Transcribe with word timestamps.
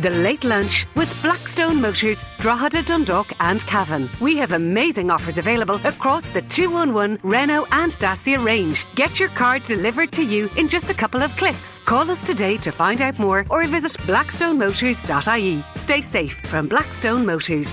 The 0.00 0.08
Late 0.08 0.44
Lunch 0.44 0.86
with 0.96 1.14
Blackstone 1.20 1.78
Motors, 1.78 2.22
Drogheda, 2.38 2.82
Dundalk 2.82 3.34
and 3.40 3.60
Cavan. 3.66 4.08
We 4.18 4.34
have 4.38 4.52
amazing 4.52 5.10
offers 5.10 5.36
available 5.36 5.78
across 5.86 6.26
the 6.30 6.40
211 6.40 7.18
Renault 7.22 7.66
and 7.72 7.92
Dacia 7.98 8.38
range. 8.42 8.86
Get 8.94 9.20
your 9.20 9.28
car 9.28 9.58
delivered 9.58 10.10
to 10.12 10.22
you 10.22 10.48
in 10.56 10.68
just 10.68 10.88
a 10.88 10.94
couple 10.94 11.22
of 11.22 11.36
clicks. 11.36 11.80
Call 11.84 12.10
us 12.10 12.22
today 12.22 12.56
to 12.58 12.72
find 12.72 13.02
out 13.02 13.18
more 13.18 13.44
or 13.50 13.66
visit 13.66 13.92
blackstonemotors.ie. 14.06 15.64
Stay 15.74 16.00
safe 16.00 16.40
from 16.46 16.66
Blackstone 16.66 17.26
Motors. 17.26 17.68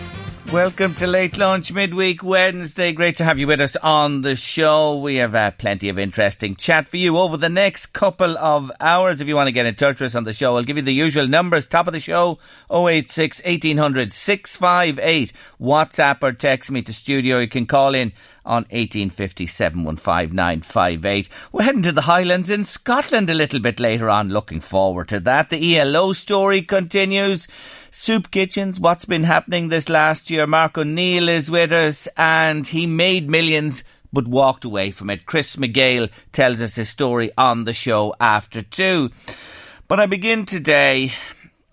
Welcome 0.51 0.93
to 0.93 1.07
Late 1.07 1.37
Lunch 1.37 1.73
Midweek 1.73 2.23
Wednesday. 2.23 2.93
Great 2.93 3.17
to 3.17 3.25
have 3.25 3.37
you 3.37 3.47
with 3.47 3.59
us 3.59 3.75
on 3.75 4.21
the 4.21 4.37
show. 4.37 4.97
We 4.97 5.17
have 5.17 5.35
uh, 5.35 5.51
plenty 5.51 5.89
of 5.89 5.99
interesting 5.99 6.55
chat 6.55 6.87
for 6.87 6.95
you 6.95 7.17
over 7.17 7.35
the 7.35 7.49
next 7.49 7.87
couple 7.87 8.37
of 8.37 8.71
hours. 8.79 9.19
If 9.19 9.27
you 9.27 9.35
want 9.35 9.47
to 9.47 9.51
get 9.51 9.65
in 9.65 9.75
touch 9.75 9.99
with 9.99 10.07
us 10.07 10.15
on 10.15 10.23
the 10.23 10.31
show, 10.31 10.55
I'll 10.55 10.63
give 10.63 10.77
you 10.77 10.83
the 10.83 10.93
usual 10.93 11.27
numbers. 11.27 11.67
Top 11.67 11.87
of 11.87 11.93
the 11.93 11.99
show 11.99 12.39
086 12.71 13.43
1800 13.43 14.13
658. 14.13 15.33
WhatsApp 15.59 16.23
or 16.23 16.31
text 16.31 16.71
me 16.71 16.81
to 16.81 16.93
studio. 16.93 17.39
You 17.39 17.49
can 17.49 17.65
call 17.65 17.93
in 17.93 18.13
on 18.45 18.63
1850 18.69 19.47
715 19.47 21.27
We're 21.51 21.63
heading 21.63 21.81
to 21.81 21.91
the 21.91 22.01
Highlands 22.03 22.49
in 22.49 22.63
Scotland 22.63 23.29
a 23.29 23.33
little 23.33 23.59
bit 23.59 23.81
later 23.81 24.09
on. 24.09 24.29
Looking 24.29 24.61
forward 24.61 25.09
to 25.09 25.19
that. 25.19 25.49
The 25.49 25.77
ELO 25.77 26.13
story 26.13 26.61
continues. 26.61 27.49
Soup 27.99 28.29
Kitchens, 28.29 28.79
what's 28.79 29.05
been 29.05 29.23
happening 29.23 29.69
this 29.69 29.89
last 29.89 30.29
year? 30.29 30.45
Mark 30.45 30.77
O'Neill 30.77 31.27
is 31.27 31.49
with 31.49 31.71
us 31.71 32.07
and 32.15 32.65
he 32.67 32.85
made 32.85 33.27
millions 33.27 33.83
but 34.13 34.27
walked 34.27 34.63
away 34.63 34.91
from 34.91 35.09
it. 35.09 35.25
Chris 35.25 35.55
McGale 35.55 36.11
tells 36.31 36.61
us 36.61 36.75
his 36.75 36.89
story 36.89 37.31
on 37.39 37.63
the 37.63 37.73
show 37.73 38.13
after 38.19 38.61
two. 38.61 39.09
But 39.87 39.99
I 39.99 40.05
begin 40.05 40.45
today 40.45 41.11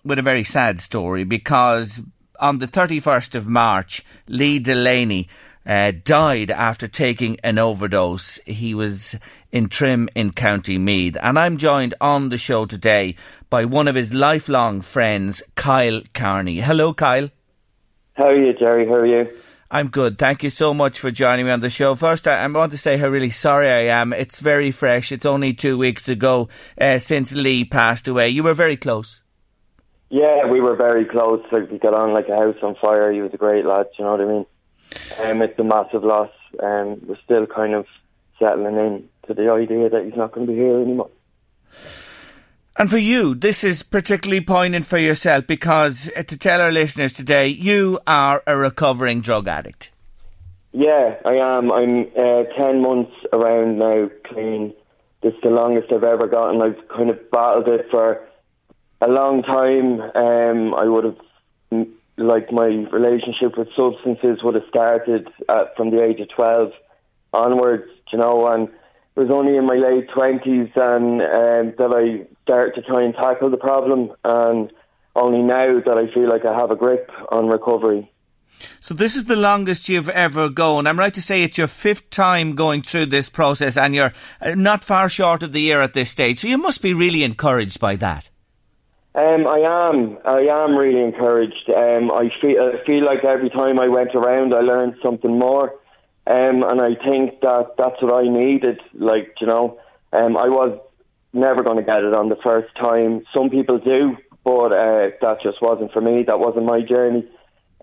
with 0.03 0.17
a 0.17 0.23
very 0.23 0.43
sad 0.43 0.81
story 0.81 1.25
because 1.25 2.01
on 2.39 2.57
the 2.57 2.67
31st 2.67 3.35
of 3.35 3.47
March, 3.47 4.03
Lee 4.27 4.57
Delaney 4.57 5.29
uh, 5.63 5.91
died 6.03 6.49
after 6.49 6.87
taking 6.87 7.39
an 7.41 7.59
overdose. 7.59 8.39
He 8.47 8.73
was 8.73 9.15
in 9.51 9.69
Trim 9.69 10.09
in 10.15 10.31
County 10.31 10.77
Meath. 10.77 11.17
And 11.21 11.37
I'm 11.37 11.57
joined 11.57 11.93
on 12.01 12.29
the 12.29 12.37
show 12.37 12.65
today 12.65 13.15
by 13.49 13.65
one 13.65 13.87
of 13.87 13.95
his 13.95 14.13
lifelong 14.13 14.81
friends, 14.81 15.43
Kyle 15.55 16.01
Carney. 16.13 16.59
Hello, 16.59 16.93
Kyle. 16.93 17.29
How 18.13 18.25
are 18.25 18.35
you, 18.35 18.53
Jerry? 18.53 18.85
How 18.85 18.95
are 18.95 19.05
you? 19.05 19.29
I'm 19.69 19.89
good. 19.89 20.17
Thank 20.17 20.43
you 20.43 20.49
so 20.49 20.73
much 20.73 20.99
for 20.99 21.11
joining 21.11 21.45
me 21.45 21.51
on 21.51 21.59
the 21.59 21.69
show. 21.69 21.95
First, 21.95 22.27
I, 22.27 22.43
I 22.43 22.47
want 22.47 22.71
to 22.71 22.77
say 22.77 22.97
how 22.97 23.07
really 23.07 23.31
sorry 23.31 23.67
I 23.67 23.99
am. 23.99 24.13
It's 24.13 24.39
very 24.39 24.71
fresh. 24.71 25.11
It's 25.11 25.25
only 25.25 25.53
two 25.53 25.77
weeks 25.77 26.07
ago 26.07 26.49
uh, 26.79 26.99
since 26.99 27.33
Lee 27.33 27.65
passed 27.65 28.07
away. 28.07 28.29
You 28.29 28.43
were 28.43 28.53
very 28.53 28.77
close. 28.77 29.21
Yeah, 30.09 30.47
we 30.47 30.61
were 30.61 30.75
very 30.75 31.03
close. 31.03 31.43
Like 31.51 31.69
we 31.71 31.79
got 31.79 31.93
on 31.93 32.13
like 32.13 32.29
a 32.29 32.35
house 32.35 32.55
on 32.61 32.75
fire. 32.75 33.11
He 33.11 33.21
was 33.21 33.33
a 33.33 33.37
great 33.37 33.65
lad. 33.65 33.87
You 33.97 34.05
know 34.05 34.11
what 34.11 34.21
I 34.21 34.25
mean? 34.25 34.45
Um, 35.19 35.41
it's 35.41 35.59
a 35.59 35.63
massive 35.63 36.03
loss. 36.03 36.31
Um, 36.61 37.01
we're 37.05 37.17
still 37.23 37.47
kind 37.47 37.73
of 37.73 37.85
settling 38.39 38.75
in 38.75 39.09
to 39.27 39.33
the 39.33 39.49
idea 39.51 39.89
that 39.89 40.05
he's 40.05 40.15
not 40.15 40.31
going 40.31 40.47
to 40.47 40.53
be 40.53 40.57
here 40.57 40.81
anymore. 40.81 41.09
And 42.77 42.89
for 42.89 42.97
you, 42.97 43.35
this 43.35 43.63
is 43.63 43.83
particularly 43.83 44.41
poignant 44.41 44.85
for 44.85 44.97
yourself 44.97 45.47
because, 45.47 46.11
uh, 46.15 46.23
to 46.23 46.37
tell 46.37 46.59
our 46.59 46.73
listeners 46.73 47.13
today, 47.13 47.47
you 47.47 47.99
are 48.05 48.43
a 48.45 48.57
recovering 48.57 49.21
drug 49.21 49.47
addict. 49.47 49.91
Yeah, 50.73 51.15
I 51.23 51.35
am. 51.35 51.71
I'm 51.71 52.01
uh, 52.17 52.43
10 52.57 52.81
months 52.81 53.13
around 53.31 53.79
now 53.79 54.09
clean. 54.25 54.73
This 55.23 55.33
is 55.33 55.39
the 55.41 55.49
longest 55.49 55.89
I've 55.93 56.03
ever 56.03 56.27
gotten. 56.27 56.61
I've 56.61 56.87
kind 56.89 57.09
of 57.09 57.31
battled 57.31 57.69
it 57.69 57.87
for 57.89 58.19
a 58.99 59.07
long 59.07 59.41
time. 59.41 60.01
Um, 60.01 60.73
I 60.73 60.83
would 60.83 61.05
have, 61.05 61.87
like, 62.17 62.51
my 62.51 62.65
relationship 62.65 63.57
with 63.57 63.69
substances 63.73 64.43
would 64.43 64.55
have 64.55 64.67
started 64.67 65.29
at, 65.47 65.77
from 65.77 65.91
the 65.91 66.03
age 66.03 66.19
of 66.19 66.27
12 66.35 66.73
onwards, 67.31 67.89
you 68.11 68.19
know, 68.19 68.45
and 68.47 68.67
it 69.15 69.19
was 69.19 69.29
only 69.31 69.55
in 69.57 69.65
my 69.65 69.75
late 69.75 70.09
twenties 70.13 70.69
and 70.75 71.21
um, 71.21 71.73
that 71.77 71.91
I 71.93 72.27
started 72.43 72.75
to 72.75 72.81
try 72.81 73.03
and 73.03 73.13
tackle 73.13 73.49
the 73.49 73.57
problem, 73.57 74.11
and 74.23 74.71
only 75.15 75.41
now 75.41 75.79
that 75.85 75.97
I 75.97 76.13
feel 76.13 76.29
like 76.29 76.45
I 76.45 76.53
have 76.53 76.71
a 76.71 76.75
grip 76.75 77.09
on 77.31 77.47
recovery. 77.47 78.11
So 78.79 78.93
this 78.93 79.15
is 79.15 79.25
the 79.25 79.35
longest 79.35 79.89
you've 79.89 80.09
ever 80.09 80.49
gone. 80.49 80.87
I'm 80.87 80.99
right 80.99 81.13
to 81.13 81.21
say 81.21 81.43
it's 81.43 81.57
your 81.57 81.67
fifth 81.67 82.09
time 82.09 82.55
going 82.55 82.81
through 82.81 83.07
this 83.07 83.29
process, 83.29 83.77
and 83.77 83.95
you're 83.95 84.13
uh, 84.41 84.55
not 84.55 84.83
far 84.83 85.09
short 85.09 85.43
of 85.43 85.53
the 85.53 85.61
year 85.61 85.81
at 85.81 85.93
this 85.93 86.09
stage. 86.09 86.39
So 86.39 86.47
you 86.47 86.57
must 86.57 86.81
be 86.81 86.93
really 86.93 87.23
encouraged 87.23 87.79
by 87.79 87.95
that. 87.97 88.29
Um, 89.13 89.47
I 89.47 89.59
am. 89.59 90.17
I 90.25 90.39
am 90.39 90.75
really 90.75 91.01
encouraged. 91.01 91.69
Um, 91.69 92.11
I 92.11 92.29
feel. 92.41 92.59
I 92.59 92.85
feel 92.85 93.05
like 93.05 93.23
every 93.23 93.49
time 93.49 93.79
I 93.79 93.87
went 93.87 94.13
around, 94.13 94.53
I 94.53 94.59
learned 94.59 94.95
something 95.01 95.39
more. 95.39 95.73
Um, 96.27 96.63
and 96.63 96.81
I 96.81 96.95
think 96.95 97.41
that 97.41 97.75
that's 97.77 98.01
what 98.01 98.13
I 98.13 98.27
needed. 98.27 98.79
Like, 98.93 99.35
you 99.39 99.47
know, 99.47 99.79
um, 100.11 100.37
I 100.37 100.49
was 100.49 100.79
never 101.33 101.63
going 101.63 101.77
to 101.77 101.83
get 101.83 102.03
it 102.03 102.13
on 102.13 102.29
the 102.29 102.37
first 102.43 102.73
time. 102.75 103.23
Some 103.33 103.49
people 103.49 103.77
do, 103.77 104.17
but 104.43 104.71
uh, 104.71 105.09
that 105.21 105.37
just 105.43 105.61
wasn't 105.61 105.91
for 105.91 106.01
me. 106.01 106.23
That 106.23 106.39
wasn't 106.39 106.65
my 106.65 106.81
journey. 106.81 107.27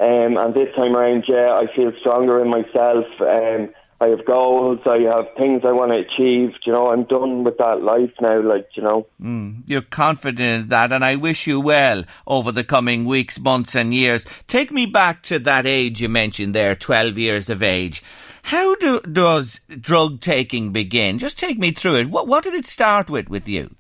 Um, 0.00 0.36
and 0.36 0.54
this 0.54 0.74
time 0.74 0.96
around, 0.96 1.24
yeah, 1.28 1.50
I 1.52 1.66
feel 1.76 1.92
stronger 2.00 2.42
in 2.42 2.50
myself. 2.50 3.04
Um, 3.20 3.70
I 4.00 4.08
have 4.08 4.26
goals. 4.26 4.80
I 4.84 4.98
have 5.02 5.26
things 5.36 5.62
I 5.64 5.70
want 5.70 5.92
to 5.92 5.98
achieve. 5.98 6.56
You 6.66 6.72
know, 6.72 6.88
I'm 6.88 7.04
done 7.04 7.44
with 7.44 7.58
that 7.58 7.82
life 7.82 8.10
now. 8.20 8.42
Like, 8.42 8.66
you 8.74 8.82
know, 8.82 9.06
mm, 9.22 9.62
you're 9.66 9.82
confident 9.82 10.40
in 10.40 10.68
that, 10.70 10.90
and 10.90 11.04
I 11.04 11.14
wish 11.14 11.46
you 11.46 11.60
well 11.60 12.02
over 12.26 12.50
the 12.50 12.64
coming 12.64 13.04
weeks, 13.04 13.38
months, 13.38 13.76
and 13.76 13.94
years. 13.94 14.26
Take 14.48 14.72
me 14.72 14.86
back 14.86 15.22
to 15.24 15.38
that 15.40 15.66
age 15.66 16.00
you 16.00 16.08
mentioned 16.08 16.52
there, 16.52 16.74
twelve 16.74 17.16
years 17.16 17.48
of 17.48 17.62
age. 17.62 18.02
How 18.42 18.74
do, 18.76 19.00
does 19.00 19.60
drug 19.68 20.20
taking 20.20 20.72
begin? 20.72 21.18
Just 21.18 21.38
take 21.38 21.58
me 21.58 21.70
through 21.70 21.96
it. 21.96 22.10
What, 22.10 22.26
what 22.26 22.44
did 22.44 22.54
it 22.54 22.66
start 22.66 23.08
with 23.08 23.28
with 23.28 23.48
you? 23.48 23.74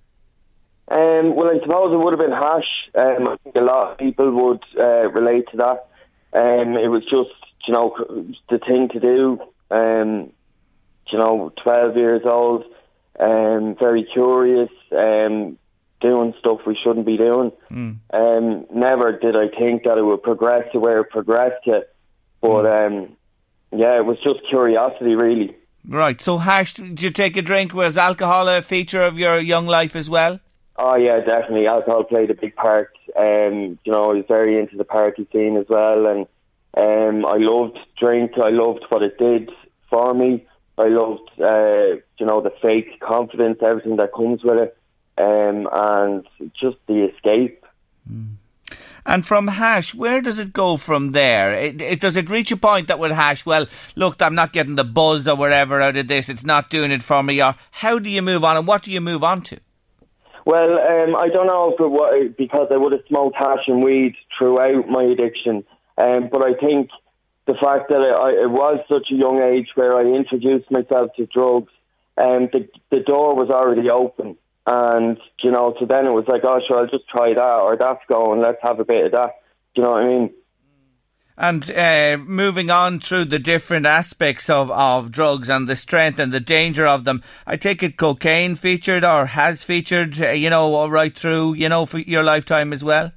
Um, 0.88 1.34
well, 1.34 1.48
I 1.48 1.58
suppose 1.62 1.92
it 1.92 1.96
would 1.96 2.12
have 2.12 2.20
been 2.20 2.36
hash. 2.36 2.90
Um, 2.94 3.28
I 3.28 3.36
think 3.42 3.56
a 3.56 3.60
lot 3.60 3.92
of 3.92 3.98
people 3.98 4.30
would 4.30 4.64
uh, 4.78 5.10
relate 5.10 5.46
to 5.52 5.56
that. 5.58 5.88
Um, 6.38 6.76
it 6.76 6.88
was 6.88 7.02
just, 7.04 7.30
you 7.66 7.74
know, 7.74 7.94
the 8.50 8.58
thing 8.58 8.88
to 8.92 9.00
do. 9.00 9.40
Um, 9.70 10.32
you 11.10 11.18
know, 11.18 11.52
12 11.62 11.96
years 11.96 12.22
old, 12.24 12.64
um, 13.20 13.76
very 13.78 14.06
curious, 14.12 14.70
um, 14.92 15.58
doing 16.00 16.34
stuff 16.38 16.60
we 16.66 16.76
shouldn't 16.82 17.06
be 17.06 17.16
doing. 17.16 17.52
Mm. 17.70 17.98
Um, 18.12 18.66
never 18.74 19.18
did 19.18 19.36
I 19.36 19.48
think 19.48 19.84
that 19.84 19.98
it 19.98 20.02
would 20.02 20.22
progress 20.22 20.64
to 20.72 20.80
where 20.80 21.00
it 21.00 21.10
progressed 21.10 21.64
to. 21.64 21.86
But 22.40 22.64
mm. 22.64 22.86
um, 22.86 23.16
yeah, 23.72 23.98
it 23.98 24.04
was 24.04 24.18
just 24.22 24.40
curiosity, 24.48 25.14
really. 25.14 25.56
Right. 25.86 26.20
So, 26.20 26.38
hash, 26.38 26.74
did 26.74 27.02
you 27.02 27.10
take 27.10 27.36
a 27.36 27.42
drink? 27.42 27.74
Was 27.74 27.96
alcohol 27.96 28.48
a 28.48 28.62
feature 28.62 29.02
of 29.02 29.18
your 29.18 29.38
young 29.38 29.66
life 29.66 29.96
as 29.96 30.08
well? 30.08 30.38
Oh 30.76 30.94
yeah, 30.94 31.18
definitely. 31.20 31.66
Alcohol 31.66 32.04
played 32.04 32.30
a 32.30 32.34
big 32.34 32.54
part. 32.56 32.92
Um, 33.18 33.78
you 33.84 33.92
know, 33.92 34.10
I 34.10 34.14
was 34.14 34.24
very 34.26 34.58
into 34.58 34.76
the 34.76 34.84
party 34.84 35.26
scene 35.32 35.56
as 35.56 35.66
well, 35.68 36.06
and 36.06 36.26
um, 36.76 37.26
I 37.26 37.36
loved 37.38 37.78
drink. 37.98 38.32
I 38.42 38.50
loved 38.50 38.84
what 38.88 39.02
it 39.02 39.18
did 39.18 39.50
for 39.90 40.14
me. 40.14 40.46
I 40.78 40.88
loved, 40.88 41.30
uh, 41.38 42.00
you 42.18 42.26
know, 42.26 42.40
the 42.40 42.52
fake 42.62 43.00
confidence, 43.00 43.58
everything 43.62 43.96
that 43.96 44.14
comes 44.14 44.42
with 44.42 44.58
it, 44.58 44.76
um, 45.18 45.68
and 45.70 46.26
just 46.58 46.78
the 46.86 47.10
escape. 47.12 47.64
Mm. 48.10 48.36
And 49.04 49.26
from 49.26 49.48
hash, 49.48 49.94
where 49.94 50.20
does 50.20 50.38
it 50.38 50.52
go 50.52 50.76
from 50.76 51.10
there? 51.10 51.52
It, 51.54 51.80
it, 51.80 52.00
does 52.00 52.16
it 52.16 52.30
reach 52.30 52.52
a 52.52 52.56
point 52.56 52.88
that 52.88 53.00
with 53.00 53.10
hash, 53.10 53.44
well, 53.44 53.66
look, 53.96 54.22
I'm 54.22 54.34
not 54.34 54.52
getting 54.52 54.76
the 54.76 54.84
buzz 54.84 55.26
or 55.26 55.36
whatever 55.36 55.80
out 55.80 55.96
of 55.96 56.06
this. 56.06 56.28
It's 56.28 56.44
not 56.44 56.70
doing 56.70 56.92
it 56.92 57.02
for 57.02 57.22
me. 57.22 57.42
Or 57.42 57.56
how 57.72 57.98
do 57.98 58.08
you 58.08 58.22
move 58.22 58.44
on, 58.44 58.56
and 58.56 58.66
what 58.66 58.82
do 58.82 58.92
you 58.92 59.00
move 59.00 59.24
on 59.24 59.42
to? 59.42 59.58
Well, 60.44 60.78
um, 60.78 61.14
I 61.14 61.28
don't 61.28 61.46
know 61.46 61.74
was 61.78 62.34
because 62.36 62.68
I 62.72 62.76
would 62.76 62.92
have 62.92 63.02
smoked 63.08 63.36
hash 63.36 63.66
and 63.68 63.82
weed 63.82 64.14
throughout 64.36 64.88
my 64.88 65.04
addiction, 65.04 65.64
um, 65.98 66.28
but 66.30 66.42
I 66.42 66.54
think 66.54 66.90
the 67.46 67.54
fact 67.54 67.88
that 67.88 68.00
I, 68.00 68.44
it 68.44 68.50
was 68.50 68.80
such 68.88 69.08
a 69.12 69.14
young 69.14 69.40
age 69.40 69.68
where 69.74 69.96
I 69.96 70.02
introduced 70.02 70.70
myself 70.70 71.10
to 71.16 71.26
drugs, 71.26 71.72
and 72.16 72.44
um, 72.44 72.50
the 72.52 72.68
the 72.96 73.02
door 73.02 73.36
was 73.36 73.50
already 73.50 73.88
open. 73.88 74.36
And, 74.66 75.18
you 75.42 75.50
know, 75.50 75.74
so 75.78 75.86
then 75.86 76.06
it 76.06 76.10
was 76.10 76.26
like, 76.28 76.42
oh, 76.44 76.60
sure, 76.66 76.78
I'll 76.78 76.86
just 76.86 77.08
try 77.08 77.34
that 77.34 77.40
or 77.40 77.76
that's 77.76 78.02
going, 78.08 78.40
let's 78.40 78.62
have 78.62 78.78
a 78.78 78.84
bit 78.84 79.06
of 79.06 79.12
that. 79.12 79.30
Do 79.74 79.80
you 79.80 79.82
know 79.82 79.90
what 79.92 80.02
I 80.02 80.06
mean? 80.06 80.30
And 81.36 81.70
uh, 81.70 82.18
moving 82.18 82.70
on 82.70 83.00
through 83.00 83.24
the 83.24 83.38
different 83.38 83.86
aspects 83.86 84.50
of, 84.50 84.70
of 84.70 85.10
drugs 85.10 85.48
and 85.48 85.68
the 85.68 85.76
strength 85.76 86.18
and 86.18 86.30
the 86.30 86.40
danger 86.40 86.86
of 86.86 87.04
them, 87.04 87.22
I 87.46 87.56
take 87.56 87.82
it 87.82 87.96
cocaine 87.96 88.54
featured 88.54 89.02
or 89.02 89.26
has 89.26 89.64
featured, 89.64 90.20
uh, 90.20 90.30
you 90.30 90.50
know, 90.50 90.88
right 90.88 91.16
through, 91.16 91.54
you 91.54 91.68
know, 91.68 91.86
for 91.86 91.98
your 91.98 92.22
lifetime 92.22 92.72
as 92.72 92.84
well? 92.84 93.12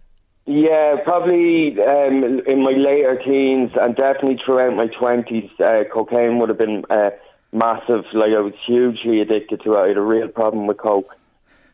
Yeah, 0.47 0.95
probably 1.03 1.75
um, 1.81 2.42
in 2.47 2.63
my 2.63 2.71
later 2.71 3.19
teens 3.24 3.71
and 3.80 3.95
definitely 3.95 4.39
throughout 4.45 4.75
my 4.75 4.88
20s, 4.88 5.50
uh, 5.59 5.89
cocaine 5.92 6.39
would 6.39 6.50
have 6.50 6.57
been 6.57 6.83
uh, 6.89 7.09
massive. 7.51 8.06
Like, 8.13 8.31
I 8.31 8.42
was 8.42 8.53
hugely 8.65 9.21
addicted 9.21 9.62
to 9.63 9.74
it. 9.74 9.77
I 9.77 9.88
had 9.89 9.97
a 9.97 10.01
real 10.01 10.30
problem 10.30 10.68
with 10.68 10.77
coke. 10.77 11.09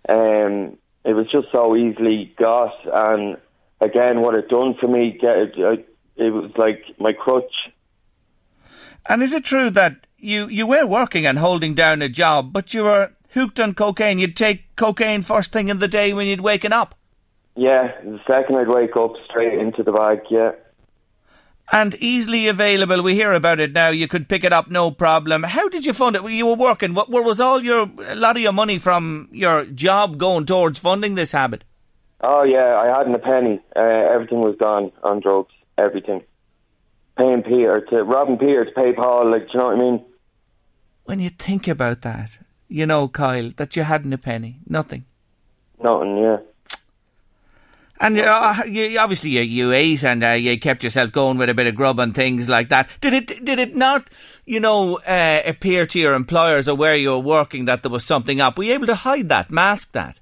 Um, 0.07 0.77
it 1.03 1.13
was 1.13 1.27
just 1.31 1.48
so 1.51 1.75
easily 1.75 2.33
got, 2.38 2.74
and 2.86 3.38
again, 3.80 4.21
what 4.21 4.36
it 4.36 4.50
done 4.50 4.75
for 4.80 4.88
me, 4.88 5.18
it, 5.21 5.86
it 6.15 6.30
was 6.30 6.51
like 6.57 6.83
my 7.00 7.13
crutch. 7.13 7.53
And 9.07 9.24
is 9.24 9.33
it 9.33 9.45
true 9.45 9.69
that 9.71 10.06
you 10.18 10.48
you 10.48 10.68
were 10.68 10.86
working 10.86 11.25
and 11.25 11.39
holding 11.39 11.74
down 11.74 12.01
a 12.01 12.09
job, 12.09 12.53
but 12.53 12.74
you 12.74 12.83
were 12.83 13.12
hooked 13.33 13.59
on 13.59 13.74
cocaine? 13.74 14.19
You'd 14.19 14.36
take 14.36 14.75
cocaine 14.75 15.24
first 15.24 15.51
thing 15.51 15.69
in 15.69 15.80
the 15.80 15.88
day 15.88 16.13
when 16.13 16.27
you'd 16.27 16.42
waken 16.42 16.71
up. 16.71 16.95
Yeah, 17.56 17.92
the 18.04 18.19
second 18.27 18.56
I'd 18.57 18.68
wake 18.68 18.95
up, 18.95 19.13
straight 19.27 19.57
into 19.59 19.83
the 19.83 19.92
bag. 19.92 20.21
Yeah 20.30 20.51
and 21.71 21.95
easily 21.95 22.47
available. 22.47 23.01
We 23.01 23.15
hear 23.15 23.31
about 23.31 23.59
it 23.59 23.71
now. 23.71 23.89
You 23.89 24.07
could 24.07 24.27
pick 24.27 24.44
it 24.44 24.53
up, 24.53 24.69
no 24.69 24.91
problem. 24.91 25.44
How 25.44 25.69
did 25.69 25.85
you 25.85 25.94
fund 25.94 26.15
it? 26.15 26.23
You 26.29 26.45
were 26.45 26.56
working. 26.56 26.94
What, 26.94 27.09
where 27.09 27.23
was 27.23 27.39
all 27.39 27.63
your 27.63 27.89
a 28.07 28.15
lot 28.15 28.35
of 28.35 28.41
your 28.41 28.51
money 28.51 28.77
from 28.77 29.29
your 29.31 29.65
job 29.65 30.18
going 30.18 30.45
towards 30.45 30.79
funding 30.79 31.15
this 31.15 31.31
habit? 31.31 31.63
Oh 32.21 32.44
yeah, 32.44 32.77
I 32.77 32.97
hadn't 32.97 33.15
a 33.15 33.19
penny. 33.19 33.59
Uh, 33.75 33.79
everything 33.81 34.41
was 34.41 34.56
gone 34.59 34.91
on 35.03 35.21
drugs. 35.21 35.53
Everything. 35.77 36.21
Paying 37.18 37.44
Peter 37.44 37.81
to 37.89 38.03
robbing 38.03 38.38
Peter 38.38 38.65
to 38.65 38.71
pay 38.71 38.94
Paul. 38.94 39.31
Like, 39.31 39.47
do 39.47 39.53
you 39.53 39.59
know 39.59 39.65
what 39.68 39.75
I 39.75 39.79
mean? 39.79 40.06
When 41.06 41.19
you 41.19 41.29
think 41.29 41.68
about 41.68 42.01
that, 42.03 42.38
you 42.68 42.85
know, 42.85 43.07
Kyle, 43.07 43.50
that 43.57 43.75
you 43.75 43.83
hadn't 43.83 44.13
a 44.13 44.18
penny, 44.18 44.59
nothing. 44.68 45.06
Nothing. 45.83 46.18
Yeah. 46.18 46.38
And 48.01 48.19
uh, 48.19 48.63
you, 48.68 48.98
obviously 48.98 49.30
you, 49.30 49.42
you 49.42 49.71
ate 49.71 50.03
and 50.03 50.24
uh, 50.24 50.31
you 50.31 50.59
kept 50.59 50.83
yourself 50.83 51.12
going 51.12 51.38
with 51.38 51.50
a 51.50 51.53
bit 51.53 51.68
of 51.68 51.75
grub 51.75 52.00
and 52.00 52.15
things 52.15 52.50
like 52.50 52.69
that. 52.69 52.89
Did 53.00 53.13
it 53.13 53.45
did 53.45 53.59
it 53.59 53.75
not, 53.75 54.09
you 54.44 54.59
know, 54.59 54.98
uh, 54.98 55.44
appear 55.45 55.86
to 55.86 56.00
your 56.00 56.15
employers 56.15 56.68
or 56.68 56.75
where 56.75 56.95
you 56.95 57.12
were 57.12 57.19
working 57.19 57.65
that 57.65 57.83
there 57.83 57.92
was 57.92 58.03
something 58.03 58.42
up? 58.42 58.57
Were 58.57 58.63
you 58.63 58.74
able 58.74 58.88
to 58.88 58.95
hide 58.95 59.30
that, 59.30 59.51
mask 59.51 59.92
that? 59.92 60.19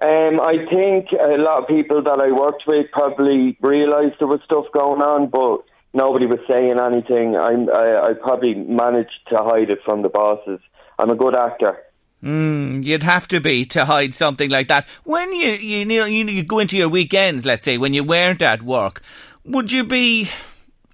Um, 0.00 0.40
I 0.40 0.64
think 0.70 1.08
a 1.12 1.42
lot 1.42 1.62
of 1.62 1.68
people 1.68 2.04
that 2.04 2.20
I 2.20 2.30
worked 2.30 2.64
with 2.68 2.86
probably 2.92 3.58
realised 3.60 4.14
there 4.20 4.28
was 4.28 4.40
stuff 4.44 4.66
going 4.72 5.00
on, 5.00 5.28
but 5.28 5.64
nobody 5.92 6.26
was 6.26 6.38
saying 6.46 6.78
anything. 6.78 7.34
I, 7.34 7.54
I, 7.72 8.10
I 8.10 8.12
probably 8.14 8.54
managed 8.54 9.26
to 9.30 9.38
hide 9.38 9.70
it 9.70 9.80
from 9.84 10.02
the 10.02 10.08
bosses. 10.08 10.60
I'm 11.00 11.10
a 11.10 11.16
good 11.16 11.34
actor. 11.34 11.78
Mm, 12.22 12.84
you'd 12.84 13.02
have 13.02 13.26
to 13.28 13.40
be 13.40 13.64
to 13.66 13.84
hide 13.84 14.14
something 14.14 14.48
like 14.48 14.68
that. 14.68 14.86
When 15.04 15.32
you 15.32 15.50
you 15.52 15.84
know 15.84 16.04
you, 16.04 16.24
you 16.26 16.44
go 16.44 16.60
into 16.60 16.76
your 16.76 16.88
weekends, 16.88 17.44
let's 17.44 17.64
say 17.64 17.78
when 17.78 17.94
you 17.94 18.04
weren't 18.04 18.42
at 18.42 18.62
work, 18.62 19.02
would 19.44 19.72
you 19.72 19.84
be? 19.84 20.30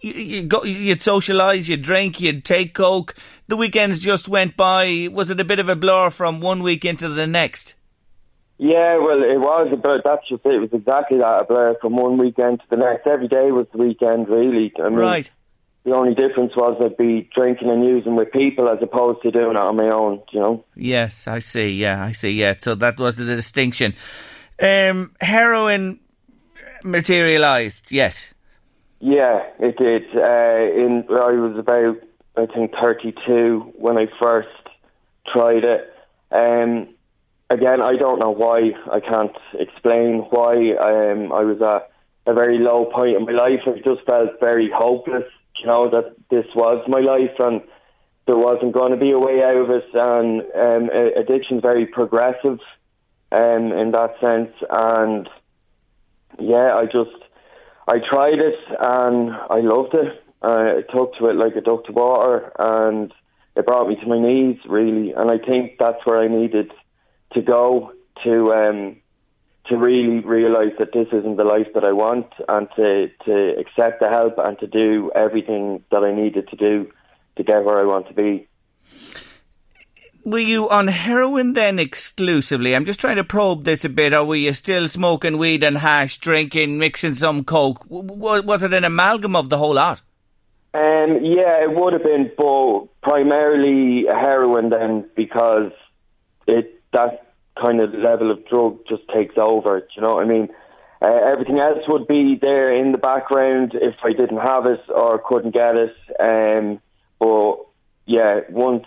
You, 0.00 0.12
you 0.12 0.42
go, 0.44 0.62
you'd 0.62 1.00
socialise, 1.00 1.68
you'd 1.68 1.82
drink, 1.82 2.20
you'd 2.20 2.44
take 2.44 2.72
coke. 2.72 3.14
The 3.48 3.56
weekends 3.56 4.00
just 4.00 4.28
went 4.28 4.56
by. 4.56 5.08
Was 5.12 5.28
it 5.28 5.40
a 5.40 5.44
bit 5.44 5.58
of 5.58 5.68
a 5.68 5.76
blur 5.76 6.10
from 6.10 6.40
one 6.40 6.62
week 6.62 6.84
into 6.84 7.08
the 7.08 7.26
next? 7.26 7.74
Yeah, 8.58 8.98
well, 8.98 9.22
it 9.22 9.38
was 9.38 9.68
about 9.72 10.00
that's 10.04 10.28
just 10.28 10.44
it. 10.44 10.54
It 10.54 10.60
was 10.60 10.72
exactly 10.72 11.18
that 11.18 11.40
a 11.42 11.44
blur 11.44 11.76
from 11.80 11.94
one 11.94 12.18
weekend 12.18 12.60
to 12.60 12.66
the 12.70 12.76
next. 12.76 13.06
Every 13.06 13.28
day 13.28 13.52
was 13.52 13.66
the 13.72 13.78
weekend, 13.78 14.28
really. 14.28 14.72
I 14.82 14.88
mean, 14.88 14.98
right. 14.98 15.30
The 15.88 15.94
only 15.94 16.14
difference 16.14 16.54
was 16.54 16.76
I'd 16.82 16.98
be 16.98 17.30
drinking 17.34 17.70
and 17.70 17.82
using 17.82 18.14
with 18.14 18.30
people 18.30 18.68
as 18.68 18.76
opposed 18.82 19.22
to 19.22 19.30
doing 19.30 19.52
it 19.52 19.56
on 19.56 19.76
my 19.76 19.88
own, 19.88 20.20
you 20.32 20.38
know? 20.38 20.62
Yes, 20.74 21.26
I 21.26 21.38
see. 21.38 21.70
Yeah, 21.70 22.04
I 22.04 22.12
see. 22.12 22.32
Yeah, 22.32 22.56
so 22.58 22.74
that 22.74 22.98
was 22.98 23.16
the 23.16 23.24
distinction. 23.24 23.94
Um, 24.60 25.14
heroin 25.18 25.98
materialised, 26.84 27.90
yes. 27.90 28.26
Yeah, 29.00 29.40
it 29.60 29.78
did. 29.78 30.02
Uh, 30.14 30.84
in 30.84 31.04
I 31.08 31.32
was 31.32 31.56
about, 31.58 31.96
I 32.36 32.52
think, 32.52 32.72
32 32.78 33.72
when 33.78 33.96
I 33.96 34.08
first 34.20 34.48
tried 35.32 35.64
it. 35.64 35.90
Um, 36.30 36.88
again, 37.48 37.80
I 37.80 37.96
don't 37.96 38.18
know 38.18 38.32
why. 38.32 38.72
I 38.92 39.00
can't 39.00 39.36
explain 39.54 40.26
why. 40.28 40.52
Um, 40.76 41.32
I 41.32 41.44
was 41.44 41.62
at 41.62 41.90
a 42.30 42.34
very 42.34 42.58
low 42.58 42.90
point 42.94 43.16
in 43.16 43.24
my 43.24 43.32
life. 43.32 43.60
I 43.66 43.78
just 43.78 44.04
felt 44.04 44.38
very 44.38 44.70
hopeless 44.70 45.24
you 45.60 45.66
know, 45.66 45.90
that 45.90 46.14
this 46.30 46.46
was 46.54 46.84
my 46.88 47.00
life 47.00 47.38
and 47.38 47.62
there 48.26 48.36
wasn't 48.36 48.72
going 48.72 48.92
to 48.92 48.98
be 48.98 49.10
a 49.10 49.18
way 49.18 49.42
out 49.42 49.56
of 49.56 49.70
it. 49.70 49.84
And 49.94 50.42
um, 50.54 50.90
addiction's 51.16 51.62
very 51.62 51.86
progressive 51.86 52.58
um, 53.32 53.72
in 53.72 53.92
that 53.92 54.14
sense. 54.20 54.54
And 54.70 55.28
yeah, 56.38 56.74
I 56.74 56.84
just, 56.84 57.16
I 57.86 57.98
tried 57.98 58.38
it 58.38 58.58
and 58.78 59.32
I 59.32 59.60
loved 59.60 59.94
it. 59.94 60.22
Uh, 60.42 60.78
I 60.78 60.82
took 60.92 61.16
to 61.16 61.28
it 61.28 61.36
like 61.36 61.56
a 61.56 61.60
duck 61.60 61.86
to 61.86 61.92
water 61.92 62.52
and 62.58 63.12
it 63.56 63.66
brought 63.66 63.88
me 63.88 63.96
to 63.96 64.06
my 64.06 64.20
knees 64.20 64.58
really. 64.68 65.12
And 65.12 65.30
I 65.30 65.38
think 65.38 65.72
that's 65.78 66.04
where 66.04 66.20
I 66.20 66.28
needed 66.28 66.70
to 67.32 67.42
go 67.42 67.92
to 68.24 68.52
um, 68.52 68.96
to 69.68 69.76
really 69.76 70.20
realise 70.20 70.72
that 70.78 70.92
this 70.92 71.08
isn't 71.12 71.36
the 71.36 71.44
life 71.44 71.66
that 71.74 71.84
I 71.84 71.92
want 71.92 72.26
and 72.48 72.68
to, 72.76 73.08
to 73.26 73.54
accept 73.58 74.00
the 74.00 74.08
help 74.08 74.34
and 74.38 74.58
to 74.60 74.66
do 74.66 75.10
everything 75.14 75.84
that 75.90 76.02
I 76.02 76.14
needed 76.14 76.48
to 76.48 76.56
do 76.56 76.90
to 77.36 77.42
get 77.44 77.64
where 77.64 77.80
I 77.80 77.84
want 77.84 78.08
to 78.08 78.14
be. 78.14 78.48
Were 80.24 80.38
you 80.38 80.68
on 80.68 80.88
heroin 80.88 81.54
then 81.54 81.78
exclusively? 81.78 82.74
I'm 82.74 82.84
just 82.84 83.00
trying 83.00 83.16
to 83.16 83.24
probe 83.24 83.64
this 83.64 83.84
a 83.84 83.88
bit. 83.88 84.12
Or 84.12 84.24
were 84.24 84.36
you 84.36 84.52
still 84.52 84.88
smoking 84.88 85.38
weed 85.38 85.62
and 85.62 85.78
hash, 85.78 86.18
drinking, 86.18 86.78
mixing 86.78 87.14
some 87.14 87.44
coke? 87.44 87.84
Was 87.88 88.62
it 88.62 88.74
an 88.74 88.84
amalgam 88.84 89.36
of 89.36 89.48
the 89.48 89.58
whole 89.58 89.74
lot? 89.74 90.02
Um, 90.74 91.20
yeah, 91.22 91.64
it 91.64 91.74
would 91.74 91.94
have 91.94 92.02
been, 92.02 92.30
but 92.36 92.88
primarily 93.02 94.04
heroin 94.06 94.68
then 94.68 95.08
because 95.16 95.72
it 96.46 96.82
that 96.92 97.27
kind 97.60 97.80
of 97.80 97.92
level 97.94 98.30
of 98.30 98.46
drug 98.46 98.78
just 98.88 99.02
takes 99.14 99.36
over. 99.36 99.80
Do 99.80 99.86
you 99.96 100.02
know 100.02 100.14
what 100.14 100.24
I 100.24 100.28
mean? 100.28 100.48
Uh, 101.00 101.30
everything 101.32 101.58
else 101.58 101.78
would 101.86 102.06
be 102.08 102.36
there 102.40 102.74
in 102.74 102.92
the 102.92 102.98
background 102.98 103.72
if 103.74 103.94
I 104.02 104.12
didn't 104.12 104.38
have 104.38 104.66
it 104.66 104.80
or 104.88 105.22
couldn't 105.24 105.54
get 105.54 105.76
it. 105.76 105.94
Um, 106.18 106.80
but 107.20 107.56
yeah, 108.06 108.40
once 108.50 108.84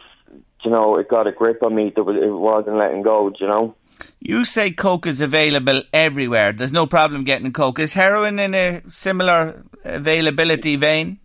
you 0.64 0.72
know 0.72 0.98
it 0.98 1.10
got 1.10 1.28
a 1.28 1.32
grip 1.32 1.64
on 1.64 1.76
me, 1.76 1.94
it 1.96 2.02
wasn't 2.02 2.78
letting 2.78 3.04
go. 3.04 3.30
Do 3.30 3.36
you 3.40 3.48
know? 3.48 3.76
You 4.20 4.46
say 4.46 4.72
coke 4.72 5.08
is 5.08 5.22
available 5.22 5.84
everywhere. 5.94 6.54
There's 6.54 6.74
no 6.74 6.88
problem 6.88 7.24
getting 7.24 7.54
coke. 7.54 7.80
Is 7.80 7.94
heroin 7.94 8.40
in 8.40 8.54
a 8.56 8.82
similar 8.90 9.64
availability 9.84 10.76
vein? 10.76 11.20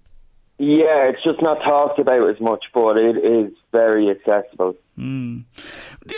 Yeah, 0.58 1.10
it's 1.10 1.22
just 1.22 1.42
not 1.42 1.56
talked 1.56 1.98
about 1.98 2.30
as 2.30 2.40
much, 2.40 2.64
but 2.72 2.96
it 2.96 3.16
is 3.18 3.52
very 3.72 4.08
accessible. 4.10 4.74
Mm. 4.98 5.44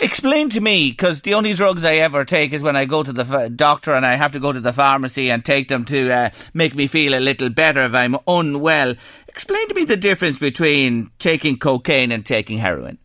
Explain 0.01 0.49
to 0.49 0.61
me, 0.61 0.91
because 0.91 1.21
the 1.21 1.33
only 1.33 1.53
drugs 1.53 1.83
I 1.83 1.95
ever 1.95 2.23
take 2.23 2.53
is 2.53 2.61
when 2.61 2.75
I 2.75 2.85
go 2.85 3.03
to 3.03 3.11
the 3.11 3.49
doctor 3.49 3.93
and 3.93 4.05
I 4.05 4.15
have 4.15 4.33
to 4.33 4.39
go 4.39 4.51
to 4.51 4.59
the 4.59 4.73
pharmacy 4.73 5.31
and 5.31 5.43
take 5.43 5.67
them 5.67 5.85
to 5.85 6.11
uh, 6.11 6.29
make 6.53 6.75
me 6.75 6.87
feel 6.87 7.15
a 7.15 7.19
little 7.19 7.49
better 7.49 7.83
if 7.83 7.93
I'm 7.93 8.15
unwell. 8.27 8.95
Explain 9.27 9.67
to 9.69 9.75
me 9.75 9.85
the 9.85 9.97
difference 9.97 10.37
between 10.37 11.11
taking 11.17 11.57
cocaine 11.57 12.11
and 12.11 12.25
taking 12.25 12.59
heroin. 12.59 12.97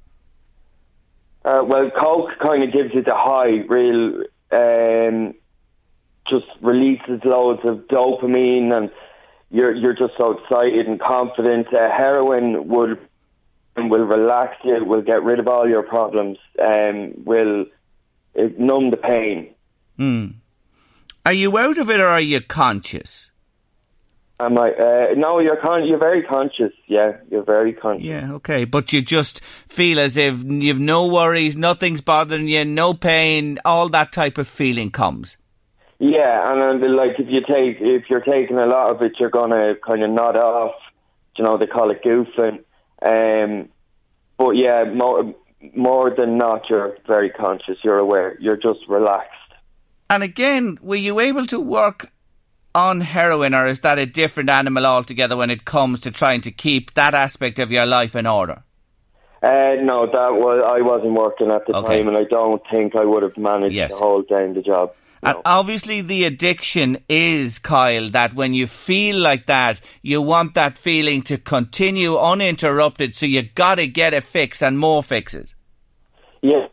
Uh, 1.44 1.62
well, 1.64 1.90
coke 1.90 2.30
kind 2.40 2.62
of 2.62 2.72
gives 2.72 2.94
you 2.94 3.02
the 3.02 3.14
high, 3.14 3.64
real, 3.68 4.24
um, 4.50 5.34
just 6.28 6.46
releases 6.62 7.20
loads 7.24 7.60
of 7.64 7.78
dopamine 7.88 8.72
and 8.72 8.90
you're 9.50 9.74
you're 9.74 9.94
just 9.94 10.14
so 10.16 10.32
excited 10.32 10.86
and 10.86 11.00
confident. 11.00 11.68
Uh, 11.68 11.90
heroin 11.90 12.66
would 12.68 12.98
will 13.76 14.04
relax 14.04 14.56
you, 14.64 14.84
will 14.84 15.02
get 15.02 15.22
rid 15.22 15.38
of 15.38 15.48
all 15.48 15.68
your 15.68 15.82
problems, 15.82 16.38
um, 16.62 17.12
will 17.24 17.66
numb 18.58 18.90
the 18.90 18.96
pain. 18.96 19.54
Mm. 19.98 20.34
Are 21.26 21.32
you 21.32 21.56
out 21.58 21.78
of 21.78 21.90
it 21.90 22.00
or 22.00 22.06
are 22.06 22.20
you 22.20 22.40
conscious? 22.40 23.30
Am 24.40 24.58
I? 24.58 24.72
Uh, 24.72 25.14
no, 25.16 25.38
you're 25.38 25.56
con- 25.56 25.86
You're 25.86 25.98
very 25.98 26.22
conscious. 26.22 26.72
Yeah, 26.88 27.18
you're 27.30 27.44
very 27.44 27.72
conscious. 27.72 28.04
Yeah, 28.04 28.32
okay, 28.32 28.64
but 28.64 28.92
you 28.92 29.00
just 29.00 29.40
feel 29.68 30.00
as 30.00 30.16
if 30.16 30.42
you've 30.44 30.80
no 30.80 31.06
worries, 31.06 31.56
nothing's 31.56 32.00
bothering 32.00 32.48
you, 32.48 32.64
no 32.64 32.94
pain, 32.94 33.58
all 33.64 33.88
that 33.90 34.12
type 34.12 34.36
of 34.36 34.48
feeling 34.48 34.90
comes. 34.90 35.36
Yeah, 36.00 36.52
and 36.52 36.82
uh, 36.82 36.88
like 36.88 37.12
if 37.18 37.28
you 37.28 37.40
take 37.42 37.76
if 37.80 38.10
you're 38.10 38.20
taking 38.20 38.58
a 38.58 38.66
lot 38.66 38.90
of 38.90 39.02
it, 39.02 39.12
you're 39.20 39.30
gonna 39.30 39.74
kind 39.86 40.02
of 40.02 40.10
nod 40.10 40.36
off. 40.36 40.74
You 41.36 41.44
know, 41.44 41.56
they 41.56 41.66
call 41.66 41.90
it 41.90 42.02
goofing. 42.02 42.64
Um, 43.04 43.68
but 44.38 44.52
yeah, 44.52 44.84
more 44.84 45.34
more 45.74 46.14
than 46.14 46.36
not, 46.38 46.68
you're 46.68 46.96
very 47.06 47.30
conscious. 47.30 47.78
You're 47.82 47.98
aware. 47.98 48.36
You're 48.40 48.56
just 48.56 48.80
relaxed. 48.88 49.30
And 50.10 50.22
again, 50.22 50.78
were 50.82 50.96
you 50.96 51.20
able 51.20 51.46
to 51.46 51.58
work 51.60 52.10
on 52.74 53.00
heroin, 53.00 53.54
or 53.54 53.66
is 53.66 53.80
that 53.80 53.98
a 53.98 54.06
different 54.06 54.50
animal 54.50 54.84
altogether 54.84 55.36
when 55.36 55.50
it 55.50 55.64
comes 55.64 56.00
to 56.02 56.10
trying 56.10 56.40
to 56.42 56.50
keep 56.50 56.94
that 56.94 57.14
aspect 57.14 57.58
of 57.58 57.70
your 57.70 57.86
life 57.86 58.16
in 58.16 58.26
order? 58.26 58.62
Uh, 59.42 59.76
no, 59.82 60.06
that 60.06 60.32
was 60.34 60.62
I 60.66 60.80
wasn't 60.80 61.12
working 61.12 61.50
at 61.50 61.66
the 61.66 61.76
Okay. 61.76 61.98
time, 61.98 62.08
and 62.08 62.16
I 62.16 62.24
don't 62.24 62.62
think 62.70 62.96
I 62.96 63.04
would 63.04 63.22
have 63.22 63.36
managed 63.36 63.74
Yes. 63.74 63.90
to 63.92 63.96
hold 63.96 64.28
down 64.28 64.54
the 64.54 64.62
job. 64.62 64.92
And 65.24 65.38
obviously, 65.44 66.02
the 66.02 66.24
addiction 66.24 66.98
is, 67.08 67.58
Kyle, 67.58 68.10
that 68.10 68.34
when 68.34 68.52
you 68.52 68.66
feel 68.66 69.16
like 69.16 69.46
that, 69.46 69.80
you 70.02 70.20
want 70.20 70.54
that 70.54 70.76
feeling 70.76 71.22
to 71.22 71.38
continue 71.38 72.18
uninterrupted, 72.18 73.14
so 73.14 73.24
you 73.24 73.42
got 73.42 73.76
to 73.76 73.86
get 73.86 74.12
a 74.12 74.20
fix 74.20 74.62
and 74.62 74.78
more 74.78 75.02
fixes. 75.02 75.54
Yeah, 76.42 76.66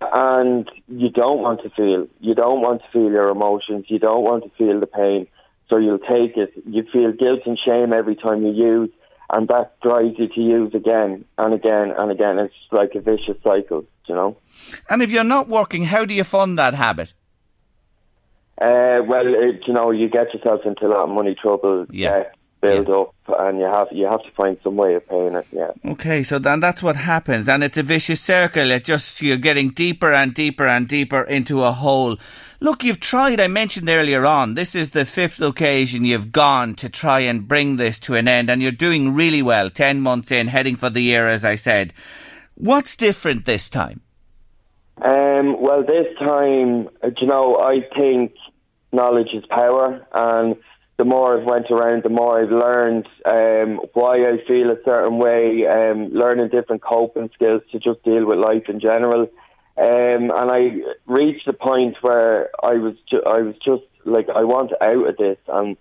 and 0.00 0.70
you 0.86 1.10
don't 1.10 1.40
want 1.40 1.62
to 1.62 1.70
feel. 1.70 2.06
You 2.20 2.34
don't 2.34 2.60
want 2.60 2.82
to 2.82 2.88
feel 2.92 3.10
your 3.10 3.28
emotions. 3.28 3.86
You 3.88 3.98
don't 3.98 4.22
want 4.22 4.44
to 4.44 4.50
feel 4.56 4.78
the 4.78 4.86
pain. 4.86 5.26
So 5.68 5.76
you'll 5.78 5.98
take 5.98 6.36
it. 6.36 6.52
You 6.66 6.84
feel 6.92 7.10
guilt 7.12 7.40
and 7.46 7.58
shame 7.58 7.92
every 7.92 8.14
time 8.14 8.44
you 8.44 8.52
use, 8.52 8.90
and 9.30 9.48
that 9.48 9.80
drives 9.80 10.14
you 10.18 10.28
to 10.28 10.40
use 10.40 10.74
again 10.74 11.24
and 11.38 11.54
again 11.54 11.92
and 11.98 12.12
again. 12.12 12.38
It's 12.38 12.54
like 12.70 12.94
a 12.94 13.00
vicious 13.00 13.42
cycle, 13.42 13.84
you 14.06 14.14
know. 14.14 14.36
And 14.88 15.02
if 15.02 15.10
you're 15.10 15.24
not 15.24 15.48
working, 15.48 15.86
how 15.86 16.04
do 16.04 16.14
you 16.14 16.22
fund 16.22 16.58
that 16.58 16.74
habit? 16.74 17.14
Uh, 18.60 19.02
well, 19.06 19.26
it, 19.26 19.62
you 19.66 19.74
know, 19.74 19.90
you 19.90 20.08
get 20.08 20.32
yourself 20.32 20.60
into 20.64 20.86
a 20.86 20.88
lot 20.88 21.04
of 21.04 21.10
money 21.10 21.34
trouble. 21.34 21.86
Yeah. 21.90 22.18
debt 22.18 22.36
build 22.64 22.90
up, 22.90 23.14
and 23.40 23.58
you 23.58 23.64
have 23.64 23.88
you 23.92 24.06
have 24.06 24.22
to 24.22 24.30
find 24.32 24.56
some 24.62 24.76
way 24.76 24.94
of 24.94 25.06
paying 25.08 25.34
it. 25.34 25.46
Yeah. 25.52 25.70
Okay, 25.84 26.22
so 26.22 26.38
then 26.38 26.60
that's 26.60 26.82
what 26.82 26.96
happens, 26.96 27.48
and 27.48 27.62
it's 27.62 27.76
a 27.76 27.82
vicious 27.82 28.20
circle. 28.20 28.70
It 28.70 28.84
just 28.84 29.20
you're 29.22 29.36
getting 29.36 29.70
deeper 29.70 30.12
and 30.12 30.34
deeper 30.34 30.66
and 30.66 30.88
deeper 30.88 31.22
into 31.22 31.62
a 31.62 31.72
hole. 31.72 32.16
Look, 32.60 32.82
you've 32.82 33.00
tried. 33.00 33.40
I 33.40 33.48
mentioned 33.48 33.88
earlier 33.88 34.24
on. 34.24 34.54
This 34.54 34.74
is 34.74 34.92
the 34.92 35.04
fifth 35.04 35.40
occasion 35.40 36.04
you've 36.04 36.32
gone 36.32 36.74
to 36.76 36.88
try 36.88 37.20
and 37.20 37.46
bring 37.46 37.76
this 37.76 37.98
to 38.00 38.14
an 38.14 38.28
end, 38.28 38.50
and 38.50 38.62
you're 38.62 38.72
doing 38.72 39.14
really 39.14 39.42
well. 39.42 39.70
Ten 39.70 40.00
months 40.00 40.30
in, 40.30 40.48
heading 40.48 40.76
for 40.76 40.90
the 40.90 41.02
year, 41.02 41.28
as 41.28 41.44
I 41.44 41.56
said. 41.56 41.92
What's 42.54 42.96
different 42.96 43.46
this 43.46 43.68
time? 43.68 44.00
Um, 45.02 45.60
well, 45.60 45.82
this 45.82 46.06
time, 46.20 46.88
uh, 47.02 47.10
you 47.20 47.26
know, 47.26 47.56
I 47.56 47.80
think 47.96 48.32
knowledge 48.94 49.34
is 49.34 49.44
power, 49.50 50.06
and 50.12 50.56
the 50.96 51.04
more 51.04 51.38
I've 51.38 51.46
went 51.46 51.70
around, 51.70 52.04
the 52.04 52.08
more 52.08 52.40
I've 52.40 52.50
learned 52.50 53.06
um, 53.26 53.80
why 53.94 54.16
I 54.18 54.38
feel 54.46 54.70
a 54.70 54.82
certain 54.84 55.18
way, 55.18 55.66
um, 55.66 56.10
learning 56.12 56.50
different 56.50 56.82
coping 56.82 57.30
skills 57.34 57.62
to 57.72 57.78
just 57.78 58.02
deal 58.04 58.26
with 58.26 58.38
life 58.38 58.68
in 58.68 58.80
general. 58.80 59.22
Um, 59.76 60.30
and 60.30 60.50
I 60.50 60.70
reached 61.06 61.48
a 61.48 61.52
point 61.52 61.96
where 62.00 62.50
I 62.62 62.74
was, 62.74 62.94
ju- 63.10 63.24
I 63.26 63.42
was 63.42 63.56
just 63.64 63.82
like, 64.04 64.28
I 64.28 64.44
want 64.44 64.70
out 64.80 65.08
of 65.08 65.16
this, 65.16 65.38
and 65.48 65.76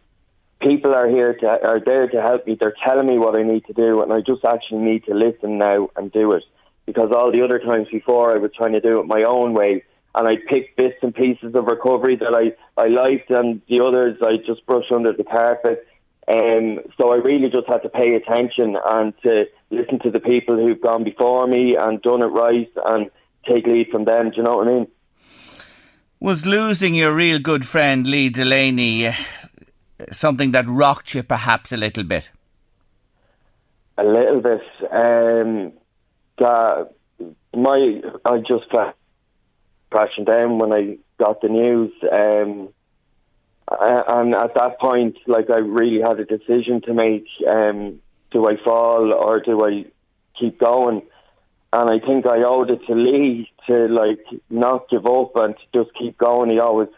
people 0.62 0.96
are 0.96 1.08
here 1.08 1.36
to 1.36 1.46
are 1.46 1.80
there 1.84 2.08
to 2.08 2.22
help 2.22 2.48
me. 2.48 2.58
They're 2.60 2.74
telling 2.84 3.08
me 3.08 3.20
what 3.20 3.36
I 3.36 3.44
need 3.44 3.66
to 3.66 3.74
do, 3.74 4.02
and 4.02 4.12
I 4.12 4.22
just 4.22 4.44
actually 4.44 4.80
need 4.80 5.04
to 5.06 5.14
listen 5.14 5.58
now 5.58 5.90
and 5.96 6.12
do 6.12 6.32
it. 6.32 6.44
Because 6.86 7.12
all 7.16 7.32
the 7.32 7.44
other 7.44 7.60
times 7.60 7.88
before, 7.92 8.34
I 8.34 8.40
was 8.40 8.52
trying 8.58 8.74
to 8.74 8.82
do 8.82 9.00
it 9.00 9.06
my 9.06 9.24
own 9.24 9.54
way, 9.54 9.84
and 10.16 10.28
I 10.28 10.36
picked 10.36 10.78
bits 10.78 10.98
and 11.02 11.14
pieces 11.14 11.56
of 11.56 11.66
recovery 11.66 12.16
that 12.18 12.34
I 12.34 12.82
I 12.82 12.88
liked, 12.88 13.30
and 13.30 13.62
the 13.68 13.84
others 13.84 14.18
I 14.22 14.38
just 14.38 14.66
brushed 14.66 14.92
under 14.92 15.14
the 15.14 15.24
carpet. 15.24 15.88
Um, 16.28 16.80
so 16.98 17.12
I 17.12 17.18
really 17.18 17.50
just 17.50 17.68
had 17.68 17.82
to 17.84 17.90
pay 17.90 18.16
attention 18.16 18.78
and 18.86 19.14
to 19.24 19.46
listen 19.72 20.00
to 20.00 20.10
the 20.10 20.22
people 20.22 20.56
who've 20.56 20.80
gone 20.80 21.04
before 21.04 21.48
me 21.48 21.76
and 21.76 22.02
done 22.02 22.22
it 22.22 22.28
right, 22.28 22.72
and 22.86 23.10
take 23.46 23.66
lead 23.66 23.88
from 23.92 24.06
them. 24.06 24.30
Do 24.30 24.38
you 24.38 24.44
know 24.44 24.58
what 24.58 24.68
I 24.68 24.72
mean? 24.72 24.88
Was 26.20 26.46
losing 26.46 26.96
your 26.96 27.14
real 27.14 27.40
good 27.40 27.66
friend 27.66 28.08
Lee 28.08 28.30
Delaney 28.30 29.08
uh, 29.08 29.14
something 30.12 30.52
that 30.52 30.66
rocked 30.68 31.14
you 31.14 31.24
perhaps 31.24 31.72
a 31.74 31.78
little 31.78 32.04
bit? 32.04 32.32
A 33.98 34.04
little 34.04 34.42
bit. 34.42 34.62
Um, 34.92 35.74
that 36.38 36.90
my 37.56 38.02
I 38.26 38.38
just 38.40 38.72
felt 38.72 38.96
crashing 39.94 40.26
down 40.26 40.58
when 40.58 40.74
I 40.74 40.98
got 41.20 41.42
the 41.42 41.50
news. 41.50 41.92
Um, 42.12 42.70
and 43.70 44.34
at 44.36 44.56
that 44.56 44.80
point, 44.80 45.18
like 45.28 45.50
I 45.50 45.58
really 45.58 46.02
had 46.02 46.20
a 46.20 46.26
decision 46.26 46.82
to 46.82 46.94
make. 46.94 47.26
Um, 47.48 48.00
do 48.32 48.48
I 48.48 48.56
fall 48.64 49.14
or 49.14 49.40
do 49.40 49.64
I 49.64 49.86
keep 50.40 50.60
going? 50.60 51.04
And 51.72 51.90
I 51.90 52.06
think 52.06 52.26
I 52.26 52.44
owed 52.44 52.72
it 52.72 52.82
to 52.88 52.96
Lee 52.96 53.50
to 53.68 53.88
like 53.88 54.26
not 54.50 54.90
give 54.90 55.06
up 55.06 55.32
and 55.36 55.56
to 55.56 55.84
just 55.84 55.96
keep 55.98 56.18
going. 56.18 56.50
He 56.50 56.60
always 56.60 56.90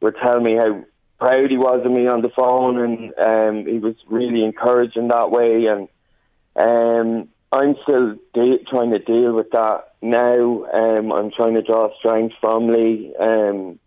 would 0.00 0.16
tell 0.22 0.40
me 0.40 0.56
how 0.56 0.84
proud 1.18 1.50
he 1.50 1.58
was 1.58 1.84
of 1.84 1.92
me 1.92 2.06
on 2.06 2.22
the 2.22 2.30
phone, 2.34 2.78
and 2.78 3.12
um, 3.18 3.66
he 3.70 3.78
was 3.78 3.94
really 4.08 4.44
encouraging 4.44 5.08
that 5.08 5.30
way. 5.30 5.66
And 5.66 5.88
um, 6.56 7.28
I'm 7.50 7.76
still 7.82 8.16
de- 8.34 8.64
trying 8.68 8.90
to 8.90 8.98
deal 8.98 9.34
with 9.34 9.50
that 9.50 9.94
now. 10.02 10.64
Um, 10.72 11.12
I'm 11.12 11.30
trying 11.30 11.54
to 11.54 11.62
draw 11.62 11.90
strength 11.98 12.34
from 12.40 12.68
Lee. 12.68 13.14
Um, 13.18 13.78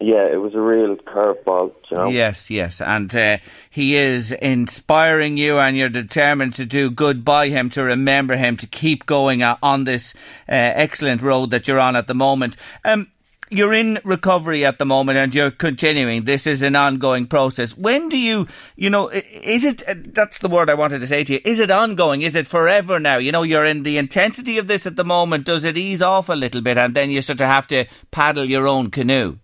yeah, 0.00 0.28
it 0.32 0.40
was 0.40 0.54
a 0.54 0.60
real 0.60 0.94
curveball, 0.96 1.72
you 1.90 1.96
know. 1.96 2.08
Yes, 2.08 2.50
yes, 2.50 2.80
and 2.80 3.12
uh, 3.16 3.38
he 3.68 3.96
is 3.96 4.30
inspiring 4.30 5.36
you, 5.36 5.58
and 5.58 5.76
you're 5.76 5.88
determined 5.88 6.54
to 6.54 6.64
do 6.64 6.88
good 6.88 7.24
by 7.24 7.48
him, 7.48 7.68
to 7.70 7.82
remember 7.82 8.36
him, 8.36 8.56
to 8.58 8.66
keep 8.68 9.06
going 9.06 9.42
uh, 9.42 9.56
on 9.60 9.84
this 9.84 10.14
uh, 10.48 10.52
excellent 10.52 11.20
road 11.20 11.50
that 11.50 11.66
you're 11.66 11.80
on 11.80 11.96
at 11.96 12.06
the 12.06 12.14
moment. 12.14 12.56
Um, 12.84 13.08
you're 13.50 13.72
in 13.72 13.98
recovery 14.04 14.64
at 14.64 14.78
the 14.78 14.84
moment, 14.86 15.18
and 15.18 15.34
you're 15.34 15.50
continuing. 15.50 16.24
This 16.24 16.46
is 16.46 16.62
an 16.62 16.76
ongoing 16.76 17.26
process. 17.26 17.76
When 17.76 18.08
do 18.08 18.18
you, 18.18 18.46
you 18.76 18.90
know, 18.90 19.08
is 19.08 19.64
it? 19.64 19.82
Uh, 19.88 19.94
that's 19.98 20.38
the 20.38 20.48
word 20.48 20.70
I 20.70 20.74
wanted 20.74 21.00
to 21.00 21.06
say 21.06 21.24
to 21.24 21.34
you. 21.34 21.40
Is 21.44 21.60
it 21.60 21.70
ongoing? 21.70 22.22
Is 22.22 22.34
it 22.34 22.46
forever 22.46 23.00
now? 23.00 23.18
You 23.18 23.32
know, 23.32 23.42
you're 23.42 23.64
in 23.64 23.82
the 23.82 23.98
intensity 23.98 24.58
of 24.58 24.66
this 24.66 24.86
at 24.86 24.96
the 24.96 25.04
moment. 25.04 25.44
Does 25.44 25.64
it 25.64 25.76
ease 25.76 26.02
off 26.02 26.28
a 26.28 26.34
little 26.34 26.60
bit, 26.60 26.78
and 26.78 26.94
then 26.94 27.10
you 27.10 27.22
sort 27.22 27.40
of 27.40 27.48
have 27.48 27.66
to 27.68 27.86
paddle 28.10 28.44
your 28.44 28.66
own 28.66 28.90
canoe? 28.90 29.38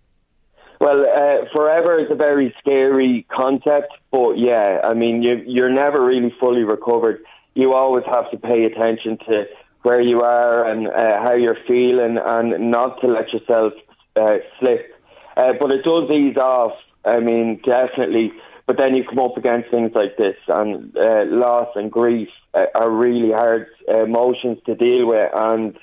Well, 0.80 1.00
uh, 1.00 1.46
forever 1.52 1.98
is 1.98 2.10
a 2.10 2.14
very 2.14 2.54
scary 2.58 3.26
concept, 3.34 3.92
but 4.10 4.34
yeah, 4.34 4.80
I 4.84 4.92
mean, 4.92 5.22
you, 5.22 5.42
you're 5.46 5.72
never 5.72 6.04
really 6.04 6.34
fully 6.38 6.62
recovered. 6.62 7.24
You 7.54 7.72
always 7.72 8.04
have 8.04 8.30
to 8.32 8.36
pay 8.36 8.64
attention 8.64 9.18
to 9.28 9.44
where 9.82 10.00
you 10.00 10.20
are 10.22 10.68
and 10.68 10.88
uh, 10.88 11.22
how 11.22 11.34
you're 11.34 11.56
feeling, 11.66 12.18
and 12.22 12.70
not 12.70 13.00
to 13.00 13.06
let 13.06 13.32
yourself 13.32 13.72
uh, 14.16 14.36
slip. 14.58 14.92
Uh, 15.36 15.52
but 15.58 15.70
it 15.70 15.84
does 15.84 16.10
ease 16.10 16.36
off. 16.36 16.72
I 17.04 17.20
mean, 17.20 17.60
definitely. 17.64 18.32
But 18.66 18.76
then 18.78 18.94
you 18.94 19.04
come 19.04 19.18
up 19.18 19.36
against 19.36 19.70
things 19.70 19.92
like 19.94 20.16
this, 20.16 20.36
and 20.48 20.96
uh, 20.96 21.24
loss 21.26 21.68
and 21.74 21.92
grief 21.92 22.28
uh, 22.54 22.64
are 22.74 22.90
really 22.90 23.30
hard 23.30 23.66
emotions 23.86 24.58
to 24.64 24.74
deal 24.74 25.06
with, 25.06 25.30
and 25.34 25.76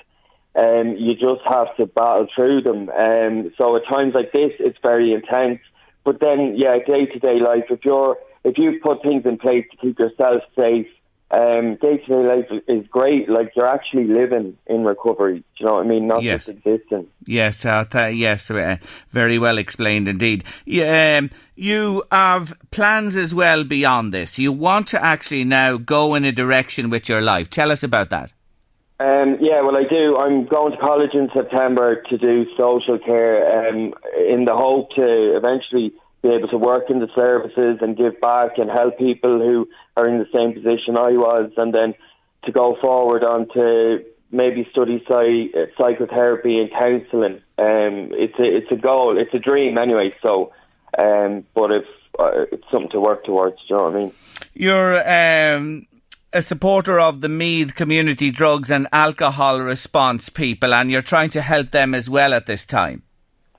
um, 0.56 0.96
you 0.98 1.14
just 1.14 1.46
have 1.48 1.74
to 1.76 1.86
battle 1.86 2.26
through 2.34 2.62
them. 2.62 2.90
Um, 2.90 3.52
so 3.56 3.76
at 3.76 3.86
times 3.88 4.14
like 4.14 4.32
this, 4.32 4.52
it's 4.58 4.78
very 4.82 5.12
intense. 5.12 5.60
But 6.04 6.18
then, 6.20 6.54
yeah, 6.56 6.78
day 6.84 7.06
to 7.06 7.18
day 7.20 7.38
life. 7.38 7.64
If 7.70 7.84
you're 7.84 8.16
if 8.44 8.58
you 8.58 8.80
put 8.82 9.02
things 9.02 9.24
in 9.24 9.38
place 9.38 9.64
to 9.70 9.76
keep 9.76 9.98
yourself 9.98 10.42
safe, 10.56 10.88
um, 11.32 11.76
day 11.76 11.96
to 11.96 12.06
day 12.06 12.14
life 12.14 12.62
is 12.68 12.86
great. 12.88 13.28
Like 13.28 13.52
you're 13.56 13.66
actually 13.66 14.04
living 14.04 14.58
in 14.66 14.84
recovery. 14.84 15.38
Do 15.38 15.44
you 15.56 15.66
know 15.66 15.74
what 15.74 15.86
I 15.86 15.88
mean? 15.88 16.06
Not 16.06 16.22
Yes. 16.22 16.46
just 16.46 16.58
existing. 16.58 17.06
Yes, 17.26 17.64
uh, 17.64 17.84
th- 17.84 18.14
yes, 18.16 18.50
uh, 18.50 18.76
very 19.10 19.38
well 19.38 19.56
explained 19.56 20.08
indeed. 20.08 20.44
Yeah, 20.66 21.18
um, 21.18 21.30
you 21.56 22.02
have 22.12 22.54
plans 22.70 23.16
as 23.16 23.34
well 23.34 23.64
beyond 23.64 24.12
this. 24.12 24.38
You 24.38 24.52
want 24.52 24.88
to 24.88 25.02
actually 25.02 25.44
now 25.44 25.78
go 25.78 26.14
in 26.14 26.24
a 26.24 26.32
direction 26.32 26.90
with 26.90 27.08
your 27.08 27.22
life. 27.22 27.48
Tell 27.48 27.70
us 27.70 27.82
about 27.82 28.10
that. 28.10 28.32
Um, 29.00 29.38
yeah, 29.40 29.62
well, 29.62 29.76
I 29.76 29.84
do. 29.88 30.16
I'm 30.16 30.46
going 30.46 30.72
to 30.72 30.78
college 30.78 31.14
in 31.14 31.28
September 31.34 32.02
to 32.10 32.18
do 32.18 32.44
social 32.56 32.98
care 32.98 33.68
um, 33.68 33.94
in 34.28 34.44
the 34.44 34.54
hope 34.54 34.90
to 34.96 35.36
eventually 35.36 35.92
be 36.22 36.28
able 36.28 36.46
to 36.48 36.56
work 36.58 36.84
in 36.88 37.00
the 37.00 37.08
services 37.16 37.78
and 37.80 37.96
give 37.96 38.20
back 38.20 38.58
and 38.58 38.70
help 38.70 38.98
people 38.98 39.40
who 39.40 39.66
are 39.96 40.08
in 40.08 40.18
the 40.18 40.26
same 40.32 40.54
position 40.54 40.96
I 40.96 41.12
was. 41.12 41.52
And 41.56 41.74
then 41.74 41.94
to 42.44 42.52
go 42.52 42.76
forward 42.80 43.22
onto 43.22 44.04
maybe 44.32 44.66
study 44.70 45.04
psy- 45.06 45.52
psychotherapy 45.76 46.58
and 46.58 46.70
counselling. 46.70 47.42
Um, 47.58 48.10
it's 48.12 48.38
a 48.38 48.44
it's 48.44 48.72
a 48.72 48.76
goal, 48.76 49.18
it's 49.18 49.34
a 49.34 49.38
dream 49.38 49.78
anyway. 49.78 50.14
So, 50.22 50.52
um, 50.98 51.44
but 51.54 51.70
if 51.70 51.84
uh, 52.18 52.46
it's 52.50 52.64
something 52.70 52.90
to 52.90 53.00
work 53.00 53.24
towards, 53.24 53.56
do 53.56 53.62
you 53.68 53.76
know 53.76 53.84
what 53.84 53.94
I 53.94 53.98
mean? 53.98 54.12
You're 54.54 55.56
um, 55.56 55.86
a 56.32 56.42
supporter 56.42 56.98
of 56.98 57.20
the 57.20 57.28
Meath 57.28 57.74
community 57.74 58.30
drugs 58.30 58.70
and 58.70 58.88
alcohol 58.92 59.60
response 59.60 60.28
people, 60.28 60.74
and 60.74 60.90
you're 60.90 61.02
trying 61.02 61.30
to 61.30 61.42
help 61.42 61.70
them 61.70 61.94
as 61.94 62.08
well 62.08 62.34
at 62.34 62.46
this 62.46 62.66
time. 62.66 63.02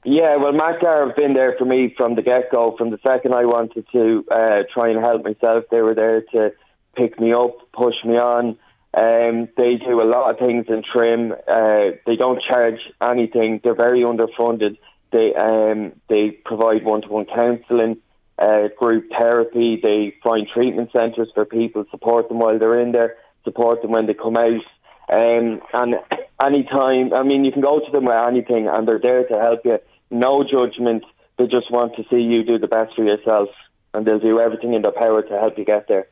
Yeah, 0.06 0.36
well, 0.36 0.52
MCDAR 0.52 1.08
have 1.08 1.16
been 1.16 1.34
there 1.34 1.56
for 1.58 1.66
me 1.66 1.94
from 1.96 2.16
the 2.16 2.22
get 2.22 2.52
go. 2.52 2.76
From 2.78 2.90
the 2.90 3.00
second 3.02 3.34
I 3.34 3.46
wanted 3.46 3.86
to 3.94 4.26
uh, 4.30 4.64
try 4.74 4.90
and 4.90 5.00
help 5.00 5.24
myself, 5.24 5.66
they 5.72 5.82
were 5.82 5.96
there 5.96 6.22
to 6.34 6.52
pick 6.96 7.20
me 7.20 7.34
up, 7.34 7.56
push 7.72 7.96
me 8.06 8.18
on. 8.18 8.58
Um, 8.96 9.48
they 9.58 9.78
do 9.78 10.02
a 10.02 10.04
lot 10.04 10.30
of 10.30 10.40
things 10.40 10.66
in 10.68 10.84
Trim. 10.84 11.32
Uh, 11.32 11.98
they 12.06 12.16
don't 12.16 12.42
charge 12.44 12.80
anything. 13.02 13.62
They're 13.64 13.76
very 13.76 14.02
underfunded. 14.02 14.78
They 15.12 15.34
um, 15.36 15.94
they 16.10 16.32
provide 16.46 16.84
one 16.84 17.02
to 17.04 17.08
one 17.08 17.26
counselling, 17.26 17.98
uh, 18.38 18.68
group 18.78 19.10
therapy. 19.10 19.80
They 19.82 20.16
find 20.22 20.48
treatment 20.54 20.92
centres 20.92 21.32
for 21.34 21.46
people, 21.46 21.86
support 21.92 22.28
them 22.28 22.40
while 22.40 22.60
they're 22.60 22.80
in 22.80 22.92
there, 22.92 23.16
support 23.46 23.82
them 23.82 23.92
when 23.92 24.06
they 24.06 24.14
come 24.14 24.38
out. 24.38 24.62
Um, 25.10 25.62
and 25.74 25.96
anytime, 26.44 27.14
I 27.14 27.24
mean, 27.24 27.46
you 27.46 27.52
can 27.52 27.62
go 27.62 27.80
to 27.80 27.92
them 27.92 28.06
with 28.06 28.28
anything, 28.28 28.68
and 28.68 28.88
they're 28.88 29.00
there 29.00 29.26
to 29.28 29.40
help 29.40 29.62
you. 29.66 29.80
No 30.14 30.44
judgment. 30.44 31.04
They 31.38 31.46
just 31.46 31.72
want 31.72 31.96
to 31.96 32.04
see 32.10 32.22
you 32.22 32.44
do 32.44 32.60
the 32.60 32.68
best 32.68 32.96
for 32.96 33.04
yourself, 33.04 33.50
and 33.94 34.06
they'll 34.06 34.20
do 34.20 34.40
everything 34.40 34.74
in 34.74 34.84
their 34.84 34.92
power 34.92 35.24
to 35.24 35.40
help 35.40 35.58
you 35.58 35.66
get 35.66 35.88
there. 35.88 36.08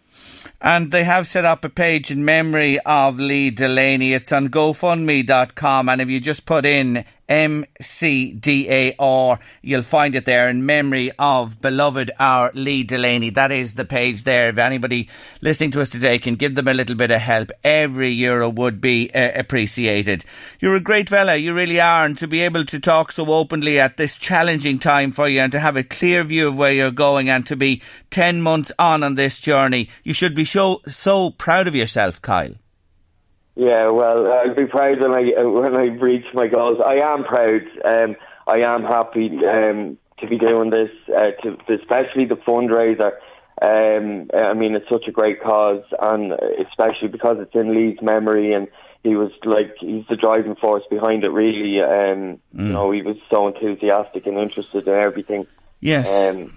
And 0.59 0.91
they 0.91 1.03
have 1.03 1.27
set 1.27 1.45
up 1.45 1.63
a 1.63 1.69
page 1.69 2.09
in 2.09 2.25
memory 2.25 2.79
of 2.79 3.19
Lee 3.19 3.51
Delaney. 3.51 4.13
It's 4.13 4.31
on 4.31 4.49
GoFundMe.com. 4.49 5.87
And 5.87 6.01
if 6.01 6.09
you 6.09 6.19
just 6.19 6.45
put 6.45 6.65
in 6.65 7.05
MCDAR, 7.31 8.99
you'll 9.61 9.81
find 9.83 10.15
it 10.15 10.25
there 10.25 10.49
in 10.49 10.65
memory 10.65 11.13
of 11.17 11.61
beloved 11.61 12.11
our 12.19 12.51
Lee 12.53 12.83
Delaney. 12.83 13.29
That 13.29 13.53
is 13.53 13.75
the 13.75 13.85
page 13.85 14.25
there. 14.25 14.49
If 14.49 14.57
anybody 14.57 15.07
listening 15.39 15.71
to 15.71 15.79
us 15.79 15.87
today 15.87 16.19
can 16.19 16.35
give 16.35 16.55
them 16.55 16.67
a 16.67 16.73
little 16.73 16.97
bit 16.97 17.09
of 17.09 17.21
help, 17.21 17.51
every 17.63 18.09
euro 18.09 18.49
would 18.49 18.81
be 18.81 19.09
uh, 19.15 19.31
appreciated. 19.33 20.25
You're 20.59 20.75
a 20.75 20.81
great 20.81 21.07
fella, 21.07 21.37
you 21.37 21.53
really 21.53 21.79
are. 21.79 22.03
And 22.03 22.17
to 22.17 22.27
be 22.27 22.41
able 22.41 22.65
to 22.65 22.81
talk 22.81 23.13
so 23.13 23.25
openly 23.27 23.79
at 23.79 23.95
this 23.95 24.17
challenging 24.17 24.77
time 24.77 25.13
for 25.13 25.29
you 25.29 25.39
and 25.39 25.53
to 25.53 25.59
have 25.61 25.77
a 25.77 25.85
clear 25.85 26.25
view 26.25 26.49
of 26.49 26.57
where 26.57 26.73
you're 26.73 26.91
going 26.91 27.29
and 27.29 27.45
to 27.45 27.55
be 27.55 27.81
10 28.09 28.41
months 28.41 28.73
on 28.77 29.03
on 29.03 29.15
this 29.15 29.39
journey, 29.39 29.87
you 30.03 30.13
should 30.13 30.35
be 30.35 30.43
so, 30.43 30.81
so 30.85 31.29
proud 31.29 31.69
of 31.69 31.75
yourself, 31.75 32.21
Kyle. 32.21 32.55
Yeah, 33.55 33.89
well, 33.89 34.31
I'll 34.31 34.55
be 34.55 34.65
proud 34.65 35.01
when 35.01 35.11
I 35.11 35.33
uh, 35.37 35.49
when 35.49 35.75
I 35.75 35.87
reach 36.01 36.25
my 36.33 36.47
goals. 36.47 36.79
I 36.85 36.95
am 36.95 37.23
proud. 37.23 37.61
Um, 37.83 38.15
I 38.47 38.57
am 38.57 38.83
happy 38.83 39.29
um, 39.45 39.97
to 40.19 40.27
be 40.27 40.37
doing 40.37 40.69
this, 40.69 40.89
uh, 41.09 41.31
to, 41.43 41.57
especially 41.73 42.25
the 42.25 42.35
fundraiser. 42.35 43.11
Um, 43.61 44.29
I 44.33 44.53
mean, 44.53 44.73
it's 44.75 44.89
such 44.89 45.07
a 45.07 45.11
great 45.11 45.41
cause, 45.43 45.83
and 46.01 46.33
especially 46.65 47.09
because 47.09 47.37
it's 47.39 47.53
in 47.53 47.75
Lee's 47.75 48.01
memory, 48.01 48.53
and 48.53 48.67
he 49.03 49.15
was 49.15 49.31
like 49.43 49.75
he's 49.79 50.05
the 50.09 50.15
driving 50.15 50.55
force 50.55 50.83
behind 50.89 51.23
it. 51.25 51.29
Really, 51.29 51.81
um, 51.81 52.39
mm. 52.55 52.67
you 52.67 52.73
know, 52.73 52.91
he 52.91 53.01
was 53.01 53.17
so 53.29 53.47
enthusiastic 53.47 54.25
and 54.27 54.37
interested 54.37 54.87
in 54.87 54.93
everything. 54.93 55.45
Yes. 55.81 56.09
Um, 56.09 56.53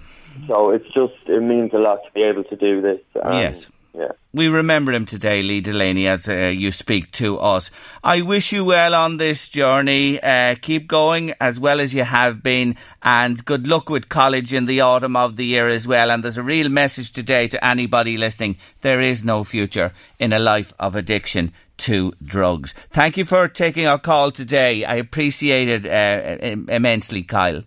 so 0.46 0.70
it's 0.70 0.86
just 0.86 1.14
it 1.26 1.42
means 1.42 1.72
a 1.74 1.78
lot 1.78 2.04
to 2.06 2.12
be 2.12 2.22
able 2.22 2.44
to 2.44 2.56
do 2.56 2.80
this. 2.80 3.00
Yes. 3.14 3.66
Yeah. 3.96 4.12
We 4.32 4.48
remember 4.48 4.90
him 4.90 5.06
today, 5.06 5.44
Lee 5.44 5.60
Delaney, 5.60 6.08
as 6.08 6.28
uh, 6.28 6.46
you 6.46 6.72
speak 6.72 7.12
to 7.12 7.38
us. 7.38 7.70
I 8.02 8.22
wish 8.22 8.52
you 8.52 8.64
well 8.64 8.92
on 8.92 9.18
this 9.18 9.48
journey. 9.48 10.20
Uh, 10.20 10.56
keep 10.60 10.88
going 10.88 11.34
as 11.40 11.60
well 11.60 11.78
as 11.78 11.94
you 11.94 12.02
have 12.02 12.42
been, 12.42 12.74
and 13.04 13.44
good 13.44 13.68
luck 13.68 13.88
with 13.88 14.08
college 14.08 14.52
in 14.52 14.66
the 14.66 14.80
autumn 14.80 15.14
of 15.14 15.36
the 15.36 15.46
year 15.46 15.68
as 15.68 15.86
well. 15.86 16.10
And 16.10 16.24
there's 16.24 16.36
a 16.36 16.42
real 16.42 16.68
message 16.68 17.12
today 17.12 17.46
to 17.46 17.64
anybody 17.64 18.18
listening 18.18 18.56
there 18.80 19.00
is 19.00 19.24
no 19.24 19.44
future 19.44 19.92
in 20.18 20.32
a 20.32 20.40
life 20.40 20.72
of 20.80 20.96
addiction 20.96 21.52
to 21.76 22.12
drugs. 22.24 22.74
Thank 22.90 23.16
you 23.16 23.24
for 23.24 23.46
taking 23.46 23.86
our 23.86 24.00
call 24.00 24.32
today. 24.32 24.84
I 24.84 24.96
appreciate 24.96 25.68
it 25.68 25.86
uh, 25.86 26.72
immensely, 26.72 27.22
Kyle. 27.22 27.62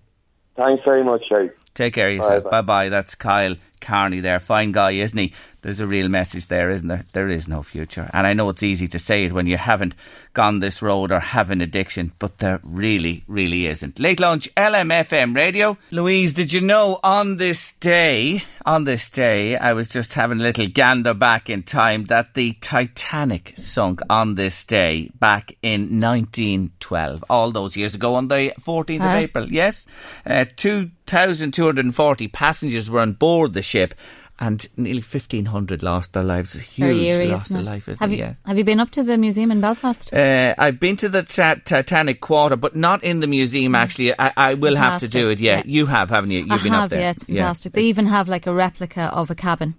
Thanks 0.57 0.83
very 0.83 1.03
much, 1.03 1.23
Shay. 1.29 1.51
Take 1.73 1.93
care 1.93 2.07
of 2.09 2.15
yourself. 2.15 2.49
Bye 2.49 2.61
bye. 2.61 2.89
That's 2.89 3.15
Kyle 3.15 3.55
Carney 3.79 4.19
there. 4.19 4.39
Fine 4.39 4.71
guy, 4.71 4.91
isn't 4.91 5.17
he? 5.17 5.33
There's 5.67 5.81
a 5.81 5.85
real 5.85 6.07
message 6.07 6.47
there, 6.47 6.69
isn't 6.69 6.87
there? 6.87 7.03
There 7.11 7.27
is 7.27 7.49
no 7.49 7.61
future. 7.61 8.09
And 8.13 8.25
I 8.25 8.31
know 8.31 8.47
it's 8.47 8.63
easy 8.63 8.87
to 8.87 8.97
say 8.97 9.25
it 9.25 9.33
when 9.33 9.47
you 9.47 9.57
haven't 9.57 9.95
gone 10.31 10.61
this 10.61 10.81
road 10.81 11.11
or 11.11 11.19
have 11.19 11.51
an 11.51 11.59
addiction, 11.59 12.13
but 12.19 12.37
there 12.37 12.61
really, 12.63 13.25
really 13.27 13.65
isn't. 13.65 13.99
Late 13.99 14.21
lunch, 14.21 14.47
LMFM 14.55 15.35
radio. 15.35 15.77
Louise, 15.91 16.33
did 16.33 16.53
you 16.53 16.61
know 16.61 17.01
on 17.03 17.35
this 17.35 17.73
day, 17.73 18.43
on 18.65 18.85
this 18.85 19.09
day, 19.09 19.57
I 19.57 19.73
was 19.73 19.89
just 19.89 20.13
having 20.13 20.39
a 20.39 20.43
little 20.43 20.67
gander 20.67 21.13
back 21.13 21.49
in 21.49 21.63
time 21.63 22.05
that 22.05 22.33
the 22.33 22.53
Titanic 22.61 23.53
sunk 23.57 23.99
on 24.09 24.35
this 24.35 24.63
day 24.63 25.11
back 25.19 25.57
in 25.61 25.99
1912, 25.99 27.25
all 27.29 27.51
those 27.51 27.75
years 27.75 27.93
ago 27.93 28.15
on 28.15 28.29
the 28.29 28.53
14th 28.57 29.01
of 29.01 29.15
April. 29.17 29.51
Yes? 29.51 29.85
Uh, 30.25 30.45
2,240 30.55 32.27
passengers 32.29 32.89
were 32.89 33.01
on 33.01 33.11
board 33.11 33.53
the 33.53 33.61
ship 33.61 33.93
and 34.39 34.65
nearly 34.77 35.01
1,500 35.01 35.81
lost 35.81 36.13
their 36.13 36.23
lives. 36.23 36.55
A 36.55 36.59
huge 36.59 36.97
eerie, 36.97 37.27
loss 37.27 37.49
of 37.51 37.61
life, 37.61 37.87
isn't 37.87 37.99
have 37.99 38.11
it? 38.11 38.17
You, 38.17 38.23
yeah. 38.23 38.33
Have 38.45 38.57
you 38.57 38.63
been 38.63 38.79
up 38.79 38.91
to 38.91 39.03
the 39.03 39.17
museum 39.17 39.51
in 39.51 39.61
Belfast? 39.61 40.13
Uh, 40.13 40.53
I've 40.57 40.79
been 40.79 40.95
to 40.97 41.09
the 41.09 41.23
Titanic 41.23 42.21
Quarter, 42.21 42.55
but 42.55 42.75
not 42.75 43.03
in 43.03 43.19
the 43.19 43.27
museum, 43.27 43.73
mm. 43.73 43.77
actually. 43.77 44.13
I, 44.17 44.31
I 44.37 44.53
will 44.53 44.75
have 44.75 45.01
to 45.01 45.07
do 45.07 45.29
it, 45.29 45.39
yeah. 45.39 45.57
yeah. 45.57 45.63
You 45.65 45.85
have, 45.87 46.09
haven't 46.09 46.31
you? 46.31 46.41
You've 46.41 46.51
I 46.51 46.63
been 46.63 46.73
have, 46.73 46.83
up 46.85 46.89
there. 46.91 47.01
yeah, 47.01 47.11
it's 47.11 47.23
fantastic. 47.23 47.73
Yeah, 47.73 47.75
they 47.75 47.89
it's 47.89 47.99
even 47.99 48.05
have 48.07 48.27
like 48.29 48.47
a 48.47 48.53
replica 48.53 49.11
of 49.13 49.31
a 49.31 49.35
cabin. 49.35 49.75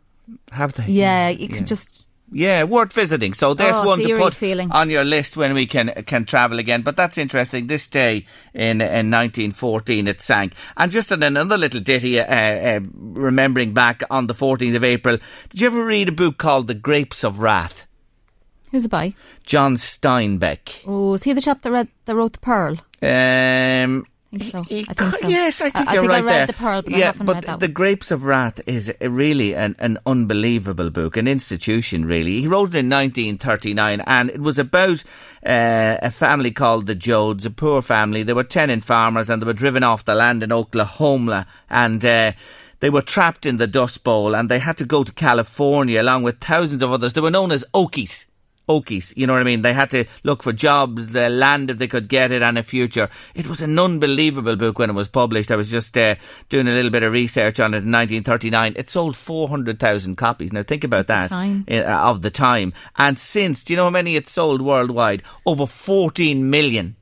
Have 0.51 0.75
they? 0.75 0.87
Yeah, 0.87 1.29
you 1.29 1.49
can 1.49 1.65
just 1.65 2.05
yeah, 2.31 2.65
worth 2.65 2.93
visiting. 2.93 3.35
So 3.35 3.55
there's 3.55 3.77
oh, 3.77 3.87
one 3.87 4.01
to 4.01 4.17
put 4.17 4.35
feeling. 4.35 4.71
on 4.71 4.91
your 4.91 5.05
list 5.05 5.37
when 5.37 5.55
we 5.55 5.67
can 5.67 5.89
can 6.07 6.25
travel 6.25 6.59
again. 6.59 6.83
But 6.83 6.97
that's 6.97 7.19
interesting. 7.19 7.67
This 7.67 7.89
day 7.89 8.27
in 8.55 8.81
in 8.81 9.11
1914 9.11 10.09
it 10.09 10.21
sank. 10.21 10.55
And 10.77 10.93
just 10.93 11.11
another 11.11 11.57
little 11.57 11.81
ditty, 11.81 12.21
uh, 12.21 12.25
uh, 12.25 12.81
remembering 12.93 13.75
back 13.75 14.03
on 14.11 14.27
the 14.27 14.35
14th 14.35 14.77
of 14.77 14.85
April. 14.85 15.19
Did 15.51 15.61
you 15.61 15.67
ever 15.69 15.85
read 15.85 16.09
a 16.09 16.13
book 16.13 16.39
called 16.39 16.67
The 16.67 16.75
Grapes 16.75 17.25
of 17.25 17.41
Wrath? 17.41 17.87
Who's 18.71 18.85
it 18.85 18.91
by? 18.91 19.15
John 19.45 19.77
Steinbeck. 19.77 20.85
Oh, 20.87 21.15
is 21.15 21.23
he 21.23 21.33
the 21.33 21.41
chap 21.41 21.63
that, 21.63 21.73
read, 21.73 21.89
that 22.05 22.15
wrote 22.15 22.35
The 22.35 22.39
Pearl? 22.39 22.77
Um, 23.01 24.07
think 24.37 24.53
so. 24.53 24.61
I 24.61 24.65
think 24.65 25.17
so. 25.17 25.29
Yes, 25.29 25.61
I 25.63 25.71
think 25.71 25.89
I, 25.89 25.95
you're 25.95 26.05
I 26.05 26.17
think 26.17 26.27
right 26.27 26.33
there. 26.33 26.47
The 26.47 26.53
Pearl, 26.53 26.83
but 26.83 26.93
yeah, 26.93 27.13
but 27.13 27.61
the 27.61 27.69
Grapes 27.69 28.11
of 28.11 28.25
Wrath 28.25 28.61
is 28.67 28.93
really 29.01 29.55
an, 29.55 29.75
an 29.79 29.99
unbelievable 30.05 30.91
book, 30.91 31.17
an 31.17 31.27
institution. 31.27 32.05
Really, 32.05 32.41
he 32.43 32.47
wrote 32.47 32.75
it 32.75 32.79
in 32.79 32.91
1939, 32.91 34.03
and 34.07 34.31
it 34.31 34.41
was 34.41 34.59
about 34.59 35.03
uh, 35.47 35.97
a 36.03 36.11
family 36.11 36.51
called 36.51 36.87
the 36.87 36.95
Joads, 36.95 37.47
a 37.47 37.51
poor 37.51 37.81
family. 37.81 38.23
They 38.23 38.35
were 38.35 38.45
tenant 38.45 38.85
farmers, 38.85 39.31
and 39.31 39.41
they 39.41 39.47
were 39.47 39.55
driven 39.55 39.83
off 39.83 40.05
the 40.05 40.15
land 40.15 40.43
in 40.43 40.53
Oklahoma, 40.53 41.47
and. 41.71 42.05
Uh, 42.05 42.33
they 42.81 42.91
were 42.91 43.03
trapped 43.03 43.45
in 43.45 43.57
the 43.57 43.67
Dust 43.67 44.05
Bowl 44.05 44.37
and 44.37 44.49
they 44.49 44.61
had 44.61 44.77
to 44.79 44.85
go 44.85 45.03
to 45.03 45.11
California 45.13 46.01
along 46.01 46.23
with 46.23 46.39
thousands 46.39 46.81
of 46.81 46.93
others. 46.93 47.13
They 47.13 47.21
were 47.21 47.29
known 47.29 47.51
as 47.51 47.65
Okies. 47.75 48.27
Okies. 48.69 49.13
You 49.17 49.27
know 49.27 49.33
what 49.33 49.41
I 49.41 49.45
mean? 49.45 49.63
They 49.63 49.73
had 49.73 49.91
to 49.91 50.05
look 50.23 50.43
for 50.43 50.53
jobs, 50.53 51.11
the 51.11 51.29
land 51.29 51.71
if 51.71 51.79
they 51.79 51.89
could 51.89 52.09
get 52.09 52.33
it, 52.33 52.43
and 52.43 52.59
a 52.59 52.63
future. 52.63 53.09
It 53.35 53.47
was 53.47 53.61
an 53.61 53.79
unbelievable 53.79 54.57
book 54.57 54.79
when 54.79 54.91
it 54.91 54.95
was 54.95 55.09
published. 55.09 55.51
I 55.51 55.57
was 55.57 55.71
just 55.71 55.97
uh, 55.97 56.17
doing 56.49 56.69
a 56.69 56.73
little 56.73 56.91
bit 56.91 57.03
of 57.03 57.13
research 57.13 57.61
on 57.61 57.75
it 57.75 57.79
in 57.79 57.93
1939. 57.93 58.75
It 58.77 58.89
sold 58.89 59.17
400,000 59.17 60.17
copies. 60.17 60.53
Now 60.53 60.63
think 60.63 60.85
about 60.85 61.07
that 61.07 61.31
the 61.31 61.85
uh, 61.85 62.11
of 62.11 62.23
the 62.23 62.31
time. 62.31 62.73
And 62.97 63.19
since, 63.19 63.65
do 63.65 63.73
you 63.73 63.77
know 63.77 63.85
how 63.85 63.91
many 63.91 64.17
it 64.17 64.29
sold 64.29 64.63
worldwide? 64.63 65.23
Over 65.47 65.67
14 65.67 66.49
million. 66.49 66.97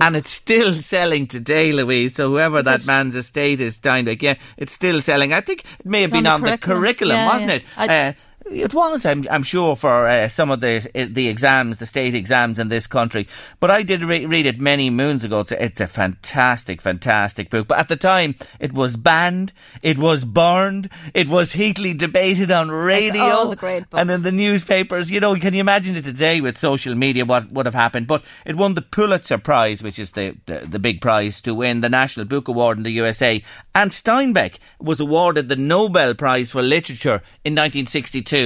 And 0.00 0.14
it's 0.14 0.30
still 0.30 0.74
selling 0.92 1.26
today, 1.26 1.72
Louise. 1.72 2.16
So 2.16 2.28
whoever 2.30 2.58
is 2.58 2.64
that 2.64 2.80
it? 2.80 2.86
man's 2.86 3.14
estate 3.14 3.60
is, 3.60 3.78
Steinbeck, 3.78 4.20
yeah, 4.22 4.34
it's 4.56 4.72
still 4.72 5.00
selling. 5.00 5.32
I 5.32 5.40
think 5.40 5.64
it 5.78 5.86
may 5.86 6.02
have 6.02 6.10
it's 6.10 6.18
been 6.18 6.26
on 6.26 6.42
the 6.42 6.58
curriculum, 6.58 6.80
curriculum 6.80 7.16
yeah, 7.16 7.32
wasn't 7.32 7.64
yeah. 7.78 7.84
it? 7.84 7.90
Uh, 7.90 8.12
it 8.50 8.74
was, 8.74 9.06
I'm, 9.06 9.26
I'm 9.30 9.42
sure, 9.42 9.76
for 9.76 10.08
uh, 10.08 10.28
some 10.28 10.50
of 10.50 10.60
the 10.60 10.90
the 10.94 11.28
exams, 11.28 11.78
the 11.78 11.86
state 11.86 12.14
exams 12.14 12.58
in 12.58 12.68
this 12.68 12.86
country. 12.86 13.28
But 13.60 13.70
I 13.70 13.82
did 13.82 14.02
re- 14.02 14.26
read 14.26 14.46
it 14.46 14.60
many 14.60 14.90
moons 14.90 15.24
ago. 15.24 15.40
It's 15.40 15.52
a, 15.52 15.64
it's 15.64 15.80
a 15.80 15.86
fantastic, 15.86 16.82
fantastic 16.82 17.50
book. 17.50 17.68
But 17.68 17.78
at 17.78 17.88
the 17.88 17.96
time, 17.96 18.34
it 18.58 18.72
was 18.72 18.96
banned, 18.96 19.52
it 19.82 19.98
was 19.98 20.24
burned, 20.24 20.88
it 21.14 21.28
was 21.28 21.52
heatedly 21.52 21.94
debated 21.94 22.50
on 22.50 22.70
radio, 22.70 23.22
like 23.22 23.32
all 23.32 23.50
the 23.50 23.56
great 23.56 23.88
books. 23.88 24.00
and 24.00 24.10
in 24.10 24.22
the 24.22 24.32
newspapers. 24.32 25.10
You 25.10 25.20
know, 25.20 25.34
can 25.36 25.54
you 25.54 25.60
imagine 25.60 25.96
it 25.96 26.04
today 26.04 26.40
with 26.40 26.58
social 26.58 26.94
media? 26.94 27.24
What 27.24 27.52
would 27.52 27.66
have 27.66 27.74
happened? 27.74 28.06
But 28.06 28.24
it 28.44 28.56
won 28.56 28.74
the 28.74 28.82
Pulitzer 28.82 29.38
Prize, 29.38 29.82
which 29.82 29.98
is 29.98 30.12
the, 30.12 30.36
the 30.46 30.60
the 30.66 30.78
big 30.78 31.00
prize 31.00 31.40
to 31.42 31.54
win 31.54 31.80
the 31.80 31.88
National 31.88 32.26
Book 32.26 32.48
Award 32.48 32.78
in 32.78 32.82
the 32.82 32.90
USA. 32.90 33.42
And 33.74 33.90
Steinbeck 33.90 34.58
was 34.80 34.98
awarded 34.98 35.48
the 35.48 35.56
Nobel 35.56 36.14
Prize 36.14 36.50
for 36.50 36.62
Literature 36.62 37.22
in 37.44 37.54
1962 37.54 38.39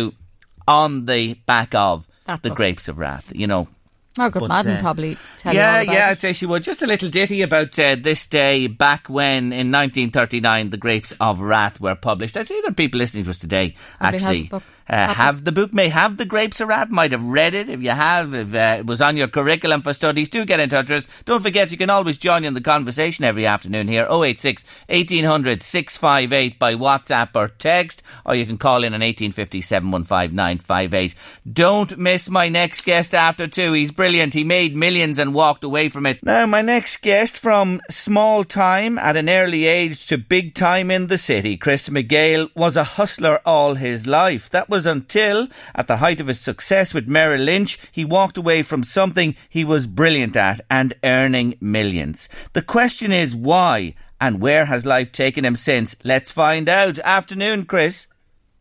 on 0.67 1.07
the 1.07 1.35
back 1.47 1.75
of 1.75 2.09
That 2.27 2.43
the 2.43 2.51
book. 2.51 2.57
Grapes 2.57 2.89
of 2.89 2.99
Wrath. 2.99 3.33
You 3.35 3.47
know, 3.47 3.69
Margaret 4.17 4.43
But, 4.43 4.49
Madden 4.49 4.77
uh, 4.77 4.81
probably 4.81 5.19
tell 5.39 5.53
you 5.53 5.59
yeah, 5.59 5.81
yeah. 5.81 6.09
I'd 6.11 6.21
say 6.21 6.33
she 6.33 6.47
would. 6.47 6.63
Just 6.63 6.83
a 6.83 6.87
little 6.87 7.09
ditty 7.09 7.43
about 7.43 7.77
uh, 7.79 7.97
this 7.99 8.27
day 8.27 8.69
back 8.69 9.09
when, 9.09 9.53
in 9.53 9.73
1939, 9.73 10.71
The 10.71 10.77
Grapes 10.77 11.13
of 11.21 11.41
Wrath 11.41 11.81
were 11.81 11.97
published. 11.97 12.37
I'd 12.37 12.47
say 12.47 12.61
there 12.61 12.71
are 12.71 12.75
people 12.75 12.99
listening 12.99 13.25
to 13.25 13.31
us 13.31 13.41
today 13.41 13.75
Probably 13.99 14.19
actually. 14.19 14.51
Uh, 14.89 15.15
have 15.15 15.45
the 15.45 15.53
book, 15.53 15.73
may 15.73 15.89
have 15.89 16.17
The 16.17 16.25
Grapes 16.25 16.61
of 16.61 16.69
Wrath, 16.69 16.91
might 16.91 17.13
have 17.13 17.23
read 17.23 17.55
it. 17.55 17.69
If 17.69 17.83
you 17.83 17.91
have, 17.91 18.35
if 18.35 18.55
uh, 18.55 18.77
it 18.81 18.87
was 18.87 19.01
on 19.01 19.17
your 19.17 19.29
curriculum 19.29 19.83
for 19.83 19.95
studies, 19.95 20.29
do 20.29 20.45
get 20.45 20.61
in 20.61 20.69
touch 20.69 20.89
with 20.89 21.05
us. 21.05 21.09
Don't 21.25 21.43
forget, 21.43 21.71
you 21.71 21.79
can 21.79 21.91
always 21.91 22.19
join 22.19 22.45
in 22.45 22.55
the 22.55 22.61
conversation 22.61 23.25
every 23.25 23.47
afternoon 23.47 23.89
here, 23.89 24.07
086 24.11 24.65
1800 24.89 25.63
658 25.63 26.59
by 26.59 26.75
WhatsApp 26.75 27.31
or 27.35 27.49
text, 27.49 28.03
or 28.27 28.35
you 28.35 28.45
can 28.45 28.59
call 28.59 28.85
in 28.85 28.93
on 28.93 29.01
1850 29.01 29.61
715 29.63 30.35
958. 30.37 31.15
Don't 31.51 31.99
miss 31.99 32.29
my 32.29 32.49
next 32.49 32.85
guest 32.85 33.15
after 33.15 33.47
two. 33.47 33.73
He's 33.73 33.91
brilliant. 33.91 34.35
He 34.35 34.45
made 34.45 34.77
millions 34.77 35.19
and 35.19 35.35
walked 35.35 35.65
away 35.65 35.89
from 35.89 36.07
it. 36.07 36.23
Now, 36.23 36.47
my 36.47 36.61
next 36.61 36.99
guest 36.99 37.39
from 37.39 37.81
small 37.89 38.45
time 38.45 38.99
at 38.99 39.17
an 39.17 39.29
early 39.29 39.67
age 39.67 40.07
to 40.07 40.19
big 40.19 40.55
time 40.55 40.91
in 40.91 41.07
the 41.07 41.19
city, 41.19 41.57
Chris 41.57 41.89
McGale 41.89 42.51
was 42.55 42.77
a 42.77 42.85
hustler 42.85 43.41
all 43.47 43.75
his 43.75 44.07
life. 44.07 44.51
That 44.51 44.69
was 44.75 44.87
until, 44.87 45.47
at 45.73 45.87
the 45.87 45.99
height 45.99 46.21
of 46.21 46.27
his 46.27 46.41
success 46.41 46.93
with 46.93 47.07
Merrill 47.07 47.43
Lynch, 47.43 47.79
he 47.93 48.05
walked 48.05 48.37
away 48.37 48.65
from 48.65 48.83
something 48.83 49.37
he 49.49 49.65
was 49.65 49.87
brilliant 49.87 50.35
at 50.35 50.61
and 50.69 50.95
earning 51.05 51.55
millions. 51.61 52.29
The 52.55 52.63
question 52.63 53.13
is 53.13 53.37
why 53.37 53.95
and 54.21 54.41
where 54.41 54.65
has 54.65 54.85
life 54.85 55.13
taken 55.13 55.45
him 55.45 55.55
since? 55.55 55.95
Let's 56.03 56.33
find 56.33 56.69
out. 56.69 56.99
Afternoon, 56.99 57.67
Chris. 57.67 58.09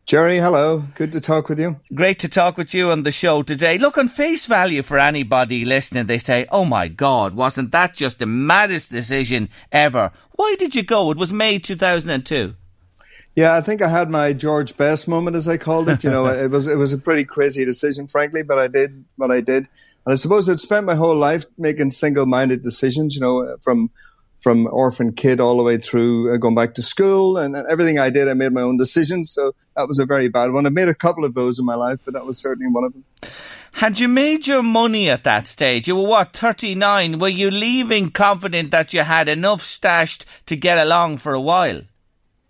Jerry, 0.06 0.38
hello. 0.38 0.84
Good 0.94 1.10
to 1.12 1.20
talk 1.20 1.48
with 1.48 1.58
you. 1.58 1.80
Great 1.92 2.20
to 2.20 2.28
talk 2.28 2.56
with 2.56 2.72
you 2.72 2.92
on 2.92 3.02
the 3.02 3.10
show 3.10 3.42
today. 3.42 3.76
Look, 3.76 3.98
on 3.98 4.06
face 4.06 4.46
value 4.46 4.84
for 4.84 5.00
anybody 5.00 5.64
listening, 5.64 6.06
they 6.06 6.18
say, 6.18 6.46
oh 6.52 6.64
my 6.64 6.86
God, 6.86 7.34
wasn't 7.34 7.72
that 7.72 7.94
just 7.94 8.20
the 8.20 8.26
maddest 8.26 8.92
decision 8.92 9.48
ever? 9.72 10.12
Why 10.36 10.54
did 10.60 10.76
you 10.76 10.84
go? 10.84 11.10
It 11.10 11.16
was 11.16 11.32
May 11.32 11.58
2002. 11.58 12.54
Yeah, 13.36 13.56
I 13.56 13.60
think 13.60 13.82
I 13.82 13.88
had 13.88 14.10
my 14.10 14.32
George 14.32 14.76
Best 14.76 15.08
moment, 15.08 15.34
as 15.34 15.48
I 15.48 15.56
called 15.56 15.88
it. 15.88 16.04
You 16.04 16.10
know, 16.10 16.26
it 16.44 16.50
was 16.50 16.66
it 16.68 16.76
was 16.76 16.92
a 16.92 16.98
pretty 16.98 17.24
crazy 17.24 17.64
decision, 17.64 18.06
frankly, 18.06 18.42
but 18.42 18.58
I 18.58 18.68
did 18.68 19.04
what 19.16 19.30
I 19.30 19.40
did, 19.40 19.68
and 20.06 20.12
I 20.12 20.14
suppose 20.14 20.48
I'd 20.48 20.60
spent 20.60 20.86
my 20.86 20.94
whole 20.94 21.16
life 21.16 21.44
making 21.58 21.90
single-minded 21.90 22.62
decisions. 22.62 23.14
You 23.14 23.20
know, 23.22 23.56
from 23.62 23.90
from 24.44 24.68
orphan 24.70 25.12
kid 25.14 25.40
all 25.40 25.56
the 25.56 25.62
way 25.62 25.78
through 25.78 26.32
uh, 26.32 26.36
going 26.36 26.54
back 26.54 26.74
to 26.74 26.82
school, 26.82 27.36
and, 27.38 27.56
and 27.56 27.66
everything 27.66 27.98
I 27.98 28.10
did, 28.10 28.28
I 28.28 28.34
made 28.34 28.52
my 28.52 28.60
own 28.60 28.76
decisions. 28.76 29.32
So 29.32 29.54
that 29.76 29.88
was 29.88 29.98
a 29.98 30.04
very 30.04 30.28
bad 30.28 30.52
one. 30.52 30.66
I've 30.66 30.72
made 30.72 30.88
a 30.88 30.94
couple 30.94 31.24
of 31.24 31.34
those 31.34 31.58
in 31.58 31.64
my 31.64 31.74
life, 31.74 31.98
but 32.04 32.14
that 32.14 32.26
was 32.26 32.38
certainly 32.38 32.70
one 32.70 32.84
of 32.84 32.92
them. 32.92 33.04
Had 33.72 33.98
you 33.98 34.06
made 34.06 34.46
your 34.46 34.62
money 34.62 35.10
at 35.10 35.24
that 35.24 35.48
stage? 35.48 35.88
You 35.88 35.96
were 35.96 36.06
what, 36.06 36.36
39? 36.36 37.18
Were 37.18 37.28
you 37.28 37.50
leaving 37.50 38.10
confident 38.10 38.70
that 38.70 38.92
you 38.92 39.00
had 39.00 39.28
enough 39.28 39.62
stashed 39.62 40.26
to 40.46 40.54
get 40.54 40.78
along 40.78 41.16
for 41.16 41.32
a 41.32 41.40
while? 41.40 41.82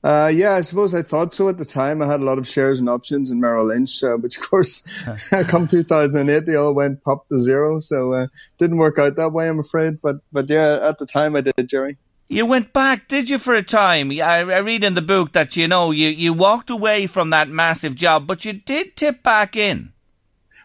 Uh, 0.04 0.30
yeah, 0.32 0.52
I 0.52 0.60
suppose 0.60 0.92
I 0.92 1.00
thought 1.00 1.32
so 1.32 1.48
at 1.48 1.56
the 1.56 1.64
time. 1.64 2.02
I 2.02 2.06
had 2.06 2.20
a 2.20 2.24
lot 2.24 2.36
of 2.36 2.46
shares 2.46 2.78
and 2.78 2.90
options 2.90 3.30
in 3.30 3.40
Merrill 3.40 3.68
Lynch, 3.68 4.04
uh, 4.04 4.16
which 4.16 4.36
of 4.36 4.48
course, 4.50 4.86
come 5.48 5.66
2008, 5.66 6.44
they 6.44 6.56
all 6.56 6.74
went 6.74 7.02
pop 7.02 7.26
to 7.28 7.38
zero. 7.38 7.80
So 7.80 8.12
uh, 8.12 8.26
didn't 8.58 8.76
work 8.76 8.98
out 8.98 9.16
that 9.16 9.32
way, 9.32 9.48
I'm 9.48 9.58
afraid. 9.58 10.02
But 10.02 10.16
but 10.30 10.50
yeah, 10.50 10.78
at 10.82 10.98
the 10.98 11.06
time 11.06 11.34
I 11.34 11.40
did, 11.40 11.68
Jerry. 11.70 11.96
You 12.28 12.44
went 12.44 12.74
back, 12.74 13.08
did 13.08 13.30
you, 13.30 13.38
for 13.38 13.54
a 13.54 13.62
time? 13.62 14.10
I, 14.10 14.40
I 14.40 14.58
read 14.58 14.84
in 14.84 14.94
the 14.94 15.02
book 15.02 15.32
that, 15.32 15.56
you 15.56 15.68
know, 15.68 15.90
you, 15.90 16.08
you 16.08 16.32
walked 16.32 16.68
away 16.68 17.06
from 17.06 17.30
that 17.30 17.48
massive 17.48 17.94
job, 17.94 18.26
but 18.26 18.44
you 18.44 18.54
did 18.54 18.96
tip 18.96 19.22
back 19.22 19.56
in. 19.56 19.93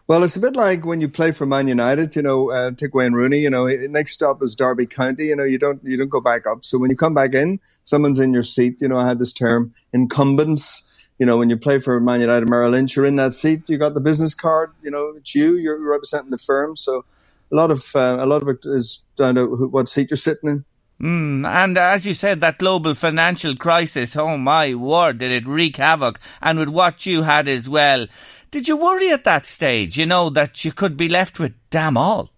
Well, 0.10 0.24
it's 0.24 0.36
a 0.36 0.40
bit 0.40 0.56
like 0.56 0.88
when 0.88 1.02
you 1.02 1.08
play 1.08 1.32
for 1.32 1.46
Man 1.46 1.68
United. 1.68 2.16
You 2.16 2.24
know, 2.24 2.50
uh, 2.50 2.72
take 2.72 2.96
Wayne 2.96 3.14
Rooney. 3.14 3.38
You 3.38 3.52
know, 3.52 3.68
next 3.68 4.14
stop 4.14 4.42
is 4.42 4.56
Derby 4.56 4.88
County. 4.88 5.26
You 5.26 5.36
know, 5.36 5.44
you 5.44 5.60
don't 5.60 5.80
you 5.84 5.98
don't 5.98 6.10
go 6.10 6.20
back 6.20 6.48
up. 6.48 6.66
So 6.66 6.80
when 6.80 6.90
you 6.90 6.98
come 6.98 7.14
back 7.14 7.36
in, 7.36 7.60
someone's 7.84 8.18
in 8.18 8.34
your 8.34 8.42
seat. 8.42 8.82
You 8.82 8.88
know, 8.88 8.98
I 8.98 9.08
had 9.08 9.20
this 9.20 9.32
term 9.32 9.72
incumbents. 9.94 11.08
You 11.20 11.28
know, 11.28 11.38
when 11.38 11.52
you 11.52 11.58
play 11.58 11.78
for 11.78 12.00
Man 12.00 12.22
United, 12.22 12.50
Merrill 12.50 12.72
Lynch, 12.72 12.96
you're 12.96 13.06
in 13.06 13.18
that 13.18 13.36
seat. 13.36 13.70
You 13.70 13.78
got 13.78 13.94
the 13.94 14.00
business 14.00 14.34
card. 14.34 14.72
You 14.82 14.90
know, 14.90 15.14
it's 15.16 15.36
you. 15.36 15.58
You're 15.58 15.80
representing 15.80 16.32
the 16.32 16.38
firm. 16.38 16.76
So 16.76 17.06
a 17.52 17.56
lot 17.56 17.70
of 17.70 17.96
uh, 17.96 18.18
a 18.20 18.26
lot 18.26 18.42
of 18.42 18.48
it 18.48 18.66
is 18.66 19.04
down 19.16 19.36
to 19.36 19.68
what 19.68 19.88
seat 19.88 20.10
you're 20.10 20.18
sitting 20.18 20.50
in. 20.50 20.66
Mm, 21.02 21.48
and 21.48 21.78
as 21.78 22.06
you 22.06 22.16
said, 22.16 22.42
that 22.42 22.58
global 22.58 22.94
financial 22.94 23.56
crisis, 23.56 24.18
oh 24.18 24.38
my 24.38 24.74
word, 24.74 25.20
did 25.20 25.32
it 25.32 25.48
wreak 25.48 25.78
havoc. 25.78 26.20
And 26.42 26.60
with 26.60 26.70
what 26.70 27.06
you 27.06 27.24
had 27.24 27.48
as 27.48 27.70
well, 27.70 28.08
did 28.52 28.68
you 28.68 28.78
worry 28.78 29.12
at 29.12 29.24
that 29.24 29.46
stage, 29.46 29.98
you 29.98 30.06
know, 30.06 30.30
that 30.30 30.66
you 30.66 30.72
could 30.72 30.98
be 30.98 31.10
left 31.10 31.40
with 31.40 31.54
damn 31.70 31.98
all? 31.98 32.30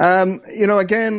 Um, 0.00 0.40
you 0.56 0.66
know, 0.66 0.80
again, 0.80 1.18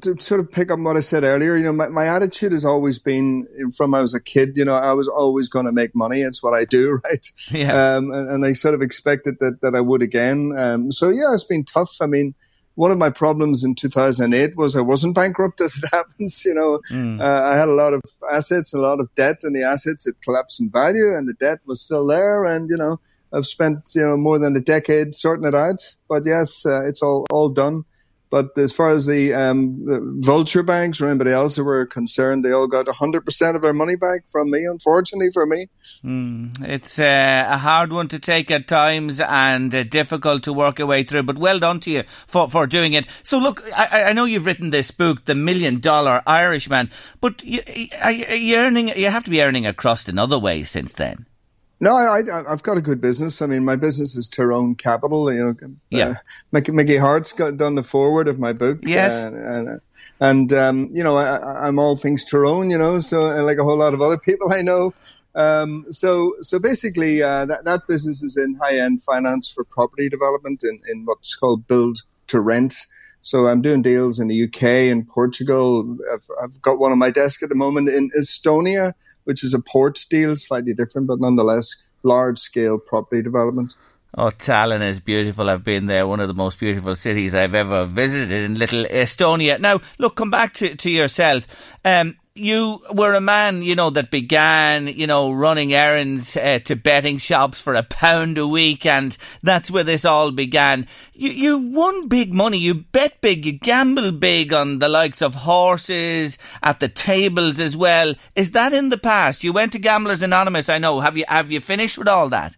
to 0.00 0.16
sort 0.18 0.40
of 0.40 0.50
pick 0.50 0.70
up 0.70 0.78
what 0.78 0.96
I 0.96 1.00
said 1.00 1.24
earlier, 1.24 1.56
you 1.56 1.64
know, 1.64 1.72
my, 1.72 1.88
my 1.88 2.08
attitude 2.08 2.52
has 2.52 2.64
always 2.64 2.98
been 2.98 3.46
from 3.76 3.92
I 3.92 4.00
was 4.00 4.14
a 4.14 4.20
kid, 4.20 4.56
you 4.56 4.64
know, 4.64 4.74
I 4.74 4.92
was 4.92 5.08
always 5.08 5.50
going 5.50 5.66
to 5.66 5.72
make 5.72 5.94
money. 5.94 6.22
It's 6.22 6.42
what 6.42 6.54
I 6.54 6.64
do, 6.64 7.00
right? 7.04 7.26
Yeah. 7.50 7.96
Um, 7.96 8.12
and, 8.12 8.30
and 8.30 8.44
I 8.46 8.52
sort 8.52 8.74
of 8.74 8.80
expected 8.80 9.36
that, 9.40 9.60
that 9.60 9.74
I 9.74 9.80
would 9.80 10.00
again. 10.00 10.54
Um, 10.56 10.90
so 10.90 11.10
yeah, 11.10 11.34
it's 11.34 11.44
been 11.44 11.64
tough. 11.64 11.98
I 12.00 12.06
mean, 12.06 12.34
one 12.76 12.90
of 12.90 12.98
my 12.98 13.10
problems 13.10 13.62
in 13.62 13.74
2008 13.74 14.56
was 14.56 14.74
I 14.74 14.80
wasn't 14.80 15.14
bankrupt 15.14 15.60
as 15.60 15.82
it 15.82 15.90
happens. 15.92 16.44
You 16.46 16.54
know, 16.54 16.80
uh, 17.20 17.42
I 17.44 17.56
had 17.56 17.68
a 17.68 17.74
lot 17.74 17.92
of 17.92 18.00
assets, 18.32 18.72
a 18.72 18.80
lot 18.80 19.00
of 19.00 19.14
debt, 19.14 19.38
and 19.42 19.54
the 19.54 19.64
assets 19.64 20.06
had 20.06 20.20
collapsed 20.22 20.60
in 20.60 20.70
value, 20.70 21.14
and 21.14 21.28
the 21.28 21.34
debt 21.34 21.58
was 21.66 21.82
still 21.82 22.06
there. 22.06 22.44
And 22.44 22.70
you 22.70 22.76
know, 22.78 23.00
I've 23.34 23.46
spent 23.46 23.90
you 23.94 24.02
know 24.02 24.16
more 24.16 24.38
than 24.38 24.56
a 24.56 24.60
decade 24.60 25.14
sorting 25.14 25.46
it 25.46 25.54
out. 25.54 25.80
But 26.08 26.24
yes, 26.24 26.64
uh, 26.64 26.84
it's 26.84 27.02
all 27.02 27.26
all 27.30 27.48
done. 27.48 27.84
But 28.34 28.58
as 28.58 28.72
far 28.72 28.90
as 28.90 29.06
the, 29.06 29.32
um, 29.32 29.84
the 29.84 30.00
vulture 30.18 30.64
banks 30.64 31.00
or 31.00 31.06
anybody 31.06 31.30
else 31.30 31.54
who 31.54 31.62
were 31.62 31.86
concerned, 31.86 32.44
they 32.44 32.50
all 32.50 32.66
got 32.66 32.86
100% 32.86 33.54
of 33.54 33.62
their 33.62 33.72
money 33.72 33.94
back 33.94 34.24
from 34.28 34.50
me, 34.50 34.64
unfortunately 34.64 35.28
for 35.32 35.46
me. 35.46 35.68
It's 36.62 36.98
uh, 36.98 37.46
a 37.48 37.58
hard 37.58 37.92
one 37.92 38.08
to 38.08 38.18
take 38.18 38.50
at 38.50 38.66
times 38.66 39.20
and 39.20 39.72
uh, 39.72 39.84
difficult 39.84 40.42
to 40.42 40.52
work 40.52 40.80
your 40.80 40.88
way 40.88 41.04
through, 41.04 41.22
but 41.22 41.38
well 41.38 41.60
done 41.60 41.78
to 41.80 41.92
you 41.92 42.02
for, 42.26 42.50
for 42.50 42.66
doing 42.66 42.94
it. 42.94 43.06
So, 43.22 43.38
look, 43.38 43.62
I, 43.72 44.06
I 44.06 44.12
know 44.12 44.24
you've 44.24 44.46
written 44.46 44.70
this 44.70 44.90
book, 44.90 45.26
The 45.26 45.36
Million 45.36 45.78
Dollar 45.78 46.20
Irishman, 46.26 46.90
but 47.20 47.40
you, 47.44 47.62
you 47.68 48.56
earning, 48.56 48.88
you 48.88 49.10
have 49.10 49.22
to 49.22 49.30
be 49.30 49.42
earning 49.42 49.64
a 49.64 49.72
crust 49.72 50.08
in 50.08 50.18
other 50.18 50.40
ways 50.40 50.68
since 50.70 50.92
then. 50.94 51.26
No, 51.80 51.96
I, 51.96 52.20
I, 52.20 52.52
I've 52.52 52.62
got 52.62 52.78
a 52.78 52.80
good 52.80 53.00
business. 53.00 53.42
I 53.42 53.46
mean, 53.46 53.64
my 53.64 53.76
business 53.76 54.16
is 54.16 54.28
Tyrone 54.28 54.74
Capital. 54.74 55.32
You 55.32 55.44
know, 55.60 55.74
Yeah. 55.90 56.08
Uh, 56.08 56.14
Mickey, 56.52 56.72
Mickey 56.72 56.96
Harte's 56.96 57.32
got 57.32 57.56
done 57.56 57.74
the 57.74 57.82
forward 57.82 58.28
of 58.28 58.38
my 58.38 58.52
book. 58.52 58.78
Yes. 58.82 59.22
Uh, 59.22 59.26
and, 59.26 59.80
and 60.20 60.52
um, 60.52 60.90
you 60.92 61.02
know, 61.02 61.16
I, 61.16 61.66
I'm 61.66 61.78
all 61.78 61.96
things 61.96 62.24
Tyrone. 62.24 62.70
You 62.70 62.78
know, 62.78 63.00
so 63.00 63.26
uh, 63.26 63.42
like 63.42 63.58
a 63.58 63.64
whole 63.64 63.76
lot 63.76 63.94
of 63.94 64.00
other 64.00 64.18
people 64.18 64.52
I 64.52 64.62
know. 64.62 64.94
Um, 65.34 65.86
so, 65.90 66.36
so 66.40 66.58
basically, 66.58 67.22
uh, 67.22 67.44
that 67.46 67.64
that 67.64 67.86
business 67.88 68.22
is 68.22 68.36
in 68.36 68.54
high 68.54 68.78
end 68.78 69.02
finance 69.02 69.50
for 69.50 69.64
property 69.64 70.08
development 70.08 70.62
in, 70.62 70.80
in 70.90 71.04
what's 71.04 71.34
called 71.34 71.66
build 71.66 71.98
to 72.28 72.40
rent. 72.40 72.74
So 73.24 73.46
I'm 73.46 73.62
doing 73.62 73.80
deals 73.80 74.20
in 74.20 74.28
the 74.28 74.44
UK 74.44 74.62
and 74.92 75.08
Portugal. 75.08 75.96
I've, 76.12 76.26
I've 76.42 76.60
got 76.60 76.78
one 76.78 76.92
on 76.92 76.98
my 76.98 77.10
desk 77.10 77.42
at 77.42 77.48
the 77.48 77.54
moment 77.54 77.88
in 77.88 78.10
Estonia, 78.10 78.92
which 79.24 79.42
is 79.42 79.54
a 79.54 79.60
port 79.60 80.04
deal, 80.10 80.36
slightly 80.36 80.74
different, 80.74 81.06
but 81.06 81.20
nonetheless 81.20 81.82
large 82.02 82.38
scale 82.38 82.78
property 82.78 83.22
development. 83.22 83.76
Oh, 84.16 84.28
Tallinn 84.28 84.82
is 84.82 85.00
beautiful. 85.00 85.48
I've 85.48 85.64
been 85.64 85.86
there. 85.86 86.06
One 86.06 86.20
of 86.20 86.28
the 86.28 86.34
most 86.34 86.60
beautiful 86.60 86.94
cities 86.96 87.34
I've 87.34 87.54
ever 87.54 87.86
visited 87.86 88.30
in 88.30 88.56
little 88.56 88.84
Estonia. 88.84 89.58
Now, 89.58 89.80
look, 89.98 90.16
come 90.16 90.30
back 90.30 90.52
to, 90.54 90.76
to 90.76 90.90
yourself. 90.90 91.46
Um, 91.82 92.16
you 92.36 92.80
were 92.90 93.14
a 93.14 93.20
man, 93.20 93.62
you 93.62 93.76
know, 93.76 93.90
that 93.90 94.10
began, 94.10 94.88
you 94.88 95.06
know, 95.06 95.30
running 95.30 95.72
errands 95.72 96.36
uh, 96.36 96.58
to 96.64 96.74
betting 96.74 97.18
shops 97.18 97.60
for 97.60 97.76
a 97.76 97.84
pound 97.84 98.38
a 98.38 98.46
week, 98.46 98.84
and 98.84 99.16
that's 99.44 99.70
where 99.70 99.84
this 99.84 100.04
all 100.04 100.32
began. 100.32 100.88
You, 101.12 101.30
you 101.30 101.58
won 101.58 102.08
big 102.08 102.34
money. 102.34 102.58
You 102.58 102.74
bet 102.74 103.20
big. 103.20 103.46
You 103.46 103.52
gamble 103.52 104.10
big 104.10 104.52
on 104.52 104.80
the 104.80 104.88
likes 104.88 105.22
of 105.22 105.36
horses 105.36 106.36
at 106.60 106.80
the 106.80 106.88
tables 106.88 107.60
as 107.60 107.76
well. 107.76 108.14
Is 108.34 108.50
that 108.50 108.72
in 108.72 108.88
the 108.88 108.98
past? 108.98 109.44
You 109.44 109.52
went 109.52 109.70
to 109.72 109.78
Gamblers 109.78 110.22
Anonymous. 110.22 110.68
I 110.68 110.78
know. 110.78 110.98
Have 111.00 111.16
you 111.16 111.24
have 111.28 111.52
you 111.52 111.60
finished 111.60 111.98
with 111.98 112.08
all 112.08 112.28
that? 112.30 112.56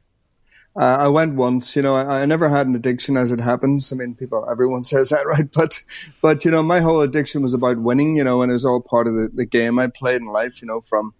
Uh, 0.78 0.96
I 1.00 1.08
went 1.08 1.36
once, 1.36 1.74
you 1.74 1.80
know, 1.80 1.94
I, 1.94 2.22
I 2.22 2.26
never 2.26 2.50
had 2.50 2.66
an 2.66 2.74
addiction 2.74 3.16
as 3.16 3.30
it 3.30 3.40
happens. 3.40 3.90
I 3.92 3.96
mean, 3.96 4.14
people, 4.14 4.46
everyone 4.50 4.82
says 4.92 5.08
that, 5.08 5.26
right? 5.26 5.50
But, 5.52 5.80
but, 6.20 6.44
you 6.44 6.50
know, 6.50 6.62
my 6.62 6.80
whole 6.80 7.00
addiction 7.00 7.42
was 7.42 7.54
about 7.54 7.78
winning, 7.78 8.16
you 8.16 8.24
know, 8.24 8.42
and 8.42 8.50
it 8.50 8.54
was 8.54 8.64
all 8.64 8.82
part 8.82 9.08
of 9.08 9.14
the, 9.14 9.30
the 9.32 9.46
game 9.46 9.78
I 9.78 9.88
played 9.88 10.20
in 10.20 10.26
life, 10.26 10.60
you 10.60 10.68
know, 10.68 10.80
from, 10.80 11.14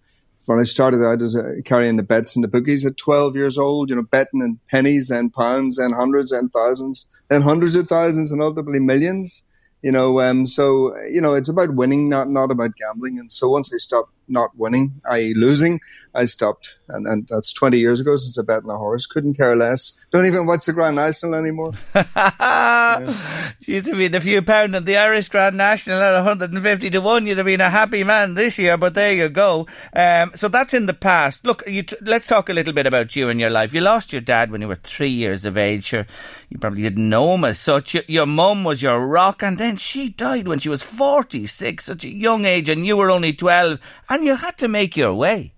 when 0.47 0.61
I 0.61 0.65
started 0.65 1.05
out 1.05 1.23
as 1.23 1.35
a, 1.35 1.63
carrying 1.65 1.97
the 1.97 2.03
bets 2.03 2.37
and 2.37 2.45
the 2.45 2.49
bookies 2.49 2.85
at 2.85 2.97
12 2.97 3.35
years 3.35 3.59
old, 3.59 3.91
you 3.91 3.97
know, 3.97 4.05
betting 4.05 4.43
in 4.43 4.61
pennies 4.71 5.11
and 5.11 5.33
pounds 5.33 5.79
and 5.79 5.95
hundreds 5.95 6.33
and 6.33 6.53
thousands 6.53 7.09
and 7.31 7.43
hundreds 7.43 7.75
of 7.75 7.89
thousands 7.89 8.31
and 8.31 8.43
ultimately 8.43 8.79
millions, 8.79 9.47
you 9.83 9.91
know, 9.91 10.21
um, 10.21 10.47
so, 10.47 10.97
you 11.07 11.21
know, 11.21 11.35
it's 11.35 11.49
about 11.49 11.75
winning, 11.75 12.09
not, 12.09 12.29
not 12.29 12.51
about 12.51 12.77
gambling. 12.77 13.19
And 13.19 13.33
so 13.33 13.49
once 13.49 13.73
I 13.73 13.79
stopped 13.79 14.13
not 14.29 14.57
winning, 14.57 15.01
i.e., 15.11 15.35
losing, 15.35 15.81
I 16.15 16.25
stopped, 16.25 16.77
and, 16.89 17.07
and 17.07 17.29
that's 17.29 17.53
20 17.53 17.79
years 17.79 18.01
ago 18.01 18.17
since 18.17 18.39
I 18.39 18.43
bet 18.43 18.65
on 18.65 18.71
a 18.71 18.79
horse. 18.79 19.07
Couldn't 19.07 19.35
care 19.35 19.55
less. 19.55 20.07
Don't 20.11 20.27
even 20.27 20.47
watch 20.47 20.65
the 20.65 20.73
Grand 20.73 20.97
National 20.97 21.35
anymore. 21.35 21.73
yeah. 21.95 23.53
Used 23.61 23.87
to 23.87 23.95
be 23.95 24.09
the 24.09 24.21
few 24.21 24.41
pound 24.43 24.75
at 24.77 24.87
the 24.87 24.97
Irish 24.97 25.29
Grand 25.29 25.57
National 25.57 26.01
at 26.01 26.15
150 26.15 26.91
to 26.91 27.01
one. 27.01 27.27
You'd 27.27 27.39
have 27.39 27.47
been 27.47 27.61
a 27.61 27.71
happy 27.71 28.05
man 28.05 28.35
this 28.35 28.59
year, 28.59 28.77
but 28.77 28.95
there 28.95 29.13
you 29.13 29.29
go. 29.29 29.67
Um, 29.93 30.33
so 30.35 30.49
that's 30.49 30.75
in 30.75 30.87
the 30.87 30.95
past. 30.95 31.45
Look, 31.45 31.65
t- 31.65 31.87
let's 32.01 32.27
talk 32.27 32.49
a 32.49 32.55
little 32.55 32.73
bit 32.73 32.87
about 32.87 33.15
you 33.15 33.29
and 33.29 33.39
your 33.39 33.51
life. 33.51 33.75
You 33.75 33.81
lost 33.83 34.13
your 34.13 34.23
dad 34.23 34.51
when 34.51 34.61
you 34.63 34.69
were 34.69 34.77
three 34.77 35.11
years 35.11 35.45
of 35.45 35.57
age. 35.59 35.85
Sure, 35.85 36.07
you 36.49 36.59
probably 36.59 36.83
didn't 36.83 37.09
know 37.09 37.35
him 37.35 37.45
as 37.45 37.59
such. 37.59 37.95
Your, 37.95 38.05
your 38.07 38.27
mum 38.27 38.65
was 38.65 38.83
your 38.83 39.07
rock, 39.07 39.43
and 39.43 39.59
then 39.59 39.77
she 39.77 40.09
died 40.09 40.49
when 40.49 40.59
she 40.59 40.69
was 40.69 40.83
46, 40.83 41.85
such 41.85 42.05
a 42.05 42.11
young 42.11 42.45
age, 42.45 42.69
and 42.69 42.87
you 42.87 42.97
were 42.97 43.11
only 43.11 43.33
12, 43.33 43.79
and 44.09 44.16
you 44.23 44.37
had 44.37 44.57
to 44.59 44.69
make 44.69 44.97
your 44.97 45.15
way. 45.15 45.55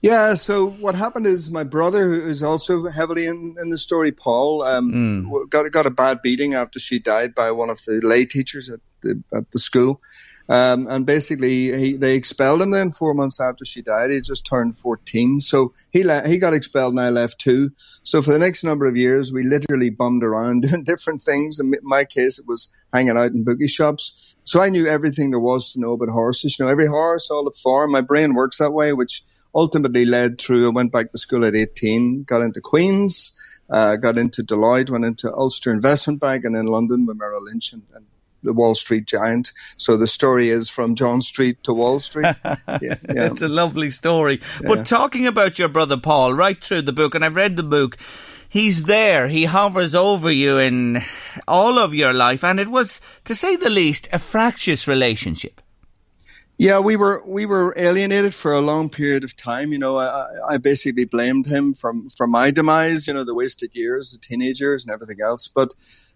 Yeah, 0.00 0.34
so 0.34 0.70
what 0.70 0.94
happened 0.94 1.26
is 1.26 1.50
my 1.50 1.64
brother, 1.64 2.06
who 2.06 2.28
is 2.28 2.42
also 2.42 2.88
heavily 2.88 3.26
in, 3.26 3.56
in 3.60 3.70
the 3.70 3.78
story, 3.78 4.12
Paul, 4.12 4.62
um, 4.62 4.92
mm. 4.92 5.50
got 5.50 5.70
got 5.72 5.86
a 5.86 5.90
bad 5.90 6.22
beating 6.22 6.54
after 6.54 6.78
she 6.78 7.00
died 7.00 7.34
by 7.34 7.50
one 7.50 7.68
of 7.68 7.84
the 7.84 8.00
lay 8.02 8.24
teachers 8.24 8.70
at 8.70 8.80
the 9.02 9.20
at 9.34 9.50
the 9.50 9.58
school, 9.58 10.00
um, 10.48 10.86
and 10.88 11.04
basically 11.04 11.76
he, 11.76 11.96
they 11.96 12.14
expelled 12.14 12.62
him. 12.62 12.70
Then 12.70 12.90
four 12.90 13.14
months 13.14 13.40
after 13.40 13.64
she 13.64 13.82
died, 13.82 14.10
he 14.10 14.20
just 14.20 14.46
turned 14.46 14.76
fourteen, 14.76 15.40
so 15.40 15.72
he 15.90 16.04
le- 16.04 16.26
he 16.26 16.38
got 16.38 16.54
expelled 16.54 16.94
and 16.94 17.00
I 17.00 17.10
left 17.10 17.38
too. 17.38 17.70
So 18.02 18.22
for 18.22 18.32
the 18.32 18.38
next 18.38 18.64
number 18.64 18.86
of 18.86 18.96
years, 18.96 19.32
we 19.32 19.42
literally 19.42 19.90
bummed 19.90 20.24
around 20.24 20.62
doing 20.68 20.84
different 20.84 21.22
things. 21.22 21.60
In 21.60 21.74
my 21.82 22.04
case, 22.04 22.38
it 22.38 22.46
was 22.46 22.72
hanging 22.92 23.16
out 23.16 23.32
in 23.32 23.44
bookie 23.44 23.68
shops. 23.68 24.38
So 24.44 24.62
I 24.62 24.70
knew 24.70 24.86
everything 24.86 25.30
there 25.30 25.40
was 25.40 25.72
to 25.72 25.80
know 25.80 25.92
about 25.92 26.08
horses. 26.08 26.58
You 26.58 26.64
know, 26.64 26.70
every 26.70 26.86
horse, 26.86 27.30
all 27.30 27.44
the 27.44 27.58
farm. 27.62 27.92
My 27.92 28.00
brain 28.00 28.34
works 28.34 28.58
that 28.58 28.72
way, 28.72 28.92
which 28.92 29.22
ultimately 29.54 30.04
led 30.04 30.40
through. 30.40 30.66
I 30.66 30.70
went 30.70 30.92
back 30.92 31.12
to 31.12 31.18
school 31.18 31.44
at 31.44 31.54
18, 31.54 32.24
got 32.24 32.42
into 32.42 32.60
Queen's, 32.60 33.32
uh, 33.70 33.96
got 33.96 34.18
into 34.18 34.42
Deloitte, 34.42 34.90
went 34.90 35.04
into 35.04 35.34
Ulster 35.34 35.70
Investment 35.70 36.20
Bank, 36.20 36.44
and 36.44 36.56
in 36.56 36.66
London 36.66 37.06
with 37.06 37.18
Merrill 37.18 37.44
Lynch 37.44 37.72
and, 37.72 37.82
and, 37.94 38.06
the 38.42 38.52
Wall 38.52 38.74
Street 38.74 39.06
giant. 39.06 39.52
So 39.76 39.96
the 39.96 40.06
story 40.06 40.48
is 40.48 40.70
from 40.70 40.94
John 40.94 41.20
Street 41.20 41.62
to 41.64 41.74
Wall 41.74 41.98
Street. 41.98 42.34
Yeah, 42.44 42.78
yeah. 43.14 43.26
it's 43.26 43.42
a 43.42 43.48
lovely 43.48 43.90
story. 43.90 44.40
Yeah. 44.60 44.68
But 44.68 44.86
talking 44.86 45.26
about 45.26 45.58
your 45.58 45.68
brother 45.68 45.96
Paul, 45.96 46.34
right 46.34 46.62
through 46.62 46.82
the 46.82 46.92
book, 46.92 47.14
and 47.14 47.24
I've 47.24 47.34
read 47.34 47.56
the 47.56 47.62
book. 47.62 47.96
He's 48.48 48.84
there. 48.84 49.28
He 49.28 49.44
hovers 49.44 49.94
over 49.94 50.30
you 50.30 50.58
in 50.58 51.02
all 51.46 51.78
of 51.78 51.94
your 51.94 52.12
life, 52.12 52.42
and 52.42 52.58
it 52.58 52.68
was, 52.68 53.00
to 53.24 53.34
say 53.34 53.56
the 53.56 53.68
least, 53.68 54.08
a 54.12 54.18
fractious 54.18 54.88
relationship. 54.88 55.60
Yeah, 56.58 56.80
we 56.80 56.96
were 56.96 57.22
we 57.24 57.46
were 57.46 57.72
alienated 57.76 58.34
for 58.34 58.52
a 58.52 58.60
long 58.60 58.90
period 58.90 59.22
of 59.22 59.36
time. 59.36 59.70
You 59.70 59.78
know, 59.78 59.98
I, 59.98 60.26
I 60.50 60.56
basically 60.58 61.04
blamed 61.04 61.46
him 61.46 61.72
from 61.72 62.08
from 62.08 62.30
my 62.30 62.50
demise. 62.50 63.06
You 63.06 63.14
know, 63.14 63.24
the 63.24 63.34
wasted 63.34 63.70
years, 63.74 64.10
the 64.10 64.18
teenagers, 64.18 64.84
and 64.84 64.92
everything 64.92 65.20
else. 65.22 65.46
But 65.46 65.74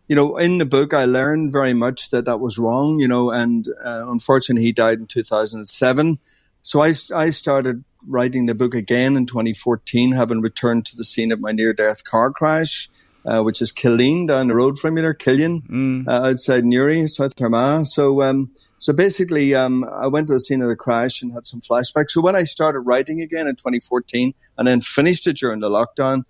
you 0.09 0.17
know, 0.17 0.37
in 0.37 0.59
the 0.59 0.67
book, 0.67 0.93
I 0.95 1.05
learned 1.05 1.53
very 1.53 1.75
much 1.75 2.11
that 2.11 2.25
that 2.25 2.41
was 2.41 2.59
wrong. 2.59 2.99
You 2.99 3.09
know, 3.09 3.31
and 3.31 3.67
uh, 3.85 4.05
unfortunately, 4.09 4.65
he 4.65 4.73
died 4.73 4.99
in 4.99 5.07
2007. 5.07 6.19
So 6.63 6.81
I 6.81 6.95
I 7.15 7.31
started 7.31 7.85
writing 8.07 8.47
the 8.47 8.55
book 8.55 8.75
again 8.75 9.17
in 9.17 9.27
2014, 9.27 10.13
having 10.13 10.41
returned 10.41 10.87
to 10.87 10.97
the 10.97 11.05
scene 11.05 11.33
of 11.33 11.41
my 11.41 11.53
near 11.53 11.73
death 11.73 12.05
car 12.05 12.31
crash. 12.31 12.89
Uh, 13.25 13.41
which 13.41 13.63
is 13.63 13.73
Killeen 13.73 14.27
down 14.27 14.49
the 14.49 14.55
road 14.57 14.77
from 14.81 14.97
you 14.97 15.03
there, 15.03 15.15
Killian, 15.15 15.63
mm. 15.63 16.09
uh, 16.09 16.29
outside 16.29 16.65
Newry, 16.65 17.07
South 17.07 17.41
Armagh. 17.41 17.87
So, 17.87 18.21
um, 18.21 18.51
so 18.79 18.93
basically, 18.93 19.55
um, 19.55 19.85
I 19.85 20.09
went 20.09 20.27
to 20.27 20.33
the 20.33 20.41
scene 20.41 20.61
of 20.61 20.67
the 20.67 20.75
crash 20.75 21.23
and 21.23 21.33
had 21.33 21.47
some 21.47 21.61
flashbacks. 21.61 22.11
So 22.11 22.21
when 22.21 22.35
I 22.35 22.43
started 22.43 22.81
writing 22.81 23.21
again 23.21 23.47
in 23.47 23.55
2014 23.55 24.35
and 24.59 24.67
then 24.67 24.81
finished 24.81 25.29
it 25.29 25.37
during 25.37 25.61
the 25.61 25.69
lockdown, 25.69 26.25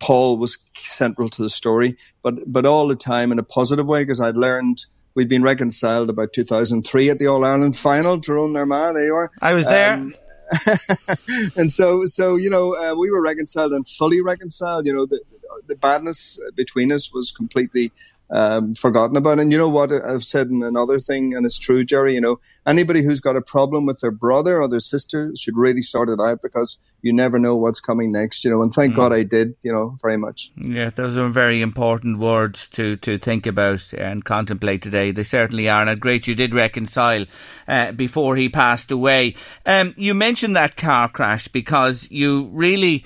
Paul 0.00 0.38
was 0.38 0.58
central 0.74 1.28
to 1.28 1.42
the 1.42 1.50
story, 1.50 1.96
but 2.22 2.50
but 2.50 2.66
all 2.66 2.88
the 2.88 2.96
time 2.96 3.32
in 3.32 3.38
a 3.38 3.42
positive 3.42 3.86
way 3.86 4.02
because 4.02 4.20
I'd 4.20 4.36
learned 4.36 4.86
we'd 5.14 5.28
been 5.28 5.42
reconciled 5.42 6.08
about 6.08 6.32
2003 6.32 7.10
at 7.10 7.18
the 7.18 7.26
All 7.26 7.44
Ireland 7.44 7.76
final. 7.76 8.20
Armagh, 8.28 8.94
there 8.94 9.04
you 9.04 9.14
are. 9.14 9.30
I 9.40 9.52
was 9.52 9.66
there. 9.66 9.92
Um, 9.94 10.14
and 11.56 11.70
so, 11.70 12.06
so 12.06 12.36
you 12.36 12.50
know, 12.50 12.74
uh, 12.74 12.94
we 12.96 13.10
were 13.10 13.22
reconciled 13.22 13.72
and 13.72 13.86
fully 13.86 14.20
reconciled. 14.20 14.86
You 14.86 14.94
know, 14.94 15.06
the 15.06 15.20
the 15.66 15.76
badness 15.76 16.40
between 16.56 16.92
us 16.92 17.12
was 17.12 17.30
completely 17.30 17.92
um, 18.32 18.74
forgotten 18.74 19.16
about. 19.16 19.38
And 19.38 19.50
you 19.52 19.58
know 19.58 19.68
what 19.68 19.92
I've 19.92 20.24
said 20.24 20.48
in 20.48 20.62
another 20.62 20.98
thing, 20.98 21.34
and 21.34 21.44
it's 21.44 21.58
true, 21.58 21.84
Jerry. 21.84 22.14
You 22.14 22.20
know, 22.20 22.40
anybody 22.66 23.02
who's 23.02 23.20
got 23.20 23.36
a 23.36 23.40
problem 23.40 23.86
with 23.86 24.00
their 24.00 24.10
brother 24.10 24.60
or 24.60 24.68
their 24.68 24.80
sister 24.80 25.32
should 25.36 25.56
really 25.56 25.82
start 25.82 26.08
it 26.08 26.20
out 26.20 26.40
because 26.42 26.80
you 27.02 27.12
never 27.12 27.38
know 27.38 27.56
what's 27.56 27.80
coming 27.80 28.12
next. 28.12 28.44
You 28.44 28.50
know, 28.50 28.62
and 28.62 28.72
thank 28.72 28.92
mm. 28.92 28.96
God 28.96 29.12
I 29.12 29.22
did. 29.22 29.56
You 29.62 29.72
know, 29.72 29.96
very 30.00 30.16
much. 30.16 30.52
Yeah, 30.56 30.90
those 30.90 31.16
are 31.16 31.28
very 31.28 31.62
important 31.62 32.18
words 32.18 32.68
to 32.70 32.96
to 32.98 33.18
think 33.18 33.46
about 33.46 33.92
and 33.94 34.24
contemplate 34.24 34.82
today. 34.82 35.10
They 35.10 35.24
certainly 35.24 35.68
are, 35.68 35.86
and 35.86 36.00
great 36.00 36.26
you 36.26 36.34
did 36.34 36.54
reconcile 36.54 37.26
uh, 37.66 37.92
before 37.92 38.36
he 38.36 38.48
passed 38.48 38.90
away. 38.90 39.34
Um, 39.66 39.94
you 39.96 40.14
mentioned 40.14 40.56
that 40.56 40.76
car 40.76 41.08
crash 41.08 41.48
because 41.48 42.08
you 42.10 42.48
really 42.52 43.04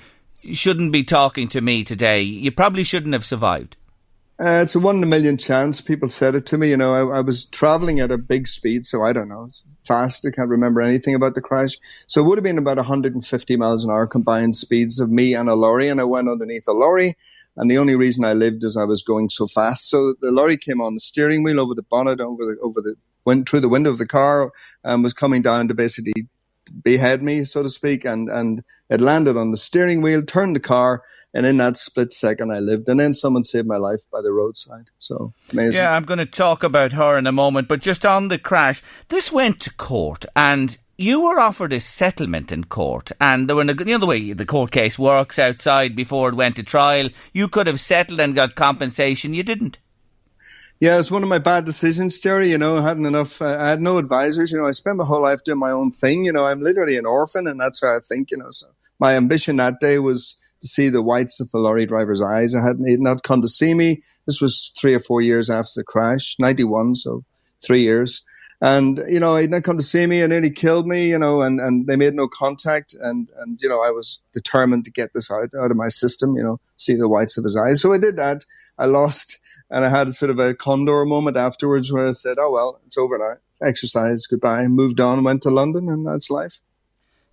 shouldn't 0.53 0.91
be 0.91 1.03
talking 1.03 1.47
to 1.49 1.61
me 1.61 1.83
today. 1.83 2.21
You 2.21 2.51
probably 2.51 2.83
shouldn't 2.83 3.13
have 3.13 3.25
survived. 3.25 3.75
Uh, 4.37 4.59
it's 4.61 4.75
a 4.75 4.79
one 4.79 4.97
in 4.97 5.03
a 5.03 5.07
million 5.07 5.37
chance. 5.37 5.79
People 5.79 6.09
said 6.09 6.35
it 6.35 6.45
to 6.47 6.57
me. 6.57 6.69
You 6.69 6.77
know, 6.77 6.93
I, 6.93 7.19
I 7.19 7.21
was 7.21 7.45
traveling 7.45 8.01
at 8.01 8.11
a 8.11 8.17
big 8.17 8.49
speed, 8.49 8.85
so 8.85 9.01
I 9.01 9.13
don't 9.13 9.29
know, 9.29 9.47
fast. 9.87 10.25
I 10.25 10.31
can't 10.31 10.49
remember 10.49 10.81
anything 10.81 11.15
about 11.15 11.35
the 11.35 11.41
crash. 11.41 11.77
So 12.07 12.21
it 12.21 12.25
would 12.25 12.37
have 12.37 12.43
been 12.43 12.57
about 12.57 12.75
150 12.75 13.55
miles 13.55 13.85
an 13.85 13.91
hour 13.91 14.07
combined 14.07 14.55
speeds 14.55 14.99
of 14.99 15.09
me 15.09 15.33
and 15.33 15.47
a 15.47 15.55
lorry, 15.55 15.87
and 15.87 16.01
I 16.01 16.03
went 16.03 16.27
underneath 16.27 16.67
a 16.67 16.73
lorry. 16.73 17.15
And 17.55 17.71
the 17.71 17.77
only 17.77 17.95
reason 17.95 18.25
I 18.25 18.33
lived 18.33 18.65
is 18.65 18.75
I 18.75 18.83
was 18.83 19.03
going 19.03 19.29
so 19.29 19.47
fast. 19.47 19.89
So 19.89 20.13
the 20.19 20.31
lorry 20.31 20.57
came 20.57 20.81
on 20.81 20.95
the 20.95 20.99
steering 20.99 21.41
wheel 21.41 21.61
over 21.61 21.73
the 21.73 21.83
bonnet, 21.83 22.19
over 22.19 22.43
the 22.43 22.57
over 22.61 22.81
the 22.81 22.95
went 23.23 23.47
through 23.47 23.61
the 23.61 23.69
window 23.69 23.89
of 23.89 23.99
the 23.99 24.05
car, 24.05 24.51
and 24.83 25.01
was 25.01 25.13
coming 25.13 25.43
down 25.43 25.69
to 25.69 25.73
basically 25.73 26.27
behead 26.83 27.23
me, 27.23 27.45
so 27.45 27.63
to 27.63 27.69
speak. 27.69 28.03
And 28.03 28.27
and 28.27 28.65
it 28.89 28.99
landed 28.99 29.37
on 29.37 29.51
the 29.51 29.57
steering 29.57 30.01
wheel, 30.01 30.21
turned 30.23 30.57
the 30.57 30.59
car 30.59 31.03
and 31.35 31.45
in 31.45 31.57
that 31.57 31.75
split 31.75 32.13
second, 32.13 32.51
I 32.51 32.59
lived. 32.59 32.87
And 32.87 32.97
then 32.97 33.13
someone 33.13 33.43
saved 33.43 33.67
my 33.67 33.75
life 33.75 34.03
by 34.09 34.21
the 34.21 34.31
roadside. 34.31 34.89
So 34.97 35.33
amazing. 35.51 35.81
Yeah, 35.81 35.93
I'm 35.93 36.05
going 36.05 36.19
to 36.19 36.25
talk 36.25 36.63
about 36.63 36.93
her 36.93 37.17
in 37.17 37.27
a 37.27 37.33
moment. 37.33 37.67
But 37.67 37.81
just 37.81 38.05
on 38.05 38.29
the 38.29 38.39
crash, 38.39 38.81
this 39.09 39.33
went 39.33 39.59
to 39.61 39.73
court 39.73 40.25
and 40.33 40.77
you 40.97 41.19
were 41.19 41.37
offered 41.37 41.73
a 41.73 41.81
settlement 41.81 42.53
in 42.53 42.63
court, 42.63 43.11
and 43.19 43.49
there 43.49 43.55
were 43.57 43.65
you 43.65 43.73
know 43.73 43.97
the 43.97 44.05
way 44.05 44.31
the 44.31 44.45
court 44.45 44.71
case 44.71 44.97
works 44.97 45.37
outside 45.37 45.93
before 45.93 46.29
it 46.29 46.35
went 46.35 46.55
to 46.55 46.63
trial. 46.63 47.09
You 47.33 47.49
could 47.49 47.67
have 47.67 47.81
settled 47.81 48.21
and 48.21 48.33
got 48.33 48.55
compensation. 48.55 49.33
You 49.33 49.43
didn't. 49.43 49.77
Yeah, 50.79 50.97
it's 50.97 51.11
one 51.11 51.21
of 51.21 51.27
my 51.27 51.39
bad 51.39 51.65
decisions, 51.65 52.17
Jerry. 52.21 52.49
You 52.49 52.57
know, 52.57 52.77
I 52.77 52.81
hadn't 52.81 53.05
enough. 53.05 53.41
Uh, 53.41 53.57
I 53.59 53.67
had 53.67 53.81
no 53.81 53.97
advisors. 53.97 54.53
You 54.53 54.57
know, 54.57 54.67
I 54.67 54.71
spent 54.71 54.95
my 54.95 55.03
whole 55.03 55.21
life 55.21 55.43
doing 55.43 55.59
my 55.59 55.71
own 55.71 55.91
thing. 55.91 56.23
You 56.23 56.31
know, 56.31 56.45
I'm 56.45 56.61
literally 56.61 56.95
an 56.95 57.05
orphan, 57.05 57.45
and 57.45 57.59
that's 57.59 57.81
how 57.81 57.93
I 57.93 57.99
think. 57.99 58.31
You 58.31 58.37
know, 58.37 58.51
so 58.51 58.67
my 58.97 59.15
ambition 59.15 59.57
that 59.57 59.81
day 59.81 59.99
was 59.99 60.39
to 60.61 60.67
see 60.67 60.89
the 60.89 61.01
whites 61.01 61.39
of 61.39 61.51
the 61.51 61.59
lorry 61.59 61.85
driver's 61.85 62.21
eyes. 62.21 62.55
I 62.55 62.63
had 62.63 62.77
he 62.83 62.91
had 62.91 62.99
not 62.99 63.23
come 63.23 63.41
to 63.41 63.47
see 63.47 63.73
me. 63.73 64.01
This 64.25 64.41
was 64.41 64.71
three 64.79 64.93
or 64.93 64.99
four 64.99 65.21
years 65.21 65.49
after 65.49 65.71
the 65.75 65.83
crash, 65.83 66.35
91, 66.39 66.95
so 66.95 67.23
three 67.63 67.81
years. 67.81 68.23
And, 68.61 69.03
you 69.07 69.19
know, 69.19 69.35
he'd 69.35 69.51
not 69.51 69.63
come 69.63 69.77
to 69.77 69.83
see 69.83 70.07
me 70.07 70.21
and 70.21 70.31
nearly 70.31 70.49
killed 70.49 70.87
me, 70.87 71.09
you 71.09 71.19
know, 71.19 71.41
and, 71.41 71.59
and 71.59 71.87
they 71.87 71.97
made 71.97 72.13
no 72.13 72.27
contact. 72.27 72.95
And, 72.99 73.29
and, 73.37 73.61
you 73.61 73.67
know, 73.67 73.81
I 73.81 73.91
was 73.91 74.23
determined 74.31 74.85
to 74.85 74.91
get 74.91 75.13
this 75.13 75.29
out, 75.29 75.49
out 75.59 75.71
of 75.71 75.77
my 75.77 75.89
system, 75.89 76.35
you 76.35 76.43
know, 76.43 76.59
see 76.77 76.95
the 76.95 77.09
whites 77.09 77.37
of 77.37 77.43
his 77.43 77.57
eyes. 77.57 77.81
So 77.81 77.91
I 77.91 77.97
did 77.97 78.15
that. 78.15 78.45
I 78.77 78.85
lost 78.85 79.39
and 79.69 79.83
I 79.83 79.89
had 79.89 80.13
sort 80.13 80.31
of 80.31 80.39
a 80.39 80.53
condor 80.53 81.05
moment 81.05 81.37
afterwards 81.37 81.91
where 81.91 82.07
I 82.07 82.11
said, 82.11 82.37
oh, 82.39 82.51
well, 82.51 82.79
it's 82.85 82.97
over 82.97 83.17
now. 83.17 83.35
Exercise, 83.65 84.25
goodbye. 84.25 84.67
Moved 84.67 84.99
on, 84.99 85.23
went 85.23 85.41
to 85.43 85.49
London 85.49 85.89
and 85.89 86.05
that's 86.05 86.29
life. 86.29 86.59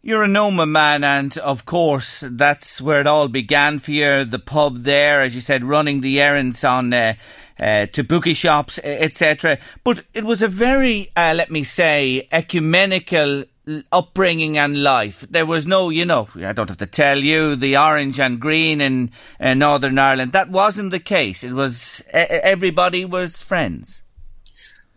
You're 0.05 0.25
an 0.25 0.35
Omagh 0.35 0.69
man, 0.69 1.05
and 1.05 1.39
of 1.39 1.65
course, 1.65 2.25
that's 2.27 2.83
where 2.83 3.01
it 3.01 3.07
all 3.07 3.29
began 3.29 3.79
for 3.79 3.93
you. 3.93 4.25
The 4.25 4.41
pub 4.41 4.83
there, 4.83 5.21
as 5.21 5.33
you 5.37 5.41
said, 5.41 5.63
running 5.63 6.01
the 6.01 6.21
errands 6.21 6.65
on 6.65 6.93
uh, 6.93 7.15
uh, 7.61 7.87
to 7.87 8.03
bookie 8.03 8.35
shops, 8.35 8.81
etc. 8.83 9.59
But 9.85 10.05
it 10.13 10.25
was 10.25 10.43
a 10.43 10.49
very, 10.49 11.09
uh, 11.15 11.35
let 11.37 11.53
me 11.53 11.63
say, 11.63 12.27
ecumenical 12.33 13.45
upbringing 13.93 14.59
and 14.59 14.83
life. 14.83 15.25
There 15.31 15.47
was 15.47 15.69
no, 15.69 15.89
you 15.89 16.05
know, 16.05 16.27
I 16.35 16.53
don't 16.53 16.69
have 16.69 16.79
to 16.79 16.87
tell 16.87 17.19
you, 17.19 17.55
the 17.55 17.77
orange 17.77 18.19
and 18.19 18.41
green 18.41 18.81
in 18.81 19.13
uh, 19.39 19.55
Northern 19.55 20.01
Ireland. 20.01 20.33
That 20.33 20.51
wasn't 20.51 20.91
the 20.91 20.99
case. 20.99 21.45
It 21.45 21.53
was 21.53 22.03
everybody 22.13 23.05
was 23.05 23.41
friends. 23.41 24.02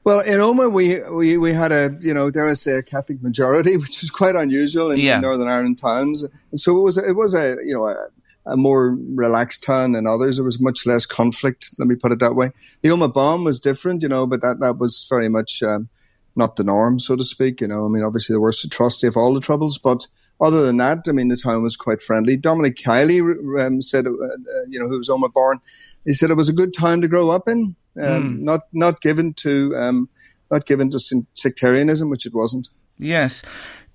Well, 0.05 0.19
in 0.19 0.39
Omagh, 0.39 0.71
we, 0.71 1.01
we, 1.09 1.37
we 1.37 1.51
had 1.51 1.71
a, 1.71 1.97
you 1.99 2.13
know, 2.13 2.29
dare 2.29 2.45
I 2.45 2.53
say, 2.53 2.73
a 2.73 2.83
Catholic 2.83 3.23
majority, 3.23 3.75
which 3.77 4.03
is 4.03 4.11
quite 4.11 4.35
unusual 4.35 4.91
in, 4.91 4.99
yeah. 4.99 5.19
Northern 5.19 5.47
Ireland 5.47 5.79
towns. 5.79 6.23
And 6.51 6.59
so 6.59 6.77
it 6.77 6.81
was, 6.81 6.97
it 6.99 7.15
was 7.15 7.33
a, 7.33 7.57
you 7.65 7.73
know, 7.73 7.87
a, 7.87 8.07
a, 8.45 8.55
more 8.55 8.95
relaxed 9.15 9.63
town 9.63 9.93
than 9.93 10.05
others. 10.05 10.37
There 10.37 10.45
was 10.45 10.61
much 10.61 10.85
less 10.85 11.07
conflict. 11.07 11.71
Let 11.79 11.87
me 11.87 11.95
put 11.95 12.11
it 12.11 12.19
that 12.19 12.35
way. 12.35 12.51
The 12.83 12.89
Omagh 12.89 13.15
bomb 13.15 13.43
was 13.43 13.59
different, 13.59 14.03
you 14.03 14.07
know, 14.07 14.27
but 14.27 14.41
that, 14.41 14.59
that 14.59 14.77
was 14.77 15.07
very 15.09 15.27
much, 15.27 15.63
um, 15.63 15.89
not 16.35 16.55
the 16.55 16.63
norm, 16.63 16.99
so 16.99 17.15
to 17.15 17.23
speak. 17.23 17.59
You 17.59 17.67
know, 17.67 17.85
I 17.85 17.89
mean, 17.89 18.03
obviously 18.03 18.35
the 18.35 18.41
worst 18.41 18.63
atrocity 18.63 19.07
of 19.07 19.17
all 19.17 19.33
the 19.33 19.41
troubles, 19.41 19.79
but 19.79 20.05
other 20.39 20.63
than 20.63 20.77
that, 20.77 20.99
I 21.07 21.13
mean, 21.13 21.29
the 21.29 21.37
town 21.37 21.63
was 21.63 21.75
quite 21.75 22.01
friendly. 22.01 22.37
Dominic 22.37 22.75
Kiely 22.75 23.21
um, 23.65 23.81
said, 23.81 24.05
uh, 24.05 24.11
uh, 24.11 24.35
you 24.67 24.79
know, 24.79 24.87
who 24.87 24.97
was 24.97 25.09
Omagh 25.09 25.33
born, 25.33 25.61
he 26.05 26.13
said 26.13 26.29
it 26.29 26.37
was 26.37 26.49
a 26.49 26.53
good 26.53 26.75
time 26.75 27.01
to 27.01 27.07
grow 27.07 27.31
up 27.31 27.47
in, 27.47 27.75
um, 28.01 28.37
mm. 28.37 28.39
not 28.41 28.61
not 28.73 29.01
given 29.01 29.33
to 29.35 29.75
um, 29.75 30.09
not 30.51 30.65
given 30.65 30.89
to 30.91 30.99
sectarianism, 31.33 32.09
which 32.09 32.25
it 32.25 32.33
wasn't. 32.33 32.69
Yes, 32.97 33.43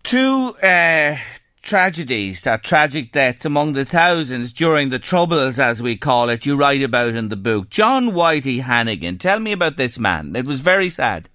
two 0.03 0.55
uh, 0.63 1.17
tragedies, 1.63 2.47
uh, 2.47 2.59
tragic 2.59 3.13
deaths 3.13 3.45
among 3.45 3.73
the 3.73 3.85
thousands 3.85 4.53
during 4.53 4.91
the 4.91 4.99
Troubles, 4.99 5.59
as 5.59 5.83
we 5.83 5.97
call 5.97 6.29
it. 6.29 6.47
You 6.47 6.57
write 6.57 6.83
about 6.83 7.15
in 7.15 7.29
the 7.29 7.37
book, 7.37 7.71
John 7.71 8.11
Whitey 8.11 8.63
Hannigan. 8.63 9.19
Tell 9.19 9.41
me 9.41 9.53
about 9.53 9.77
this 9.77 9.99
man. 9.99 10.35
It 10.37 10.47
was 10.47 10.61
very 10.61 10.91
sad. 10.91 11.29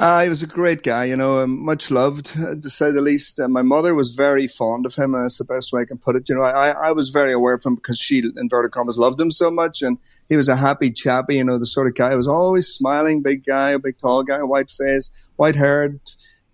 Uh, 0.00 0.22
he 0.22 0.28
was 0.28 0.44
a 0.44 0.46
great 0.46 0.84
guy, 0.84 1.06
you 1.06 1.16
know, 1.16 1.38
um, 1.38 1.58
much 1.64 1.90
loved, 1.90 2.32
uh, 2.38 2.54
to 2.54 2.70
say 2.70 2.92
the 2.92 3.00
least. 3.00 3.40
Uh, 3.40 3.48
my 3.48 3.62
mother 3.62 3.96
was 3.96 4.14
very 4.14 4.46
fond 4.46 4.86
of 4.86 4.94
him, 4.94 5.12
and 5.12 5.24
that's 5.24 5.38
the 5.38 5.44
best 5.44 5.72
way 5.72 5.82
I 5.82 5.86
can 5.86 5.98
put 5.98 6.14
it. 6.14 6.28
You 6.28 6.36
know, 6.36 6.44
I, 6.44 6.70
I 6.70 6.92
was 6.92 7.08
very 7.08 7.32
aware 7.32 7.54
of 7.54 7.64
him 7.64 7.74
because 7.74 7.98
she, 7.98 8.22
inverted 8.36 8.70
commas, 8.70 8.96
loved 8.96 9.20
him 9.20 9.32
so 9.32 9.50
much, 9.50 9.82
and 9.82 9.98
he 10.28 10.36
was 10.36 10.48
a 10.48 10.54
happy 10.54 10.92
chappy, 10.92 11.34
you 11.34 11.42
know, 11.42 11.58
the 11.58 11.66
sort 11.66 11.88
of 11.88 11.96
guy 11.96 12.10
who 12.10 12.16
was 12.16 12.28
always 12.28 12.68
smiling, 12.68 13.22
big 13.22 13.44
guy, 13.44 13.70
a 13.70 13.78
big 13.80 13.98
tall 13.98 14.22
guy, 14.22 14.40
white 14.40 14.70
face, 14.70 15.10
white 15.34 15.56
haired, 15.56 15.98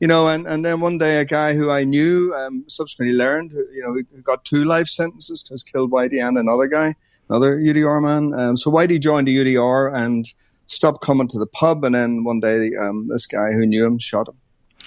you 0.01 0.07
know, 0.07 0.27
and, 0.27 0.47
and 0.47 0.65
then 0.65 0.81
one 0.81 0.97
day 0.97 1.21
a 1.21 1.27
guy 1.27 1.53
who 1.53 1.71
I 1.71 1.85
knew, 1.85 2.35
um, 2.35 2.65
subsequently 2.67 3.15
learned, 3.15 3.53
you 3.53 3.83
know, 3.83 3.93
who 3.93 4.23
got 4.23 4.47
two 4.47 4.65
life 4.65 4.87
sentences 4.87 5.43
because 5.43 5.63
killed 5.63 5.91
Whitey 5.91 6.27
and 6.27 6.39
another 6.39 6.67
guy, 6.67 6.95
another 7.29 7.59
UDR 7.59 8.01
man. 8.03 8.41
Um, 8.41 8.57
so 8.57 8.71
Whitey 8.71 8.99
joined 8.99 9.29
the 9.29 9.37
UDR 9.37 9.95
and 9.95 10.25
stopped 10.67 11.01
coming 11.03 11.29
to 11.29 11.39
the 11.39 11.47
pub, 11.47 11.85
and 11.85 11.95
then 11.95 12.25
one 12.25 12.41
day 12.41 12.71
um, 12.77 13.09
this 13.09 13.27
guy 13.27 13.53
who 13.53 13.67
knew 13.67 13.87
him 13.87 13.99
shot 13.99 14.29
him 14.29 14.37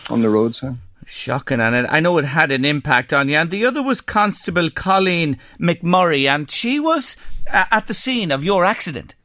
on 0.09 0.21
the 0.21 0.29
roadside. 0.29 0.77
Shocking, 1.05 1.61
and 1.61 1.87
I 1.87 2.01
know 2.01 2.17
it 2.17 2.25
had 2.25 2.51
an 2.51 2.65
impact 2.65 3.13
on 3.13 3.29
you. 3.29 3.37
And 3.37 3.49
the 3.49 3.65
other 3.65 3.81
was 3.81 4.01
Constable 4.01 4.69
Colleen 4.69 5.37
McMurray, 5.57 6.27
and 6.27 6.51
she 6.51 6.81
was 6.81 7.15
uh, 7.51 7.65
at 7.71 7.87
the 7.87 7.93
scene 7.93 8.31
of 8.31 8.43
your 8.43 8.65
accident. 8.65 9.15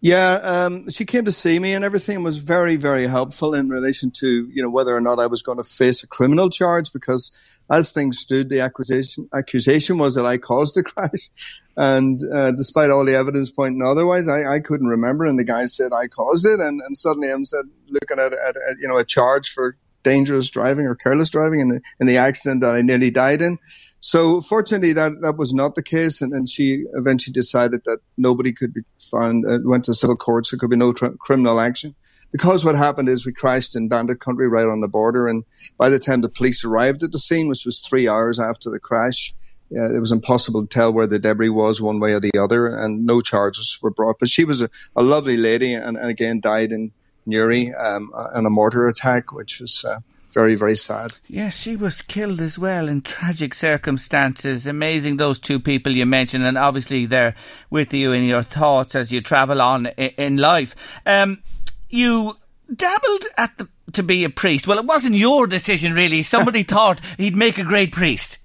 Yeah, 0.00 0.34
um, 0.42 0.88
she 0.90 1.04
came 1.04 1.24
to 1.24 1.32
see 1.32 1.58
me 1.58 1.72
and 1.72 1.84
everything 1.84 2.22
was 2.22 2.38
very, 2.38 2.76
very 2.76 3.06
helpful 3.06 3.54
in 3.54 3.68
relation 3.68 4.10
to 4.12 4.48
you 4.48 4.62
know 4.62 4.70
whether 4.70 4.94
or 4.94 5.00
not 5.00 5.18
I 5.18 5.26
was 5.26 5.42
going 5.42 5.58
to 5.58 5.64
face 5.64 6.02
a 6.02 6.06
criminal 6.06 6.50
charge 6.50 6.92
because 6.92 7.58
as 7.70 7.92
things 7.92 8.18
stood, 8.18 8.48
the 8.48 8.60
accusation 8.60 9.28
accusation 9.34 9.98
was 9.98 10.14
that 10.14 10.26
I 10.26 10.38
caused 10.38 10.76
the 10.76 10.82
crash, 10.84 11.30
and 11.76 12.18
uh, 12.32 12.52
despite 12.52 12.90
all 12.90 13.04
the 13.04 13.14
evidence 13.14 13.50
pointing 13.50 13.82
otherwise, 13.82 14.28
I, 14.28 14.54
I 14.54 14.60
couldn't 14.60 14.88
remember. 14.88 15.24
And 15.24 15.38
the 15.38 15.44
guy 15.44 15.66
said 15.66 15.92
I 15.92 16.08
caused 16.08 16.46
it, 16.46 16.60
and, 16.60 16.80
and 16.80 16.96
suddenly 16.96 17.30
I'm 17.30 17.44
said 17.44 17.66
looking 17.88 18.18
at, 18.18 18.32
at, 18.32 18.56
at, 18.56 18.78
you 18.80 18.88
know 18.88 18.98
a 18.98 19.04
charge 19.04 19.50
for 19.50 19.76
dangerous 20.02 20.48
driving 20.50 20.86
or 20.86 20.94
careless 20.94 21.30
driving 21.30 21.60
in 21.60 21.68
the, 21.68 21.80
in 21.98 22.06
the 22.06 22.16
accident 22.16 22.60
that 22.60 22.74
I 22.74 22.82
nearly 22.82 23.10
died 23.10 23.42
in. 23.42 23.58
So 23.98 24.40
fortunately, 24.40 24.92
that, 24.92 25.20
that 25.22 25.36
was 25.36 25.52
not 25.52 25.74
the 25.74 25.82
case, 25.82 26.22
and, 26.22 26.32
and 26.32 26.48
she 26.48 26.84
eventually 26.94 27.32
decided 27.32 27.82
that 27.86 27.98
nobody 28.16 28.52
could 28.52 28.72
be 28.72 28.82
found. 29.10 29.44
Uh, 29.44 29.58
went 29.64 29.84
to 29.84 29.94
civil 29.94 30.16
court, 30.16 30.46
so 30.46 30.54
there 30.54 30.60
could 30.60 30.70
be 30.70 30.76
no 30.76 30.92
tr- 30.92 31.16
criminal 31.18 31.60
action. 31.60 31.94
Because 32.30 32.64
what 32.64 32.76
happened 32.76 33.08
is 33.08 33.24
we 33.24 33.32
crashed 33.32 33.74
in 33.74 33.88
Bandit 33.88 34.20
Country, 34.20 34.46
right 34.48 34.66
on 34.66 34.80
the 34.80 34.88
border, 34.88 35.26
and 35.26 35.44
by 35.78 35.88
the 35.88 35.98
time 35.98 36.20
the 36.20 36.28
police 36.28 36.64
arrived 36.64 37.02
at 37.02 37.12
the 37.12 37.18
scene, 37.18 37.48
which 37.48 37.64
was 37.64 37.80
three 37.80 38.06
hours 38.06 38.38
after 38.38 38.70
the 38.70 38.78
crash, 38.78 39.34
yeah, 39.70 39.88
it 39.92 39.98
was 39.98 40.12
impossible 40.12 40.62
to 40.62 40.68
tell 40.68 40.92
where 40.92 41.06
the 41.06 41.18
debris 41.18 41.48
was 41.48 41.82
one 41.82 41.98
way 41.98 42.12
or 42.12 42.20
the 42.20 42.38
other, 42.38 42.66
and 42.66 43.04
no 43.04 43.20
charges 43.20 43.78
were 43.82 43.90
brought. 43.90 44.18
But 44.18 44.28
she 44.28 44.44
was 44.44 44.62
a, 44.62 44.70
a 44.94 45.02
lovely 45.02 45.36
lady, 45.36 45.74
and, 45.74 45.96
and, 45.96 46.08
again 46.08 46.40
died 46.40 46.70
in 46.70 46.92
Newry 47.26 47.74
um, 47.74 48.12
in 48.34 48.46
a 48.46 48.50
mortar 48.50 48.86
attack, 48.86 49.32
which 49.32 49.60
was 49.60 49.84
uh, 49.84 49.98
very, 50.32 50.54
very 50.54 50.76
sad. 50.76 51.14
Yes, 51.28 51.58
she 51.58 51.74
was 51.74 52.00
killed 52.00 52.40
as 52.40 52.58
well 52.58 52.88
in 52.88 53.02
tragic 53.02 53.54
circumstances. 53.54 54.66
Amazing, 54.66 55.16
those 55.16 55.40
two 55.40 55.58
people 55.58 55.92
you 55.92 56.06
mentioned, 56.06 56.44
and 56.44 56.56
obviously 56.56 57.06
they're 57.06 57.34
with 57.70 57.92
you 57.92 58.12
in 58.12 58.24
your 58.24 58.44
thoughts 58.44 58.94
as 58.94 59.10
you 59.10 59.20
travel 59.20 59.60
on 59.60 59.86
in 59.86 60.36
life. 60.36 60.76
Um, 61.04 61.42
you 61.88 62.36
dabbled 62.72 63.24
at 63.36 63.56
the 63.58 63.68
to 63.92 64.02
be 64.02 64.24
a 64.24 64.30
priest. 64.30 64.66
Well, 64.66 64.78
it 64.78 64.84
wasn't 64.84 65.14
your 65.14 65.46
decision, 65.46 65.92
really. 65.94 66.22
Somebody 66.22 66.62
thought 66.74 67.00
he'd 67.16 67.36
make 67.36 67.56
a 67.58 67.64
great 67.64 67.92
priest. 67.92 68.38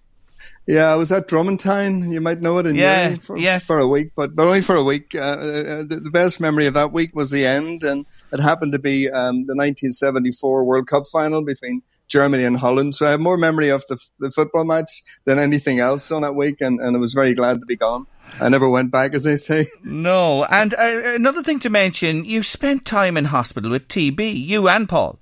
Yeah, 0.68 0.92
I 0.92 0.96
was 0.96 1.12
at 1.12 1.28
Dromantine. 1.28 2.12
You 2.12 2.22
might 2.22 2.42
know 2.42 2.60
it 2.60 2.68
in 2.68 2.76
yeah, 2.76 3.16
for, 3.16 3.38
yes. 3.38 3.66
for 3.66 3.80
a 3.80 3.88
week, 3.88 4.12
but, 4.16 4.36
but 4.36 4.46
only 4.46 4.62
for 4.62 4.76
a 4.76 4.84
week. 4.84 5.16
Uh, 5.16 5.20
uh, 5.20 5.84
the, 5.84 6.00
the, 6.04 6.12
best 6.12 6.40
memory 6.40 6.68
of 6.68 6.76
that 6.76 6.92
week 6.92 7.16
was 7.16 7.32
the 7.32 7.46
end, 7.46 7.84
and 7.84 8.06
it 8.32 8.40
happened 8.40 8.74
to 8.74 8.80
be 8.80 9.10
um, 9.10 9.48
the 9.48 9.56
1974 9.56 10.64
World 10.64 10.88
Cup 10.88 11.08
final 11.12 11.44
between 11.44 11.82
Germany 12.08 12.44
and 12.44 12.58
Holland. 12.58 12.94
So 12.94 13.08
I 13.08 13.12
have 13.12 13.20
more 13.20 13.38
memory 13.38 13.70
of 13.70 13.84
the, 13.88 13.98
the 14.20 14.30
football 14.30 14.64
match 14.64 15.02
than 15.26 15.40
anything 15.40 15.80
else 15.80 16.12
on 16.12 16.22
that 16.22 16.36
week, 16.36 16.62
and, 16.62 16.80
and 16.80 16.96
I 16.96 17.00
was 17.00 17.14
very 17.14 17.34
glad 17.34 17.60
to 17.62 17.66
be 17.66 17.76
gone. 17.76 18.06
I 18.40 18.48
never 18.50 18.70
went 18.70 18.92
back, 18.92 19.16
as 19.16 19.24
they 19.24 19.38
say. 19.38 19.66
No, 19.84 20.46
and 20.46 20.74
uh, 20.76 21.02
another 21.16 21.42
thing 21.42 21.60
to 21.62 21.70
mention: 21.70 22.24
you 22.24 22.44
spent 22.44 22.86
time 22.86 23.18
in 23.18 23.26
hospital 23.26 23.72
with 23.72 23.88
TB, 23.88 24.46
you 24.46 24.70
and 24.70 24.88
Paul. 24.88 25.18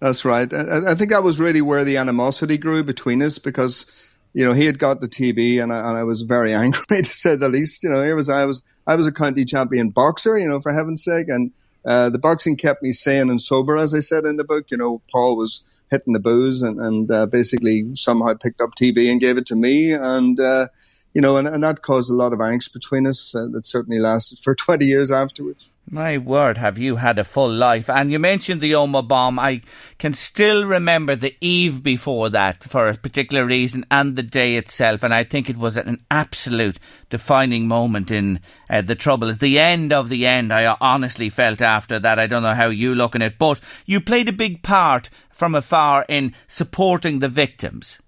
That's 0.00 0.24
right. 0.24 0.50
I, 0.52 0.92
I 0.92 0.94
think 0.94 1.10
that 1.10 1.22
was 1.22 1.38
really 1.38 1.60
where 1.60 1.84
the 1.84 1.98
animosity 1.98 2.56
grew 2.56 2.82
between 2.82 3.22
us 3.22 3.38
because 3.38 4.09
you 4.32 4.44
know, 4.44 4.52
he 4.52 4.66
had 4.66 4.78
got 4.78 5.00
the 5.00 5.08
TB, 5.08 5.62
and 5.62 5.72
I, 5.72 5.78
and 5.78 5.98
I 5.98 6.04
was 6.04 6.22
very 6.22 6.54
angry 6.64 7.02
to 7.02 7.04
say 7.04 7.36
the 7.36 7.48
least. 7.48 7.82
You 7.82 7.90
know, 7.90 8.02
here 8.02 8.16
was 8.16 8.30
I 8.30 8.44
was 8.44 8.62
I 8.86 8.96
was 8.96 9.06
a 9.06 9.12
county 9.12 9.44
champion 9.44 9.90
boxer, 9.90 10.38
you 10.38 10.48
know, 10.48 10.60
for 10.60 10.72
heaven's 10.72 11.04
sake, 11.04 11.28
and 11.28 11.52
uh, 11.84 12.10
the 12.10 12.18
boxing 12.18 12.56
kept 12.56 12.82
me 12.82 12.92
sane 12.92 13.30
and 13.30 13.40
sober, 13.40 13.76
as 13.76 13.94
I 13.94 14.00
said 14.00 14.24
in 14.24 14.36
the 14.36 14.44
book. 14.44 14.70
You 14.70 14.76
know, 14.76 15.02
Paul 15.10 15.36
was 15.36 15.82
hitting 15.90 16.12
the 16.12 16.20
booze 16.20 16.62
and, 16.62 16.80
and 16.80 17.10
uh, 17.10 17.26
basically 17.26 17.90
somehow 17.96 18.32
picked 18.34 18.60
up 18.60 18.70
TB 18.80 19.10
and 19.10 19.20
gave 19.20 19.36
it 19.38 19.46
to 19.46 19.56
me, 19.56 19.92
and 19.92 20.38
uh, 20.38 20.68
you 21.12 21.20
know, 21.20 21.36
and, 21.36 21.48
and 21.48 21.62
that 21.64 21.82
caused 21.82 22.10
a 22.10 22.14
lot 22.14 22.32
of 22.32 22.38
angst 22.38 22.72
between 22.72 23.06
us. 23.06 23.34
Uh, 23.34 23.46
that 23.52 23.66
certainly 23.66 24.00
lasted 24.00 24.38
for 24.38 24.54
twenty 24.66 24.86
years 24.86 25.10
afterwards. 25.10 25.72
My 25.92 26.18
word, 26.18 26.56
have 26.58 26.78
you 26.78 26.96
had 26.96 27.18
a 27.18 27.24
full 27.24 27.50
life? 27.50 27.90
And 27.90 28.12
you 28.12 28.20
mentioned 28.20 28.60
the 28.60 28.70
Omagh 28.72 29.08
bomb. 29.08 29.40
I 29.40 29.62
can 29.98 30.14
still 30.14 30.64
remember 30.64 31.16
the 31.16 31.34
eve 31.40 31.82
before 31.82 32.28
that 32.28 32.62
for 32.62 32.88
a 32.88 32.94
particular 32.94 33.44
reason 33.44 33.84
and 33.90 34.14
the 34.14 34.22
day 34.22 34.54
itself. 34.54 35.02
And 35.02 35.12
I 35.12 35.24
think 35.24 35.50
it 35.50 35.56
was 35.56 35.76
an 35.76 36.00
absolute 36.08 36.78
defining 37.08 37.66
moment 37.66 38.12
in 38.12 38.38
uh, 38.68 38.82
the 38.82 38.94
Troubles. 38.94 39.38
The 39.38 39.58
end 39.58 39.92
of 39.92 40.10
the 40.10 40.28
end, 40.28 40.52
I 40.52 40.76
honestly 40.80 41.28
felt 41.28 41.60
after 41.60 41.98
that. 41.98 42.20
I 42.20 42.28
don't 42.28 42.44
know 42.44 42.54
how 42.54 42.68
you 42.68 42.94
look 42.94 43.16
at 43.16 43.22
it, 43.22 43.36
but 43.36 43.60
you 43.84 44.00
played 44.00 44.28
a 44.28 44.32
big 44.32 44.62
part 44.62 45.10
from 45.32 45.56
afar 45.56 46.06
in 46.08 46.36
supporting 46.46 47.18
the 47.18 47.28
victims. 47.28 47.98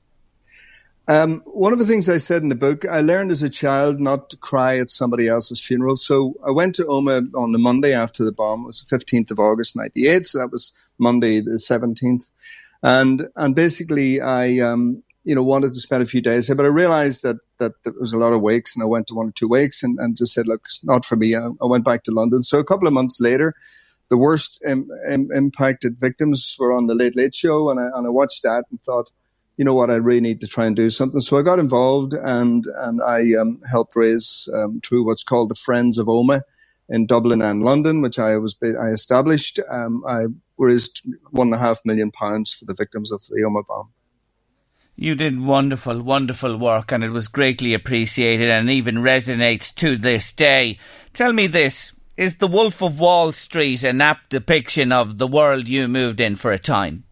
Um, 1.09 1.43
one 1.47 1.73
of 1.73 1.81
the 1.81 1.85
things 1.85 2.09
I 2.09 2.19
said 2.19 2.43
in 2.43 2.49
the 2.49 2.55
book, 2.55 2.85
I 2.87 3.01
learned 3.01 3.33
as 3.33 3.43
a 3.43 3.51
child 3.51 4.01
not 4.01 4.31
to 4.31 4.37
cry 4.37 4.79
at 4.79 4.89
somebody 4.89 5.27
else's 5.27 5.61
funeral. 5.61 5.97
So 5.97 6.35
I 6.47 6.53
went 6.53 6.77
to 6.77 6.85
Omagh 6.85 7.35
on 7.35 7.53
the 7.53 7.59
Monday 7.59 7.93
after 7.93 8.25
the 8.25 8.33
bomb. 8.33 8.63
It 8.63 8.67
was 8.67 8.81
the 8.81 8.97
15th 8.97 9.33
of 9.33 9.41
August, 9.41 9.75
98. 9.75 10.27
So 10.27 10.39
that 10.39 10.53
was 10.53 10.73
Monday, 10.99 11.41
the 11.41 11.53
17th. 11.53 12.31
And, 12.85 13.29
and 13.35 13.55
basically 13.55 14.21
I, 14.21 14.59
um, 14.61 15.03
you 15.25 15.35
know, 15.35 15.43
wanted 15.43 15.73
to 15.73 15.81
spend 15.81 16.03
a 16.03 16.07
few 16.07 16.21
days 16.21 16.47
there, 16.47 16.57
but 16.57 16.67
I 16.67 16.69
realized 16.69 17.23
that, 17.23 17.37
that 17.59 17.73
there 17.85 17.93
was 17.99 18.13
a 18.13 18.19
lot 18.19 18.33
of 18.33 18.41
wakes 18.41 18.75
and 18.75 18.83
I 18.83 18.87
went 18.87 19.09
to 19.09 19.15
one 19.15 19.29
or 19.29 19.33
two 19.33 19.49
wakes 19.49 19.83
and, 19.83 19.99
and 19.99 20.17
just 20.17 20.33
said, 20.33 20.47
look, 20.47 20.63
it's 20.65 20.85
not 20.85 21.05
for 21.05 21.17
me. 21.17 21.35
I, 21.35 21.47
I 21.47 21.67
went 21.67 21.85
back 21.85 22.05
to 22.05 22.13
London. 22.13 22.43
So 22.43 22.59
a 22.59 22.65
couple 22.65 22.87
of 22.87 22.95
months 22.95 23.21
later, 23.21 23.55
the 24.09 24.19
worst 24.19 24.63
Im- 24.67 24.91
Im- 25.09 25.31
impacted 25.33 25.99
victims 25.99 26.57
were 26.59 26.73
on 26.73 26.87
the 26.87 26.95
Late 26.95 27.17
Late 27.17 27.35
Show. 27.35 27.71
And 27.71 27.81
I, 27.81 27.89
and 27.95 28.07
I 28.07 28.11
watched 28.11 28.43
that 28.45 28.65
and 28.71 28.81
thought, 28.83 29.11
you 29.63 29.65
know 29.65 29.75
what, 29.75 29.91
I 29.91 29.95
really 29.95 30.21
need 30.21 30.41
to 30.41 30.49
try 30.49 30.67
and 30.67 30.75
do 30.75 30.91
something. 30.91 31.21
So 31.21 31.39
I 31.39 31.43
got 31.43 31.61
involved 31.61 32.15
and, 32.15 32.67
and 32.79 33.01
I 33.01 33.35
um, 33.35 33.61
helped 33.71 33.95
raise 33.95 34.49
um, 34.53 34.81
through 34.81 35.07
what's 35.07 35.23
called 35.23 35.51
the 35.51 35.55
Friends 35.55 35.99
of 35.99 36.09
Omagh 36.09 36.41
in 36.89 37.07
Dublin 37.07 37.41
and 37.41 37.63
London, 37.63 38.03
which 38.03 38.19
I 38.19 38.39
was 38.39 38.57
I 38.61 38.89
established. 38.89 39.61
Um, 39.71 40.03
I 40.05 40.25
raised 40.59 41.07
one 41.31 41.47
and 41.47 41.55
a 41.55 41.59
half 41.59 41.79
million 41.85 42.11
pounds 42.11 42.53
for 42.53 42.65
the 42.65 42.75
victims 42.75 43.13
of 43.13 43.23
the 43.29 43.43
Omagh 43.43 43.69
bomb. 43.69 43.91
You 44.97 45.15
did 45.15 45.41
wonderful, 45.41 46.03
wonderful 46.03 46.57
work, 46.57 46.91
and 46.91 47.05
it 47.05 47.11
was 47.11 47.29
greatly 47.29 47.73
appreciated 47.73 48.51
and 48.51 48.69
even 48.69 48.97
resonates 48.97 49.73
to 49.77 49.97
this 49.97 50.33
day. 50.33 50.81
Tell 51.13 51.33
me 51.33 51.47
this 51.47 51.93
is 52.17 52.39
The 52.39 52.49
Wolf 52.49 52.83
of 52.83 52.99
Wall 52.99 53.31
Street 53.31 53.85
an 53.85 54.01
apt 54.01 54.31
depiction 54.31 54.91
of 54.91 55.19
the 55.19 55.29
world 55.29 55.69
you 55.69 55.87
moved 55.87 56.19
in 56.19 56.35
for 56.35 56.51
a 56.51 56.59
time? 56.59 57.05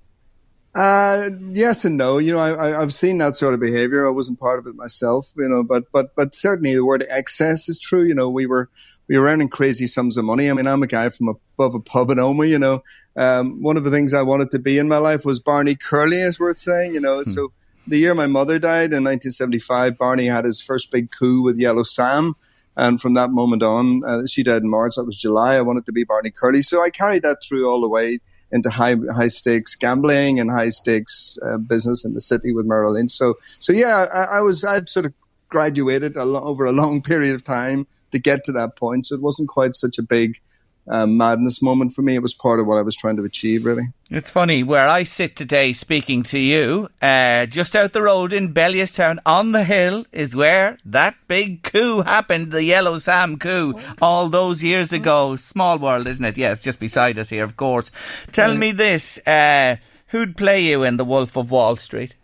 Uh, 0.74 1.30
yes 1.52 1.84
and 1.84 1.96
no. 1.96 2.18
You 2.18 2.32
know, 2.32 2.38
I, 2.38 2.80
have 2.80 2.94
seen 2.94 3.18
that 3.18 3.34
sort 3.34 3.54
of 3.54 3.60
behavior. 3.60 4.06
I 4.06 4.10
wasn't 4.10 4.38
part 4.38 4.58
of 4.58 4.66
it 4.66 4.76
myself, 4.76 5.32
you 5.36 5.48
know, 5.48 5.64
but, 5.64 5.84
but, 5.92 6.14
but 6.14 6.34
certainly 6.34 6.74
the 6.74 6.84
word 6.84 7.04
excess 7.08 7.68
is 7.68 7.78
true. 7.78 8.04
You 8.04 8.14
know, 8.14 8.28
we 8.28 8.46
were, 8.46 8.68
we 9.08 9.18
were 9.18 9.26
earning 9.26 9.48
crazy 9.48 9.88
sums 9.88 10.16
of 10.16 10.24
money. 10.24 10.48
I 10.48 10.54
mean, 10.54 10.68
I'm 10.68 10.82
a 10.82 10.86
guy 10.86 11.08
from 11.08 11.28
above 11.28 11.74
a 11.74 11.80
pub 11.80 12.10
in 12.10 12.18
Omagh, 12.18 12.48
you 12.48 12.58
know. 12.58 12.82
Um, 13.16 13.62
one 13.62 13.76
of 13.76 13.84
the 13.84 13.90
things 13.90 14.14
I 14.14 14.22
wanted 14.22 14.52
to 14.52 14.60
be 14.60 14.78
in 14.78 14.88
my 14.88 14.98
life 14.98 15.24
was 15.24 15.40
Barney 15.40 15.74
Curley, 15.74 16.22
as 16.22 16.38
worth 16.38 16.58
saying, 16.58 16.94
you 16.94 17.00
know. 17.00 17.16
Hmm. 17.16 17.24
So 17.24 17.52
the 17.88 17.98
year 17.98 18.14
my 18.14 18.28
mother 18.28 18.60
died 18.60 18.92
in 18.92 19.02
1975, 19.02 19.98
Barney 19.98 20.26
had 20.26 20.44
his 20.44 20.62
first 20.62 20.92
big 20.92 21.10
coup 21.10 21.42
with 21.42 21.58
Yellow 21.58 21.82
Sam. 21.82 22.34
And 22.76 23.00
from 23.00 23.14
that 23.14 23.32
moment 23.32 23.64
on, 23.64 24.02
uh, 24.04 24.26
she 24.26 24.44
died 24.44 24.62
in 24.62 24.70
March. 24.70 24.94
That 24.94 25.04
was 25.04 25.16
July. 25.16 25.56
I 25.56 25.62
wanted 25.62 25.86
to 25.86 25.92
be 25.92 26.04
Barney 26.04 26.30
Curley. 26.30 26.62
So 26.62 26.80
I 26.80 26.90
carried 26.90 27.22
that 27.24 27.42
through 27.42 27.68
all 27.68 27.80
the 27.80 27.88
way 27.88 28.20
into 28.52 28.70
high 28.70 28.96
high 29.14 29.28
stakes 29.28 29.76
gambling 29.76 30.40
and 30.40 30.50
high 30.50 30.70
stakes 30.70 31.38
uh, 31.44 31.58
business 31.58 32.04
in 32.04 32.14
the 32.14 32.20
city 32.20 32.52
with 32.52 32.66
Merrill 32.66 32.94
Lynch. 32.94 33.12
So 33.12 33.34
so 33.58 33.72
yeah, 33.72 34.06
I, 34.12 34.38
I 34.38 34.40
was 34.40 34.64
I'd 34.64 34.88
sort 34.88 35.06
of 35.06 35.12
graduated 35.48 36.16
a 36.16 36.24
lo- 36.24 36.42
over 36.42 36.64
a 36.64 36.72
long 36.72 37.02
period 37.10 37.34
of 37.34 37.44
time 37.44 37.86
to 38.12 38.18
get 38.18 38.44
to 38.44 38.52
that 38.52 38.76
point. 38.76 39.06
So 39.06 39.14
it 39.14 39.22
wasn't 39.22 39.48
quite 39.48 39.76
such 39.76 39.98
a 39.98 40.02
big 40.02 40.40
um, 40.88 41.16
madness 41.16 41.62
moment 41.62 41.92
for 41.92 42.02
me. 42.02 42.14
It 42.14 42.22
was 42.22 42.34
part 42.34 42.60
of 42.60 42.66
what 42.66 42.78
I 42.78 42.82
was 42.82 42.96
trying 42.96 43.16
to 43.16 43.24
achieve, 43.24 43.64
really. 43.64 43.84
It's 44.10 44.30
funny 44.30 44.62
where 44.62 44.88
I 44.88 45.04
sit 45.04 45.36
today 45.36 45.72
speaking 45.72 46.24
to 46.24 46.38
you, 46.38 46.88
uh, 47.00 47.46
just 47.46 47.76
out 47.76 47.92
the 47.92 48.02
road 48.02 48.32
in 48.32 48.52
Bellewstown 48.52 49.18
on 49.24 49.52
the 49.52 49.62
hill 49.64 50.04
is 50.10 50.34
where 50.34 50.76
that 50.84 51.14
big 51.28 51.62
coup 51.62 52.02
happened, 52.02 52.50
the 52.50 52.64
Yellow 52.64 52.98
Sam 52.98 53.38
coup, 53.38 53.74
all 54.02 54.28
those 54.28 54.64
years 54.64 54.92
ago. 54.92 55.36
Small 55.36 55.78
world, 55.78 56.08
isn't 56.08 56.24
it? 56.24 56.36
Yeah, 56.36 56.52
it's 56.52 56.64
just 56.64 56.80
beside 56.80 57.18
us 57.18 57.28
here, 57.28 57.44
of 57.44 57.56
course. 57.56 57.92
Tell 58.32 58.56
me 58.56 58.72
this, 58.72 59.24
uh, 59.26 59.76
who'd 60.08 60.36
play 60.36 60.60
you 60.60 60.82
in 60.82 60.96
The 60.96 61.04
Wolf 61.04 61.36
of 61.36 61.50
Wall 61.52 61.76
Street? 61.76 62.16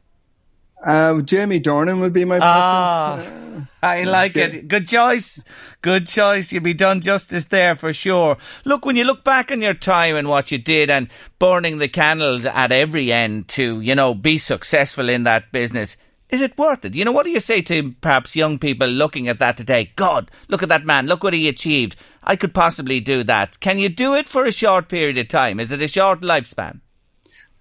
Uh, 0.85 1.20
Jamie 1.22 1.61
Dornan 1.61 2.01
would 2.01 2.12
be 2.12 2.24
my 2.24 2.39
Ah, 2.41 3.14
preference. 3.16 3.68
I 3.83 4.05
like 4.05 4.37
it. 4.37 4.68
Good 4.68 4.87
choice. 4.89 5.43
Good 5.81 6.07
choice. 6.07 6.53
You'll 6.53 6.62
be 6.62 6.74
done 6.74 7.01
justice 7.01 7.47
there 7.47 7.74
for 7.77 7.93
sure. 7.93 8.37
Look, 8.64 8.85
when 8.85 8.97
you 8.97 9.05
look 9.05 9.24
back 9.24 9.51
on 9.51 9.62
your 9.62 9.74
time 9.74 10.16
and 10.16 10.29
what 10.29 10.51
you 10.53 10.59
did 10.59 10.91
and 10.91 11.09
burning 11.39 11.79
the 11.79 11.89
candles 11.89 12.45
at 12.45 12.72
every 12.72 13.12
end 13.12 13.49
to, 13.49 13.81
you 13.81 13.95
know, 13.95 14.14
be 14.14 14.39
successful 14.39 15.09
in 15.09 15.24
that 15.24 15.51
business, 15.53 15.97
is 16.29 16.41
it 16.41 16.59
worth 16.59 16.85
it? 16.85 16.95
You 16.95 17.05
know, 17.05 17.12
what 17.12 17.24
do 17.24 17.31
you 17.31 17.41
say 17.41 17.62
to 17.62 17.93
perhaps 18.01 18.35
young 18.37 18.59
people 18.59 18.89
looking 18.89 19.29
at 19.29 19.39
that 19.39 19.57
today? 19.57 19.93
God, 19.97 20.31
look 20.49 20.62
at 20.62 20.68
that 20.68 20.85
man. 20.85 21.07
Look 21.07 21.22
what 21.22 21.35
he 21.35 21.49
achieved. 21.49 21.97
I 22.22 22.35
could 22.37 22.53
possibly 22.53 22.99
do 23.01 23.22
that. 23.24 23.61
Can 23.61 23.79
you 23.79 23.89
do 23.89 24.14
it 24.14 24.29
for 24.29 24.45
a 24.45 24.53
short 24.53 24.89
period 24.89 25.16
of 25.18 25.29
time? 25.29 25.61
Is 25.61 25.70
it 25.70 25.81
a 25.81 25.89
short 25.89 26.20
lifespan? 26.20 26.81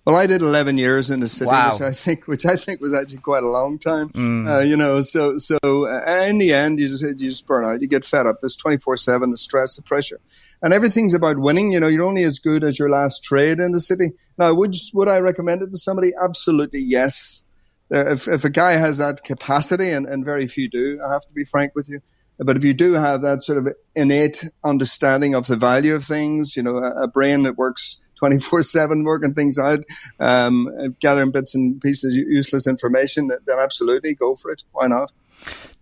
Well, 0.05 0.15
I 0.15 0.27
did 0.27 0.41
11 0.43 0.77
years 0.77 1.09
in 1.09 1.19
the 1.19 1.27
city, 1.27 1.47
Wow. 1.49 1.71
which 1.73 1.81
I 1.81 1.91
think, 1.91 2.27
which 2.27 2.45
I 2.45 2.55
think 2.55 2.79
was 2.79 2.93
actually 2.93 3.19
quite 3.19 3.43
a 3.43 3.49
long 3.49 3.79
time. 3.79 4.11
Uh, 4.47 4.59
you 4.59 4.77
know, 4.77 5.01
so 5.01 5.37
so 5.37 5.57
uh, 5.63 6.25
in 6.29 6.37
the 6.37 6.53
end, 6.53 6.79
you 6.79 6.87
just 6.87 7.03
you 7.03 7.15
just 7.15 7.47
burn 7.47 7.65
out. 7.65 7.81
You 7.81 7.87
get 7.87 8.05
fed 8.05 8.27
up. 8.27 8.37
It's 8.43 8.55
24 8.55 8.97
seven. 8.97 9.31
The 9.31 9.37
stress, 9.37 9.75
the 9.77 9.81
pressure, 9.81 10.19
and 10.61 10.73
everything's 10.73 11.15
about 11.15 11.39
winning. 11.39 11.71
You 11.71 11.79
know, 11.79 11.87
you're 11.87 12.05
only 12.05 12.23
as 12.23 12.37
good 12.37 12.63
as 12.63 12.77
your 12.77 12.89
last 12.89 13.23
trade 13.23 13.59
in 13.59 13.71
the 13.71 13.81
city. 13.81 14.11
Now, 14.37 14.53
would 14.53 14.75
would 14.93 15.07
I 15.07 15.17
recommend 15.19 15.63
it 15.63 15.71
to 15.71 15.77
somebody? 15.77 16.11
Absolutely, 16.23 16.81
yes. 16.81 17.43
Uh, 17.91 18.11
if 18.11 18.27
if 18.27 18.45
a 18.45 18.49
guy 18.51 18.73
has 18.73 18.99
that 18.99 19.23
capacity, 19.23 19.89
and, 19.89 20.05
and 20.05 20.23
very 20.23 20.45
few 20.47 20.69
do, 20.69 20.99
I 21.03 21.11
have 21.13 21.25
to 21.27 21.33
be 21.33 21.45
frank 21.45 21.73
with 21.73 21.89
you. 21.89 21.99
But 22.37 22.57
if 22.57 22.63
you 22.63 22.73
do 22.75 22.93
have 22.93 23.21
that 23.23 23.41
sort 23.41 23.57
of 23.57 23.73
innate 23.95 24.45
understanding 24.63 25.33
of 25.33 25.47
the 25.47 25.55
value 25.55 25.95
of 25.95 26.03
things, 26.03 26.55
you 26.55 26.61
know, 26.63 26.77
a, 26.77 27.03
a 27.03 27.07
brain 27.07 27.41
that 27.43 27.57
works 27.57 27.99
24 28.25 28.63
7 28.63 29.03
working 29.03 29.35
things 29.35 29.59
out, 29.59 29.81
um, 30.19 30.95
gathering 30.99 31.29
bits 31.29 31.53
and 31.53 31.79
pieces 31.79 32.15
of 32.15 32.23
useless 32.27 32.65
information, 32.67 33.27
then 33.27 33.59
absolutely 33.59 34.15
go 34.15 34.33
for 34.33 34.49
it. 34.49 34.63
Why 34.71 34.87
not? 34.87 35.11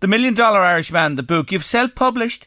The 0.00 0.08
Million 0.08 0.34
Dollar 0.34 0.60
Irishman, 0.60 1.16
the 1.16 1.22
book, 1.22 1.50
you've 1.50 1.64
self 1.64 1.94
published. 1.94 2.46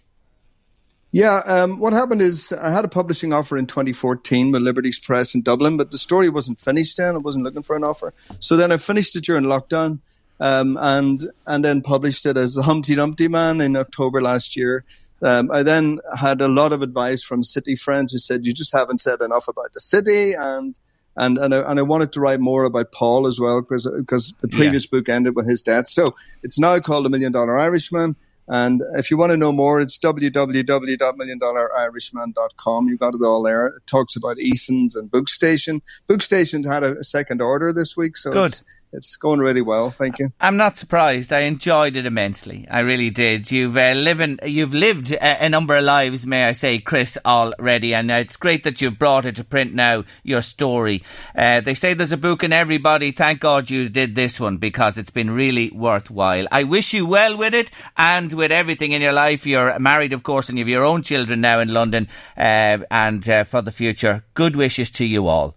Yeah, 1.11 1.41
um, 1.47 1.79
what 1.79 1.93
happened 1.93 2.21
is 2.21 2.53
I 2.53 2.69
had 2.69 2.85
a 2.85 2.89
publishing 2.89 3.33
offer 3.33 3.57
in 3.57 3.65
2014 3.65 4.51
with 4.51 4.61
Liberties 4.61 4.99
Press 4.99 5.33
in 5.33 5.41
Dublin, 5.41 5.75
but 5.75 5.89
the 5.89 5.97
story 5.97 6.29
wasn't 6.29 6.59
finished 6.59 6.97
then. 6.97 7.15
I 7.15 7.17
wasn't 7.17 7.45
looking 7.45 7.63
for 7.63 7.75
an 7.75 7.83
offer. 7.83 8.13
So 8.39 8.55
then 8.55 8.71
I 8.71 8.77
finished 8.77 9.15
it 9.15 9.23
during 9.23 9.45
lockdown 9.45 9.99
um, 10.39 10.77
and 10.79 11.23
and 11.47 11.65
then 11.65 11.81
published 11.81 12.27
it 12.27 12.37
as 12.37 12.53
the 12.53 12.61
Humpty 12.61 12.93
Dumpty 12.93 13.27
Man 13.27 13.61
in 13.61 13.75
October 13.75 14.21
last 14.21 14.55
year. 14.55 14.83
Um, 15.21 15.49
I 15.51 15.63
then 15.63 15.99
had 16.19 16.41
a 16.41 16.47
lot 16.47 16.71
of 16.71 16.81
advice 16.81 17.23
from 17.23 17.43
city 17.43 17.75
friends 17.75 18.11
who 18.11 18.19
said, 18.19 18.45
you 18.45 18.53
just 18.53 18.73
haven't 18.73 18.99
said 18.99 19.21
enough 19.21 19.47
about 19.47 19.73
the 19.73 19.81
city 19.81 20.33
and 20.33 20.79
and 21.17 21.37
and 21.39 21.53
I, 21.53 21.69
and 21.69 21.79
I 21.79 21.81
wanted 21.81 22.11
to 22.13 22.19
write 22.19 22.39
more 22.39 22.63
about 22.63 22.91
Paul 22.91 23.25
as 23.25 23.39
well 23.39 23.61
because 23.61 23.87
because 23.87 24.35
the 24.41 24.47
previous 24.47 24.85
book 24.85 25.09
ended 25.09 25.35
with 25.35 25.49
his 25.49 25.63
death. 25.63 25.87
So 25.87 26.09
it's 26.43 26.59
now 26.59 26.77
called 26.79 27.05
The 27.05 27.09
Million 27.09 27.31
Dollar 27.31 27.57
Irishman. 27.57 28.15
And 28.49 28.81
if 28.93 29.11
you 29.11 29.17
want 29.17 29.31
to 29.31 29.37
know 29.37 29.51
more, 29.51 29.81
it's 29.81 29.99
www.milliondollaririshman.com. 29.99 32.87
You've 32.87 32.99
got 32.99 33.13
it 33.13 33.21
all 33.21 33.43
there. 33.43 33.67
It 33.67 33.85
talks 33.87 34.15
about 34.15 34.39
Eason's 34.39 34.95
and 34.95 35.11
Bookstation. 35.11 35.81
Bookstation 36.07 36.65
had 36.65 36.81
a, 36.83 36.99
a 36.99 37.03
second 37.03 37.41
order 37.41 37.73
this 37.73 37.97
week, 37.97 38.15
so 38.15 38.31
Good. 38.31 38.45
It's, 38.45 38.63
it's 38.93 39.17
going 39.17 39.39
really 39.39 39.61
well. 39.61 39.89
Thank 39.91 40.19
you. 40.19 40.31
I'm 40.39 40.57
not 40.57 40.77
surprised. 40.77 41.33
I 41.33 41.41
enjoyed 41.41 41.95
it 41.95 42.05
immensely. 42.05 42.67
I 42.69 42.79
really 42.79 43.09
did. 43.09 43.51
You've 43.51 43.77
uh, 43.77 43.93
living, 43.93 44.39
you've 44.45 44.73
lived 44.73 45.11
a, 45.11 45.45
a 45.45 45.49
number 45.49 45.75
of 45.75 45.83
lives, 45.83 46.25
may 46.25 46.45
I 46.45 46.53
say, 46.53 46.79
Chris, 46.79 47.17
already, 47.25 47.93
and 47.93 48.09
it's 48.09 48.37
great 48.37 48.63
that 48.63 48.81
you've 48.81 48.99
brought 48.99 49.25
it 49.25 49.35
to 49.35 49.43
print 49.43 49.73
now. 49.73 50.03
Your 50.23 50.41
story. 50.41 51.03
Uh, 51.35 51.61
they 51.61 51.73
say 51.73 51.93
there's 51.93 52.11
a 52.11 52.17
book 52.17 52.43
in 52.43 52.53
everybody. 52.53 53.11
Thank 53.11 53.41
God 53.41 53.69
you 53.69 53.89
did 53.89 54.15
this 54.15 54.39
one 54.39 54.57
because 54.57 54.97
it's 54.97 55.09
been 55.09 55.31
really 55.31 55.69
worthwhile. 55.71 56.47
I 56.51 56.63
wish 56.63 56.93
you 56.93 57.05
well 57.05 57.37
with 57.37 57.53
it 57.53 57.69
and 57.95 58.33
with 58.33 58.51
everything 58.51 58.91
in 58.91 59.01
your 59.01 59.13
life. 59.13 59.45
You're 59.45 59.77
married, 59.79 60.13
of 60.13 60.23
course, 60.23 60.49
and 60.49 60.57
you 60.57 60.63
have 60.63 60.69
your 60.69 60.83
own 60.83 61.03
children 61.03 61.41
now 61.41 61.59
in 61.59 61.73
London, 61.73 62.07
uh, 62.37 62.79
and 62.89 63.27
uh, 63.27 63.43
for 63.43 63.61
the 63.61 63.71
future. 63.71 64.23
Good 64.33 64.55
wishes 64.55 64.89
to 64.91 65.05
you 65.05 65.27
all. 65.27 65.55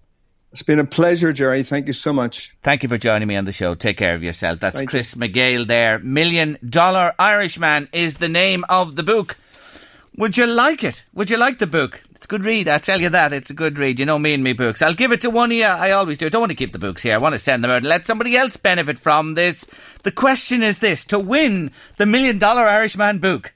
It's 0.52 0.64
been 0.64 0.80
a 0.80 0.84
pleasure, 0.84 1.32
Jerry. 1.32 1.62
Thank 1.62 1.86
you 1.86 1.92
so 1.92 2.12
much. 2.12 2.56
Thank 2.62 2.82
you 2.82 2.88
for 2.88 2.98
joining 2.98 3.28
me 3.28 3.36
on 3.36 3.44
the 3.44 3.52
show. 3.52 3.76
Take 3.76 3.98
care 3.98 4.16
of 4.16 4.22
yourself. 4.24 4.58
That's 4.58 4.78
Thank 4.78 4.90
Chris 4.90 5.14
McGale 5.14 5.64
there. 5.64 6.00
Million 6.00 6.58
Dollar 6.68 7.14
Irishman 7.20 7.88
is 7.92 8.16
the 8.16 8.28
name 8.28 8.64
of 8.68 8.96
the 8.96 9.04
book. 9.04 9.36
Would 10.16 10.36
you 10.36 10.46
like 10.46 10.82
it? 10.82 11.04
Would 11.14 11.30
you 11.30 11.36
like 11.36 11.58
the 11.58 11.68
book? 11.68 12.02
It's 12.16 12.24
a 12.24 12.28
good 12.28 12.44
read, 12.44 12.68
I 12.68 12.78
tell 12.78 13.00
you 13.00 13.10
that. 13.10 13.32
It's 13.32 13.50
a 13.50 13.54
good 13.54 13.78
read. 13.78 14.00
You 14.00 14.06
know 14.06 14.18
me 14.18 14.34
and 14.34 14.42
me 14.42 14.52
books. 14.52 14.82
I'll 14.82 14.92
give 14.92 15.12
it 15.12 15.20
to 15.20 15.30
one 15.30 15.52
of 15.52 15.56
you. 15.56 15.64
I 15.64 15.92
always 15.92 16.18
do. 16.18 16.26
I 16.26 16.28
don't 16.28 16.42
want 16.42 16.50
to 16.50 16.56
keep 16.56 16.72
the 16.72 16.80
books 16.80 17.02
here. 17.02 17.14
I 17.14 17.18
want 17.18 17.34
to 17.34 17.38
send 17.38 17.62
them 17.62 17.70
out 17.70 17.78
and 17.78 17.86
let 17.86 18.04
somebody 18.04 18.36
else 18.36 18.56
benefit 18.56 18.98
from 18.98 19.34
this. 19.34 19.64
The 20.02 20.10
question 20.10 20.64
is 20.64 20.80
this 20.80 21.04
to 21.06 21.18
win 21.18 21.70
the 21.96 22.06
Million 22.06 22.38
Dollar 22.38 22.64
Irishman 22.64 23.20
book, 23.20 23.54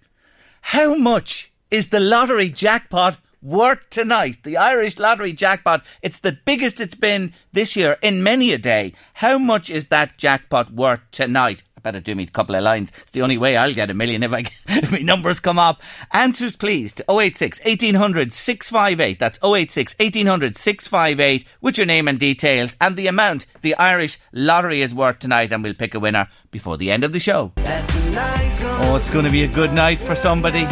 how 0.60 0.94
much 0.94 1.52
is 1.70 1.88
the 1.88 2.00
lottery 2.00 2.48
jackpot 2.48 3.18
worth 3.44 3.88
tonight? 3.90 4.42
The 4.42 4.56
Irish 4.56 4.98
lottery 4.98 5.32
jackpot. 5.32 5.84
It's 6.02 6.18
the 6.18 6.36
biggest 6.44 6.80
it's 6.80 6.94
been 6.94 7.34
this 7.52 7.76
year 7.76 7.98
in 8.02 8.22
many 8.24 8.50
a 8.52 8.58
day. 8.58 8.94
How 9.12 9.38
much 9.38 9.70
is 9.70 9.88
that 9.88 10.18
jackpot 10.18 10.72
worth 10.72 11.00
tonight? 11.12 11.62
I 11.76 11.80
better 11.80 12.00
do 12.00 12.14
me 12.14 12.24
a 12.24 12.26
couple 12.26 12.56
of 12.56 12.64
lines. 12.64 12.90
It's 13.02 13.12
the 13.12 13.20
only 13.22 13.36
way 13.36 13.56
I'll 13.56 13.74
get 13.74 13.90
a 13.90 13.94
million 13.94 14.22
if 14.22 14.32
I 14.32 14.44
if 14.68 14.90
my 14.90 14.98
numbers 14.98 15.38
come 15.38 15.58
up. 15.58 15.82
Answers 16.12 16.56
please 16.56 16.94
to 16.94 17.04
086 17.08 17.60
1800 17.60 18.32
658. 18.32 19.18
That's 19.18 19.38
086 19.44 19.94
1800 19.98 20.56
658 20.56 21.46
with 21.60 21.76
your 21.76 21.86
name 21.86 22.08
and 22.08 22.18
details 22.18 22.76
and 22.80 22.96
the 22.96 23.06
amount 23.06 23.46
the 23.60 23.74
Irish 23.76 24.18
lottery 24.32 24.80
is 24.80 24.94
worth 24.94 25.18
tonight 25.18 25.52
and 25.52 25.62
we'll 25.62 25.74
pick 25.74 25.94
a 25.94 26.00
winner 26.00 26.28
before 26.50 26.78
the 26.78 26.90
end 26.90 27.04
of 27.04 27.12
the 27.12 27.20
show. 27.20 27.52
Oh, 27.56 28.96
it's 28.96 29.10
going 29.10 29.24
to 29.26 29.30
be 29.30 29.44
a 29.44 29.48
good 29.48 29.72
night 29.72 30.00
for 30.00 30.14
somebody. 30.14 30.66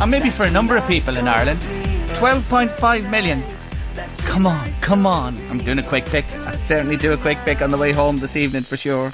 And 0.00 0.10
maybe 0.10 0.30
for 0.30 0.44
a 0.44 0.50
number 0.50 0.76
of 0.76 0.86
people 0.88 1.16
in 1.16 1.28
Ireland. 1.28 1.83
12.5 2.24 3.10
million. 3.10 3.42
Come 4.24 4.46
on, 4.46 4.72
come 4.80 5.06
on. 5.06 5.36
I'm 5.50 5.58
doing 5.58 5.78
a 5.78 5.82
quick 5.82 6.06
pick. 6.06 6.24
I'll 6.46 6.56
certainly 6.56 6.96
do 6.96 7.12
a 7.12 7.18
quick 7.18 7.36
pick 7.44 7.60
on 7.60 7.68
the 7.68 7.76
way 7.76 7.92
home 7.92 8.16
this 8.16 8.34
evening 8.34 8.62
for 8.62 8.78
sure. 8.78 9.12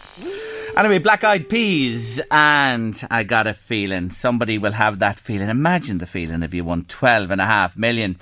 Anyway, 0.77 0.99
Black 0.99 1.25
Eyed 1.25 1.49
Peas, 1.49 2.21
and 2.31 3.03
I 3.11 3.25
got 3.25 3.49
a 3.49 3.55
feeling 3.55 4.11
somebody 4.11 4.59
will 4.59 4.71
have 4.71 5.01
that 5.01 5.19
feeling. 5.19 5.49
Imagine 5.49 5.99
the 5.99 6.07
feeling 6.07 6.45
if 6.45 6.55
you 6.55 6.63
won 6.63 6.85
12.5 6.85 7.77
million. 7.77 8.17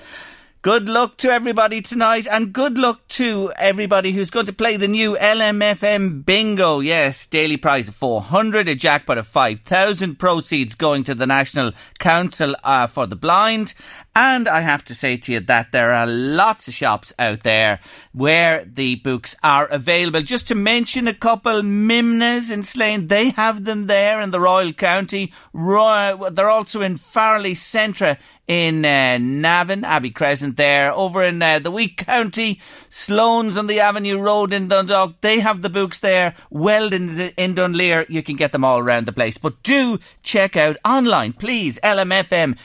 Good 0.60 0.88
luck 0.88 1.16
to 1.18 1.30
everybody 1.30 1.80
tonight, 1.80 2.26
and 2.28 2.52
good 2.52 2.78
luck 2.78 3.06
to 3.10 3.52
everybody 3.54 4.10
who's 4.10 4.28
going 4.28 4.46
to 4.46 4.52
play 4.52 4.76
the 4.76 4.88
new 4.88 5.16
LMFM 5.16 6.26
Bingo. 6.26 6.80
Yes, 6.80 7.28
daily 7.28 7.56
prize 7.56 7.86
of 7.86 7.94
400, 7.94 8.68
a 8.68 8.74
jackpot 8.74 9.18
of 9.18 9.28
5,000, 9.28 10.16
proceeds 10.16 10.74
going 10.74 11.04
to 11.04 11.14
the 11.14 11.28
National 11.28 11.70
Council 12.00 12.56
uh, 12.64 12.88
for 12.88 13.06
the 13.06 13.14
Blind. 13.14 13.72
And 14.16 14.48
I 14.48 14.62
have 14.62 14.84
to 14.86 14.96
say 14.96 15.16
to 15.16 15.32
you 15.34 15.38
that 15.38 15.70
there 15.70 15.92
are 15.92 16.08
lots 16.08 16.66
of 16.66 16.74
shops 16.74 17.12
out 17.20 17.44
there 17.44 17.78
where 18.12 18.64
the 18.64 18.96
books 18.96 19.36
are 19.44 19.66
available. 19.68 20.22
Just 20.22 20.48
to 20.48 20.56
mention 20.56 21.06
a 21.06 21.14
couple, 21.14 21.62
Mimna's 21.62 22.50
in 22.50 22.64
Slane, 22.64 23.06
they 23.06 23.30
have 23.30 23.64
them 23.64 23.86
there 23.86 24.20
in 24.20 24.32
the 24.32 24.40
Royal 24.40 24.72
County. 24.72 25.32
Roy- 25.52 26.30
they're 26.32 26.50
also 26.50 26.82
in 26.82 26.96
Farley 26.96 27.54
Centra 27.54 28.18
in 28.48 28.84
uh, 28.84 29.18
Navan, 29.20 29.84
Abbey 29.84 30.10
Crescent 30.10 30.56
there. 30.56 30.90
Over 30.90 31.22
in 31.22 31.40
uh, 31.40 31.58
the 31.58 31.70
Wee 31.70 31.88
County, 31.88 32.60
Sloan's 32.88 33.56
on 33.56 33.66
the 33.66 33.80
Avenue 33.80 34.18
Road 34.18 34.54
in 34.54 34.68
Dundalk, 34.68 35.20
they 35.20 35.40
have 35.40 35.60
the 35.60 35.68
books 35.68 36.00
there. 36.00 36.34
Weldon's 36.50 37.18
in 37.18 37.54
Dunleer, 37.54 38.06
you 38.08 38.22
can 38.22 38.36
get 38.36 38.52
them 38.52 38.64
all 38.64 38.78
around 38.78 39.06
the 39.06 39.12
place. 39.12 39.36
But 39.36 39.62
do 39.62 39.98
check 40.22 40.56
out 40.56 40.78
online, 40.84 41.34
please, 41.34 41.78
lmfm.ie. 41.84 42.58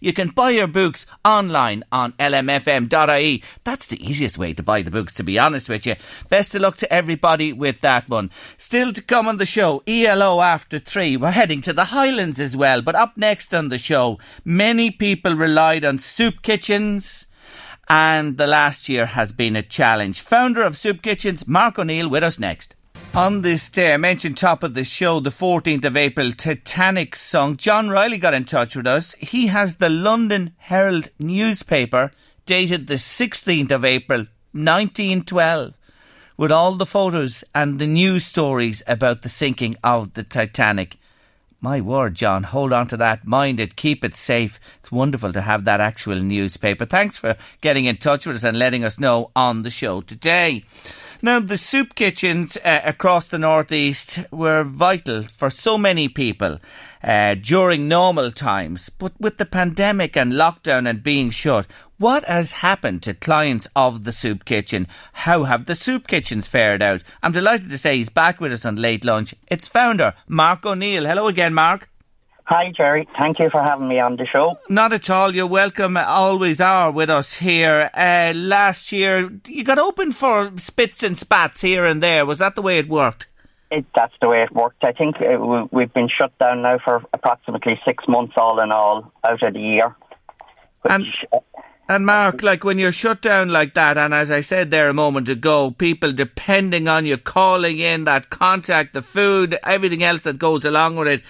You 0.00 0.12
can 0.12 0.28
buy 0.28 0.50
your 0.50 0.66
books 0.66 1.06
online 1.24 1.82
on 1.90 2.12
lmfm.ie. 2.12 3.42
That's 3.64 3.86
the 3.86 4.04
easiest 4.04 4.36
way 4.36 4.52
to 4.52 4.62
buy 4.62 4.82
the 4.82 4.90
books, 4.90 5.14
to 5.14 5.22
be 5.22 5.38
honest 5.38 5.70
with 5.70 5.86
you. 5.86 5.96
Best 6.28 6.54
of 6.54 6.60
luck 6.60 6.76
to 6.78 6.92
everybody 6.92 7.54
with 7.54 7.80
that 7.80 8.08
one. 8.10 8.30
Still 8.58 8.92
to 8.92 9.02
come 9.02 9.26
on 9.26 9.38
the 9.38 9.46
show, 9.46 9.82
ELO 9.86 10.42
after 10.42 10.78
three. 10.78 11.16
We're 11.16 11.30
heading 11.30 11.62
to 11.62 11.72
the 11.72 11.86
Highlands 11.86 12.38
as 12.38 12.54
well, 12.54 12.82
but 12.82 12.94
up 12.94 13.16
next 13.16 13.54
on 13.54 13.70
the 13.70 13.78
show, 13.78 14.18
many 14.50 14.90
people 14.90 15.34
relied 15.34 15.84
on 15.84 16.00
soup 16.00 16.42
kitchens 16.42 17.26
and 17.88 18.36
the 18.36 18.48
last 18.48 18.88
year 18.88 19.06
has 19.06 19.30
been 19.30 19.54
a 19.54 19.62
challenge. 19.62 20.20
Founder 20.20 20.62
of 20.62 20.76
Soup 20.76 21.00
Kitchens, 21.00 21.46
Mark 21.46 21.78
O'Neill, 21.78 22.08
with 22.08 22.24
us 22.24 22.38
next. 22.38 22.74
On 23.14 23.42
this 23.42 23.70
day, 23.70 23.94
I 23.94 23.96
mentioned 23.96 24.36
top 24.36 24.62
of 24.62 24.74
the 24.74 24.84
show, 24.84 25.20
the 25.20 25.30
14th 25.30 25.84
of 25.84 25.96
April, 25.96 26.32
Titanic 26.32 27.16
song. 27.16 27.56
John 27.56 27.90
Riley 27.90 28.18
got 28.18 28.34
in 28.34 28.44
touch 28.44 28.74
with 28.74 28.86
us. 28.86 29.14
He 29.14 29.48
has 29.48 29.76
the 29.76 29.88
London 29.88 30.54
Herald 30.58 31.10
newspaper 31.18 32.10
dated 32.44 32.86
the 32.86 32.94
16th 32.94 33.70
of 33.70 33.84
April, 33.84 34.26
1912, 34.52 35.76
with 36.36 36.52
all 36.52 36.74
the 36.74 36.86
photos 36.86 37.44
and 37.54 37.78
the 37.78 37.86
news 37.86 38.24
stories 38.24 38.82
about 38.86 39.22
the 39.22 39.28
sinking 39.28 39.76
of 39.82 40.14
the 40.14 40.24
Titanic. 40.24 40.96
My 41.62 41.82
word, 41.82 42.14
John, 42.14 42.44
hold 42.44 42.72
on 42.72 42.86
to 42.88 42.96
that. 42.96 43.26
Mind 43.26 43.60
it, 43.60 43.76
keep 43.76 44.02
it 44.02 44.16
safe. 44.16 44.58
It's 44.78 44.90
wonderful 44.90 45.30
to 45.34 45.42
have 45.42 45.66
that 45.66 45.78
actual 45.80 46.18
newspaper. 46.18 46.86
Thanks 46.86 47.18
for 47.18 47.36
getting 47.60 47.84
in 47.84 47.98
touch 47.98 48.24
with 48.24 48.36
us 48.36 48.44
and 48.44 48.58
letting 48.58 48.82
us 48.82 48.98
know 48.98 49.30
on 49.36 49.60
the 49.60 49.68
show 49.68 50.00
today. 50.00 50.64
Now, 51.22 51.38
the 51.38 51.58
soup 51.58 51.94
kitchens 51.94 52.56
uh, 52.64 52.80
across 52.82 53.28
the 53.28 53.38
northeast 53.38 54.20
were 54.30 54.64
vital 54.64 55.22
for 55.22 55.50
so 55.50 55.76
many 55.76 56.08
people 56.08 56.58
uh, 57.04 57.34
during 57.34 57.88
normal 57.88 58.32
times, 58.32 58.88
but 58.88 59.12
with 59.20 59.36
the 59.36 59.44
pandemic 59.44 60.16
and 60.16 60.32
lockdown 60.32 60.88
and 60.88 61.02
being 61.02 61.28
shut, 61.28 61.66
what 61.98 62.24
has 62.24 62.52
happened 62.52 63.02
to 63.02 63.12
clients 63.12 63.68
of 63.76 64.04
the 64.04 64.12
soup 64.12 64.46
kitchen? 64.46 64.86
How 65.12 65.44
have 65.44 65.66
the 65.66 65.74
soup 65.74 66.08
kitchens 66.08 66.48
fared 66.48 66.82
out? 66.82 67.02
I'm 67.22 67.32
delighted 67.32 67.68
to 67.68 67.76
say 67.76 67.98
he's 67.98 68.08
back 68.08 68.40
with 68.40 68.52
us 68.52 68.64
on 68.64 68.76
late 68.76 69.04
lunch. 69.04 69.34
It's 69.48 69.68
founder 69.68 70.14
Mark 70.26 70.64
O'Neill. 70.64 71.04
Hello 71.04 71.26
again, 71.26 71.52
Mark. 71.52 71.89
Hi, 72.44 72.72
Jerry. 72.76 73.08
Thank 73.16 73.38
you 73.38 73.48
for 73.50 73.62
having 73.62 73.88
me 73.88 74.00
on 74.00 74.16
the 74.16 74.26
show. 74.26 74.58
Not 74.68 74.92
at 74.92 75.08
all. 75.08 75.34
You're 75.34 75.46
welcome. 75.46 75.96
Always 75.96 76.60
are 76.60 76.90
with 76.90 77.08
us 77.08 77.34
here. 77.34 77.90
Uh, 77.94 78.32
last 78.34 78.92
year, 78.92 79.30
you 79.46 79.62
got 79.62 79.78
open 79.78 80.10
for 80.10 80.52
spits 80.56 81.02
and 81.02 81.16
spats 81.16 81.60
here 81.60 81.84
and 81.84 82.02
there. 82.02 82.26
Was 82.26 82.38
that 82.38 82.56
the 82.56 82.62
way 82.62 82.78
it 82.78 82.88
worked? 82.88 83.28
It, 83.70 83.86
that's 83.94 84.14
the 84.20 84.28
way 84.28 84.42
it 84.42 84.52
worked. 84.52 84.82
I 84.82 84.92
think 84.92 85.16
uh, 85.20 85.66
we've 85.70 85.92
been 85.94 86.08
shut 86.08 86.36
down 86.38 86.62
now 86.62 86.78
for 86.84 87.04
approximately 87.12 87.80
six 87.84 88.08
months, 88.08 88.34
all 88.36 88.58
in 88.60 88.72
all, 88.72 89.12
out 89.22 89.42
of 89.42 89.54
the 89.54 89.60
year. 89.60 89.94
Which, 90.82 90.92
and, 90.92 91.06
uh, 91.32 91.38
and 91.88 92.06
Mark, 92.06 92.42
like 92.42 92.64
when 92.64 92.78
you're 92.78 92.92
shut 92.92 93.22
down 93.22 93.50
like 93.50 93.74
that, 93.74 93.98
and 93.98 94.14
as 94.14 94.30
I 94.30 94.40
said 94.40 94.70
there 94.70 94.88
a 94.88 94.94
moment 94.94 95.28
ago, 95.28 95.72
people 95.72 96.12
depending 96.12 96.88
on 96.88 97.06
you, 97.06 97.16
calling 97.16 97.78
in 97.78 98.04
that 98.04 98.30
contact, 98.30 98.94
the 98.94 99.02
food, 99.02 99.58
everything 99.64 100.02
else 100.02 100.22
that 100.22 100.38
goes 100.38 100.64
along 100.64 100.96
with 100.96 101.08
it 101.08 101.22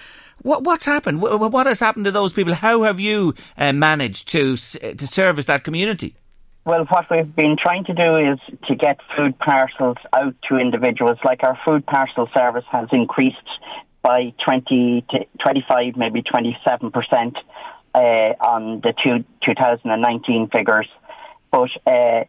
what, 0.43 0.65
what's 0.65 0.87
happened? 0.87 1.21
What 1.23 1.67
has 1.67 1.81
happened 1.81 2.05
to 2.07 2.11
those 2.11 2.33
people? 2.33 2.55
How 2.55 2.83
have 2.83 3.01
you 3.01 3.35
uh, 3.57 3.73
managed 3.73 4.29
to 4.29 4.57
to 4.57 5.07
service 5.07 5.47
that 5.47 5.65
community? 5.65 6.15
Well, 6.65 6.85
what 6.85 7.07
we've 7.11 7.35
been 7.35 7.57
trying 7.61 7.85
to 7.85 7.95
do 7.95 8.17
is 8.17 8.39
to 8.69 8.75
get 8.75 8.99
food 9.17 9.39
parcels 9.39 9.97
out 10.13 10.35
to 10.49 10.59
individuals. 10.59 11.19
Like 11.25 11.43
our 11.43 11.59
food 11.65 11.87
parcel 11.87 12.29
service 12.35 12.65
has 12.71 12.89
increased 12.93 13.37
by 14.03 14.33
20 14.45 15.05
to 15.11 15.19
25, 15.43 15.97
maybe 15.97 16.23
27 16.23 16.91
percent 16.91 17.37
uh, 17.95 17.99
on 17.99 18.81
the 18.81 18.95
two, 19.03 19.25
2019 19.45 20.49
figures. 20.53 20.89
But 21.51 21.71
uh, 21.87 22.25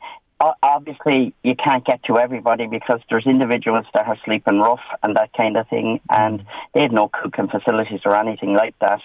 obviously 0.63 1.33
you 1.43 1.55
can't 1.55 1.85
get 1.85 2.03
to 2.05 2.17
everybody 2.17 2.67
because 2.67 2.99
there's 3.09 3.25
individuals 3.25 3.85
that 3.93 4.07
are 4.07 4.17
sleeping 4.25 4.59
rough 4.59 4.79
and 5.03 5.15
that 5.15 5.31
kind 5.33 5.57
of 5.57 5.67
thing, 5.67 5.99
and 6.09 6.43
they 6.73 6.81
have 6.81 6.91
no 6.91 7.09
cooking 7.09 7.47
facilities 7.47 8.01
or 8.05 8.15
anything 8.15 8.53
like 8.53 8.75
that. 8.79 9.01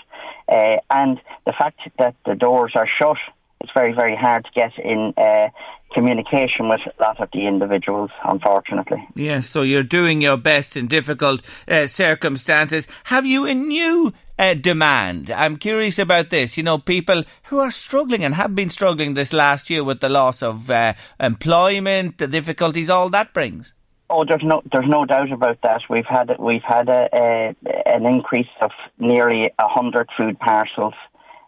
Uh, 0.48 0.76
and 0.90 1.20
the 1.44 1.52
fact 1.52 1.80
that 1.98 2.14
the 2.24 2.34
doors 2.34 2.72
are 2.74 2.88
shut, 2.98 3.18
it's 3.60 3.72
very, 3.72 3.92
very 3.92 4.16
hard 4.16 4.44
to 4.44 4.50
get 4.54 4.72
in 4.78 5.12
uh, 5.16 5.48
communication 5.92 6.68
with 6.68 6.80
a 6.86 7.02
lot 7.02 7.20
of 7.20 7.28
the 7.32 7.46
individuals, 7.46 8.10
unfortunately. 8.24 9.06
Yes, 9.14 9.48
so 9.48 9.62
you're 9.62 9.82
doing 9.82 10.20
your 10.20 10.36
best 10.36 10.76
in 10.76 10.86
difficult 10.88 11.42
uh, 11.68 11.86
circumstances. 11.86 12.86
Have 13.04 13.26
you 13.26 13.46
a 13.46 13.54
new 13.54 14.12
uh, 14.38 14.54
demand. 14.54 15.30
I'm 15.30 15.56
curious 15.56 15.98
about 15.98 16.30
this. 16.30 16.56
You 16.56 16.62
know, 16.62 16.78
people 16.78 17.24
who 17.44 17.58
are 17.58 17.70
struggling 17.70 18.24
and 18.24 18.34
have 18.34 18.54
been 18.54 18.70
struggling 18.70 19.14
this 19.14 19.32
last 19.32 19.70
year 19.70 19.84
with 19.84 20.00
the 20.00 20.08
loss 20.08 20.42
of 20.42 20.70
uh, 20.70 20.94
employment, 21.20 22.18
the 22.18 22.26
difficulties 22.26 22.90
all 22.90 23.08
that 23.10 23.32
brings. 23.32 23.74
Oh, 24.08 24.24
there's 24.24 24.44
no, 24.44 24.62
there's 24.70 24.88
no 24.88 25.04
doubt 25.04 25.32
about 25.32 25.58
that. 25.62 25.80
We've 25.90 26.06
had, 26.06 26.30
we've 26.38 26.62
had 26.62 26.88
a, 26.88 27.08
a 27.12 27.56
an 27.86 28.06
increase 28.06 28.46
of 28.60 28.70
nearly 28.98 29.50
hundred 29.58 30.08
food 30.16 30.38
parcels 30.38 30.94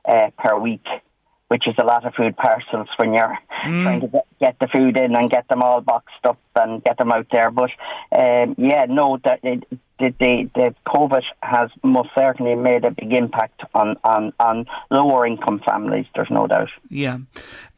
uh, 0.08 0.30
per 0.36 0.58
week 0.58 0.84
which 1.48 1.66
is 1.66 1.74
a 1.78 1.84
lot 1.84 2.06
of 2.06 2.14
food 2.14 2.36
parcels 2.36 2.88
when 2.96 3.12
you're 3.12 3.38
mm. 3.64 3.82
trying 3.82 4.00
to 4.00 4.22
get, 4.38 4.58
the 4.60 4.68
food 4.68 4.96
in 4.96 5.14
and 5.14 5.30
get 5.30 5.48
them 5.48 5.62
all 5.62 5.80
boxed 5.80 6.24
up 6.24 6.38
and 6.54 6.84
get 6.84 6.98
them 6.98 7.10
out 7.10 7.26
there. 7.32 7.50
But 7.50 7.70
um, 8.12 8.54
yeah, 8.58 8.86
no, 8.88 9.18
that 9.24 9.40
it, 9.42 9.64
the, 9.98 10.14
the, 10.18 10.50
the 10.54 10.74
COVID 10.86 11.22
has 11.42 11.70
most 11.82 12.10
certainly 12.14 12.54
made 12.54 12.84
a 12.84 12.90
big 12.90 13.12
impact 13.12 13.62
on, 13.74 13.96
on, 14.04 14.32
on 14.38 14.66
lower 14.90 15.26
income 15.26 15.60
families, 15.64 16.06
there's 16.14 16.30
no 16.30 16.46
doubt. 16.46 16.70
Yeah. 16.88 17.18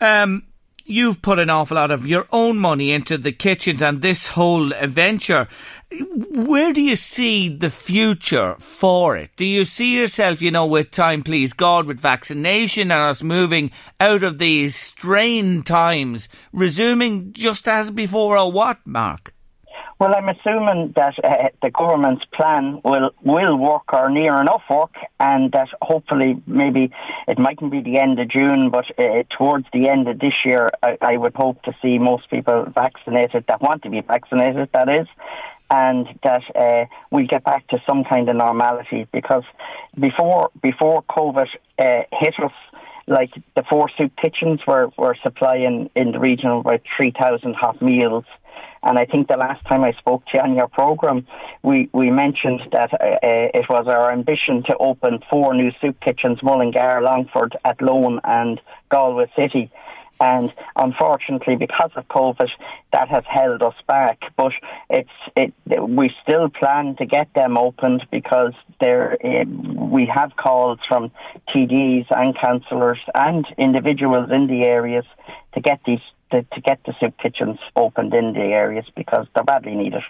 Um, 0.01 0.45
you've 0.85 1.23
put 1.23 1.39
an 1.39 1.51
awful 1.51 1.77
lot 1.77 1.91
of 1.91 2.07
your 2.07 2.27
own 2.33 2.59
money 2.59 2.93
into 2.93 3.17
the 3.17 3.33
kitchens 3.33 3.81
and 3.81 4.03
this 4.03 4.29
whole 4.29 4.71
venture. 4.83 5.49
Where 5.93 6.73
do 6.73 6.81
you 6.81 6.95
see 6.95 7.49
the 7.49 7.71
future 7.71 8.55
for 8.59 9.17
it? 9.17 9.31
Do 9.37 9.45
you 9.45 9.65
see 9.65 9.97
yourself, 9.97 10.41
you 10.41 10.53
know, 10.53 10.67
with 10.67 10.93
time, 10.93 11.25
please 11.25 11.53
God, 11.53 11.87
with 11.87 11.99
vaccination 11.99 12.93
and 12.93 13.01
us 13.01 13.23
moving 13.25 13.73
out 13.99 14.23
of 14.23 14.39
these 14.39 14.77
strained 14.77 15.67
times, 15.67 16.29
resuming 16.53 17.33
just 17.33 17.67
as 17.67 17.91
before, 17.91 18.39
or 18.39 18.53
what, 18.53 18.79
Mark? 18.85 19.35
Well, 20.01 20.15
I'm 20.15 20.31
assuming 20.31 20.95
that 20.97 21.15
uh, 21.23 21.51
the 21.61 21.71
government's 21.71 22.25
plan 22.35 22.81
will 22.83 23.11
will 23.23 23.55
work 23.59 23.93
or 23.93 24.09
near 24.09 24.41
enough 24.41 24.63
work, 24.71 24.95
and 25.19 25.53
that 25.53 25.69
hopefully 25.83 26.43
maybe 26.47 26.91
it 27.29 27.39
mightn't 27.39 27.71
be 27.71 27.83
the 27.83 27.99
end 27.99 28.19
of 28.19 28.31
June, 28.31 28.71
but 28.71 28.87
uh, 28.99 29.25
towards 29.37 29.67
the 29.75 29.89
end 29.89 30.09
of 30.09 30.19
this 30.19 30.33
year, 30.43 30.71
I, 30.83 30.97
I 31.03 31.17
would 31.19 31.35
hope 31.35 31.63
to 31.65 31.75
see 31.83 31.99
most 31.99 32.31
people 32.31 32.65
vaccinated 32.75 33.45
that 33.49 33.61
want 33.61 33.83
to 33.83 33.91
be 33.91 34.01
vaccinated. 34.01 34.71
That 34.73 34.89
is, 34.89 35.07
and 35.71 36.07
that 36.23 36.43
uh, 36.57 36.87
we 37.11 37.27
get 37.27 37.45
back 37.45 37.67
to 37.69 37.79
some 37.87 38.05
kind 38.05 38.29
of 38.29 38.37
normality 38.37 39.07
because 39.13 39.45
before 39.99 40.51
before 40.63 41.03
COVID 41.05 41.47
uh, 41.79 42.03
hit 42.13 42.35
us, 42.43 42.53
like 43.07 43.31
the 43.55 43.63
four 43.69 43.91
soup 43.97 44.13
kitchens 44.21 44.61
were, 44.67 44.91
were 44.99 45.17
supplying 45.23 45.91
in 45.95 46.13
the 46.13 46.19
region 46.19 46.51
about 46.51 46.83
3,000 46.97 47.55
hot 47.55 47.81
meals 47.81 48.25
and 48.83 48.99
I 48.99 49.05
think 49.05 49.29
the 49.29 49.37
last 49.37 49.65
time 49.67 49.85
I 49.85 49.93
spoke 49.93 50.25
to 50.27 50.39
you 50.39 50.41
on 50.41 50.55
your 50.55 50.69
program, 50.69 51.27
we, 51.63 51.91
we 51.93 52.11
mentioned 52.11 52.63
that 52.73 52.93
uh, 52.95 52.97
uh, 53.05 53.19
it 53.53 53.69
was 53.69 53.87
our 53.87 54.11
ambition 54.11 54.63
to 54.65 54.77
open 54.79 55.21
four 55.29 55.55
new 55.55 55.71
soup 55.81 56.01
kitchens, 56.01 56.43
Mullingar, 56.43 57.03
Longford, 57.03 57.57
Athlone 57.65 58.21
and 58.25 58.61
Galway 58.91 59.31
City. 59.37 59.71
And 60.21 60.53
unfortunately, 60.77 61.57
because 61.57 61.91
of 61.97 62.07
COVID, 62.09 62.51
that 62.93 63.09
has 63.09 63.25
held 63.27 63.63
us 63.63 63.75
back. 63.87 64.21
But 64.37 64.53
it's 64.91 65.09
it. 65.35 65.55
We 65.81 66.13
still 66.23 66.51
plan 66.51 66.97
to 66.97 67.07
get 67.07 67.33
them 67.35 67.57
opened 67.57 68.07
because 68.11 68.53
there 68.81 69.17
uh, 69.25 69.45
we 69.45 70.07
have 70.07 70.37
calls 70.37 70.79
from 70.87 71.11
TDs 71.49 72.07
and 72.11 72.37
councillors 72.39 73.01
and 73.15 73.47
individuals 73.57 74.31
in 74.31 74.47
the 74.47 74.63
areas 74.63 75.07
to 75.55 75.61
get 75.61 75.81
these 75.87 76.01
to, 76.31 76.43
to 76.43 76.61
get 76.61 76.81
the 76.85 76.95
soup 77.01 77.17
kitchens 77.19 77.59
opened 77.75 78.15
in 78.15 78.33
the 78.35 78.41
areas 78.41 78.87
because 78.95 79.27
they're 79.35 79.45
badly 79.45 79.75
needed. 79.75 80.03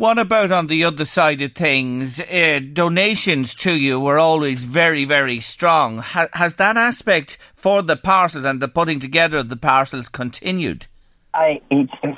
What 0.00 0.18
about 0.18 0.50
on 0.50 0.68
the 0.68 0.82
other 0.84 1.04
side 1.04 1.42
of 1.42 1.52
things? 1.52 2.20
Uh, 2.20 2.60
donations 2.72 3.54
to 3.56 3.78
you 3.78 4.00
were 4.00 4.18
always 4.18 4.64
very, 4.64 5.04
very 5.04 5.40
strong. 5.40 5.98
Ha- 5.98 6.28
has 6.32 6.54
that 6.54 6.78
aspect 6.78 7.36
for 7.54 7.82
the 7.82 7.98
parcels 7.98 8.46
and 8.46 8.62
the 8.62 8.68
putting 8.68 8.98
together 8.98 9.36
of 9.36 9.50
the 9.50 9.58
parcels 9.58 10.08
continued? 10.08 10.86
I, 11.34 11.60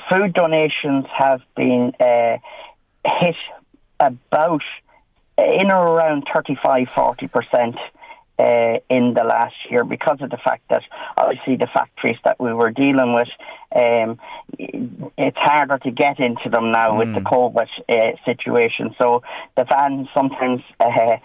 food 0.08 0.32
donations 0.32 1.06
have 1.12 1.40
been 1.56 1.92
uh, 1.98 2.36
hit 3.04 3.34
about 3.98 4.62
in 5.36 5.72
or 5.72 5.88
around 5.88 6.28
35 6.32 6.86
40% 6.86 7.76
uh, 8.38 8.78
in 8.88 9.14
the 9.14 9.24
last 9.24 9.54
year 9.70 9.84
because 9.84 10.18
of 10.20 10.30
the 10.30 10.36
fact 10.36 10.62
that 10.70 10.82
obviously 11.16 11.56
the 11.56 11.68
factories 11.72 12.16
that 12.24 12.40
we 12.40 12.52
were 12.52 12.70
dealing 12.70 13.14
with, 13.14 13.28
um, 13.74 14.18
it's 15.16 15.36
harder 15.36 15.78
to 15.78 15.90
get 15.90 16.18
into 16.18 16.48
them 16.50 16.72
now 16.72 16.92
mm. 16.92 16.98
with 16.98 17.14
the 17.14 17.20
hmm. 17.20 17.26
COVID 17.26 17.68
uh, 17.88 18.16
situation. 18.24 18.94
So 18.98 19.22
the 19.56 19.64
vans 19.64 20.08
sometimes, 20.12 20.62
uh, 20.80 21.16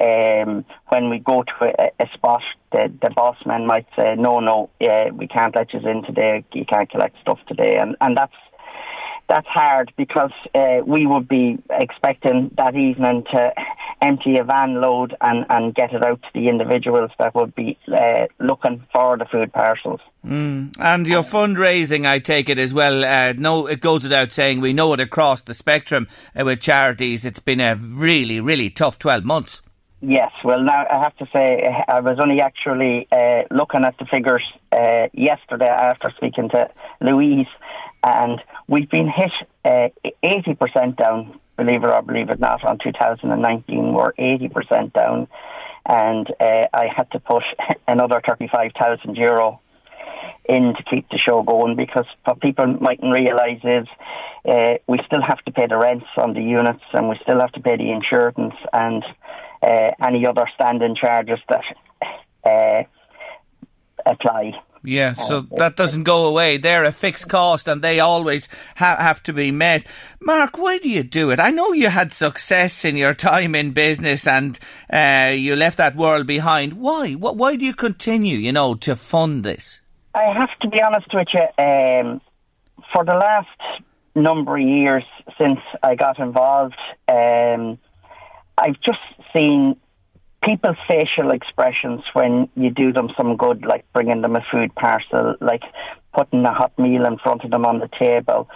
um, 0.00 0.64
when 0.88 1.10
we 1.10 1.18
go 1.18 1.44
to 1.44 1.64
a, 1.78 2.02
a 2.02 2.08
spot, 2.14 2.42
the, 2.72 2.92
the 3.00 3.10
boss 3.10 3.36
man 3.46 3.66
might 3.66 3.86
say, 3.96 4.14
no, 4.16 4.40
no, 4.40 4.70
uh, 4.80 5.14
we 5.14 5.26
can't 5.26 5.54
let 5.54 5.72
you 5.72 5.80
in 5.80 6.02
today, 6.02 6.44
you 6.52 6.64
can't 6.64 6.90
collect 6.90 7.16
stuff 7.20 7.38
today. 7.46 7.76
And, 7.80 7.96
and 8.00 8.16
that's 8.16 8.34
that's 9.28 9.46
hard 9.46 9.92
because 9.96 10.32
uh, 10.54 10.80
we 10.86 11.06
would 11.06 11.28
be 11.28 11.58
expecting 11.70 12.50
that 12.56 12.74
evening 12.76 13.24
to 13.32 13.52
empty 14.02 14.36
a 14.36 14.44
van 14.44 14.80
load 14.80 15.16
and, 15.20 15.46
and 15.48 15.74
get 15.74 15.92
it 15.92 16.02
out 16.02 16.20
to 16.22 16.28
the 16.34 16.48
individuals 16.48 17.10
that 17.18 17.34
would 17.34 17.54
be 17.54 17.78
uh, 17.88 18.26
looking 18.38 18.84
for 18.92 19.16
the 19.16 19.24
food 19.24 19.52
parcels. 19.52 20.00
Mm. 20.26 20.74
And 20.78 21.06
your 21.06 21.22
fundraising, 21.22 22.06
I 22.06 22.18
take 22.18 22.48
it 22.48 22.58
as 22.58 22.74
well. 22.74 23.04
Uh, 23.04 23.32
no, 23.32 23.66
it 23.66 23.80
goes 23.80 24.04
without 24.04 24.32
saying. 24.32 24.60
We 24.60 24.72
know 24.72 24.92
it 24.92 25.00
across 25.00 25.42
the 25.42 25.54
spectrum 25.54 26.06
uh, 26.38 26.44
with 26.44 26.60
charities. 26.60 27.24
It's 27.24 27.40
been 27.40 27.60
a 27.60 27.76
really, 27.76 28.40
really 28.40 28.70
tough 28.70 28.98
twelve 28.98 29.24
months. 29.24 29.62
Yes, 30.06 30.32
well, 30.44 30.62
now 30.62 30.84
I 30.90 31.02
have 31.02 31.16
to 31.16 31.26
say 31.32 31.66
I 31.88 32.00
was 32.00 32.18
only 32.20 32.42
actually 32.42 33.08
uh, 33.10 33.44
looking 33.50 33.84
at 33.84 33.96
the 33.96 34.04
figures 34.04 34.42
uh, 34.70 35.08
yesterday 35.14 35.68
after 35.68 36.12
speaking 36.14 36.50
to 36.50 36.68
Louise, 37.00 37.46
and 38.04 38.40
we've 38.68 38.90
been 38.90 39.08
hit 39.08 39.32
uh, 39.64 39.88
eighty 40.22 40.54
percent 40.54 40.96
down. 40.96 41.40
Believe 41.56 41.82
it 41.84 41.88
or 41.88 42.02
believe 42.02 42.30
it 42.30 42.40
not, 42.40 42.64
on 42.64 42.78
2019 42.82 43.92
we're 43.92 44.12
eighty 44.18 44.48
percent 44.48 44.92
down, 44.92 45.26
and 45.86 46.28
uh, 46.40 46.66
I 46.72 46.88
had 46.94 47.10
to 47.12 47.20
push 47.20 47.44
another 47.88 48.20
thirty-five 48.24 48.72
thousand 48.78 49.16
euro 49.16 49.60
in 50.46 50.74
to 50.76 50.82
keep 50.84 51.08
the 51.08 51.18
show 51.18 51.42
going 51.42 51.76
because 51.76 52.04
what 52.24 52.40
people 52.40 52.66
mightn't 52.66 53.10
realise 53.10 53.60
is 53.64 53.86
uh, 54.46 54.74
we 54.86 55.00
still 55.06 55.22
have 55.22 55.38
to 55.44 55.52
pay 55.52 55.66
the 55.66 55.76
rents 55.76 56.06
on 56.16 56.34
the 56.34 56.42
units 56.42 56.82
and 56.92 57.08
we 57.08 57.18
still 57.22 57.40
have 57.40 57.52
to 57.52 57.60
pay 57.60 57.76
the 57.76 57.90
insurance 57.90 58.54
and 58.72 59.02
uh, 59.62 59.90
any 60.02 60.26
other 60.26 60.46
standing 60.54 60.94
charges 60.94 61.38
that 61.48 61.64
uh, 62.44 62.82
apply. 64.04 64.52
Yeah, 64.84 65.14
so 65.14 65.40
that 65.56 65.76
doesn't 65.76 66.02
go 66.02 66.26
away. 66.26 66.58
They're 66.58 66.84
a 66.84 66.92
fixed 66.92 67.30
cost 67.30 67.66
and 67.66 67.80
they 67.80 68.00
always 68.00 68.48
ha- 68.76 68.98
have 68.98 69.22
to 69.24 69.32
be 69.32 69.50
met. 69.50 69.86
Mark, 70.20 70.58
why 70.58 70.76
do 70.76 70.90
you 70.90 71.02
do 71.02 71.30
it? 71.30 71.40
I 71.40 71.50
know 71.50 71.72
you 71.72 71.88
had 71.88 72.12
success 72.12 72.84
in 72.84 72.96
your 72.96 73.14
time 73.14 73.54
in 73.54 73.72
business 73.72 74.26
and 74.26 74.58
uh, 74.92 75.32
you 75.34 75.56
left 75.56 75.78
that 75.78 75.96
world 75.96 76.26
behind. 76.26 76.74
Why? 76.74 77.14
Why 77.14 77.56
do 77.56 77.64
you 77.64 77.72
continue, 77.72 78.36
you 78.36 78.52
know, 78.52 78.74
to 78.74 78.94
fund 78.94 79.42
this? 79.42 79.80
I 80.14 80.32
have 80.38 80.50
to 80.60 80.68
be 80.68 80.80
honest 80.80 81.08
with 81.14 81.28
you. 81.32 81.64
Um, 81.64 82.20
for 82.92 83.04
the 83.04 83.14
last 83.14 83.82
number 84.14 84.56
of 84.56 84.62
years 84.62 85.04
since 85.38 85.60
I 85.82 85.94
got 85.94 86.18
involved, 86.18 86.76
um, 87.08 87.78
I've 88.58 88.80
just 88.82 89.00
seen 89.32 89.76
people's 90.44 90.76
facial 90.86 91.30
expressions 91.30 92.02
when 92.12 92.48
you 92.56 92.70
do 92.70 92.92
them 92.92 93.08
some 93.16 93.36
good, 93.36 93.64
like 93.64 93.84
bringing 93.92 94.20
them 94.22 94.36
a 94.36 94.44
food 94.50 94.74
parcel, 94.74 95.36
like 95.40 95.62
putting 96.14 96.44
a 96.44 96.52
hot 96.52 96.78
meal 96.78 97.04
in 97.04 97.18
front 97.18 97.44
of 97.44 97.50
them 97.50 97.64
on 97.64 97.78
the 97.78 97.88
table. 97.98 98.48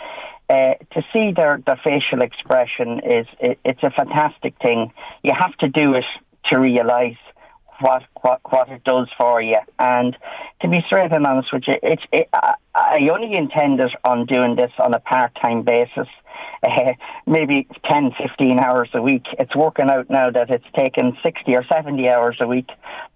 Uh, 0.51 0.75
to 0.93 1.03
see 1.13 1.33
their, 1.35 1.61
their 1.67 1.81
facial 1.85 2.23
expression 2.23 3.01
is 3.01 3.27
it, 3.41 3.59
it's 3.65 3.83
a 3.83 3.91
fantastic 3.91 4.55
thing. 4.63 4.93
You 5.23 5.35
have 5.39 5.57
to 5.59 5.69
do 5.69 5.95
it 5.95 6.05
to 6.47 6.57
realise 6.57 7.19
what 7.81 8.03
what 8.23 8.41
what 8.51 8.69
it 8.71 8.83
does 8.85 9.09
for 9.17 9.43
you. 9.43 9.59
And 9.79 10.17
to 10.63 10.69
be 10.69 10.81
straight 10.87 11.13
and 11.13 11.27
honest 11.27 11.53
with 11.53 11.65
you, 11.67 11.75
it's 11.83 12.03
it, 12.13 12.29
I, 12.33 12.55
I 12.75 13.09
only 13.13 13.37
intended 13.37 13.91
on 14.05 14.27
doing 14.27 14.57
this 14.57 14.73
on 14.79 14.95
a 14.95 15.01
part 15.01 15.37
time 15.41 15.63
basis 15.63 16.09
uh, 16.63 16.93
maybe 17.27 17.67
10, 17.85 18.13
15 18.21 18.59
hours 18.59 18.89
a 18.95 19.03
week. 19.03 19.25
It's 19.39 19.55
working 19.55 19.89
out 19.89 20.11
now 20.11 20.31
that 20.31 20.51
it's 20.51 20.67
taken 20.75 21.17
60 21.23 21.55
or 21.55 21.65
70 21.65 22.09
hours 22.09 22.37
a 22.41 22.47
week. 22.47 22.69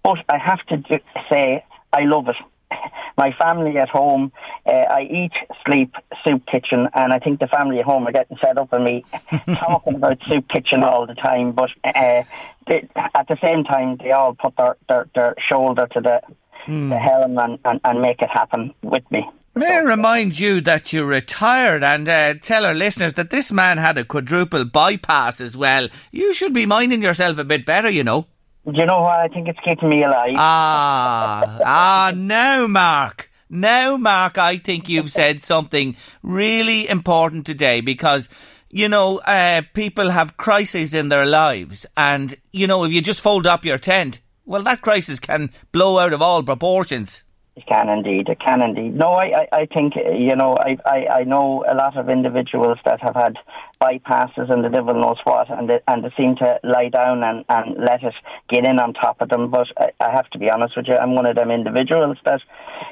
But 0.03 0.19
I 0.29 0.37
have 0.37 0.65
to 0.67 0.77
do, 0.77 0.99
say, 1.29 1.63
I 1.91 2.01
love 2.01 2.27
it. 2.29 2.35
My 3.17 3.31
family 3.31 3.77
at 3.77 3.89
home, 3.89 4.31
uh, 4.65 4.71
I 4.71 5.03
eat, 5.03 5.33
sleep, 5.65 5.95
soup 6.23 6.45
kitchen, 6.47 6.87
and 6.93 7.13
I 7.13 7.19
think 7.19 7.39
the 7.39 7.47
family 7.47 7.79
at 7.79 7.85
home 7.85 8.07
are 8.07 8.11
getting 8.11 8.37
fed 8.37 8.57
up 8.57 8.71
with 8.71 8.81
me 8.81 9.05
talking 9.55 9.95
about 9.95 10.17
soup 10.27 10.49
kitchen 10.49 10.83
all 10.83 11.05
the 11.05 11.13
time. 11.13 11.51
But 11.51 11.69
uh, 11.83 12.23
they, 12.67 12.87
at 12.95 13.27
the 13.27 13.37
same 13.41 13.63
time, 13.63 13.97
they 13.97 14.11
all 14.11 14.33
put 14.33 14.55
their, 14.57 14.77
their, 14.87 15.07
their 15.13 15.35
shoulder 15.47 15.87
to 15.93 16.01
the, 16.01 16.21
mm. 16.65 16.89
the 16.89 16.97
helm 16.97 17.37
and, 17.37 17.59
and, 17.65 17.79
and 17.83 18.01
make 18.01 18.21
it 18.21 18.29
happen 18.29 18.73
with 18.81 19.09
me. 19.11 19.29
May 19.55 19.71
I 19.71 19.79
remind 19.79 20.39
you 20.39 20.61
that 20.61 20.93
you 20.93 21.05
retired 21.05 21.83
and 21.83 22.09
uh, 22.09 22.33
tell 22.35 22.65
our 22.65 22.73
listeners 22.73 23.13
that 23.13 23.29
this 23.29 23.51
man 23.51 23.77
had 23.77 23.99
a 23.99 24.03
quadruple 24.03 24.65
bypass 24.65 25.39
as 25.39 25.55
well. 25.55 25.89
You 26.11 26.33
should 26.33 26.53
be 26.53 26.65
minding 26.65 27.03
yourself 27.03 27.37
a 27.37 27.43
bit 27.43 27.63
better, 27.63 27.89
you 27.89 28.03
know. 28.03 28.25
Do 28.65 28.71
you 28.73 28.87
know 28.87 29.01
what? 29.01 29.19
I 29.19 29.27
think 29.27 29.47
it's 29.47 29.59
keeping 29.63 29.89
me 29.89 30.03
alive. 30.03 30.33
Ah, 30.37 31.59
ah, 31.63 32.13
now, 32.15 32.65
Mark. 32.65 33.29
Now, 33.47 33.95
Mark, 33.97 34.39
I 34.39 34.57
think 34.57 34.89
you've 34.89 35.11
said 35.21 35.43
something 35.43 35.97
really 36.23 36.89
important 36.89 37.45
today 37.45 37.81
because 37.81 38.29
you 38.71 38.89
know, 38.89 39.19
uh, 39.19 39.61
people 39.75 40.09
have 40.09 40.35
crises 40.35 40.95
in 40.95 41.09
their 41.09 41.27
lives, 41.27 41.85
and 41.95 42.33
you 42.51 42.65
know, 42.65 42.83
if 42.85 42.91
you 42.91 43.01
just 43.03 43.21
fold 43.21 43.45
up 43.45 43.63
your 43.63 43.77
tent, 43.77 44.19
well, 44.45 44.63
that 44.63 44.81
crisis 44.81 45.19
can 45.19 45.51
blow 45.71 45.99
out 45.99 46.11
of 46.11 46.23
all 46.23 46.41
proportions. 46.41 47.23
It 47.55 47.67
can 47.67 47.87
indeed. 47.87 48.29
It 48.29 48.39
can 48.39 48.63
indeed. 48.63 48.95
No, 48.95 49.13
I, 49.13 49.45
I, 49.51 49.57
I 49.59 49.65
think, 49.67 49.93
you 49.95 50.35
know, 50.35 50.57
I, 50.57 50.75
I, 50.85 51.07
I 51.19 51.23
know 51.23 51.63
a 51.71 51.75
lot 51.75 51.95
of 51.95 52.09
individuals 52.09 52.79
that 52.83 52.99
have 53.01 53.13
had 53.13 53.37
bypasses 53.79 54.49
and 54.49 54.63
the 54.63 54.69
devil 54.69 54.95
knows 54.95 55.19
what, 55.23 55.51
and 55.51 55.69
they, 55.69 55.79
and 55.87 56.03
they 56.03 56.11
seem 56.17 56.35
to 56.37 56.59
lie 56.63 56.89
down 56.89 57.21
and, 57.21 57.45
and 57.49 57.77
let 57.77 58.01
it 58.01 58.15
get 58.49 58.65
in 58.65 58.79
on 58.79 58.95
top 58.95 59.21
of 59.21 59.29
them. 59.29 59.51
But 59.51 59.67
I, 59.77 59.91
I 60.03 60.11
have 60.11 60.27
to 60.31 60.39
be 60.39 60.49
honest 60.49 60.75
with 60.75 60.87
you, 60.87 60.95
I'm 60.95 61.13
one 61.13 61.27
of 61.27 61.35
them 61.35 61.51
individuals 61.51 62.17
that, 62.25 62.41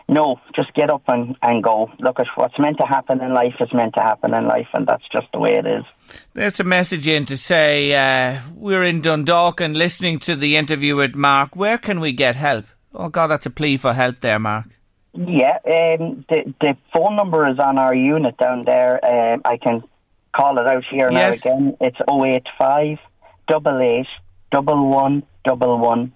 no, 0.07 0.39
just 0.55 0.71
get 0.75 0.91
up 0.91 1.03
and, 1.07 1.35
and 1.41 1.63
go. 1.63 1.89
Look 1.99 2.19
at 2.19 2.27
what's 2.35 2.59
meant 2.59 2.77
to 2.77 2.85
happen 2.85 3.19
in 3.19 3.33
life 3.33 3.55
is 3.59 3.73
meant 3.73 3.95
to 3.95 4.01
happen 4.01 4.35
in 4.35 4.47
life, 4.47 4.67
and 4.73 4.85
that's 4.85 5.07
just 5.11 5.25
the 5.33 5.39
way 5.39 5.55
it 5.55 5.65
is. 5.65 5.85
There's 6.35 6.59
a 6.59 6.63
message 6.63 7.07
in 7.07 7.25
to 7.25 7.35
say 7.35 7.95
uh, 7.95 8.41
we're 8.53 8.83
in 8.83 9.01
Dundalk 9.01 9.59
and 9.59 9.75
listening 9.75 10.19
to 10.19 10.35
the 10.35 10.55
interview 10.55 10.95
with 10.95 11.15
Mark. 11.15 11.55
Where 11.55 11.79
can 11.79 11.99
we 11.99 12.11
get 12.11 12.35
help? 12.35 12.65
Oh 12.93 13.09
God, 13.09 13.27
that's 13.27 13.45
a 13.45 13.49
plea 13.49 13.77
for 13.77 13.93
help 13.93 14.19
there, 14.19 14.39
Mark. 14.39 14.65
Yeah, 15.13 15.57
um, 15.65 16.25
the 16.29 16.53
the 16.59 16.77
phone 16.93 17.15
number 17.15 17.47
is 17.47 17.59
on 17.59 17.77
our 17.77 17.93
unit 17.93 18.37
down 18.37 18.63
there. 18.65 19.33
Um, 19.33 19.41
I 19.43 19.57
can 19.57 19.83
call 20.35 20.57
it 20.57 20.67
out 20.67 20.83
here 20.89 21.11
yes. 21.11 21.43
now 21.43 21.51
again. 21.51 21.77
It's 21.81 21.97
085 22.07 22.97
88 23.49 24.07
111 24.51 26.15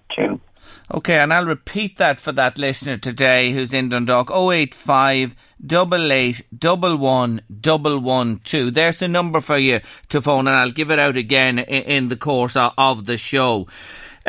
Okay, 0.94 1.18
and 1.18 1.32
I'll 1.32 1.46
repeat 1.46 1.98
that 1.98 2.20
for 2.20 2.30
that 2.32 2.58
listener 2.58 2.96
today 2.96 3.52
who's 3.52 3.72
in 3.72 3.88
Dundalk 3.88 4.30
085 4.30 5.34
88 5.62 6.42
112. 6.52 8.74
There's 8.74 9.02
a 9.02 9.08
number 9.08 9.40
for 9.40 9.58
you 9.58 9.80
to 10.08 10.22
phone, 10.22 10.46
and 10.46 10.56
I'll 10.56 10.70
give 10.70 10.90
it 10.90 10.98
out 10.98 11.16
again 11.16 11.58
in, 11.58 11.82
in 11.82 12.08
the 12.08 12.16
course 12.16 12.56
of 12.56 13.06
the 13.06 13.18
show. 13.18 13.66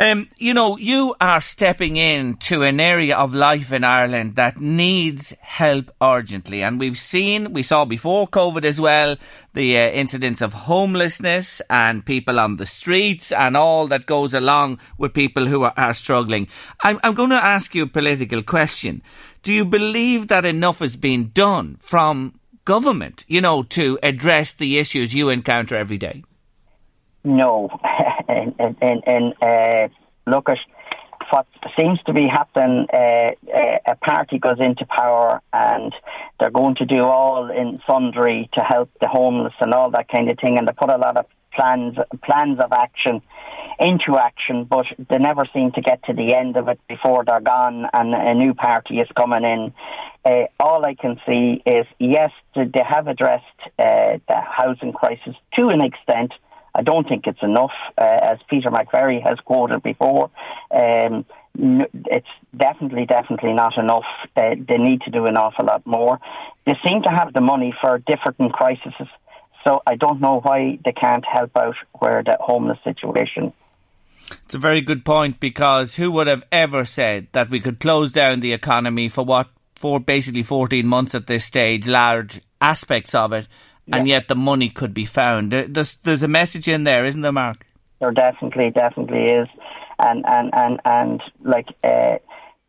Um, 0.00 0.28
you 0.36 0.54
know, 0.54 0.78
you 0.78 1.16
are 1.20 1.40
stepping 1.40 1.96
into 1.96 2.62
an 2.62 2.78
area 2.78 3.16
of 3.16 3.34
life 3.34 3.72
in 3.72 3.82
Ireland 3.82 4.36
that 4.36 4.60
needs 4.60 5.34
help 5.40 5.90
urgently. 6.00 6.62
And 6.62 6.78
we've 6.78 6.96
seen, 6.96 7.52
we 7.52 7.64
saw 7.64 7.84
before 7.84 8.28
COVID 8.28 8.64
as 8.64 8.80
well, 8.80 9.16
the 9.54 9.76
uh, 9.76 9.88
incidents 9.88 10.40
of 10.40 10.52
homelessness 10.52 11.60
and 11.68 12.06
people 12.06 12.38
on 12.38 12.56
the 12.56 12.66
streets 12.66 13.32
and 13.32 13.56
all 13.56 13.88
that 13.88 14.06
goes 14.06 14.34
along 14.34 14.78
with 14.98 15.14
people 15.14 15.46
who 15.46 15.64
are, 15.64 15.74
are 15.76 15.94
struggling. 15.94 16.46
I'm, 16.84 17.00
I'm 17.02 17.14
going 17.14 17.30
to 17.30 17.44
ask 17.44 17.74
you 17.74 17.82
a 17.82 17.88
political 17.88 18.44
question. 18.44 19.02
Do 19.42 19.52
you 19.52 19.64
believe 19.64 20.28
that 20.28 20.44
enough 20.44 20.78
has 20.78 20.96
been 20.96 21.32
done 21.34 21.76
from 21.80 22.38
government, 22.64 23.24
you 23.26 23.40
know, 23.40 23.64
to 23.64 23.98
address 24.04 24.54
the 24.54 24.78
issues 24.78 25.12
you 25.12 25.28
encounter 25.28 25.76
every 25.76 25.98
day? 25.98 26.22
No, 27.24 27.68
and 28.28 28.54
and, 28.58 28.76
and, 28.80 29.02
and 29.06 29.34
uh, 29.42 29.88
look 30.26 30.48
at 30.48 30.58
what 31.30 31.46
seems 31.76 32.00
to 32.06 32.12
be 32.12 32.26
happening. 32.26 32.86
Uh, 32.92 33.32
uh, 33.54 33.78
a 33.86 33.96
party 33.96 34.38
goes 34.38 34.60
into 34.60 34.86
power, 34.86 35.40
and 35.52 35.92
they're 36.38 36.50
going 36.50 36.76
to 36.76 36.86
do 36.86 37.02
all 37.02 37.50
in 37.50 37.80
sundry 37.86 38.48
to 38.54 38.60
help 38.60 38.90
the 39.00 39.08
homeless 39.08 39.54
and 39.60 39.74
all 39.74 39.90
that 39.90 40.08
kind 40.08 40.30
of 40.30 40.38
thing, 40.38 40.56
and 40.58 40.66
they 40.66 40.72
put 40.72 40.90
a 40.90 40.96
lot 40.96 41.16
of 41.16 41.26
plans 41.52 41.96
plans 42.22 42.58
of 42.60 42.72
action 42.72 43.20
into 43.78 44.18
action, 44.18 44.64
but 44.64 44.86
they 45.08 45.18
never 45.18 45.46
seem 45.52 45.70
to 45.72 45.80
get 45.80 46.02
to 46.04 46.12
the 46.12 46.34
end 46.34 46.56
of 46.56 46.68
it 46.68 46.80
before 46.88 47.24
they're 47.24 47.40
gone 47.40 47.86
and 47.92 48.12
a 48.12 48.34
new 48.34 48.52
party 48.52 48.98
is 48.98 49.08
coming 49.16 49.44
in. 49.44 49.72
Uh, 50.24 50.46
all 50.58 50.84
I 50.84 50.94
can 50.94 51.20
see 51.24 51.62
is 51.64 51.86
yes, 51.98 52.32
they 52.56 52.82
have 52.86 53.06
addressed 53.06 53.44
uh, 53.78 54.18
the 54.26 54.40
housing 54.40 54.92
crisis 54.92 55.36
to 55.54 55.68
an 55.68 55.80
extent 55.80 56.32
I 56.74 56.82
don't 56.82 57.08
think 57.08 57.26
it's 57.26 57.42
enough, 57.42 57.72
uh, 57.96 58.18
as 58.22 58.38
Peter 58.48 58.70
McVerry 58.70 59.22
has 59.22 59.38
quoted 59.44 59.82
before. 59.82 60.30
Um, 60.70 61.24
it's 61.56 62.28
definitely, 62.56 63.06
definitely 63.06 63.52
not 63.52 63.76
enough. 63.76 64.04
Uh, 64.36 64.54
they 64.56 64.78
need 64.78 65.00
to 65.02 65.10
do 65.10 65.26
an 65.26 65.36
awful 65.36 65.64
lot 65.64 65.86
more. 65.86 66.18
They 66.66 66.74
seem 66.84 67.02
to 67.02 67.10
have 67.10 67.32
the 67.32 67.40
money 67.40 67.74
for 67.80 67.98
different 67.98 68.52
crises, 68.52 68.92
so 69.64 69.82
I 69.86 69.96
don't 69.96 70.20
know 70.20 70.40
why 70.40 70.78
they 70.84 70.92
can't 70.92 71.24
help 71.24 71.56
out 71.56 71.74
where 71.98 72.22
the 72.22 72.36
homeless 72.40 72.78
situation. 72.84 73.52
It's 74.44 74.54
a 74.54 74.58
very 74.58 74.82
good 74.82 75.04
point 75.04 75.40
because 75.40 75.94
who 75.94 76.10
would 76.12 76.26
have 76.26 76.44
ever 76.52 76.84
said 76.84 77.28
that 77.32 77.50
we 77.50 77.60
could 77.60 77.80
close 77.80 78.12
down 78.12 78.40
the 78.40 78.52
economy 78.52 79.08
for 79.08 79.24
what 79.24 79.48
for 79.74 80.00
basically 80.00 80.42
14 80.42 80.86
months 80.86 81.14
at 81.14 81.28
this 81.28 81.44
stage, 81.44 81.86
large 81.86 82.40
aspects 82.60 83.14
of 83.14 83.32
it, 83.32 83.46
and 83.92 84.08
yet 84.08 84.28
the 84.28 84.34
money 84.36 84.68
could 84.68 84.94
be 84.94 85.04
found. 85.04 85.52
There's 85.52 85.96
there's 85.96 86.22
a 86.22 86.28
message 86.28 86.68
in 86.68 86.84
there, 86.84 87.04
isn't 87.04 87.20
there, 87.22 87.32
Mark? 87.32 87.66
there 88.00 88.12
definitely, 88.12 88.70
definitely 88.70 89.24
is, 89.24 89.48
and 89.98 90.24
and 90.26 90.50
and 90.54 90.80
and 90.84 91.22
like 91.44 91.68
uh, 91.82 92.18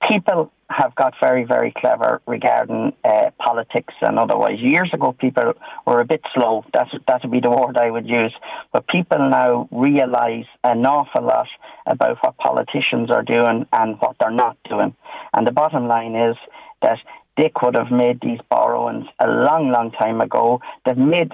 people 0.07 0.51
have 0.69 0.93
got 0.93 1.13
very, 1.19 1.45
very 1.45 1.73
clever 1.75 2.21
regarding 2.27 2.93
uh, 3.03 3.31
politics 3.39 3.93
and 4.01 4.19
otherwise. 4.19 4.59
Years 4.59 4.91
ago, 4.93 5.13
people 5.13 5.53
were 5.85 5.99
a 5.99 6.05
bit 6.05 6.21
slow. 6.33 6.63
That's 6.73 6.91
that 7.07 7.21
would 7.23 7.31
be 7.31 7.39
the 7.39 7.49
word 7.49 7.77
I 7.77 7.89
would 7.89 8.07
use. 8.07 8.33
But 8.71 8.87
people 8.87 9.17
now 9.17 9.67
realise 9.71 10.45
an 10.63 10.85
awful 10.85 11.23
lot 11.23 11.47
about 11.85 12.17
what 12.21 12.37
politicians 12.37 13.09
are 13.09 13.23
doing 13.23 13.65
and 13.73 13.99
what 13.99 14.15
they're 14.19 14.31
not 14.31 14.57
doing. 14.69 14.95
And 15.33 15.45
the 15.45 15.51
bottom 15.51 15.87
line 15.87 16.15
is 16.15 16.35
that 16.81 16.99
they 17.39 17.51
could 17.55 17.73
have 17.73 17.89
made 17.89 18.19
these 18.21 18.39
borrowings 18.49 19.05
a 19.19 19.27
long, 19.27 19.71
long 19.71 19.91
time 19.91 20.19
ago. 20.19 20.59
They've 20.85 20.97
made. 20.97 21.31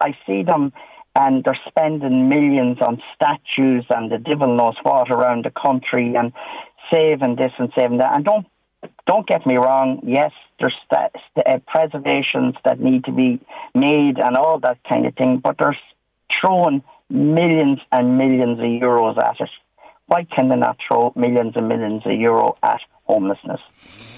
I 0.00 0.16
see 0.24 0.44
them 0.44 0.72
and 1.16 1.42
they're 1.42 1.58
spending 1.66 2.28
millions 2.28 2.78
on 2.80 3.02
statues 3.12 3.84
and 3.90 4.12
the 4.12 4.18
devil 4.18 4.56
knows 4.56 4.76
what 4.84 5.10
around 5.10 5.44
the 5.44 5.50
country 5.50 6.14
and 6.14 6.32
saving 6.92 7.36
this 7.36 7.50
and 7.58 7.72
saving 7.74 7.98
that. 7.98 8.14
And 8.14 8.24
don't 8.24 8.46
don't 9.08 9.26
get 9.26 9.44
me 9.46 9.56
wrong. 9.56 10.00
Yes, 10.04 10.30
there's 10.60 10.76
st- 10.84 11.16
uh, 11.44 11.58
preservations 11.66 12.54
that 12.64 12.78
need 12.78 13.04
to 13.04 13.12
be 13.12 13.40
made 13.74 14.18
and 14.18 14.36
all 14.36 14.60
that 14.60 14.78
kind 14.88 15.06
of 15.06 15.16
thing, 15.16 15.40
but 15.42 15.56
they're 15.58 15.76
throwing 16.40 16.84
millions 17.10 17.80
and 17.90 18.16
millions 18.16 18.60
of 18.60 18.64
euros 18.64 19.18
at 19.18 19.40
it. 19.40 19.50
Why 20.06 20.24
can 20.24 20.50
they 20.50 20.56
not 20.56 20.78
throw 20.86 21.12
millions 21.16 21.54
and 21.56 21.68
millions 21.68 22.02
of 22.06 22.12
euro 22.12 22.56
at 22.62 22.80
homelessness? 23.08 23.60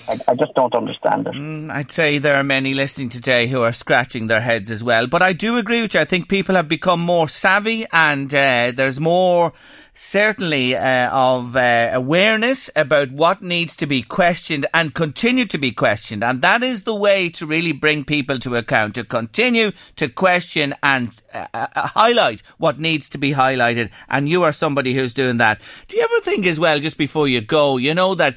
I, 0.08 0.18
I, 0.28 0.34
just 0.34 0.54
don't 0.54 0.74
understand 0.74 1.28
it. 1.28 1.34
Mm, 1.34 1.70
I'd 1.70 1.90
say 1.90 2.18
there 2.18 2.34
are 2.34 2.42
many 2.42 2.74
listening 2.74 3.10
today 3.10 3.46
who 3.46 3.62
are 3.62 3.72
scratching 3.72 4.26
their 4.26 4.40
heads 4.40 4.70
as 4.70 4.82
well. 4.82 5.06
But 5.06 5.22
I 5.22 5.32
do 5.32 5.56
agree 5.56 5.82
with 5.82 5.94
you. 5.94 6.00
I 6.00 6.04
think 6.04 6.28
people 6.28 6.56
have 6.56 6.68
become 6.68 7.00
more 7.00 7.28
savvy 7.28 7.86
and 7.92 8.34
uh, 8.34 8.72
there's 8.74 8.98
more 8.98 9.52
certainly 9.94 10.74
uh, 10.74 11.10
of 11.10 11.54
uh, 11.54 11.90
awareness 11.92 12.70
about 12.74 13.10
what 13.10 13.42
needs 13.42 13.76
to 13.76 13.86
be 13.86 14.02
questioned 14.02 14.66
and 14.72 14.94
continue 14.94 15.44
to 15.44 15.58
be 15.58 15.70
questioned. 15.70 16.24
And 16.24 16.42
that 16.42 16.62
is 16.62 16.84
the 16.84 16.94
way 16.94 17.28
to 17.30 17.46
really 17.46 17.72
bring 17.72 18.04
people 18.04 18.38
to 18.38 18.56
account, 18.56 18.94
to 18.94 19.04
continue 19.04 19.72
to 19.96 20.08
question 20.08 20.74
and 20.82 21.10
uh, 21.34 21.46
uh, 21.52 21.88
highlight 21.88 22.42
what 22.58 22.80
needs 22.80 23.08
to 23.10 23.18
be 23.18 23.32
highlighted. 23.32 23.90
And 24.08 24.28
you 24.28 24.42
are 24.42 24.52
somebody 24.52 24.94
who's 24.94 25.14
doing 25.14 25.36
that. 25.36 25.60
Do 25.86 25.96
you 25.96 26.02
ever 26.02 26.24
think 26.24 26.46
as 26.46 26.58
well, 26.58 26.80
just 26.80 26.98
before 26.98 27.28
you 27.28 27.40
go, 27.40 27.76
you 27.76 27.94
know, 27.94 28.14
that 28.14 28.36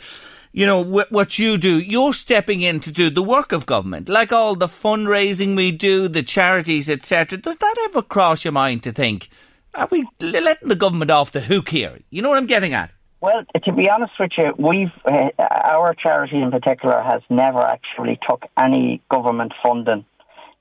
you 0.53 0.67
know, 0.67 0.81
what 0.83 1.39
you 1.39 1.57
do, 1.57 1.79
you're 1.79 2.13
stepping 2.13 2.61
in 2.61 2.79
to 2.81 2.91
do 2.91 3.09
the 3.09 3.23
work 3.23 3.51
of 3.51 3.65
government, 3.65 4.07
like 4.07 4.31
all 4.31 4.55
the 4.55 4.67
fundraising 4.67 5.55
we 5.55 5.71
do, 5.71 6.07
the 6.07 6.21
charities, 6.21 6.89
etc. 6.89 7.39
Does 7.39 7.57
that 7.57 7.75
ever 7.85 8.03
cross 8.03 8.45
your 8.45 8.51
mind 8.51 8.83
to 8.83 8.91
think, 8.91 9.29
are 9.73 9.87
we 9.89 10.07
letting 10.21 10.69
the 10.69 10.75
government 10.75 11.09
off 11.09 11.31
the 11.31 11.41
hook 11.41 11.69
here? 11.69 11.99
You 12.11 12.21
know 12.21 12.29
what 12.29 12.37
I'm 12.37 12.45
getting 12.45 12.73
at? 12.73 12.91
Well, 13.19 13.43
to 13.63 13.71
be 13.71 13.89
honest 13.89 14.13
with 14.19 14.31
you, 14.37 14.53
we've 14.59 14.91
uh, 15.05 15.29
our 15.39 15.95
charity 15.95 16.41
in 16.41 16.51
particular 16.51 17.01
has 17.01 17.21
never 17.29 17.61
actually 17.61 18.19
took 18.27 18.43
any 18.57 19.01
government 19.09 19.53
funding, 19.63 20.05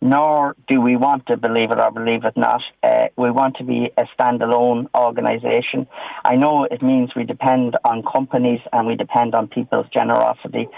nor 0.02 0.56
do 0.66 0.80
we 0.80 0.96
want 0.96 1.24
to 1.26 1.36
believe 1.36 1.70
it 1.70 1.78
or 1.78 1.92
believe 1.92 2.24
it 2.24 2.36
not. 2.36 2.60
Uh, 2.82 3.06
we 3.16 3.30
want 3.30 3.56
to 3.56 3.64
be 3.64 3.88
a 3.96 4.02
standalone 4.18 4.88
organisation. 4.96 5.86
I 6.24 6.34
know 6.34 6.64
it 6.64 6.82
means 6.82 7.12
we 7.14 7.22
depend 7.22 7.76
on 7.84 8.02
companies 8.02 8.60
and 8.72 8.88
we 8.88 8.96
depend 8.96 9.34
on 9.36 9.46
people's 9.46 9.86
generosity, 9.94 10.68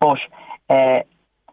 but 0.00 0.18
uh, 0.68 1.00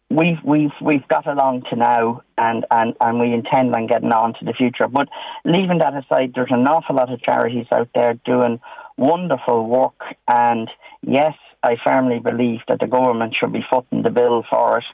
we've 0.10 0.44
we've 0.44 0.76
we've 0.82 1.08
got 1.08 1.26
along 1.26 1.64
to 1.70 1.78
now, 1.78 2.22
and, 2.38 2.66
and, 2.70 2.96
and 3.00 3.20
we 3.20 3.34
intend 3.34 3.74
on 3.74 3.88
getting 3.88 4.12
on 4.12 4.34
to 4.34 4.46
the 4.46 4.54
future. 4.54 4.90
But 4.90 5.08
leaving 5.46 5.78
that 5.78 5.96
aside, 5.96 6.34
there's 6.36 6.52
an 6.52 6.68
awful 6.68 6.98
lot 6.98 7.14
of 7.14 7.22
charities 7.22 7.68
out 7.72 7.88
there 7.96 8.16
doing 8.26 8.60
wonderful 8.98 9.66
work, 9.68 10.02
and 10.28 10.70
yes, 11.02 11.36
I 11.64 11.78
firmly 11.82 12.20
believe 12.20 12.60
that 12.68 12.82
the 12.82 12.88
government 12.88 13.36
should 13.40 13.54
be 13.54 13.66
footing 13.70 14.04
the 14.04 14.10
bill 14.10 14.44
for 14.50 14.80
it. 14.80 14.86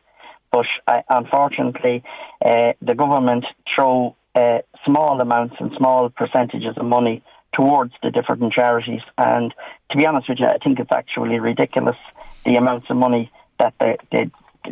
But 0.51 0.65
uh, 0.87 1.01
unfortunately, 1.09 2.03
uh, 2.43 2.73
the 2.81 2.95
government 2.95 3.45
throw 3.73 4.15
uh, 4.35 4.59
small 4.85 5.19
amounts 5.19 5.55
and 5.59 5.71
small 5.77 6.09
percentages 6.09 6.77
of 6.77 6.85
money 6.85 7.23
towards 7.53 7.93
the 8.03 8.11
different 8.11 8.53
charities. 8.53 9.01
And 9.17 9.53
to 9.91 9.97
be 9.97 10.05
honest 10.05 10.29
with 10.29 10.39
you, 10.39 10.47
I 10.47 10.57
think 10.63 10.79
it's 10.79 10.91
actually 10.91 11.39
ridiculous 11.39 11.97
the 12.45 12.55
amounts 12.55 12.87
of 12.89 12.97
money 12.97 13.31
that 13.59 13.73
they, 13.79 13.97
they 14.11 14.31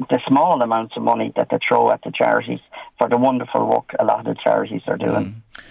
the 0.10 0.20
small 0.28 0.62
amounts 0.62 0.96
of 0.98 1.04
money 1.04 1.32
that 1.36 1.48
they 1.50 1.58
throw 1.66 1.90
at 1.90 2.02
the 2.04 2.12
charities 2.12 2.60
for 2.98 3.08
the 3.08 3.18
wonderful 3.18 3.66
work 3.66 3.96
a 3.98 4.04
lot 4.04 4.20
of 4.20 4.26
the 4.26 4.36
charities 4.44 4.82
are 4.88 4.98
doing. 4.98 5.42
Mm. 5.58 5.64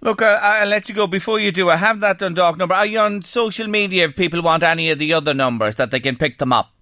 Look, 0.00 0.22
uh, 0.22 0.38
I'll 0.40 0.68
let 0.68 0.88
you 0.88 0.94
go. 0.94 1.06
Before 1.06 1.40
you 1.40 1.50
do, 1.50 1.70
I 1.70 1.76
have 1.76 2.00
that 2.00 2.18
Dundalk 2.18 2.58
number. 2.58 2.74
Are 2.74 2.86
you 2.86 2.98
on 2.98 3.22
social 3.22 3.66
media 3.66 4.04
if 4.04 4.16
people 4.16 4.42
want 4.42 4.62
any 4.62 4.90
of 4.90 4.98
the 4.98 5.12
other 5.14 5.34
numbers 5.34 5.76
that 5.76 5.90
they 5.90 6.00
can 6.00 6.16
pick 6.16 6.38
them 6.38 6.52
up? 6.52 6.73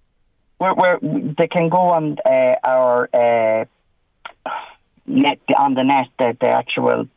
We're, 0.59 0.73
we're, 0.75 0.99
they 1.37 1.47
can 1.47 1.69
go 1.69 1.77
on 1.77 2.17
uh, 2.25 2.55
our 2.63 3.09
uh, 3.13 3.65
net 5.05 5.39
on 5.57 5.73
the 5.73 5.83
net, 5.83 6.07
the, 6.17 6.37
the 6.39 6.47
actual 6.47 7.07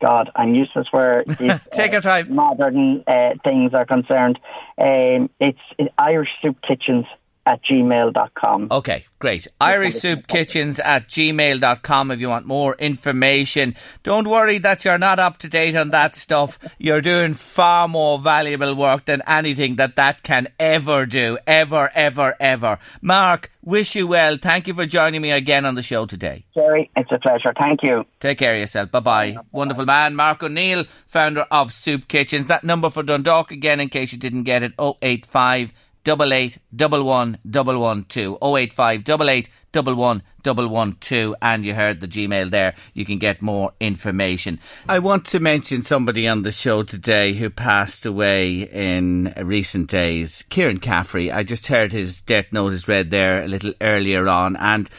God, 0.00 0.30
I'm 0.34 0.54
useless 0.54 0.88
where 0.90 1.22
take 1.70 1.90
uh, 1.90 1.92
your 1.92 2.00
time. 2.00 2.34
Modern 2.34 3.04
uh, 3.06 3.34
things 3.44 3.72
are 3.72 3.86
concerned. 3.86 4.38
Um, 4.76 5.30
it's, 5.38 5.60
it's 5.78 5.94
Irish 5.96 6.30
Soup 6.42 6.56
Kitchens 6.66 7.06
at 7.46 7.60
gmail.com. 7.64 8.68
Okay, 8.70 9.04
great. 9.18 9.46
Irish 9.60 9.96
Soup 9.96 10.26
Kitchens 10.26 10.78
at 10.78 11.08
gmail.com 11.08 12.10
if 12.10 12.20
you 12.20 12.28
want 12.28 12.46
more 12.46 12.74
information. 12.76 13.74
Don't 14.02 14.28
worry 14.28 14.58
that 14.58 14.84
you're 14.84 14.98
not 14.98 15.18
up 15.18 15.38
to 15.38 15.48
date 15.48 15.74
on 15.76 15.90
that 15.90 16.16
stuff. 16.16 16.58
You're 16.78 17.00
doing 17.00 17.34
far 17.34 17.88
more 17.88 18.18
valuable 18.18 18.74
work 18.74 19.06
than 19.06 19.22
anything 19.26 19.76
that 19.76 19.96
that 19.96 20.22
can 20.22 20.48
ever 20.58 21.06
do. 21.06 21.38
Ever, 21.46 21.90
ever, 21.94 22.36
ever. 22.38 22.78
Mark, 23.00 23.50
wish 23.62 23.94
you 23.96 24.06
well. 24.06 24.36
Thank 24.36 24.68
you 24.68 24.74
for 24.74 24.86
joining 24.86 25.22
me 25.22 25.32
again 25.32 25.64
on 25.64 25.74
the 25.74 25.82
show 25.82 26.06
today. 26.06 26.44
Jerry, 26.54 26.90
it's 26.96 27.10
a 27.10 27.18
pleasure. 27.18 27.52
Thank 27.58 27.82
you. 27.82 28.04
Take 28.20 28.38
care 28.38 28.54
of 28.54 28.60
yourself. 28.60 28.90
Bye 28.90 29.00
bye. 29.00 29.36
Wonderful 29.50 29.86
man, 29.86 30.14
Mark 30.14 30.42
O'Neill, 30.42 30.84
founder 31.06 31.46
of 31.50 31.72
Soup 31.72 32.06
Kitchens. 32.06 32.46
That 32.46 32.64
number 32.64 32.90
for 32.90 33.02
Dundalk 33.02 33.50
again, 33.50 33.80
in 33.80 33.88
case 33.88 34.12
you 34.12 34.18
didn't 34.18 34.44
get 34.44 34.62
it, 34.62 34.72
085 34.78 35.72
double 36.04 36.32
eight 36.32 36.58
double 36.74 37.04
one 37.04 37.38
double 37.48 37.78
one 37.78 38.04
two 38.04 38.38
oh 38.42 38.56
eight 38.56 38.72
five 38.72 39.04
double 39.04 39.30
eight 39.30 39.48
double 39.72 39.94
one 39.94 40.22
double 40.42 40.68
one 40.68 40.96
two 41.00 41.34
and 41.40 41.64
you 41.64 41.74
heard 41.74 42.00
the 42.00 42.08
Gmail 42.08 42.50
there. 42.50 42.74
You 42.94 43.04
can 43.04 43.18
get 43.18 43.40
more 43.40 43.72
information. 43.80 44.58
I 44.88 44.98
want 44.98 45.26
to 45.26 45.40
mention 45.40 45.82
somebody 45.82 46.28
on 46.28 46.42
the 46.42 46.52
show 46.52 46.82
today 46.82 47.34
who 47.34 47.50
passed 47.50 48.04
away 48.04 48.62
in 48.62 49.32
recent 49.36 49.88
days. 49.88 50.44
Kieran 50.50 50.80
Caffrey. 50.80 51.30
I 51.30 51.42
just 51.42 51.68
heard 51.68 51.92
his 51.92 52.20
death 52.20 52.52
notice 52.52 52.88
read 52.88 53.10
there 53.10 53.42
a 53.42 53.48
little 53.48 53.72
earlier 53.80 54.28
on 54.28 54.56
and 54.56 54.90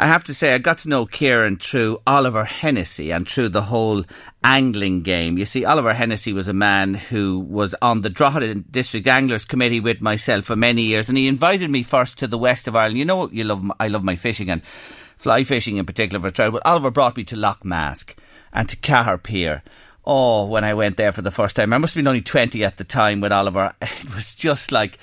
I 0.00 0.06
have 0.06 0.24
to 0.24 0.34
say, 0.34 0.54
I 0.54 0.58
got 0.58 0.78
to 0.78 0.88
know 0.88 1.04
Kieran 1.04 1.58
through 1.58 2.00
Oliver 2.06 2.46
Hennessy 2.46 3.10
and 3.10 3.28
through 3.28 3.50
the 3.50 3.60
whole 3.60 4.06
angling 4.42 5.02
game. 5.02 5.36
You 5.36 5.44
see, 5.44 5.66
Oliver 5.66 5.92
Hennessy 5.92 6.32
was 6.32 6.48
a 6.48 6.54
man 6.54 6.94
who 6.94 7.40
was 7.40 7.74
on 7.82 8.00
the 8.00 8.08
Drogheda 8.08 8.54
District 8.54 9.06
Anglers 9.06 9.44
Committee 9.44 9.78
with 9.78 10.00
myself 10.00 10.46
for 10.46 10.56
many 10.56 10.80
years, 10.84 11.10
and 11.10 11.18
he 11.18 11.28
invited 11.28 11.68
me 11.68 11.82
first 11.82 12.16
to 12.16 12.26
the 12.26 12.38
west 12.38 12.66
of 12.66 12.74
Ireland. 12.74 12.96
You 12.96 13.04
know, 13.04 13.28
you 13.28 13.44
love 13.44 13.62
I 13.78 13.88
love 13.88 14.02
my 14.02 14.16
fishing 14.16 14.48
and 14.48 14.62
fly 15.18 15.44
fishing 15.44 15.76
in 15.76 15.84
particular 15.84 16.18
for 16.18 16.34
trout. 16.34 16.54
But 16.54 16.64
Oliver 16.64 16.90
brought 16.90 17.18
me 17.18 17.24
to 17.24 17.36
Lough 17.36 17.58
Mask 17.62 18.18
and 18.54 18.70
to 18.70 18.76
Cahir 18.76 19.18
Pier. 19.18 19.62
Oh, 20.06 20.46
when 20.46 20.64
I 20.64 20.72
went 20.72 20.96
there 20.96 21.12
for 21.12 21.20
the 21.20 21.30
first 21.30 21.56
time, 21.56 21.74
I 21.74 21.78
must 21.78 21.92
have 21.94 22.00
been 22.00 22.08
only 22.08 22.22
twenty 22.22 22.64
at 22.64 22.78
the 22.78 22.84
time 22.84 23.20
with 23.20 23.32
Oliver. 23.32 23.74
It 23.82 24.14
was 24.14 24.34
just 24.34 24.72
like 24.72 24.98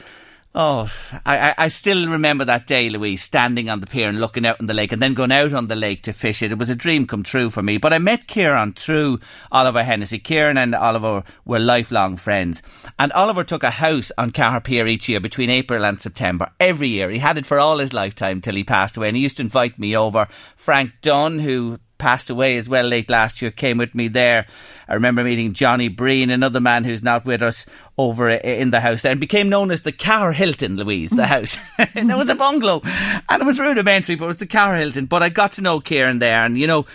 Oh, 0.59 0.91
I, 1.23 1.53
I 1.55 1.67
still 1.67 2.09
remember 2.09 2.43
that 2.45 2.65
day, 2.65 2.89
Louise, 2.89 3.21
standing 3.21 3.69
on 3.69 3.79
the 3.79 3.85
pier 3.85 4.09
and 4.09 4.19
looking 4.19 4.43
out 4.43 4.59
on 4.59 4.65
the 4.65 4.73
lake 4.73 4.91
and 4.91 4.99
then 4.99 5.13
going 5.13 5.31
out 5.31 5.53
on 5.53 5.67
the 5.67 5.75
lake 5.75 6.01
to 6.01 6.13
fish 6.13 6.41
it. 6.41 6.51
It 6.51 6.57
was 6.57 6.71
a 6.71 6.75
dream 6.75 7.05
come 7.05 7.21
true 7.21 7.51
for 7.51 7.61
me. 7.61 7.77
But 7.77 7.93
I 7.93 7.99
met 7.99 8.25
Kieran 8.25 8.73
through 8.73 9.19
Oliver 9.51 9.83
Hennessy. 9.83 10.17
Kieran 10.17 10.57
and 10.57 10.73
Oliver 10.73 11.23
were 11.45 11.59
lifelong 11.59 12.17
friends. 12.17 12.63
And 12.97 13.11
Oliver 13.11 13.43
took 13.43 13.61
a 13.61 13.69
house 13.69 14.11
on 14.17 14.31
Cahir 14.31 14.61
Pier 14.61 14.87
each 14.87 15.07
year 15.07 15.19
between 15.19 15.51
April 15.51 15.85
and 15.85 16.01
September. 16.01 16.49
Every 16.59 16.87
year. 16.87 17.11
He 17.11 17.19
had 17.19 17.37
it 17.37 17.45
for 17.45 17.59
all 17.59 17.77
his 17.77 17.93
lifetime 17.93 18.41
till 18.41 18.55
he 18.55 18.63
passed 18.63 18.97
away. 18.97 19.09
And 19.09 19.15
he 19.15 19.21
used 19.21 19.37
to 19.37 19.43
invite 19.43 19.77
me 19.77 19.95
over. 19.95 20.27
Frank 20.55 20.93
Dunn, 21.03 21.37
who 21.37 21.77
passed 21.97 22.29
away 22.29 22.57
as 22.57 22.69
well 22.69 22.85
late 22.85 23.09
last 23.09 23.41
year, 23.41 23.51
came 23.51 23.77
with 23.77 23.95
me 23.95 24.07
there. 24.07 24.47
I 24.87 24.93
remember 24.93 25.23
meeting 25.23 25.53
Johnny 25.53 25.87
Breen, 25.87 26.29
another 26.29 26.59
man 26.59 26.83
who's 26.83 27.03
not 27.03 27.25
with 27.25 27.41
us, 27.41 27.65
over 27.97 28.29
in 28.29 28.71
the 28.71 28.79
house 28.79 29.01
there, 29.01 29.11
and 29.11 29.21
became 29.21 29.49
known 29.49 29.71
as 29.71 29.81
the 29.81 29.91
Cahir 29.91 30.33
Hilton, 30.33 30.77
Louise, 30.77 31.09
the 31.09 31.27
house. 31.27 31.57
and 31.95 32.09
it 32.09 32.17
was 32.17 32.29
a 32.29 32.35
bungalow, 32.35 32.81
and 32.83 33.41
it 33.41 33.45
was 33.45 33.59
rudimentary, 33.59 34.15
but 34.15 34.25
it 34.25 34.27
was 34.27 34.37
the 34.37 34.47
Cahir 34.47 34.77
Hilton. 34.77 35.05
But 35.05 35.23
I 35.23 35.29
got 35.29 35.53
to 35.53 35.61
know 35.61 35.79
Kieran 35.79 36.19
there, 36.19 36.45
and 36.45 36.57
you 36.57 36.67
know, 36.67 36.85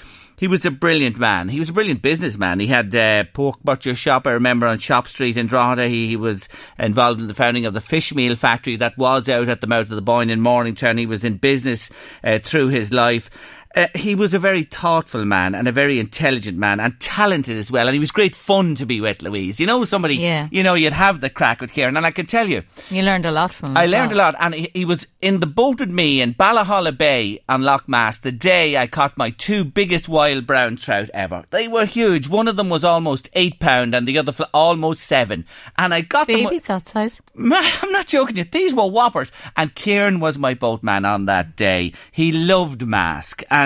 he 0.42 0.48
was 0.48 0.64
a 0.64 0.72
brilliant 0.72 1.18
man. 1.18 1.48
He 1.48 1.60
was 1.60 1.68
a 1.68 1.72
brilliant 1.72 2.02
businessman. 2.02 2.58
He 2.58 2.66
had 2.66 2.92
a 2.96 3.28
pork 3.32 3.62
butcher 3.62 3.94
shop, 3.94 4.26
I 4.26 4.32
remember, 4.32 4.66
on 4.66 4.78
Shop 4.78 5.06
Street 5.06 5.36
in 5.36 5.46
Drogheda. 5.46 5.86
He, 5.86 6.08
he, 6.08 6.16
was 6.16 6.48
involved 6.80 7.20
in 7.20 7.28
the 7.28 7.34
founding 7.34 7.64
of 7.64 7.74
the 7.74 7.80
fish 7.80 8.12
meal 8.12 8.34
factory 8.34 8.74
that 8.74 8.98
was 8.98 9.28
out 9.28 9.48
at 9.48 9.60
the 9.60 9.68
mouth 9.68 9.88
of 9.88 9.94
the 9.94 10.02
Boyne 10.02 10.30
in 10.30 10.40
Mornington. 10.40 10.98
He 10.98 11.06
was 11.06 11.22
in 11.22 11.36
business 11.36 11.90
uh, 12.24 12.40
through 12.42 12.70
his 12.70 12.92
life 12.92 13.30
uh, 13.76 13.86
he 13.94 14.14
was 14.14 14.34
a 14.34 14.38
very 14.38 14.62
thoughtful 14.64 15.24
man 15.24 15.54
and 15.54 15.66
a 15.68 15.72
very 15.72 15.98
intelligent 15.98 16.58
man 16.58 16.80
and 16.80 16.98
talented 17.00 17.56
as 17.56 17.70
well. 17.70 17.86
And 17.88 17.94
he 17.94 18.00
was 18.00 18.10
great 18.10 18.34
fun 18.36 18.74
to 18.76 18.86
be 18.86 19.00
with, 19.00 19.22
Louise. 19.22 19.58
You 19.60 19.66
know, 19.66 19.84
somebody, 19.84 20.16
Yeah. 20.16 20.48
you 20.50 20.62
know, 20.62 20.74
you'd 20.74 20.92
have 20.92 21.20
the 21.20 21.30
crack 21.30 21.60
with 21.60 21.72
Kieran. 21.72 21.96
And 21.96 22.04
I 22.06 22.10
can 22.10 22.26
tell 22.26 22.48
you, 22.48 22.62
You 22.90 23.02
learned 23.02 23.26
a 23.26 23.30
lot 23.30 23.52
from 23.52 23.70
him. 23.70 23.76
I 23.76 23.86
learned 23.86 24.12
a 24.12 24.16
lot, 24.16 24.34
and 24.38 24.54
he, 24.54 24.70
he 24.74 24.84
was 24.84 25.06
in 25.20 25.40
the 25.40 25.46
boat 25.46 25.80
with 25.80 25.90
me 25.90 26.20
in 26.20 26.34
Ballahalla 26.34 26.96
Bay 26.96 27.40
on 27.48 27.62
Lough 27.62 27.80
Mask 27.86 28.22
the 28.22 28.32
day 28.32 28.76
I 28.76 28.86
caught 28.86 29.16
my 29.16 29.30
two 29.30 29.64
biggest 29.64 30.08
wild 30.08 30.46
brown 30.46 30.76
trout 30.76 31.08
ever. 31.14 31.44
They 31.50 31.68
were 31.68 31.86
huge. 31.86 32.28
One 32.28 32.48
of 32.48 32.56
them 32.56 32.68
was 32.68 32.84
almost 32.84 33.28
eight 33.34 33.60
pound, 33.60 33.94
and 33.94 34.06
the 34.06 34.18
other 34.18 34.32
fl- 34.32 34.42
almost 34.52 35.02
seven. 35.04 35.46
And 35.78 35.94
I 35.94 36.00
got 36.02 36.26
them. 36.26 36.44
Babies 36.44 36.62
that 36.62 36.88
size. 36.88 37.20
I'm 37.38 37.92
not 37.92 38.06
joking 38.08 38.36
you. 38.36 38.44
These 38.44 38.74
were 38.74 38.86
whoppers. 38.88 39.32
And 39.56 39.74
Kieran 39.74 40.20
was 40.20 40.36
my 40.36 40.54
boatman 40.54 41.04
on 41.04 41.26
that 41.26 41.56
day. 41.56 41.92
He 42.10 42.32
loved 42.32 42.86
Mask 42.86 43.42
and 43.50 43.61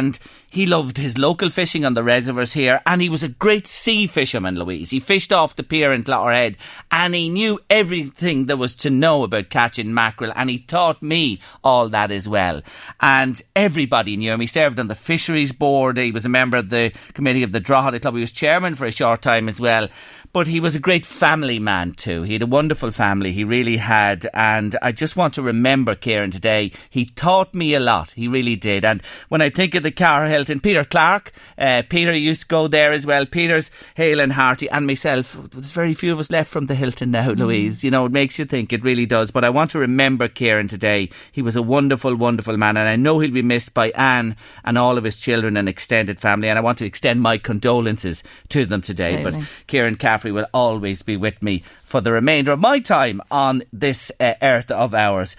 he 0.56 0.64
loved 0.64 0.96
his 0.96 1.18
local 1.18 1.50
fishing 1.50 1.84
on 1.84 1.94
the 1.94 2.02
reservoirs 2.02 2.54
here. 2.54 2.80
And 2.86 3.02
he 3.02 3.10
was 3.10 3.22
a 3.22 3.28
great 3.28 3.66
sea 3.66 4.06
fisherman, 4.06 4.58
Louise. 4.58 4.90
He 4.90 5.00
fished 5.00 5.32
off 5.32 5.56
the 5.56 5.62
pier 5.62 5.92
in 5.92 6.02
Clogherhead 6.02 6.56
and 6.90 7.14
he 7.14 7.28
knew 7.28 7.60
everything 7.68 8.46
there 8.46 8.56
was 8.56 8.74
to 8.76 8.90
know 8.90 9.22
about 9.22 9.50
catching 9.50 9.92
mackerel. 9.92 10.32
And 10.34 10.48
he 10.48 10.58
taught 10.58 11.02
me 11.02 11.40
all 11.62 11.88
that 11.90 12.10
as 12.10 12.28
well. 12.28 12.62
And 13.00 13.40
everybody 13.54 14.16
knew 14.16 14.32
him. 14.32 14.40
He 14.40 14.46
served 14.46 14.80
on 14.80 14.86
the 14.86 14.94
fisheries 14.94 15.52
board. 15.52 15.98
He 15.98 16.12
was 16.12 16.24
a 16.24 16.30
member 16.30 16.56
of 16.56 16.70
the 16.70 16.92
committee 17.12 17.42
of 17.42 17.52
the 17.52 17.60
Drogheda 17.60 18.00
Club. 18.00 18.14
He 18.14 18.20
was 18.22 18.32
chairman 18.32 18.76
for 18.76 18.86
a 18.86 18.92
short 18.92 19.20
time 19.20 19.48
as 19.48 19.60
well. 19.60 19.88
But 20.36 20.48
he 20.48 20.60
was 20.60 20.76
a 20.76 20.80
great 20.80 21.06
family 21.06 21.58
man 21.58 21.92
too. 21.92 22.22
He 22.22 22.34
had 22.34 22.42
a 22.42 22.46
wonderful 22.46 22.90
family. 22.90 23.32
He 23.32 23.42
really 23.42 23.78
had. 23.78 24.28
And 24.34 24.76
I 24.82 24.92
just 24.92 25.16
want 25.16 25.32
to 25.32 25.40
remember 25.40 25.94
Kieran 25.94 26.30
today. 26.30 26.72
He 26.90 27.06
taught 27.06 27.54
me 27.54 27.72
a 27.72 27.80
lot. 27.80 28.10
He 28.10 28.28
really 28.28 28.54
did. 28.54 28.84
And 28.84 29.02
when 29.30 29.40
I 29.40 29.48
think 29.48 29.74
of 29.74 29.82
the 29.82 29.90
Cahir 29.90 30.28
Hilton, 30.28 30.60
Peter 30.60 30.84
Clark, 30.84 31.32
uh, 31.56 31.84
Peter 31.88 32.12
used 32.12 32.42
to 32.42 32.48
go 32.48 32.68
there 32.68 32.92
as 32.92 33.06
well. 33.06 33.24
Peter's 33.24 33.70
Hale 33.94 34.20
and 34.20 34.34
Harty 34.34 34.68
and 34.68 34.86
myself. 34.86 35.38
There's 35.52 35.72
very 35.72 35.94
few 35.94 36.12
of 36.12 36.18
us 36.18 36.30
left 36.30 36.50
from 36.50 36.66
the 36.66 36.74
Hilton 36.74 37.12
now, 37.12 37.30
Louise. 37.30 37.82
You 37.82 37.90
know, 37.90 38.04
it 38.04 38.12
makes 38.12 38.38
you 38.38 38.44
think. 38.44 38.74
It 38.74 38.84
really 38.84 39.06
does. 39.06 39.30
But 39.30 39.46
I 39.46 39.48
want 39.48 39.70
to 39.70 39.78
remember 39.78 40.28
Kieran 40.28 40.68
today. 40.68 41.08
He 41.32 41.40
was 41.40 41.56
a 41.56 41.62
wonderful, 41.62 42.14
wonderful 42.14 42.58
man. 42.58 42.76
And 42.76 42.90
I 42.90 42.96
know 42.96 43.20
he'll 43.20 43.30
be 43.30 43.40
missed 43.40 43.72
by 43.72 43.88
Anne 43.92 44.36
and 44.66 44.76
all 44.76 44.98
of 44.98 45.04
his 45.04 45.16
children 45.16 45.56
and 45.56 45.66
extended 45.66 46.20
family. 46.20 46.50
And 46.50 46.58
I 46.58 46.62
want 46.62 46.76
to 46.76 46.84
extend 46.84 47.22
my 47.22 47.38
condolences 47.38 48.22
to 48.50 48.66
them 48.66 48.82
today. 48.82 49.22
But 49.22 49.34
Kieran 49.66 49.96
Caffrey 49.96 50.25
will 50.32 50.46
always 50.52 51.02
be 51.02 51.16
with 51.16 51.42
me 51.42 51.62
for 51.84 52.00
the 52.00 52.12
remainder 52.12 52.52
of 52.52 52.60
my 52.60 52.80
time 52.80 53.20
on 53.30 53.62
this 53.72 54.12
uh, 54.20 54.34
earth 54.42 54.70
of 54.70 54.94
ours. 54.94 55.36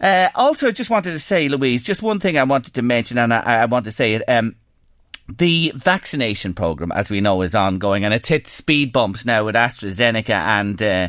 Uh, 0.00 0.28
also, 0.34 0.68
I 0.68 0.70
just 0.70 0.90
wanted 0.90 1.12
to 1.12 1.18
say, 1.18 1.48
Louise, 1.48 1.82
just 1.82 2.02
one 2.02 2.20
thing 2.20 2.38
I 2.38 2.44
wanted 2.44 2.74
to 2.74 2.82
mention, 2.82 3.18
and 3.18 3.34
I, 3.34 3.62
I 3.62 3.64
want 3.66 3.84
to 3.84 3.92
say 3.92 4.14
it. 4.14 4.22
Um, 4.28 4.56
the 5.28 5.72
vaccination 5.76 6.54
program, 6.54 6.90
as 6.92 7.10
we 7.10 7.20
know, 7.20 7.42
is 7.42 7.54
ongoing, 7.54 8.04
and 8.04 8.14
it's 8.14 8.28
hit 8.28 8.46
speed 8.46 8.92
bumps 8.92 9.24
now 9.24 9.44
with 9.44 9.54
AstraZeneca 9.54 10.30
and. 10.30 10.82
Uh, 10.82 11.08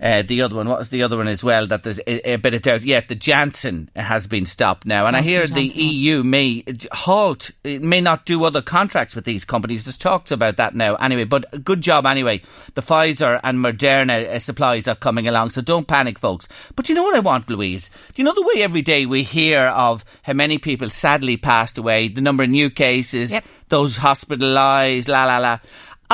uh, 0.00 0.22
the 0.22 0.42
other 0.42 0.56
one, 0.56 0.68
what 0.68 0.78
was 0.78 0.90
the 0.90 1.02
other 1.02 1.16
one 1.16 1.28
as 1.28 1.42
well? 1.44 1.66
That 1.66 1.82
there's 1.82 1.98
a, 2.00 2.32
a 2.32 2.36
bit 2.36 2.54
of 2.54 2.62
doubt. 2.62 2.82
Yeah, 2.82 3.00
the 3.06 3.14
Janssen 3.14 3.90
has 3.96 4.26
been 4.26 4.46
stopped 4.46 4.86
now, 4.86 5.06
and 5.06 5.16
I 5.16 5.22
hear 5.22 5.46
the 5.46 5.68
Johnson, 5.68 5.80
yeah. 5.80 5.90
EU 5.90 6.22
may 6.24 6.64
halt, 6.92 7.50
it 7.62 7.82
may 7.82 8.00
not 8.00 8.26
do 8.26 8.44
other 8.44 8.62
contracts 8.62 9.14
with 9.14 9.24
these 9.24 9.44
companies. 9.44 9.84
There's 9.84 9.96
talks 9.96 10.30
about 10.30 10.56
that 10.56 10.74
now, 10.74 10.94
anyway. 10.96 11.24
But 11.24 11.64
good 11.64 11.80
job 11.80 12.06
anyway. 12.06 12.42
The 12.74 12.82
Pfizer 12.82 13.40
and 13.42 13.58
Moderna 13.58 14.28
uh, 14.28 14.38
supplies 14.40 14.88
are 14.88 14.94
coming 14.94 15.28
along, 15.28 15.50
so 15.50 15.60
don't 15.62 15.86
panic, 15.88 16.18
folks. 16.18 16.48
But 16.76 16.88
you 16.88 16.94
know 16.94 17.04
what 17.04 17.16
I 17.16 17.20
want, 17.20 17.48
Louise? 17.48 17.88
Do 17.88 18.20
you 18.20 18.24
know 18.24 18.34
the 18.34 18.50
way 18.54 18.62
every 18.62 18.82
day 18.82 19.06
we 19.06 19.22
hear 19.22 19.60
of 19.68 20.04
how 20.22 20.32
many 20.32 20.58
people 20.58 20.90
sadly 20.90 21.36
passed 21.36 21.78
away, 21.78 22.08
the 22.08 22.20
number 22.20 22.42
of 22.42 22.50
new 22.50 22.68
cases, 22.70 23.32
Yep. 23.32 23.44
those 23.68 23.98
hospitalised, 23.98 25.08
la 25.08 25.24
la 25.26 25.38
la. 25.38 25.58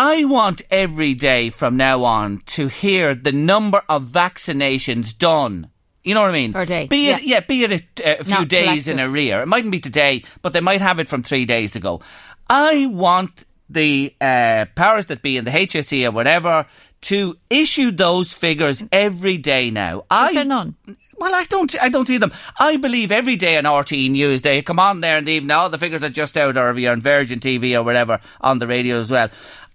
I 0.03 0.25
want 0.25 0.63
every 0.71 1.13
day 1.13 1.51
from 1.51 1.77
now 1.77 2.05
on 2.05 2.39
to 2.57 2.69
hear 2.69 3.15
the 3.15 3.33
number 3.33 3.83
of 3.87 4.07
vaccinations 4.07 5.17
done. 5.17 5.69
You 6.03 6.15
know 6.15 6.23
what 6.23 6.31
I 6.31 6.33
mean? 6.33 6.55
Per 6.55 6.65
day, 6.65 6.87
Be 6.87 7.11
it, 7.11 7.23
yeah. 7.23 7.35
yeah, 7.35 7.41
be 7.41 7.65
it 7.65 7.71
a, 8.01 8.21
a 8.21 8.25
few 8.25 8.35
Not 8.35 8.49
days 8.49 8.89
in 8.89 8.97
collective. 8.97 9.13
arrear. 9.13 9.43
It 9.43 9.47
mightn't 9.47 9.73
be 9.73 9.81
today, 9.81 10.25
but 10.41 10.55
they 10.55 10.61
might 10.63 10.81
have 10.81 11.01
it 11.01 11.11
from 11.11 11.23
three 11.23 11.45
days 11.45 11.77
ago. 11.77 12.01
I 12.49 12.87
want 12.87 13.45
the 13.69 14.15
uh, 14.23 14.65
powers 14.75 15.09
that 15.09 15.21
be 15.21 15.37
in 15.37 15.45
the 15.45 15.51
HSE 15.51 16.09
or 16.09 16.13
whatever 16.13 16.65
to 17.03 17.37
issue 17.51 17.91
those 17.91 18.33
figures 18.33 18.83
every 18.91 19.37
day 19.37 19.71
now. 19.71 20.05
I, 20.11 20.33
there 20.33 20.45
none? 20.47 20.77
well, 21.19 21.35
I 21.35 21.45
don't, 21.45 21.75
I 21.81 21.91
don't 21.91 22.07
see 22.07 22.17
them. 22.17 22.33
I 22.59 22.79
believe 22.79 23.13
every 23.13 23.37
day 23.37 23.59
on 23.59 23.65
RTE 23.65 24.11
News 24.11 24.41
they 24.41 24.63
come 24.63 24.79
on 24.79 25.03
there 25.03 25.19
in 25.19 25.27
the 25.27 25.33
evening. 25.33 25.51
All 25.51 25.69
the 25.69 25.77
figures 25.79 26.03
are 26.03 26.09
just 26.09 26.37
out, 26.39 26.57
or 26.57 26.71
if 26.71 26.79
you're 26.79 26.93
on 26.93 27.03
Virgin 27.03 27.39
TV 27.41 27.75
or 27.79 27.83
whatever 27.83 28.21
on 28.41 28.59
the 28.59 28.67
radio 28.67 28.99
as 29.01 29.11
well. 29.11 29.29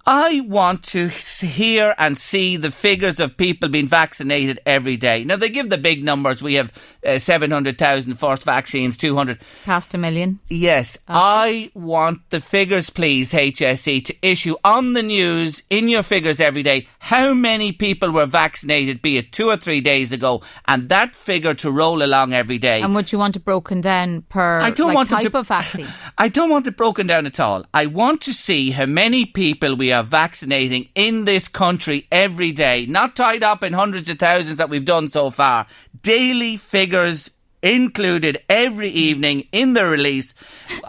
I 0.07 0.41
want 0.41 0.83
to 0.89 1.07
hear 1.07 1.95
and 1.97 2.19
see 2.19 2.57
the 2.57 2.69
figures 2.69 3.19
of 3.19 3.37
people 3.37 3.69
being 3.69 3.87
vaccinated 3.87 4.59
every 4.63 4.97
day. 4.97 5.23
Now 5.23 5.35
they 5.37 5.49
give 5.49 5.71
the 5.71 5.79
big 5.79 6.03
numbers. 6.03 6.43
We 6.43 6.53
have 6.55 6.71
uh, 7.03 7.17
700,000 7.17 8.13
first 8.13 8.43
vaccines, 8.43 8.97
200. 8.97 9.39
Past 9.63 9.95
a 9.95 9.97
million. 9.97 10.39
Yes, 10.47 10.99
I 11.07 11.71
want 11.73 12.29
the 12.29 12.39
figures, 12.39 12.91
please, 12.91 13.31
HSE, 13.33 14.05
to 14.05 14.15
issue 14.21 14.55
on 14.63 14.93
the 14.93 15.01
news 15.01 15.63
in 15.71 15.89
your 15.89 16.03
figures 16.03 16.39
every 16.39 16.61
day 16.61 16.87
how 16.99 17.33
many 17.33 17.71
people 17.71 18.11
were 18.11 18.27
vaccinated, 18.27 19.01
be 19.01 19.17
it 19.17 19.31
two 19.31 19.47
or 19.49 19.57
three 19.57 19.81
days 19.81 20.11
ago, 20.11 20.43
and 20.67 20.89
that 20.89 21.15
figure 21.15 21.55
to 21.55 21.71
roll 21.71 22.03
along 22.03 22.33
every 22.33 22.59
day. 22.59 22.81
And 22.83 22.93
would 22.93 23.11
you 23.11 23.17
want 23.17 23.37
it 23.37 23.43
broken 23.45 23.81
down 23.81 24.21
per 24.29 24.59
I 24.59 24.69
don't 24.69 24.89
like, 24.89 24.95
want 24.95 25.09
type 25.09 25.31
to- 25.31 25.37
of 25.39 25.47
vaccine? 25.47 25.87
I 26.19 26.29
don't 26.29 26.51
want 26.51 26.67
it 26.67 26.77
broken 26.77 27.07
down 27.07 27.25
at 27.25 27.39
all. 27.39 27.65
I 27.73 27.87
want 27.87 28.21
to 28.21 28.33
see 28.33 28.69
how 28.69 28.85
many 28.85 29.25
people 29.25 29.75
we 29.75 29.94
are 29.95 30.03
vaccinating 30.03 30.89
in 30.93 31.25
this 31.25 31.47
country 31.47 32.07
every 32.11 32.51
day, 32.51 32.85
not 32.85 33.15
tied 33.15 33.41
up 33.41 33.63
in 33.63 33.73
hundreds 33.73 34.07
of 34.09 34.19
thousands 34.19 34.57
that 34.57 34.69
we've 34.69 34.85
done 34.85 35.09
so 35.09 35.31
far. 35.31 35.65
Daily 36.03 36.57
figures 36.57 37.31
included 37.63 38.37
every 38.47 38.89
evening 38.89 39.47
in 39.51 39.73
the 39.73 39.85
release. 39.85 40.35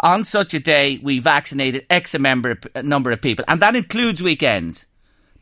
On 0.00 0.24
such 0.24 0.52
a 0.52 0.60
day, 0.60 1.00
we 1.02 1.18
vaccinated 1.18 1.86
X 1.88 2.12
number, 2.12 2.58
number 2.82 3.10
of 3.10 3.22
people, 3.22 3.44
and 3.48 3.62
that 3.62 3.74
includes 3.74 4.22
weekends 4.22 4.84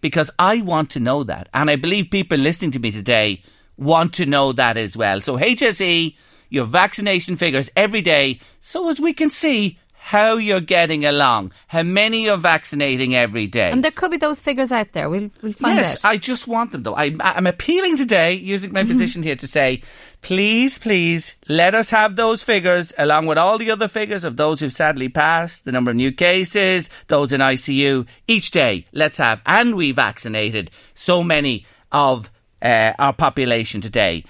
because 0.00 0.30
I 0.38 0.60
want 0.60 0.90
to 0.90 1.00
know 1.00 1.24
that. 1.24 1.48
And 1.52 1.70
I 1.70 1.76
believe 1.76 2.10
people 2.10 2.38
listening 2.38 2.70
to 2.72 2.78
me 2.78 2.92
today 2.92 3.42
want 3.76 4.12
to 4.14 4.26
know 4.26 4.52
that 4.52 4.76
as 4.76 4.96
well. 4.96 5.20
So 5.20 5.38
HSE, 5.38 6.14
your 6.50 6.66
vaccination 6.66 7.36
figures 7.36 7.70
every 7.74 8.02
day 8.02 8.38
so 8.60 8.88
as 8.88 9.00
we 9.00 9.12
can 9.12 9.30
see 9.30 9.78
how 10.08 10.36
you're 10.36 10.60
getting 10.60 11.06
along, 11.06 11.50
how 11.68 11.82
many 11.82 12.24
you're 12.24 12.36
vaccinating 12.36 13.14
every 13.14 13.46
day. 13.46 13.70
And 13.70 13.82
there 13.82 13.90
could 13.90 14.10
be 14.10 14.18
those 14.18 14.38
figures 14.38 14.70
out 14.70 14.92
there. 14.92 15.08
We'll 15.08 15.30
we'll 15.40 15.54
find 15.54 15.78
Yes, 15.78 16.04
out. 16.04 16.10
I 16.10 16.18
just 16.18 16.46
want 16.46 16.72
them 16.72 16.82
though. 16.82 16.94
I, 16.94 17.16
I'm 17.20 17.46
appealing 17.46 17.96
today, 17.96 18.34
using 18.34 18.70
my 18.70 18.84
position 18.84 19.22
here 19.22 19.34
to 19.36 19.46
say, 19.46 19.80
please, 20.20 20.76
please, 20.76 21.36
let 21.48 21.74
us 21.74 21.88
have 21.88 22.16
those 22.16 22.42
figures 22.42 22.92
along 22.98 23.24
with 23.24 23.38
all 23.38 23.56
the 23.56 23.70
other 23.70 23.88
figures 23.88 24.24
of 24.24 24.36
those 24.36 24.60
who've 24.60 24.74
sadly 24.74 25.08
passed, 25.08 25.64
the 25.64 25.72
number 25.72 25.90
of 25.90 25.96
new 25.96 26.12
cases, 26.12 26.90
those 27.08 27.32
in 27.32 27.40
ICU. 27.40 28.06
Each 28.28 28.50
day, 28.50 28.84
let's 28.92 29.16
have, 29.16 29.40
and 29.46 29.74
we 29.74 29.90
vaccinated 29.92 30.70
so 30.94 31.22
many 31.22 31.64
of 31.92 32.30
uh, 32.60 32.92
our 32.98 33.14
population 33.14 33.80
today. 33.80 34.22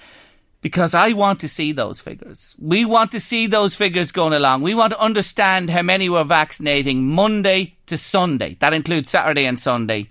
Because 0.65 0.95
I 0.95 1.13
want 1.13 1.41
to 1.41 1.47
see 1.47 1.73
those 1.73 1.99
figures. 1.99 2.55
We 2.57 2.85
want 2.85 3.11
to 3.11 3.19
see 3.19 3.45
those 3.45 3.75
figures 3.75 4.11
going 4.11 4.33
along. 4.33 4.63
We 4.63 4.73
want 4.73 4.93
to 4.93 4.99
understand 4.99 5.69
how 5.69 5.83
many 5.83 6.09
we're 6.09 6.23
vaccinating 6.23 7.05
Monday 7.05 7.75
to 7.85 7.99
Sunday. 7.99 8.57
That 8.61 8.73
includes 8.73 9.11
Saturday 9.11 9.45
and 9.45 9.59
Sunday. 9.59 10.09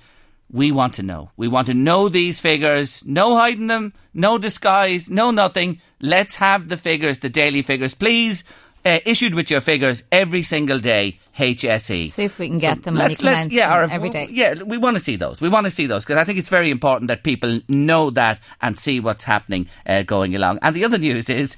We 0.49 0.71
want 0.71 0.95
to 0.95 1.03
know. 1.03 1.33
We 1.37 1.49
want 1.49 1.67
to 1.67 1.75
know 1.75 2.09
these 2.09 2.39
figures. 2.39 3.03
No 3.05 3.35
hiding 3.35 3.67
them, 3.67 3.95
no 4.15 4.39
disguise, 4.39 5.11
no 5.11 5.33
nothing. 5.33 5.81
Let's 6.01 6.37
have 6.37 6.69
the 6.69 6.77
figures, 6.77 7.19
the 7.19 7.29
daily 7.29 7.63
figures. 7.63 7.95
Please, 7.95 8.45
uh, 8.85 8.99
issued 9.05 9.35
with 9.35 9.51
your 9.51 9.61
figures 9.61 10.05
every 10.13 10.43
single 10.43 10.79
day, 10.79 11.19
HSE. 11.39 12.11
See 12.11 12.25
if 12.25 12.39
we 12.39 12.49
can 12.49 12.59
get 12.59 12.83
them 12.83 12.95
let's, 12.95 13.23
let's, 13.23 13.49
yeah, 13.51 13.69
them 13.71 13.79
or 13.79 13.85
if- 13.85 13.93
every 13.93 14.11
day. 14.11 14.29
Yeah, 14.31 14.63
we 14.63 14.79
want 14.79 14.97
to 14.97 15.03
see 15.03 15.17
those. 15.17 15.41
We 15.41 15.49
want 15.49 15.65
to 15.67 15.71
see 15.71 15.87
those 15.87 16.05
because 16.05 16.19
I 16.19 16.25
think 16.25 16.39
it's 16.39 16.49
very 16.49 16.71
important 16.71 17.09
that 17.09 17.23
people 17.23 17.61
know 17.69 18.11
that 18.11 18.41
and 18.61 18.79
see 18.79 19.01
what's 19.01 19.25
happening 19.25 19.69
uh, 19.87 20.03
going 20.03 20.35
along. 20.37 20.59
And 20.63 20.75
the 20.77 20.85
other 20.85 20.99
news 20.99 21.29
is. 21.31 21.57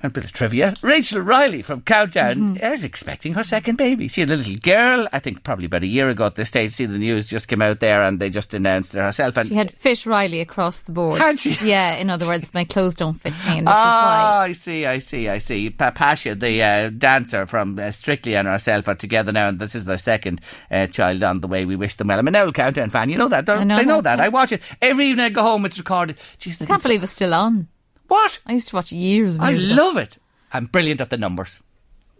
A 0.00 0.08
bit 0.08 0.24
of 0.24 0.32
trivia. 0.32 0.74
Rachel 0.80 1.20
Riley 1.20 1.60
from 1.62 1.80
Countdown 1.80 2.36
Mm-hmm. 2.54 2.64
is 2.64 2.84
expecting 2.84 3.34
her 3.34 3.42
second 3.42 3.76
baby. 3.76 4.06
She 4.06 4.20
had 4.20 4.30
a 4.30 4.36
little 4.36 4.54
girl, 4.56 5.08
I 5.12 5.18
think 5.18 5.42
probably 5.42 5.64
about 5.66 5.82
a 5.82 5.86
year 5.88 6.08
ago 6.08 6.26
at 6.26 6.36
this 6.36 6.48
stage. 6.48 6.70
See, 6.72 6.86
the 6.86 6.98
news 6.98 7.28
just 7.28 7.48
came 7.48 7.60
out 7.62 7.80
there 7.80 8.04
and 8.04 8.20
they 8.20 8.30
just 8.30 8.54
announced 8.54 8.94
it 8.94 8.98
herself. 9.00 9.36
And 9.36 9.48
She 9.48 9.54
had 9.56 9.72
Fish 9.72 10.06
Riley 10.06 10.40
across 10.40 10.78
the 10.78 10.92
board. 10.92 11.20
Had 11.20 11.38
she? 11.40 11.56
Yeah, 11.66 11.94
in 11.96 12.10
other 12.10 12.26
words, 12.28 12.54
my 12.54 12.62
clothes 12.64 12.94
don't 12.94 13.20
fit 13.20 13.32
me, 13.44 13.58
and 13.58 13.66
this 13.66 13.74
Ah, 13.74 14.44
is 14.44 14.44
why. 14.44 14.44
I 14.48 14.52
see, 14.52 14.86
I 14.86 14.98
see, 15.00 15.28
I 15.28 15.38
see. 15.38 15.70
Pa- 15.70 15.90
Pasha, 15.90 16.36
the 16.36 16.62
uh, 16.62 16.90
dancer 16.90 17.44
from 17.46 17.76
uh, 17.78 17.90
Strictly 17.90 18.36
and 18.36 18.46
herself 18.46 18.86
are 18.86 18.94
together 18.94 19.32
now, 19.32 19.48
and 19.48 19.58
this 19.58 19.74
is 19.74 19.84
their 19.84 19.98
second 19.98 20.40
uh, 20.70 20.86
child 20.86 21.24
on 21.24 21.40
the 21.40 21.48
way. 21.48 21.64
We 21.64 21.74
wish 21.74 21.96
them 21.96 22.06
well. 22.06 22.18
I'm 22.20 22.28
an 22.28 22.36
old 22.36 22.54
countdown 22.54 22.90
fan. 22.90 23.10
You 23.10 23.18
know 23.18 23.28
that, 23.28 23.46
don't 23.46 23.58
I 23.58 23.64
know 23.64 23.76
they? 23.76 23.84
Know 23.84 24.00
that, 24.02 24.16
that. 24.16 24.20
I 24.20 24.28
watch 24.28 24.52
it 24.52 24.62
every 24.80 25.06
evening. 25.06 25.26
I 25.26 25.30
go 25.30 25.42
home. 25.42 25.64
It's 25.66 25.76
recorded. 25.78 26.16
Jeez, 26.38 26.60
why. 26.60 26.66
Can't 26.66 26.78
did 26.78 26.82
so- 26.82 26.88
believe 26.88 27.02
it's 27.02 27.12
still 27.12 27.34
on. 27.34 27.66
What? 28.08 28.40
I 28.46 28.52
used 28.54 28.68
to 28.68 28.76
watch 28.76 28.92
years 28.92 29.36
and 29.36 29.44
I 29.44 29.50
years 29.50 29.72
ago. 29.72 29.82
love 29.84 29.96
it. 29.96 30.18
I'm 30.52 30.66
brilliant 30.66 31.00
at 31.00 31.10
the 31.10 31.16
numbers. 31.18 31.60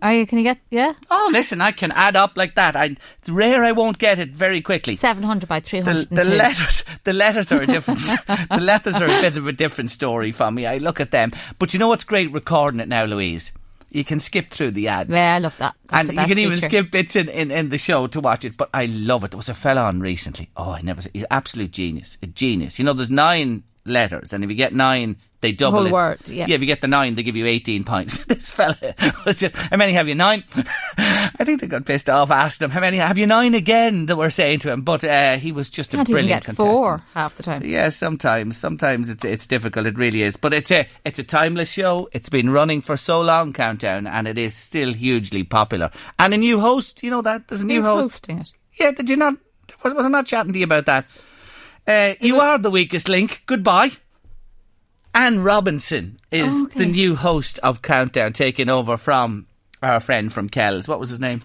Are 0.01 0.15
you? 0.15 0.27
Can 0.29 0.39
you 0.39 0.45
get? 0.45 0.59
Yeah, 0.71 0.93
Oh, 1.11 1.29
listen, 1.33 1.61
I 1.61 1.73
can 1.73 1.91
add 1.93 2.15
up 2.15 2.37
like 2.37 2.55
that. 2.55 2.77
I, 2.77 2.97
it's 3.19 3.29
rare 3.29 3.65
I 3.65 3.73
won't 3.73 3.99
get 3.99 4.21
it 4.21 4.31
very 4.31 4.61
quickly. 4.61 4.95
seven 4.95 5.25
hundred 5.25 5.49
by 5.49 5.59
three 5.59 5.81
hundred. 5.81 6.09
The, 6.11 6.23
the 6.23 6.25
letters, 6.25 6.85
the 7.03 7.13
letters 7.13 7.51
are 7.51 7.63
a 7.63 7.67
different. 7.67 7.99
the 8.49 8.61
letters 8.61 8.95
are 8.95 9.07
a 9.07 9.21
bit 9.21 9.37
of 9.37 9.49
a 9.49 9.53
different 9.53 9.91
story 9.91 10.31
for 10.31 10.53
me. 10.53 10.67
I 10.67 10.77
look 10.79 11.01
at 11.01 11.11
them, 11.11 11.33
but 11.59 11.73
you 11.73 11.81
know 11.81 11.89
what's 11.89 12.05
great 12.05 12.31
recording 12.33 12.79
it 12.79 12.87
now, 12.87 13.05
Louise. 13.07 13.51
You 13.91 14.05
can 14.05 14.21
skip 14.21 14.51
through 14.51 14.73
the 14.73 14.87
ads. 14.87 15.13
Yeah, 15.13 15.35
I 15.35 15.39
love 15.39 15.57
that. 15.57 15.75
That's 15.87 16.11
and 16.11 16.17
you 16.19 16.27
can 16.27 16.39
even 16.39 16.55
feature. 16.57 16.69
skip 16.69 16.91
bits 16.93 17.17
in, 17.17 17.29
in, 17.31 17.51
in 17.51 17.71
the 17.71 17.79
show 17.79 18.07
to 18.07 18.21
watch 18.21 18.45
it. 18.45 18.55
But 18.57 18.69
I 18.75 18.85
love 18.87 19.25
it. 19.25 19.31
There 19.33 19.39
was 19.39 19.49
a 19.49 19.55
fella 19.55 19.81
on 19.85 19.99
recently. 20.01 20.51
Oh, 20.57 20.73
I 20.73 20.83
never. 20.83 21.03
He's 21.13 21.25
absolute 21.31 21.71
genius. 21.73 22.19
A 22.23 22.27
genius. 22.27 22.79
You 22.79 22.85
know, 22.85 22.93
there's 22.93 23.11
nine 23.11 23.65
letters, 23.87 24.33
and 24.33 24.45
if 24.45 24.51
you 24.51 24.57
get 24.57 24.75
nine, 24.75 25.17
they 25.41 25.53
double 25.53 25.87
it. 25.87 25.93
word, 25.93 26.29
yeah. 26.29 26.47
Yeah, 26.49 26.57
if 26.57 26.61
you 26.61 26.67
get 26.67 26.81
the 26.81 26.89
nine, 26.89 27.15
they 27.15 27.23
give 27.23 27.37
you 27.37 27.47
18 27.47 27.85
pints. 27.85 28.19
this 28.27 28.51
fella 28.51 28.77
was 29.25 29.39
just, 29.39 29.55
how 29.55 29.77
many 29.77 29.93
have 29.93 30.09
you? 30.09 30.15
Nine? 30.15 30.43
I 30.99 31.45
think 31.45 31.61
they 31.61 31.67
got 31.69 31.85
pissed 31.85 32.09
off 32.09 32.31
asked 32.31 32.61
him, 32.61 32.71
how 32.71 32.81
many 32.81 32.97
have 32.97 33.19
you? 33.19 33.27
Nine 33.27 33.55
again, 33.55 34.07
that 34.07 34.17
we're 34.17 34.31
saying 34.31 34.59
to 34.61 34.73
him. 34.73 34.83
But 34.83 35.05
uh, 35.05 35.37
he 35.37 35.53
was 35.53 35.71
just 35.71 35.93
Can't 35.93 36.01
a 36.09 36.11
even 36.11 36.13
brilliant 36.15 36.43
get 36.43 36.57
contestant. 36.57 36.69
four 36.69 37.03
half 37.15 37.37
the 37.37 37.43
time. 37.43 37.63
Yeah, 37.65 37.91
sometimes. 37.91 38.57
Sometimes 38.57 39.09
it's 39.09 39.25
it's 39.25 39.47
difficult. 39.47 39.87
It 39.87 39.97
really 39.97 40.23
is. 40.23 40.37
But 40.37 40.55
it's 40.55 40.71
a 40.71 40.89
it's 41.05 41.19
a 41.19 41.25
timeless 41.25 41.71
show. 41.71 42.09
It's 42.13 42.29
been 42.29 42.51
running 42.51 42.81
for 42.81 42.97
so 42.97 43.21
long, 43.21 43.53
Countdown, 43.53 44.07
and 44.07 44.27
it 44.27 44.39
is 44.39 44.55
still 44.55 44.93
hugely 44.93 45.45
popular. 45.45 45.91
And 46.19 46.35
a 46.35 46.37
new 46.37 46.61
host, 46.61 47.03
you 47.03 47.11
know 47.11 47.23
that 47.23 47.47
there's 47.49 47.61
a 47.61 47.67
new 47.67 47.77
Who's 47.77 47.87
host. 47.87 48.11
hosting 48.27 48.39
it? 48.41 48.53
Yeah, 48.79 48.91
did 48.91 49.09
you 49.09 49.17
not? 49.17 49.35
Was, 49.85 49.95
was 49.95 50.05
I 50.07 50.09
not 50.09 50.27
chatting 50.27 50.53
to 50.53 50.59
you 50.59 50.65
about 50.65 50.87
that? 50.87 51.07
Uh, 51.87 52.15
you 52.21 52.41
are 52.41 52.59
the 52.59 52.71
weakest 52.71 53.09
link. 53.09 53.43
Goodbye. 53.47 53.93
Anne 55.15 55.41
Robinson 55.41 56.19
is 56.31 56.53
oh, 56.53 56.65
Okay. 56.67 56.81
the 56.81 56.87
new 56.87 57.17
host 57.17 57.59
of 57.61 57.83
Countdown, 57.83 58.33
taking 58.33 58.69
over 58.71 58.97
from 58.97 59.47
our 59.83 60.01
friend 60.01 60.33
from 60.33 60.49
Kells. 60.49 60.87
What 60.89 61.01
was 61.01 61.11
his 61.11 61.21
name? 61.21 61.43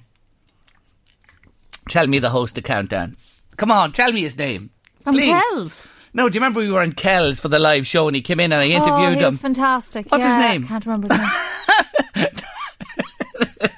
Tell 1.89 2.07
me 2.07 2.19
the 2.19 2.29
host 2.29 2.57
of 2.57 2.63
Countdown. 2.63 3.17
Come 3.57 3.71
on, 3.71 3.91
tell 3.91 4.11
me 4.11 4.21
his 4.21 4.37
name. 4.37 4.69
From 5.03 5.15
Please. 5.15 5.33
Kells. 5.33 5.85
No, 6.13 6.29
do 6.29 6.35
you 6.35 6.39
remember 6.41 6.59
we 6.59 6.71
were 6.71 6.83
in 6.83 6.91
Kells 6.93 7.39
for 7.39 7.47
the 7.49 7.59
live 7.59 7.87
show 7.87 8.07
and 8.07 8.15
he 8.15 8.21
came 8.21 8.39
in 8.39 8.51
and 8.53 8.61
I 8.61 8.67
oh, 8.67 8.85
interviewed 8.85 9.17
he 9.19 9.23
him? 9.25 9.35
fantastic. 9.37 10.11
What's 10.11 10.23
his 10.23 10.33
Yeah, 10.33 10.39
name? 10.51 10.67
Can't 10.67 10.85
remember 10.85 11.07
his 11.13 11.19
name. 11.19 11.29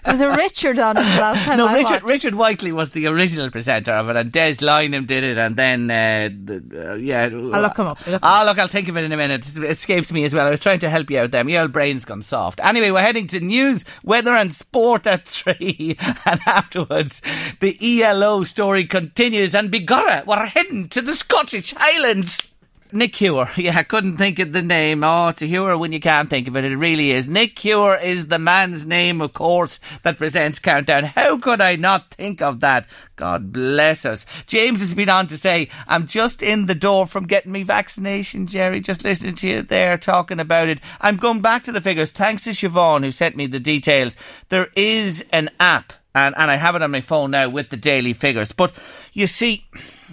there 0.06 0.14
was 0.14 0.22
a 0.22 0.30
Richard 0.30 0.80
on 0.80 0.98
it 0.98 1.02
the 1.02 1.20
last 1.20 1.46
time 1.46 1.58
no, 1.58 1.68
I 1.68 1.76
Richard 1.76 1.92
watched. 1.92 2.06
Richard 2.06 2.36
Whiteley 2.36 2.72
was 2.72 2.92
the 2.92 3.08
original 3.08 3.50
presenter 3.50 3.92
of 3.92 4.10
it, 4.10 4.16
and 4.16 4.32
Des 4.32 4.56
Lynam 4.56 5.08
did 5.08 5.24
it, 5.24 5.38
and 5.38 5.56
then 5.56 5.90
uh, 5.90 6.30
the, 6.32 6.92
uh, 6.92 6.96
yeah. 6.96 7.24
I'll 7.24 7.62
look 7.62 7.78
him 7.78 7.88
up, 7.88 8.00
I'll 8.06 8.14
look 8.14 8.22
Ah, 8.24 8.44
look, 8.46 8.60
I'll 8.60 8.68
think 8.68 8.88
of 8.88 8.98
it 8.98 9.04
in 9.04 9.12
a 9.12 9.18
minute. 9.18 9.46
It 9.58 9.64
escapes 9.64 10.12
me 10.12 10.24
as 10.24 10.34
well. 10.34 10.48
I 10.48 10.52
was 10.52 10.60
trying 10.60 10.80
to 10.80 10.90
help 10.90 11.10
you 11.10 11.20
out 11.20 11.32
there. 11.32 11.44
My 11.44 11.58
old 11.58 11.72
brain's 11.74 12.06
gone 12.06 12.22
soft. 12.22 12.60
Anyway, 12.64 12.92
we're 12.92 13.02
heading 13.02 13.28
to 13.28 13.40
news, 13.40 13.84
weather, 14.04 14.36
and 14.36 14.54
sport 14.54 15.08
at 15.08 15.26
three, 15.28 15.98
and 16.26 16.40
afterwards 16.46 17.22
the 17.60 18.02
ELO 18.04 18.44
story 18.44 18.86
continues. 18.86 19.56
And 19.56 19.72
begorra, 19.72 20.26
we're 20.26 20.46
heading 20.46 20.88
to 20.90 21.02
the 21.02 21.16
Scottish 21.16 21.74
Highlands. 21.76 22.52
Nick 22.92 23.16
Hewer. 23.16 23.50
Yeah, 23.58 23.78
I 23.78 23.84
couldn't 23.84 24.18
think 24.18 24.40
of 24.40 24.54
the 24.54 24.62
name. 24.62 25.04
Oh, 25.04 25.30
it's 25.30 25.42
a 25.42 25.46
Hewer 25.46 25.78
when 25.78 25.92
you 25.92 26.00
can't 26.00 26.30
think 26.30 26.48
of 26.48 26.56
it. 26.56 26.66
It 26.66 26.78
really 26.78 27.12
is. 27.12 27.28
Nick 27.28 27.58
Hewer 27.58 27.96
is 27.96 28.28
the 28.28 28.38
man's 28.38 28.86
name, 28.86 29.22
of 29.22 29.34
course, 29.34 29.80
that 30.04 30.18
presents 30.18 30.60
Countdown. 30.60 31.04
How 31.04 31.38
could 31.38 31.62
I 31.62 31.76
not 31.76 32.12
think 32.12 32.42
of 32.42 32.60
that? 32.60 32.88
God 33.16 33.52
bless 33.52 34.06
us. 34.06 34.26
James 34.46 34.82
has 34.82 34.94
been 34.94 35.10
on 35.10 35.28
to 35.28 35.38
say, 35.38 35.70
I'm 35.88 36.06
just 36.06 36.44
in 36.44 36.68
the 36.68 36.76
door 36.76 37.08
from 37.08 37.26
getting 37.26 37.52
me 37.52 37.64
vaccination, 37.64 38.46
Jerry. 38.46 38.82
Just 38.82 39.04
listening 39.04 39.36
to 39.36 39.48
you 39.48 39.62
there 39.62 39.98
talking 39.98 40.40
about 40.40 40.68
it. 40.68 40.80
I'm 41.02 41.18
going 41.18 41.42
back 41.42 41.64
to 41.64 41.72
the 41.72 41.82
figures. 41.82 42.12
Thanks 42.12 42.44
to 42.44 42.52
Siobhan 42.52 43.04
who 43.04 43.12
sent 43.12 43.36
me 43.36 43.48
the 43.48 43.60
details. 43.60 44.16
There 44.50 44.68
is 44.76 45.26
an 45.32 45.50
app 45.60 45.94
and, 46.16 46.34
and 46.38 46.50
I 46.50 46.56
have 46.56 46.76
it 46.76 46.82
on 46.82 46.92
my 46.92 47.02
phone 47.02 47.32
now 47.32 47.50
with 47.50 47.70
the 47.70 47.78
daily 47.78 48.14
figures. 48.14 48.52
But 48.52 48.74
you 49.14 49.28
see, 49.28 49.66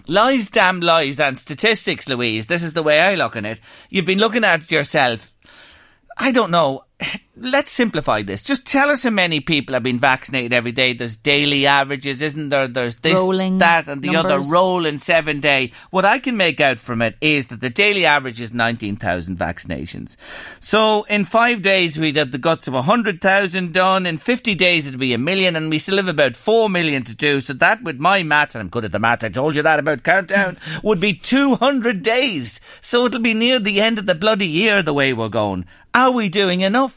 lies, 0.06 0.50
damn 0.50 0.80
lies, 0.80 1.20
and 1.20 1.38
statistics, 1.38 2.08
Louise. 2.08 2.46
This 2.46 2.62
is 2.62 2.72
the 2.72 2.82
way 2.82 3.00
I 3.00 3.14
look 3.14 3.36
at 3.36 3.44
it. 3.44 3.60
You've 3.90 4.06
been 4.06 4.18
looking 4.18 4.44
at 4.44 4.62
it 4.62 4.70
yourself. 4.70 5.32
I 6.16 6.32
don't 6.32 6.50
know. 6.50 6.84
Let's 7.34 7.72
simplify 7.72 8.22
this. 8.22 8.42
Just 8.42 8.66
tell 8.66 8.90
us 8.90 9.04
how 9.04 9.10
many 9.10 9.40
people 9.40 9.72
have 9.72 9.82
been 9.82 9.98
vaccinated 9.98 10.52
every 10.52 10.70
day. 10.70 10.92
There's 10.92 11.16
daily 11.16 11.66
averages, 11.66 12.20
isn't 12.20 12.50
there? 12.50 12.68
There's 12.68 12.96
this, 12.96 13.14
Rolling 13.14 13.58
that, 13.58 13.88
and 13.88 14.02
the 14.02 14.16
other 14.16 14.28
numbers. 14.28 14.50
roll 14.50 14.84
in 14.84 14.98
seven 14.98 15.40
day. 15.40 15.72
What 15.90 16.04
I 16.04 16.18
can 16.18 16.36
make 16.36 16.60
out 16.60 16.78
from 16.78 17.00
it 17.00 17.16
is 17.22 17.46
that 17.46 17.60
the 17.60 17.70
daily 17.70 18.04
average 18.04 18.38
is 18.38 18.52
19,000 18.52 19.38
vaccinations. 19.38 20.16
So 20.60 21.04
in 21.04 21.24
five 21.24 21.62
days, 21.62 21.98
we'd 21.98 22.16
have 22.16 22.32
the 22.32 22.38
guts 22.38 22.68
of 22.68 22.74
100,000 22.74 23.72
done. 23.72 24.04
In 24.04 24.18
50 24.18 24.54
days, 24.54 24.86
it'd 24.86 25.00
be 25.00 25.14
a 25.14 25.18
million, 25.18 25.56
and 25.56 25.70
we 25.70 25.78
still 25.78 25.96
have 25.96 26.08
about 26.08 26.36
4 26.36 26.68
million 26.68 27.02
to 27.04 27.14
do. 27.14 27.40
So 27.40 27.54
that, 27.54 27.82
with 27.82 27.98
my 27.98 28.22
maths, 28.22 28.54
and 28.54 28.60
I'm 28.60 28.68
good 28.68 28.84
at 28.84 28.92
the 28.92 28.98
maths, 28.98 29.24
I 29.24 29.30
told 29.30 29.56
you 29.56 29.62
that 29.62 29.78
about 29.78 30.02
countdown, 30.02 30.58
would 30.82 31.00
be 31.00 31.14
200 31.14 32.02
days. 32.02 32.60
So 32.82 33.06
it'll 33.06 33.20
be 33.20 33.34
near 33.34 33.58
the 33.58 33.80
end 33.80 33.98
of 33.98 34.04
the 34.04 34.14
bloody 34.14 34.46
year 34.46 34.82
the 34.82 34.94
way 34.94 35.14
we're 35.14 35.30
going. 35.30 35.64
Are 35.94 36.12
we 36.12 36.28
doing 36.28 36.62
enough? 36.62 36.91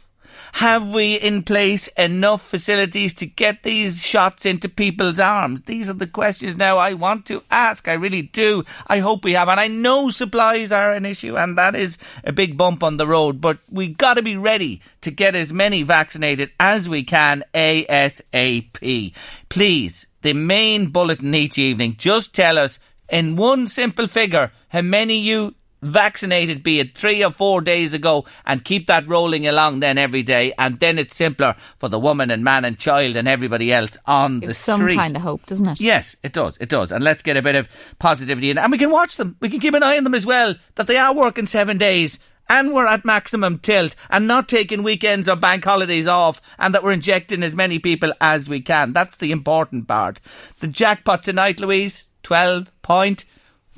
Have 0.60 0.93
we 0.93 1.16
in 1.16 1.43
place 1.43 1.89
enough 1.97 2.41
facilities 2.41 3.14
to 3.16 3.26
get 3.26 3.64
these 3.64 4.06
shots 4.06 4.45
into 4.45 4.70
people's 4.70 5.20
arms? 5.20 5.64
These 5.64 5.89
are 5.89 5.93
the 5.95 6.08
questions 6.08 6.56
now 6.56 6.78
I 6.78 6.93
want 6.93 7.26
to 7.26 7.43
ask. 7.51 7.89
I 7.89 7.93
really 7.95 8.22
do. 8.22 8.64
I 8.88 8.99
hope 8.99 9.26
we 9.26 9.34
have. 9.34 9.49
And 9.49 9.60
I 9.60 9.68
know 9.68 10.10
supplies 10.12 10.72
are 10.72 10.93
an 10.93 11.06
issue 11.06 11.38
and 11.38 11.58
that 11.58 11.76
is 11.76 11.97
a 12.24 12.32
big 12.32 12.56
bump 12.58 12.84
on 12.84 12.95
the 12.95 13.06
road, 13.06 13.41
but 13.41 13.58
we 13.70 13.89
gotta 13.89 14.22
be 14.22 14.38
ready 14.38 14.82
to 15.01 15.12
get 15.12 15.36
as 15.36 15.51
many 15.51 15.84
vaccinated 15.84 16.51
as 16.58 16.88
we 16.88 17.03
can 17.03 17.43
ASAP. 17.53 19.14
Please, 19.49 20.06
the 20.22 20.34
main 20.34 20.88
bulletin 20.88 21.36
each 21.36 21.58
evening, 21.58 21.95
just 21.97 22.34
tell 22.34 22.58
us 22.58 22.80
in 23.10 23.36
one 23.36 23.68
simple 23.68 24.08
figure 24.08 24.53
how 24.70 24.84
many 24.84 25.20
you 25.20 25.53
vaccinated, 25.86 26.63
be 26.63 26.79
it 26.79 26.97
three 26.97 27.23
or 27.23 27.31
four 27.31 27.61
days 27.61 27.93
ago, 27.93 28.25
and 28.45 28.63
keep 28.63 28.88
that 28.88 29.07
rolling 29.07 29.47
along 29.47 29.79
then 29.79 29.97
every 29.97 30.23
day, 30.23 30.53
and 30.57 30.79
then 30.79 30.99
it's 30.99 31.15
simpler 31.15 31.55
for 31.77 31.89
the 31.89 31.99
woman 31.99 32.31
and 32.31 32.43
man 32.43 32.65
and 32.65 32.77
child 32.77 33.15
and 33.15 33.27
everybody 33.27 33.71
else 33.71 33.97
on 34.05 34.39
the 34.39 34.47
Gives 34.47 34.57
some 34.59 34.81
street. 34.81 34.97
kind 34.97 35.15
of 35.15 35.21
hope, 35.21 35.45
doesn't 35.45 35.67
it? 35.67 35.79
Yes, 35.79 36.15
it 36.23 36.33
does. 36.33 36.57
It 36.59 36.69
does. 36.69 36.91
And 36.91 37.03
let's 37.03 37.23
get 37.23 37.38
a 37.38 37.41
bit 37.41 37.55
of 37.55 37.69
positivity 37.99 38.49
in. 38.49 38.57
And 38.57 38.71
we 38.71 38.77
can 38.77 38.91
watch 38.91 39.15
them. 39.15 39.38
We 39.39 39.49
can 39.49 39.59
keep 39.59 39.73
an 39.73 39.83
eye 39.83 39.97
on 39.97 40.03
them 40.03 40.15
as 40.15 40.25
well, 40.25 40.55
that 40.75 40.88
they 40.88 40.97
are 40.97 41.15
working 41.15 41.45
seven 41.45 41.77
days. 41.77 42.19
And 42.47 42.73
we're 42.73 42.86
at 42.86 43.05
maximum 43.05 43.57
tilt 43.57 43.95
and 44.07 44.27
not 44.27 44.47
taking 44.47 44.83
weekends 44.83 45.27
or 45.27 45.36
bank 45.36 45.63
holidays 45.63 46.05
off 46.05 46.39
and 46.59 46.75
that 46.75 46.83
we're 46.83 46.91
injecting 46.91 47.41
as 47.41 47.55
many 47.55 47.79
people 47.79 48.13
as 48.21 48.47
we 48.47 48.61
can. 48.61 48.93
That's 48.93 49.15
the 49.15 49.31
important 49.31 49.88
part. 49.88 50.19
The 50.59 50.67
jackpot 50.67 51.23
tonight, 51.23 51.59
Louise, 51.59 52.07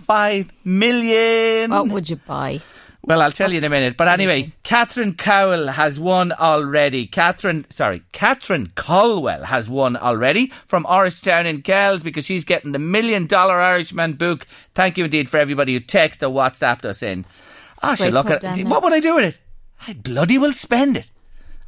12.5 0.08 0.50
million. 0.64 1.72
What 1.72 1.88
would 1.90 2.10
you 2.10 2.16
buy? 2.18 2.62
Well, 3.04 3.22
I'll 3.22 3.32
tell 3.32 3.52
you 3.52 3.60
in 3.60 3.64
a 3.64 3.70
minute. 3.70 3.96
But 3.96 4.10
anyway, 4.10 4.52
Catherine 4.64 5.14
Cowell 5.14 5.68
has 5.68 5.98
won 6.00 6.34
already. 6.34 7.06
Catherine, 7.08 7.66
sorry, 7.70 8.04
Catherine 8.12 8.68
Colwell 8.76 9.46
has 9.46 9.70
won 9.70 9.96
already 9.96 10.52
from 10.66 10.84
Oristown 10.84 11.46
in 11.46 11.62
Kells 11.62 12.04
because 12.04 12.26
she's 12.26 12.44
getting 12.44 12.74
the 12.74 12.80
Million 12.80 13.26
Dollar 13.26 13.56
Irishman 13.62 14.14
book. 14.14 14.46
Thank 14.76 14.98
you 14.98 15.06
indeed 15.06 15.30
for 15.30 15.38
everybody 15.38 15.74
who 15.74 15.80
texted 15.80 16.24
or 16.24 16.34
WhatsApped 16.34 16.84
us 16.84 17.02
in. 17.02 17.24
Ah, 17.82 17.92
I 17.92 17.96
should 17.96 18.14
look 18.14 18.30
at 18.30 18.44
it. 18.44 18.68
What 18.68 18.84
would 18.84 18.94
I 18.94 19.00
do 19.00 19.16
with 19.16 19.36
it? 19.36 19.38
I'd 19.88 20.04
bloody 20.04 20.38
well 20.38 20.54
spend 20.54 20.98
it. 20.98 21.08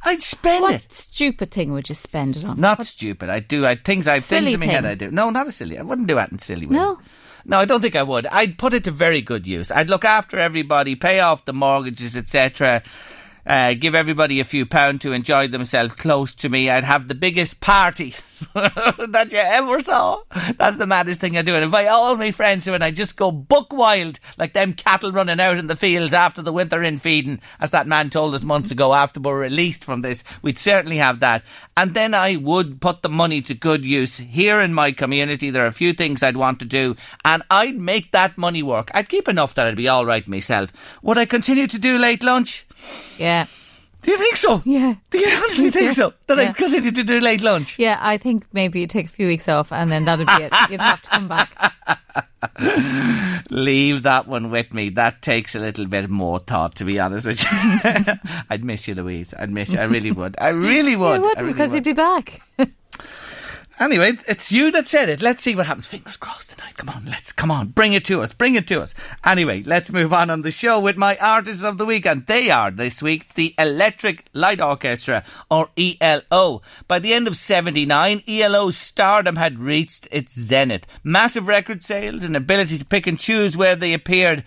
I'd 0.04 0.22
spend 0.22 0.62
What 0.62 0.74
it. 0.74 0.82
What 0.82 0.92
stupid 0.92 1.50
thing 1.52 1.72
would 1.72 1.88
you 1.88 1.94
spend 1.94 2.36
it 2.36 2.44
on? 2.44 2.60
Not 2.60 2.78
What- 2.78 2.86
stupid. 2.86 3.30
I 3.30 3.40
do. 3.40 3.64
I 3.64 3.76
things. 3.76 4.06
I 4.08 4.14
have 4.14 4.24
things 4.24 4.52
in 4.52 4.60
my 4.60 4.66
head. 4.66 4.82
thing. 4.82 4.90
I 4.90 4.94
do. 4.94 5.10
No, 5.10 5.30
not 5.30 5.46
a 5.48 5.52
silly. 5.52 5.78
I 5.78 5.82
wouldn't 5.82 6.08
do 6.08 6.16
that 6.16 6.32
in 6.32 6.38
silly 6.38 6.66
way. 6.66 6.76
No. 6.76 6.98
No, 7.44 7.58
I 7.58 7.64
don't 7.64 7.80
think 7.80 7.96
I 7.96 8.02
would. 8.02 8.26
I'd 8.26 8.58
put 8.58 8.74
it 8.74 8.84
to 8.84 8.90
very 8.90 9.20
good 9.20 9.46
use. 9.46 9.70
I'd 9.70 9.90
look 9.90 10.04
after 10.04 10.38
everybody, 10.38 10.94
pay 10.94 11.20
off 11.20 11.44
the 11.44 11.52
mortgages, 11.52 12.16
etc. 12.16 12.82
Uh, 13.46 13.74
give 13.74 13.94
everybody 13.94 14.40
a 14.40 14.44
few 14.44 14.66
pound 14.66 15.00
to 15.00 15.12
enjoy 15.12 15.48
themselves 15.48 15.94
close 15.94 16.34
to 16.34 16.48
me. 16.48 16.68
I'd 16.68 16.84
have 16.84 17.08
the 17.08 17.14
biggest 17.14 17.60
party 17.60 18.14
that 18.54 19.28
you 19.30 19.38
ever 19.38 19.82
saw. 19.82 20.22
That's 20.56 20.76
the 20.76 20.86
maddest 20.86 21.20
thing 21.20 21.36
I 21.36 21.42
do. 21.42 21.54
And 21.54 21.64
invite 21.64 21.88
all 21.88 22.16
my 22.16 22.30
friends 22.32 22.64
to 22.64 22.74
and 22.74 22.84
I 22.84 22.90
just 22.90 23.16
go 23.16 23.30
buck 23.30 23.72
wild 23.72 24.20
like 24.38 24.52
them 24.52 24.74
cattle 24.74 25.12
running 25.12 25.40
out 25.40 25.58
in 25.58 25.66
the 25.66 25.76
fields 25.76 26.14
after 26.14 26.42
the 26.42 26.52
winter 26.52 26.82
in 26.82 26.98
feeding, 26.98 27.40
as 27.58 27.70
that 27.70 27.86
man 27.86 28.10
told 28.10 28.34
us 28.34 28.42
months 28.42 28.70
ago 28.70 28.94
after 28.94 29.20
we 29.20 29.30
were 29.30 29.38
released 29.38 29.84
from 29.84 30.02
this. 30.02 30.24
We'd 30.42 30.58
certainly 30.58 30.96
have 30.96 31.20
that. 31.20 31.42
And 31.76 31.94
then 31.94 32.14
I 32.14 32.36
would 32.36 32.80
put 32.80 33.02
the 33.02 33.08
money 33.08 33.40
to 33.42 33.54
good 33.54 33.84
use. 33.84 34.18
Here 34.18 34.60
in 34.60 34.74
my 34.74 34.92
community, 34.92 35.50
there 35.50 35.64
are 35.64 35.68
a 35.68 35.72
few 35.72 35.92
things 35.92 36.22
I'd 36.22 36.36
want 36.36 36.58
to 36.60 36.64
do 36.66 36.96
and 37.24 37.42
I'd 37.50 37.76
make 37.76 38.12
that 38.12 38.38
money 38.38 38.62
work. 38.62 38.90
I'd 38.94 39.08
keep 39.08 39.28
enough 39.28 39.54
that 39.54 39.66
I'd 39.66 39.76
be 39.76 39.90
alright 39.90 40.28
myself. 40.28 40.72
Would 41.02 41.18
I 41.18 41.24
continue 41.24 41.66
to 41.66 41.78
do 41.78 41.98
late 41.98 42.22
lunch? 42.22 42.66
Yeah. 43.18 43.46
Do 44.02 44.10
you 44.12 44.16
think 44.16 44.36
so? 44.36 44.62
Yeah. 44.64 44.94
Do 45.10 45.18
you 45.18 45.28
honestly 45.36 45.70
think 45.70 45.92
so? 45.92 46.14
That 46.26 46.38
Yeah. 46.38 46.44
I'd 46.48 46.56
continue 46.56 46.90
to 46.90 47.04
do 47.04 47.20
late 47.20 47.42
lunch? 47.42 47.78
Yeah, 47.78 47.98
I 48.00 48.16
think 48.16 48.44
maybe 48.52 48.80
you 48.80 48.86
take 48.86 49.04
a 49.06 49.10
few 49.10 49.26
weeks 49.26 49.46
off 49.46 49.72
and 49.72 49.92
then 49.92 50.06
that'd 50.06 50.26
be 50.26 50.32
it. 50.42 50.52
You'd 50.70 50.80
have 50.80 51.02
to 51.02 51.08
come 51.10 51.28
back. 51.28 51.50
Leave 53.50 54.02
that 54.04 54.26
one 54.26 54.50
with 54.50 54.72
me. 54.72 54.88
That 54.90 55.20
takes 55.22 55.54
a 55.54 55.58
little 55.58 55.86
bit 55.86 56.08
more 56.08 56.38
thought, 56.38 56.76
to 56.76 56.84
be 56.84 56.98
honest 56.98 57.26
with 57.26 57.42
you. 57.42 57.48
I'd 58.50 58.64
miss 58.64 58.88
you, 58.88 58.94
Louise. 58.94 59.34
I'd 59.38 59.50
miss 59.50 59.72
you. 59.72 59.78
I 59.78 59.82
really 59.84 60.10
would. 60.12 60.36
I 60.40 60.48
really 60.48 60.96
would. 60.96 61.16
You 61.16 61.20
wouldn't 61.20 61.38
really 61.38 61.52
because 61.52 61.70
would. 61.72 61.84
he'd 61.84 61.90
be 61.90 61.92
back. 61.92 62.40
Anyway, 63.80 64.12
it's 64.28 64.52
you 64.52 64.70
that 64.70 64.86
said 64.86 65.08
it. 65.08 65.22
Let's 65.22 65.42
see 65.42 65.56
what 65.56 65.64
happens. 65.64 65.86
Fingers 65.86 66.18
crossed 66.18 66.50
tonight. 66.50 66.76
Come 66.76 66.90
on, 66.90 67.06
let's 67.06 67.32
come 67.32 67.50
on. 67.50 67.68
Bring 67.68 67.94
it 67.94 68.04
to 68.04 68.20
us. 68.20 68.34
Bring 68.34 68.54
it 68.54 68.68
to 68.68 68.82
us. 68.82 68.94
Anyway, 69.24 69.62
let's 69.62 69.90
move 69.90 70.12
on 70.12 70.28
on 70.28 70.42
the 70.42 70.50
show 70.50 70.78
with 70.78 70.98
my 70.98 71.16
artists 71.16 71.64
of 71.64 71.78
the 71.78 71.86
week, 71.86 72.04
and 72.04 72.26
they 72.26 72.50
are 72.50 72.70
this 72.70 73.02
week 73.02 73.32
the 73.36 73.54
Electric 73.58 74.26
Light 74.34 74.60
Orchestra, 74.60 75.24
or 75.50 75.70
ELO. 75.78 76.60
By 76.88 76.98
the 76.98 77.14
end 77.14 77.26
of 77.26 77.38
'79, 77.38 78.22
ELO's 78.28 78.76
stardom 78.76 79.36
had 79.36 79.58
reached 79.58 80.06
its 80.10 80.38
zenith. 80.38 80.86
Massive 81.02 81.46
record 81.46 81.82
sales, 81.82 82.22
and 82.22 82.36
ability 82.36 82.76
to 82.76 82.84
pick 82.84 83.06
and 83.06 83.18
choose 83.18 83.56
where 83.56 83.76
they 83.76 83.94
appeared. 83.94 84.44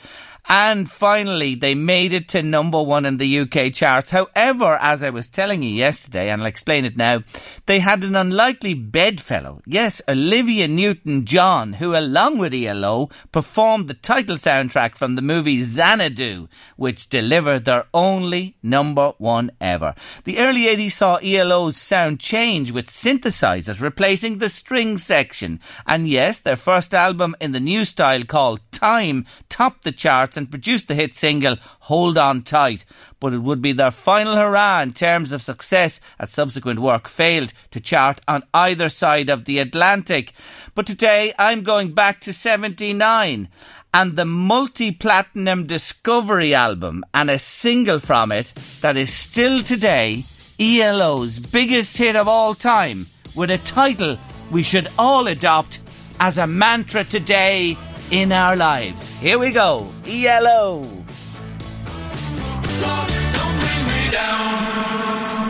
And 0.49 0.91
finally, 0.91 1.55
they 1.55 1.73
made 1.73 2.11
it 2.11 2.27
to 2.29 2.43
number 2.43 2.81
one 2.81 3.05
in 3.05 3.17
the 3.17 3.39
UK 3.39 3.73
charts. 3.73 4.11
However, 4.11 4.77
as 4.81 5.01
I 5.01 5.09
was 5.09 5.29
telling 5.29 5.63
you 5.63 5.69
yesterday, 5.69 6.29
and 6.29 6.41
I'll 6.41 6.47
explain 6.47 6.83
it 6.83 6.97
now, 6.97 7.23
they 7.65 7.79
had 7.79 8.03
an 8.03 8.15
unlikely 8.15 8.73
bedfellow. 8.73 9.61
Yes, 9.65 10.01
Olivia 10.07 10.67
Newton 10.67 11.25
John, 11.25 11.73
who 11.73 11.95
along 11.95 12.39
with 12.39 12.53
ELO 12.53 13.09
performed 13.31 13.87
the 13.87 13.93
title 13.93 14.35
soundtrack 14.35 14.95
from 14.95 15.15
the 15.15 15.21
movie 15.21 15.63
Xanadu, 15.63 16.49
which 16.75 17.07
delivered 17.07 17.63
their 17.63 17.85
only 17.93 18.57
number 18.61 19.13
one 19.17 19.49
ever. 19.61 19.95
The 20.25 20.39
early 20.39 20.65
80s 20.65 20.91
saw 20.91 21.15
ELO's 21.17 21.77
sound 21.77 22.19
change 22.19 22.71
with 22.71 22.87
synthesizers 22.87 23.79
replacing 23.79 24.39
the 24.39 24.49
string 24.49 24.97
section. 24.97 25.61
And 25.87 26.07
yes, 26.07 26.41
their 26.41 26.57
first 26.57 26.93
album 26.93 27.35
in 27.39 27.53
the 27.53 27.59
new 27.61 27.85
style 27.85 28.23
called 28.25 28.59
Time 28.71 29.25
topped 29.47 29.83
the 29.83 29.91
charts 29.91 30.32
and 30.37 30.49
produced 30.49 30.87
the 30.87 30.95
hit 30.95 31.15
single 31.15 31.57
Hold 31.81 32.17
On 32.17 32.41
Tight. 32.41 32.85
But 33.19 33.33
it 33.33 33.39
would 33.39 33.61
be 33.61 33.71
their 33.71 33.91
final 33.91 34.35
hurrah 34.35 34.81
in 34.81 34.93
terms 34.93 35.31
of 35.31 35.41
success 35.41 35.99
as 36.19 36.31
subsequent 36.31 36.79
work 36.79 37.07
failed 37.07 37.53
to 37.71 37.79
chart 37.79 38.21
on 38.27 38.43
either 38.53 38.89
side 38.89 39.29
of 39.29 39.45
the 39.45 39.59
Atlantic. 39.59 40.33
But 40.75 40.87
today 40.87 41.33
I'm 41.37 41.63
going 41.63 41.93
back 41.93 42.21
to 42.21 42.33
79 42.33 43.49
and 43.93 44.15
the 44.15 44.25
multi-platinum 44.25 45.67
Discovery 45.67 46.53
album 46.53 47.03
and 47.13 47.29
a 47.29 47.37
single 47.37 47.99
from 47.99 48.31
it 48.31 48.51
that 48.81 48.97
is 48.97 49.13
still 49.13 49.61
today 49.61 50.23
ELO's 50.59 51.39
biggest 51.39 51.97
hit 51.97 52.15
of 52.15 52.27
all 52.27 52.55
time 52.55 53.05
with 53.35 53.51
a 53.51 53.57
title 53.59 54.17
we 54.51 54.63
should 54.63 54.87
all 54.97 55.27
adopt 55.27 55.79
as 56.19 56.37
a 56.37 56.47
mantra 56.47 57.03
today 57.03 57.77
in 58.11 58.31
our 58.31 58.55
lives. 58.55 59.07
Here 59.19 59.39
we 59.39 59.51
go. 59.51 59.87
E 60.05 60.23
Yellow's 60.23 61.03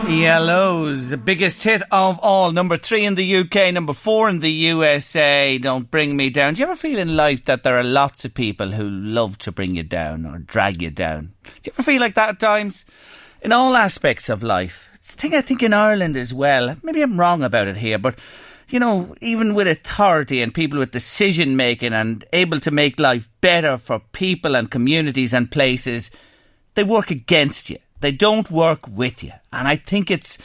ELO's 0.06 1.16
biggest 1.16 1.62
hit 1.62 1.82
of 1.90 2.18
all. 2.20 2.52
Number 2.52 2.76
three 2.76 3.04
in 3.04 3.14
the 3.14 3.36
UK, 3.36 3.72
number 3.72 3.94
four 3.94 4.28
in 4.28 4.40
the 4.40 4.50
USA. 4.50 5.58
Don't 5.58 5.90
bring 5.90 6.16
me 6.16 6.30
down. 6.30 6.54
Do 6.54 6.60
you 6.60 6.66
ever 6.66 6.76
feel 6.76 6.98
in 6.98 7.16
life 7.16 7.46
that 7.46 7.62
there 7.62 7.78
are 7.78 7.84
lots 7.84 8.24
of 8.24 8.34
people 8.34 8.72
who 8.72 8.88
love 8.88 9.38
to 9.38 9.52
bring 9.52 9.74
you 9.74 9.82
down 9.82 10.26
or 10.26 10.38
drag 10.38 10.82
you 10.82 10.90
down? 10.90 11.32
Do 11.44 11.50
you 11.64 11.72
ever 11.74 11.82
feel 11.82 12.00
like 12.00 12.14
that 12.14 12.28
at 12.28 12.38
times? 12.38 12.84
In 13.40 13.50
all 13.50 13.76
aspects 13.76 14.28
of 14.28 14.42
life. 14.42 14.90
It's 14.94 15.14
a 15.14 15.16
thing 15.16 15.34
I 15.34 15.40
think 15.40 15.62
in 15.62 15.72
Ireland 15.72 16.16
as 16.16 16.34
well. 16.34 16.76
Maybe 16.82 17.02
I'm 17.02 17.18
wrong 17.18 17.42
about 17.42 17.68
it 17.68 17.78
here, 17.78 17.98
but 17.98 18.18
you 18.74 18.80
know, 18.80 19.14
even 19.20 19.54
with 19.54 19.68
authority 19.68 20.42
and 20.42 20.52
people 20.52 20.80
with 20.80 20.90
decision 20.90 21.54
making 21.54 21.92
and 21.92 22.24
able 22.32 22.58
to 22.58 22.72
make 22.72 22.98
life 22.98 23.28
better 23.40 23.78
for 23.78 24.00
people 24.10 24.56
and 24.56 24.68
communities 24.68 25.32
and 25.32 25.48
places, 25.48 26.10
they 26.74 26.82
work 26.82 27.08
against 27.08 27.70
you. 27.70 27.78
They 28.00 28.10
don't 28.10 28.50
work 28.50 28.88
with 28.88 29.22
you. 29.22 29.30
And 29.52 29.68
I 29.68 29.76
think 29.76 30.10
it's 30.10 30.38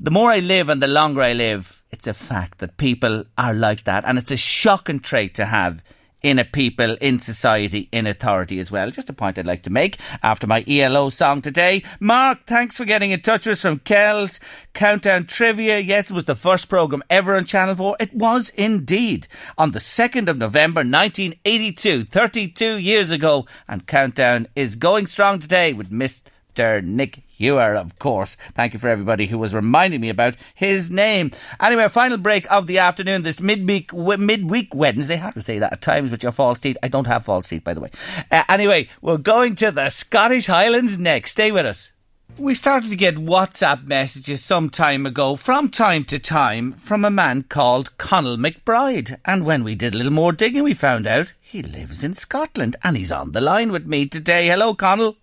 the 0.00 0.10
more 0.10 0.32
I 0.32 0.40
live 0.40 0.68
and 0.68 0.82
the 0.82 0.88
longer 0.88 1.22
I 1.22 1.34
live, 1.34 1.84
it's 1.92 2.08
a 2.08 2.14
fact 2.14 2.58
that 2.58 2.78
people 2.78 3.24
are 3.38 3.54
like 3.54 3.84
that. 3.84 4.04
And 4.04 4.18
it's 4.18 4.32
a 4.32 4.36
shocking 4.36 4.98
trait 4.98 5.36
to 5.36 5.46
have 5.46 5.80
in 6.22 6.38
a 6.38 6.44
people, 6.44 6.96
in 7.00 7.18
society, 7.18 7.88
in 7.92 8.06
authority 8.06 8.58
as 8.58 8.70
well. 8.70 8.90
Just 8.90 9.08
a 9.08 9.12
point 9.12 9.38
I'd 9.38 9.46
like 9.46 9.62
to 9.64 9.70
make 9.70 9.98
after 10.22 10.46
my 10.46 10.64
ELO 10.66 11.10
song 11.10 11.42
today. 11.42 11.84
Mark, 12.00 12.46
thanks 12.46 12.76
for 12.76 12.84
getting 12.84 13.10
in 13.10 13.20
touch 13.20 13.46
with 13.46 13.54
us 13.54 13.62
from 13.62 13.78
Kells 13.80 14.40
Countdown 14.74 15.26
Trivia. 15.26 15.78
Yes, 15.78 16.10
it 16.10 16.14
was 16.14 16.24
the 16.24 16.34
first 16.34 16.68
programme 16.68 17.04
ever 17.08 17.36
on 17.36 17.44
Channel 17.44 17.76
4. 17.76 17.96
It 18.00 18.14
was 18.14 18.50
indeed 18.50 19.28
on 19.56 19.70
the 19.72 19.78
2nd 19.78 20.28
of 20.28 20.38
November 20.38 20.80
1982, 20.80 22.04
32 22.04 22.78
years 22.78 23.10
ago. 23.10 23.46
And 23.68 23.86
Countdown 23.86 24.48
is 24.56 24.76
going 24.76 25.06
strong 25.06 25.38
today 25.38 25.72
with 25.72 25.90
Mr. 25.90 26.82
Nick 26.82 27.22
Hewer, 27.38 27.76
of 27.76 28.00
course. 28.00 28.34
Thank 28.54 28.72
you 28.72 28.80
for 28.80 28.88
everybody 28.88 29.28
who 29.28 29.38
was 29.38 29.54
reminding 29.54 30.00
me 30.00 30.08
about 30.08 30.34
his 30.56 30.90
name. 30.90 31.30
Anyway, 31.60 31.86
final 31.86 32.18
break 32.18 32.50
of 32.50 32.66
the 32.66 32.78
afternoon, 32.78 33.22
this 33.22 33.40
midweek 33.40 33.92
midweek 33.92 34.74
Wednesday. 34.74 35.14
I 35.14 35.18
have 35.18 35.34
to 35.34 35.42
say 35.42 35.60
that 35.60 35.72
at 35.72 35.80
times 35.80 36.10
with 36.10 36.24
your 36.24 36.32
false 36.32 36.58
teeth. 36.58 36.76
I 36.82 36.88
don't 36.88 37.06
have 37.06 37.24
false 37.24 37.48
teeth, 37.48 37.62
by 37.62 37.74
the 37.74 37.80
way. 37.80 37.90
Uh, 38.32 38.42
anyway, 38.48 38.88
we're 39.00 39.18
going 39.18 39.54
to 39.54 39.70
the 39.70 39.88
Scottish 39.88 40.46
Highlands 40.46 40.98
next. 40.98 41.30
Stay 41.30 41.52
with 41.52 41.64
us. 41.64 41.92
We 42.36 42.56
started 42.56 42.90
to 42.90 42.96
get 42.96 43.14
WhatsApp 43.14 43.86
messages 43.86 44.42
some 44.42 44.68
time 44.68 45.06
ago, 45.06 45.36
from 45.36 45.70
time 45.70 46.04
to 46.06 46.18
time, 46.18 46.72
from 46.72 47.04
a 47.04 47.10
man 47.10 47.44
called 47.44 47.96
Connell 47.98 48.36
McBride. 48.36 49.20
And 49.24 49.46
when 49.46 49.62
we 49.62 49.76
did 49.76 49.94
a 49.94 49.96
little 49.96 50.12
more 50.12 50.32
digging, 50.32 50.64
we 50.64 50.74
found 50.74 51.06
out 51.06 51.34
he 51.40 51.62
lives 51.62 52.02
in 52.02 52.14
Scotland 52.14 52.74
and 52.82 52.96
he's 52.96 53.12
on 53.12 53.30
the 53.30 53.40
line 53.40 53.70
with 53.70 53.86
me 53.86 54.06
today. 54.06 54.48
Hello, 54.48 54.74
Connell. 54.74 55.16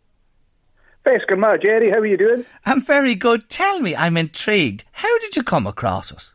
Best 1.05 1.27
good 1.27 1.37
man, 1.37 1.59
Jerry. 1.61 1.91
How 1.91 1.97
are 1.97 2.05
you 2.05 2.17
doing? 2.17 2.45
I'm 2.65 2.81
very 2.81 3.13
good. 3.13 3.47
Tell 3.47 3.79
me, 3.79 3.95
I'm 3.95 4.17
intrigued. 4.17 4.85
How 4.91 5.19
did 5.19 5.35
you 5.35 5.43
come 5.43 5.67
across 5.67 6.11
us? 6.11 6.33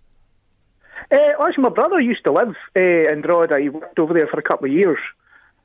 Uh, 1.10 1.16
my 1.58 1.68
brother 1.68 2.00
used 2.00 2.22
to 2.22 2.32
live 2.32 2.54
uh, 2.76 3.12
in 3.12 3.20
Drogheda. 3.20 3.58
He 3.60 3.68
worked 3.68 3.98
over 3.98 4.14
there 4.14 4.28
for 4.28 4.38
a 4.38 4.42
couple 4.42 4.66
of 4.66 4.72
years, 4.72 5.00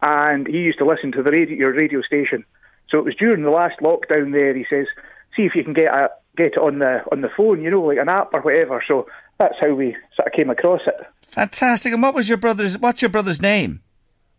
and 0.02 0.48
he 0.48 0.58
used 0.58 0.80
to 0.80 0.86
listen 0.86 1.12
to 1.12 1.22
the 1.22 1.30
radio, 1.30 1.56
your 1.56 1.74
radio 1.74 2.02
station. 2.02 2.44
So 2.90 2.98
it 2.98 3.06
was 3.06 3.16
during 3.16 3.44
the 3.44 3.52
last 3.52 3.80
lockdown 3.80 4.32
there. 4.32 4.56
He 4.56 4.66
says, 4.68 4.88
"See 5.36 5.44
if 5.44 5.54
you 5.54 5.64
can 5.64 5.74
get 5.74 5.94
a, 5.94 6.10
get 6.36 6.54
it 6.54 6.58
on 6.58 6.80
the 6.80 7.04
on 7.12 7.22
the 7.22 7.30
phone, 7.38 7.62
you 7.62 7.70
know, 7.70 7.82
like 7.82 8.00
an 8.00 8.10
app 8.10 8.34
or 8.34 8.42
whatever." 8.42 8.84
So 8.88 9.08
that's 9.38 9.56
how 9.62 9.74
we 9.74 9.96
sort 10.16 10.28
of 10.28 10.34
came 10.34 10.50
across 10.50 10.82
it. 10.88 10.96
Fantastic. 11.22 11.94
And 11.94 12.02
what 12.02 12.16
was 12.16 12.28
your 12.28 12.40
brother's? 12.40 12.80
What's 12.80 13.04
your 13.04 13.10
brother's 13.10 13.42
name? 13.42 13.82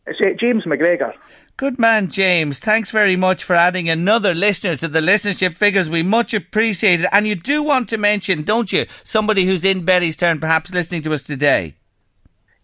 It's 0.06 0.20
uh, 0.20 0.36
James 0.38 0.64
McGregor. 0.64 1.12
Good 1.58 1.78
man, 1.78 2.10
James. 2.10 2.58
Thanks 2.58 2.90
very 2.90 3.16
much 3.16 3.42
for 3.42 3.56
adding 3.56 3.88
another 3.88 4.34
listener 4.34 4.76
to 4.76 4.88
the 4.88 5.00
listenership 5.00 5.54
figures. 5.54 5.88
We 5.88 6.02
much 6.02 6.34
appreciate 6.34 7.00
it. 7.00 7.08
And 7.12 7.26
you 7.26 7.34
do 7.34 7.62
want 7.62 7.88
to 7.88 7.96
mention, 7.96 8.42
don't 8.42 8.70
you, 8.70 8.84
somebody 9.04 9.46
who's 9.46 9.64
in 9.64 9.86
Bettystown, 9.86 10.38
perhaps 10.38 10.74
listening 10.74 11.00
to 11.04 11.14
us 11.14 11.22
today? 11.22 11.76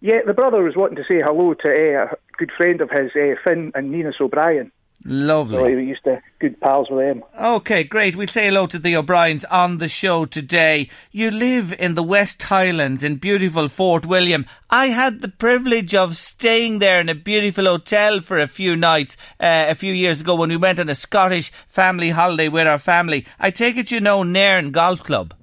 Yeah, 0.02 0.18
the 0.26 0.34
brother 0.34 0.62
was 0.62 0.76
wanting 0.76 0.96
to 0.96 1.04
say 1.04 1.22
hello 1.24 1.54
to 1.54 1.68
uh, 1.68 2.12
a 2.12 2.16
good 2.36 2.50
friend 2.54 2.82
of 2.82 2.90
his, 2.90 3.12
uh, 3.16 3.34
Finn 3.42 3.72
and 3.74 3.90
Nina 3.90 4.12
O'Brien. 4.20 4.70
Lovely. 5.04 5.56
So 5.56 5.64
we 5.64 5.84
used 5.84 6.04
to 6.04 6.22
good 6.38 6.60
pals 6.60 6.88
with 6.88 7.00
them. 7.00 7.24
Okay, 7.40 7.82
great. 7.82 8.14
We'll 8.14 8.28
say 8.28 8.46
hello 8.46 8.66
to 8.68 8.78
the 8.78 8.96
O'Briens 8.96 9.44
on 9.46 9.78
the 9.78 9.88
show 9.88 10.24
today. 10.26 10.88
You 11.10 11.32
live 11.32 11.72
in 11.72 11.96
the 11.96 12.04
West 12.04 12.40
Highlands 12.44 13.02
in 13.02 13.16
beautiful 13.16 13.68
Fort 13.68 14.06
William. 14.06 14.46
I 14.70 14.86
had 14.88 15.20
the 15.20 15.28
privilege 15.28 15.92
of 15.94 16.16
staying 16.16 16.78
there 16.78 17.00
in 17.00 17.08
a 17.08 17.16
beautiful 17.16 17.64
hotel 17.64 18.20
for 18.20 18.38
a 18.38 18.46
few 18.46 18.76
nights 18.76 19.16
uh, 19.40 19.66
a 19.68 19.74
few 19.74 19.92
years 19.92 20.20
ago 20.20 20.36
when 20.36 20.50
we 20.50 20.56
went 20.56 20.78
on 20.78 20.88
a 20.88 20.94
Scottish 20.94 21.50
family 21.66 22.10
holiday 22.10 22.48
with 22.48 22.68
our 22.68 22.78
family. 22.78 23.26
I 23.40 23.50
take 23.50 23.76
it 23.76 23.90
you 23.90 24.00
know 24.00 24.22
Nairn 24.22 24.70
Golf 24.70 25.02
Club. 25.02 25.34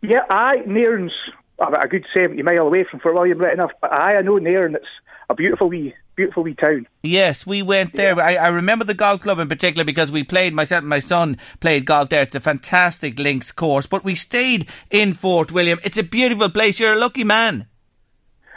Yeah, 0.00 0.22
I 0.30 0.62
Nairn's 0.66 1.12
about 1.58 1.84
a 1.84 1.88
good 1.88 2.06
seventy 2.14 2.42
mile 2.42 2.66
away 2.66 2.86
from 2.90 3.00
Fort 3.00 3.14
William, 3.14 3.38
right 3.38 3.52
enough. 3.52 3.72
But 3.80 3.92
I, 3.92 4.16
I 4.16 4.22
know 4.22 4.38
Nairn. 4.38 4.76
It's 4.76 4.86
a 5.28 5.34
beautiful 5.34 5.68
wee 5.68 5.94
beautiful 6.18 6.42
wee 6.42 6.54
town. 6.54 6.86
Yes, 7.04 7.46
we 7.46 7.62
went 7.62 7.92
there. 7.94 8.16
Yeah. 8.16 8.24
I, 8.24 8.34
I, 8.34 8.48
remember 8.48 8.84
the 8.84 8.92
golf 8.92 9.20
club 9.22 9.38
in 9.38 9.48
particular 9.48 9.84
because 9.84 10.10
we 10.10 10.24
played, 10.24 10.52
myself 10.52 10.80
and 10.80 10.88
my 10.88 10.98
son 10.98 11.36
played 11.60 11.84
golf 11.84 12.08
there. 12.08 12.22
It's 12.22 12.34
a 12.34 12.40
fantastic 12.40 13.20
links 13.20 13.52
course. 13.52 13.86
But 13.86 14.02
we 14.02 14.16
stayed 14.16 14.66
in 14.90 15.12
Fort 15.12 15.52
William. 15.52 15.78
It's 15.84 15.96
a 15.96 16.02
beautiful 16.02 16.50
place. 16.50 16.80
You're 16.80 16.94
a 16.94 16.98
lucky 16.98 17.22
man. 17.22 17.68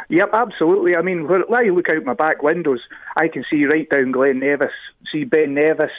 Yep, 0.10 0.32
absolutely. 0.34 0.96
I 0.96 1.04
mean, 1.04 1.28
when 1.28 1.44
I 1.54 1.70
look 1.70 1.88
out 1.88 2.04
my 2.04 2.16
back 2.16 2.42
windows, 2.42 2.82
I 3.16 3.28
can 3.28 3.46
see 3.50 3.64
right 3.66 3.88
down 3.88 4.12
Glen 4.12 4.40
Nevis, 4.40 4.72
see 5.14 5.24
Ben 5.24 5.54
Nevis, 5.54 5.92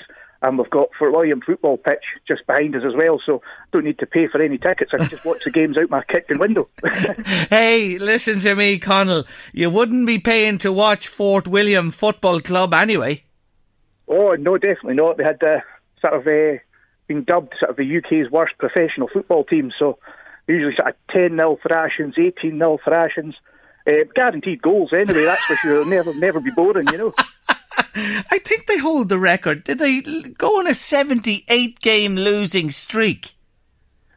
and 0.42 0.58
we've 0.58 0.70
got 0.70 0.88
Fort 0.98 1.12
William 1.12 1.40
football 1.40 1.76
pitch 1.76 2.04
just 2.26 2.46
behind 2.46 2.74
us 2.74 2.82
as 2.84 2.94
well, 2.96 3.20
so 3.24 3.42
don't 3.72 3.84
need 3.84 3.98
to 4.00 4.06
pay 4.06 4.26
for 4.26 4.42
any 4.42 4.58
tickets. 4.58 4.90
I 4.92 4.98
can 4.98 5.08
just 5.08 5.24
watch 5.24 5.44
the 5.44 5.50
games 5.50 5.78
out 5.78 5.88
my 5.88 6.02
kitchen 6.04 6.38
window. 6.38 6.68
hey, 7.50 7.98
listen 7.98 8.40
to 8.40 8.54
me, 8.54 8.78
Connell. 8.78 9.24
You 9.52 9.70
wouldn't 9.70 10.06
be 10.06 10.18
paying 10.18 10.58
to 10.58 10.72
watch 10.72 11.06
Fort 11.06 11.46
William 11.46 11.90
Football 11.90 12.40
Club 12.40 12.74
anyway. 12.74 13.24
Oh 14.08 14.34
no, 14.34 14.58
definitely 14.58 14.94
not. 14.94 15.16
They 15.16 15.24
had 15.24 15.42
uh, 15.42 15.60
sort 16.00 16.14
of 16.14 16.26
uh, 16.26 16.58
been 17.06 17.24
dubbed 17.24 17.54
sort 17.60 17.70
of 17.70 17.76
the 17.76 17.98
UK's 17.98 18.30
worst 18.30 18.58
professional 18.58 19.08
football 19.08 19.44
team, 19.44 19.72
so 19.78 19.98
usually 20.48 20.74
sort 20.74 20.88
of 20.88 20.94
ten 21.10 21.36
0 21.36 21.58
thrashings, 21.62 22.14
eighteen 22.18 22.58
0 22.58 22.78
thrashings. 22.84 23.34
Uh, 23.86 24.04
guaranteed 24.14 24.62
goals 24.62 24.92
anyway. 24.92 25.24
That's 25.24 25.42
for 25.44 25.56
sure. 25.56 25.84
Never, 25.84 26.14
never 26.14 26.40
be 26.40 26.50
boring. 26.50 26.88
You 26.88 26.98
know. 26.98 27.14
I 27.94 28.38
think 28.44 28.66
they 28.66 28.78
hold 28.78 29.08
the 29.08 29.18
record. 29.18 29.64
Did 29.64 29.78
they 29.78 30.00
go 30.00 30.58
on 30.58 30.66
a 30.66 30.74
78 30.74 31.80
game 31.80 32.16
losing 32.16 32.70
streak? 32.70 33.32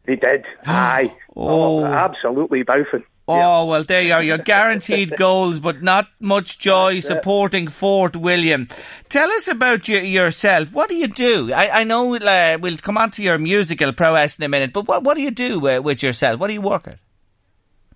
They 0.06 0.16
did. 0.16 0.46
Aye. 0.66 1.16
Oh. 1.36 1.80
oh, 1.80 1.86
absolutely 1.86 2.64
bouffing. 2.64 3.04
Oh, 3.28 3.66
well, 3.66 3.84
there 3.84 4.04
you 4.04 4.14
are. 4.14 4.22
You're 4.22 4.38
guaranteed 4.38 5.16
goals, 5.18 5.60
but 5.60 5.82
not 5.82 6.08
much 6.20 6.60
joy 6.60 7.00
supporting 7.00 7.68
Fort 7.68 8.16
William. 8.16 8.68
Tell 9.10 9.32
us 9.32 9.48
about 9.48 9.88
you, 9.88 9.98
yourself. 9.98 10.74
What 10.74 10.90
do 10.90 10.96
you 10.96 11.08
do? 11.08 11.52
I, 11.52 11.82
I 11.82 11.84
know 11.86 12.16
uh, 12.16 12.58
we'll 12.62 12.78
come 12.78 13.00
on 13.00 13.10
to 13.12 13.24
your 13.24 13.40
musical 13.40 13.94
prowess 13.94 14.38
in 14.38 14.44
a 14.46 14.50
minute, 14.50 14.74
but 14.74 14.88
what, 14.88 15.04
what 15.04 15.16
do 15.16 15.22
you 15.22 15.32
do 15.32 15.68
uh, 15.68 15.80
with 15.82 16.04
yourself? 16.04 16.40
What 16.40 16.48
do 16.48 16.54
you 16.54 16.62
work 16.62 16.88
at? 16.88 17.00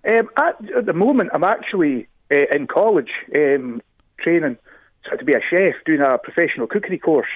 Um, 0.04 0.30
at, 0.36 0.76
at, 0.76 0.86
the 0.86 0.92
moment, 0.92 1.30
I'm 1.32 1.44
actually 1.44 2.08
uh, 2.32 2.52
in 2.52 2.66
college 2.66 3.10
um, 3.32 3.82
training 4.18 4.56
to 5.18 5.24
be 5.24 5.34
a 5.34 5.40
chef, 5.40 5.74
doing 5.84 6.00
a 6.00 6.18
professional 6.18 6.66
cookery 6.66 6.98
course. 6.98 7.28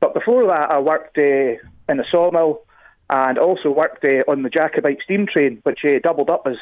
But 0.00 0.14
before 0.14 0.46
that, 0.46 0.70
I 0.70 0.78
worked 0.78 1.18
uh, 1.18 1.58
in 1.92 2.00
a 2.00 2.04
sawmill 2.10 2.62
and 3.10 3.38
also 3.38 3.70
worked 3.70 4.04
uh, 4.04 4.30
on 4.30 4.42
the 4.42 4.50
Jacobite 4.50 4.98
steam 5.02 5.26
train, 5.26 5.60
which 5.62 5.80
uh, 5.84 5.98
doubled 6.02 6.30
up 6.30 6.46
as 6.46 6.56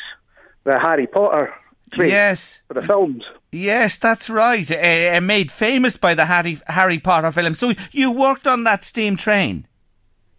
the 0.65 0.79
Harry 0.79 1.07
Potter 1.07 1.53
train 1.93 2.11
yes. 2.11 2.61
for 2.69 2.75
the 2.75 2.83
films. 2.83 3.25
Yes, 3.53 3.99
that's 3.99 4.31
right. 4.31 4.69
Uh, 4.71 5.21
made 5.21 5.51
famous 5.51 5.97
by 5.97 6.15
the 6.15 6.27
Harry, 6.27 6.61
Harry 6.67 6.99
Potter 6.99 7.33
film. 7.33 7.55
So 7.55 7.73
you 7.93 8.13
worked 8.13 8.47
on 8.47 8.65
that 8.65 8.85
steam 8.85 9.17
train? 9.17 9.67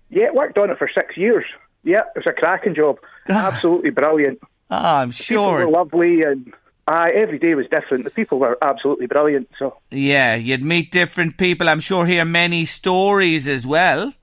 Yeah, 0.09 0.31
worked 0.34 0.57
on 0.57 0.69
it 0.69 0.77
for 0.77 0.89
six 0.93 1.17
years. 1.17 1.45
Yeah, 1.84 2.01
it 2.15 2.19
was 2.19 2.27
a 2.27 2.34
cracking 2.34 2.75
job. 2.75 2.97
Absolutely 3.29 3.91
brilliant. 3.91 4.39
Oh, 4.69 4.75
I'm 4.75 5.11
sure. 5.11 5.59
People 5.59 5.71
were 5.71 5.77
lovely 5.77 6.21
and 6.23 6.53
uh, 6.88 7.07
every 7.14 7.38
day 7.39 7.53
was 7.55 7.68
different. 7.69 8.05
The 8.05 8.11
people 8.11 8.39
were 8.39 8.57
absolutely 8.61 9.07
brilliant. 9.07 9.49
So 9.59 9.77
yeah, 9.91 10.35
you'd 10.35 10.64
meet 10.64 10.91
different 10.91 11.38
people. 11.38 11.69
I'm 11.69 11.80
sure 11.80 12.05
hear 12.05 12.26
many 12.26 12.65
stories 12.65 13.47
as 13.47 13.68
well. 13.68 14.14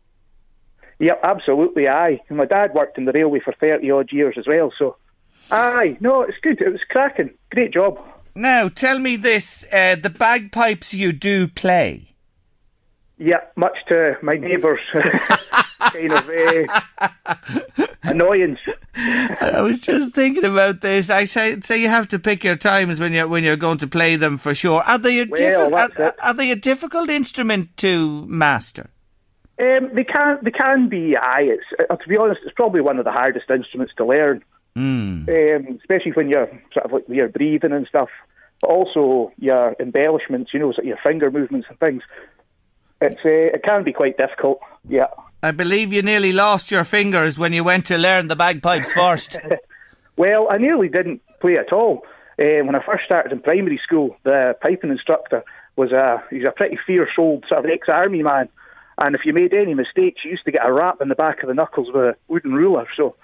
Yep, 0.99 1.20
absolutely. 1.23 1.89
Aye, 1.89 2.20
and 2.28 2.39
my 2.39 2.47
dad 2.47 2.73
worked 2.73 2.99
in 2.99 3.05
the 3.05 3.12
railway 3.12 3.41
for 3.41 3.53
thirty 3.53 3.91
odd 3.91 4.12
years 4.12 4.36
as 4.39 4.47
well. 4.47 4.73
So 4.78 4.97
Aye, 5.51 5.97
no, 6.01 6.23
it's 6.23 6.39
good. 6.43 6.61
It 6.61 6.70
was 6.70 6.81
cracking. 6.89 7.31
Great 7.51 7.73
job. 7.73 7.99
Now, 8.35 8.69
tell 8.69 8.99
me 8.99 9.16
this: 9.16 9.65
uh, 9.73 9.97
the 9.97 10.11
bagpipes 10.11 10.95
you 10.95 11.12
do 11.12 11.49
play. 11.49 12.15
Yeah, 13.19 13.41
much 13.57 13.77
to 13.89 14.16
my 14.23 14.36
neighbours' 14.36 14.81
kind 15.81 16.13
of 16.13 16.29
uh, 16.29 17.87
annoyance. 18.03 18.59
I 18.95 19.61
was 19.61 19.81
just 19.81 20.15
thinking 20.15 20.45
about 20.45 20.81
this. 20.81 21.11
I 21.11 21.25
say, 21.25 21.61
say 21.61 21.81
you 21.81 21.89
have 21.89 22.09
to 22.09 22.19
pick 22.19 22.45
your 22.45 22.57
times 22.57 23.01
when 23.01 23.13
you're 23.13 23.29
when 23.29 23.45
you're 23.45 23.57
going 23.57 23.79
to 23.79 23.87
play 23.87 24.17
them 24.17 24.37
for 24.37 24.55
sure. 24.55 24.83
Are 24.83 24.99
they 24.99 25.21
a, 25.21 25.27
well, 25.27 25.91
diffi- 25.91 26.01
are, 26.01 26.15
are, 26.23 26.35
they 26.35 26.51
a 26.51 26.57
difficult 26.57 27.11
instrument 27.11 27.77
to 27.79 28.27
master? 28.27 28.91
Um, 29.61 29.91
they 29.95 30.05
can 30.05 30.39
they 30.43 30.51
can 30.51 30.89
be. 30.89 31.17
Aye, 31.17 31.55
it's 31.55 31.89
uh, 31.91 31.97
to 31.97 32.09
be 32.09 32.17
honest, 32.17 32.41
it's 32.45 32.55
probably 32.55 32.81
one 32.81 32.99
of 32.99 33.05
the 33.05 33.13
hardest 33.13 33.51
instruments 33.51 33.95
to 33.97 34.05
learn. 34.05 34.45
Mm. 34.77 35.29
Um, 35.29 35.79
especially 35.81 36.13
when 36.13 36.29
you're 36.29 36.49
sort 36.73 36.87
of 36.87 36.93
like 36.93 37.05
you're 37.09 37.29
breathing 37.29 37.73
and 37.73 37.87
stuff, 37.87 38.09
but 38.61 38.71
also 38.71 39.33
your 39.39 39.77
embellishments, 39.79 40.53
you 40.53 40.59
know, 40.59 40.73
your 40.83 40.99
finger 41.03 41.31
movements 41.31 41.69
and 41.71 41.79
things. 41.79 42.03
It's 43.01 43.21
uh, 43.25 43.55
it 43.57 43.63
can 43.63 43.85
be 43.85 43.93
quite 43.93 44.17
difficult. 44.17 44.59
Yeah. 44.89 45.07
I 45.45 45.51
believe 45.51 45.93
you 45.93 46.01
nearly 46.01 46.33
lost 46.33 46.71
your 46.71 46.85
fingers 46.85 47.39
when 47.39 47.53
you 47.53 47.62
went 47.62 47.85
to 47.87 47.99
learn 47.99 48.29
the 48.29 48.35
bagpipes 48.35 48.91
first. 48.95 49.37
well, 50.16 50.49
I 50.51 50.57
nearly 50.57 50.89
didn't 50.89 51.21
play 51.39 51.59
at 51.59 51.71
all. 51.71 52.07
Uh, 52.39 52.65
when 52.65 52.75
I 52.75 52.83
first 52.83 53.05
started 53.05 53.31
in 53.31 53.41
primary 53.41 53.79
school, 53.85 54.16
the 54.23 54.57
piping 54.62 54.89
instructor 54.89 55.45
was 55.77 55.93
a 55.93 56.25
he's 56.31 56.45
a 56.45 56.51
pretty 56.51 56.79
fierce 56.87 57.11
old 57.19 57.45
sort 57.47 57.62
of 57.62 57.71
ex-army 57.71 58.23
man, 58.23 58.49
and 59.03 59.15
if 59.15 59.27
you 59.27 59.35
made 59.35 59.53
any 59.53 59.75
mistakes, 59.75 60.25
you 60.25 60.31
used 60.31 60.47
to 60.47 60.51
get 60.51 60.65
a 60.65 60.73
rap 60.73 61.03
in 61.03 61.09
the 61.09 61.15
back 61.15 61.43
of 61.43 61.49
the 61.49 61.55
knuckles 61.55 61.89
with 61.89 61.97
a 61.97 62.16
wooden 62.27 62.55
ruler. 62.55 62.87
So 62.97 63.15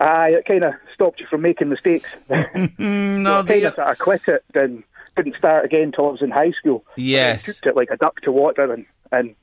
Aye, 0.00 0.36
it 0.38 0.46
kind 0.46 0.64
of 0.64 0.72
stopped 0.94 1.20
you 1.20 1.26
from 1.28 1.42
making 1.42 1.68
mistakes. 1.68 2.08
no, 2.30 3.42
so 3.42 3.44
kind 3.44 3.64
of 3.64 3.74
sort 3.74 3.98
quit 3.98 4.22
it 4.28 4.44
and 4.54 4.84
didn't 5.16 5.36
start 5.36 5.66
again 5.66 5.82
until 5.82 6.06
I 6.06 6.12
was 6.12 6.22
in 6.22 6.30
high 6.30 6.52
school. 6.52 6.86
Yes, 6.96 7.44
took 7.44 7.66
it 7.66 7.76
like 7.76 7.90
a 7.90 7.98
duck 7.98 8.22
to 8.22 8.32
water 8.32 8.72
and 8.72 8.86
and 9.12 9.34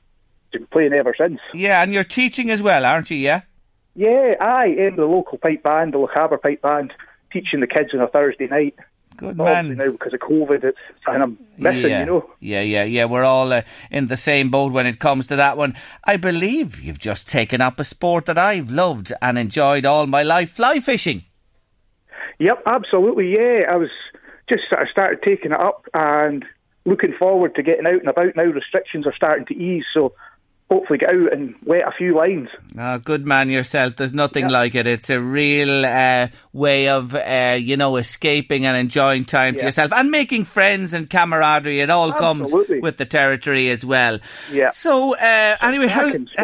been 0.58 0.66
playing 0.68 0.92
ever 0.92 1.14
since. 1.16 1.40
Yeah, 1.54 1.82
and 1.82 1.92
you're 1.92 2.04
teaching 2.04 2.50
as 2.50 2.62
well, 2.62 2.84
aren't 2.84 3.10
you? 3.10 3.16
Yeah. 3.16 3.42
Yeah, 3.94 4.34
aye, 4.40 4.74
in 4.76 4.96
the 4.96 5.06
local 5.06 5.38
pipe 5.38 5.62
band, 5.62 5.94
the 5.94 5.98
Lochaber 5.98 6.40
pipe 6.40 6.60
band, 6.60 6.92
teaching 7.32 7.60
the 7.60 7.66
kids 7.66 7.94
on 7.94 8.00
a 8.00 8.08
Thursday 8.08 8.46
night. 8.46 8.74
Good 9.16 9.38
man. 9.38 9.74
Now 9.76 9.90
because 9.90 10.12
of 10.12 10.20
COVID, 10.20 10.62
it's 10.62 10.78
and 11.06 11.22
I'm 11.22 11.38
missing, 11.56 11.90
yeah. 11.90 12.00
you 12.00 12.06
know. 12.06 12.30
Yeah, 12.38 12.60
yeah, 12.60 12.84
yeah. 12.84 13.06
We're 13.06 13.24
all 13.24 13.50
uh, 13.50 13.62
in 13.90 14.08
the 14.08 14.16
same 14.16 14.50
boat 14.50 14.72
when 14.72 14.86
it 14.86 14.98
comes 14.98 15.28
to 15.28 15.36
that 15.36 15.56
one. 15.56 15.74
I 16.04 16.18
believe 16.18 16.82
you've 16.82 16.98
just 16.98 17.26
taken 17.26 17.62
up 17.62 17.80
a 17.80 17.84
sport 17.84 18.26
that 18.26 18.36
I've 18.36 18.70
loved 18.70 19.12
and 19.22 19.38
enjoyed 19.38 19.86
all 19.86 20.06
my 20.06 20.22
life: 20.22 20.50
fly 20.50 20.80
fishing. 20.80 21.24
Yep, 22.38 22.62
absolutely. 22.66 23.32
Yeah, 23.32 23.62
I 23.70 23.76
was 23.76 23.88
just 24.50 24.68
sort 24.68 24.82
of 24.82 24.88
started 24.90 25.22
taking 25.22 25.52
it 25.52 25.60
up 25.60 25.86
and 25.94 26.44
looking 26.84 27.14
forward 27.18 27.54
to 27.54 27.62
getting 27.62 27.86
out 27.86 28.00
and 28.00 28.08
about 28.08 28.36
now. 28.36 28.44
Restrictions 28.44 29.06
are 29.06 29.16
starting 29.16 29.46
to 29.46 29.54
ease, 29.54 29.84
so 29.94 30.12
hopefully 30.70 30.98
get 30.98 31.10
out 31.10 31.32
and 31.32 31.54
wet 31.64 31.86
a 31.86 31.92
few 31.96 32.16
lines. 32.16 32.48
Oh, 32.76 32.98
good 32.98 33.24
man 33.24 33.48
yourself. 33.48 33.96
There's 33.96 34.14
nothing 34.14 34.46
yeah. 34.46 34.52
like 34.52 34.74
it. 34.74 34.86
It's 34.86 35.10
a 35.10 35.20
real 35.20 35.86
uh, 35.86 36.28
way 36.52 36.88
of, 36.88 37.14
uh, 37.14 37.56
you 37.60 37.76
know, 37.76 37.96
escaping 37.96 38.66
and 38.66 38.76
enjoying 38.76 39.24
time 39.24 39.54
yeah. 39.54 39.60
for 39.60 39.66
yourself 39.66 39.92
and 39.92 40.10
making 40.10 40.44
friends 40.44 40.92
and 40.92 41.08
camaraderie. 41.08 41.80
It 41.80 41.90
all 41.90 42.12
Absolutely. 42.12 42.66
comes 42.66 42.82
with 42.82 42.96
the 42.96 43.04
territory 43.04 43.70
as 43.70 43.84
well. 43.84 44.18
Yeah. 44.50 44.70
So, 44.70 45.14
uh, 45.16 45.56
anyway, 45.60 45.86
how, 45.86 46.06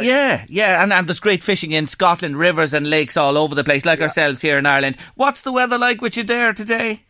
yeah, 0.00 0.46
yeah, 0.48 0.82
and, 0.82 0.92
and 0.92 1.06
there's 1.06 1.20
great 1.20 1.44
fishing 1.44 1.72
in 1.72 1.86
Scotland, 1.86 2.38
rivers 2.38 2.72
and 2.72 2.88
lakes 2.88 3.18
all 3.18 3.36
over 3.36 3.54
the 3.54 3.64
place, 3.64 3.84
like 3.84 3.98
yeah. 3.98 4.06
ourselves 4.06 4.40
here 4.40 4.56
in 4.56 4.64
Ireland. 4.64 4.96
What's 5.16 5.42
the 5.42 5.52
weather 5.52 5.76
like 5.76 6.00
with 6.00 6.16
you 6.16 6.24
there 6.24 6.54
today? 6.54 7.02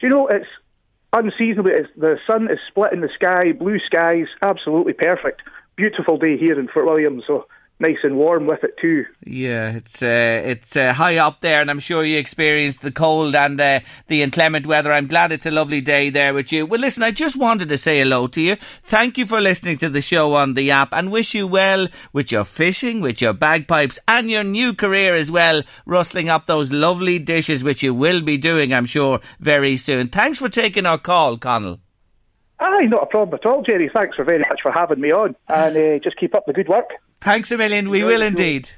Do 0.00 0.08
you 0.08 0.08
know, 0.08 0.26
it's 0.26 0.46
unseasonably, 1.12 1.72
it's, 1.72 1.90
the 1.96 2.18
sun 2.26 2.50
is 2.50 2.58
splitting 2.66 3.02
the 3.02 3.10
sky, 3.14 3.52
blue 3.52 3.78
skies, 3.78 4.26
absolutely 4.42 4.94
perfect 4.94 5.42
beautiful 5.80 6.18
day 6.18 6.36
here 6.36 6.60
in 6.60 6.68
Fort 6.68 6.84
William, 6.84 7.22
so 7.26 7.46
nice 7.78 7.96
and 8.02 8.16
warm 8.16 8.46
with 8.46 8.62
it 8.62 8.74
too. 8.78 9.06
Yeah, 9.24 9.70
it's 9.70 10.02
uh, 10.02 10.42
it's 10.44 10.76
uh, 10.76 10.92
high 10.92 11.16
up 11.16 11.40
there, 11.40 11.62
and 11.62 11.70
I'm 11.70 11.80
sure 11.80 12.04
you 12.04 12.18
experienced 12.18 12.82
the 12.82 12.92
cold 12.92 13.34
and 13.34 13.58
uh, 13.58 13.80
the 14.08 14.20
inclement 14.20 14.66
weather. 14.66 14.92
I'm 14.92 15.06
glad 15.06 15.32
it's 15.32 15.46
a 15.46 15.50
lovely 15.50 15.80
day 15.80 16.10
there 16.10 16.34
with 16.34 16.52
you. 16.52 16.66
Well, 16.66 16.80
listen, 16.80 17.02
I 17.02 17.12
just 17.12 17.36
wanted 17.36 17.70
to 17.70 17.78
say 17.78 18.00
hello 18.00 18.26
to 18.26 18.40
you. 18.42 18.56
Thank 18.84 19.16
you 19.16 19.24
for 19.24 19.40
listening 19.40 19.78
to 19.78 19.88
the 19.88 20.02
show 20.02 20.34
on 20.34 20.52
the 20.52 20.70
app, 20.70 20.92
and 20.92 21.10
wish 21.10 21.34
you 21.34 21.46
well 21.46 21.88
with 22.12 22.30
your 22.30 22.44
fishing, 22.44 23.00
with 23.00 23.22
your 23.22 23.32
bagpipes, 23.32 23.98
and 24.06 24.30
your 24.30 24.44
new 24.44 24.74
career 24.74 25.14
as 25.14 25.30
well, 25.30 25.62
rustling 25.86 26.28
up 26.28 26.44
those 26.44 26.70
lovely 26.70 27.18
dishes, 27.18 27.64
which 27.64 27.82
you 27.82 27.94
will 27.94 28.20
be 28.20 28.36
doing, 28.36 28.74
I'm 28.74 28.86
sure, 28.86 29.20
very 29.38 29.78
soon. 29.78 30.08
Thanks 30.08 30.38
for 30.38 30.50
taking 30.50 30.84
our 30.84 30.98
call, 30.98 31.38
Connell. 31.38 31.80
Aye, 32.60 32.86
not 32.86 33.02
a 33.02 33.06
problem 33.06 33.38
at 33.42 33.46
all, 33.46 33.62
Jerry. 33.62 33.90
Thanks 33.92 34.16
for 34.16 34.24
very 34.24 34.40
much 34.40 34.60
for 34.62 34.70
having 34.70 35.00
me 35.00 35.10
on, 35.10 35.34
and 35.48 35.76
uh, 35.76 35.98
just 35.98 36.16
keep 36.18 36.34
up 36.34 36.44
the 36.46 36.52
good 36.52 36.68
work. 36.68 36.90
Thanks 37.20 37.50
a 37.50 37.56
million. 37.56 37.88
We 37.88 38.04
will 38.04 38.22
indeed. 38.22 38.68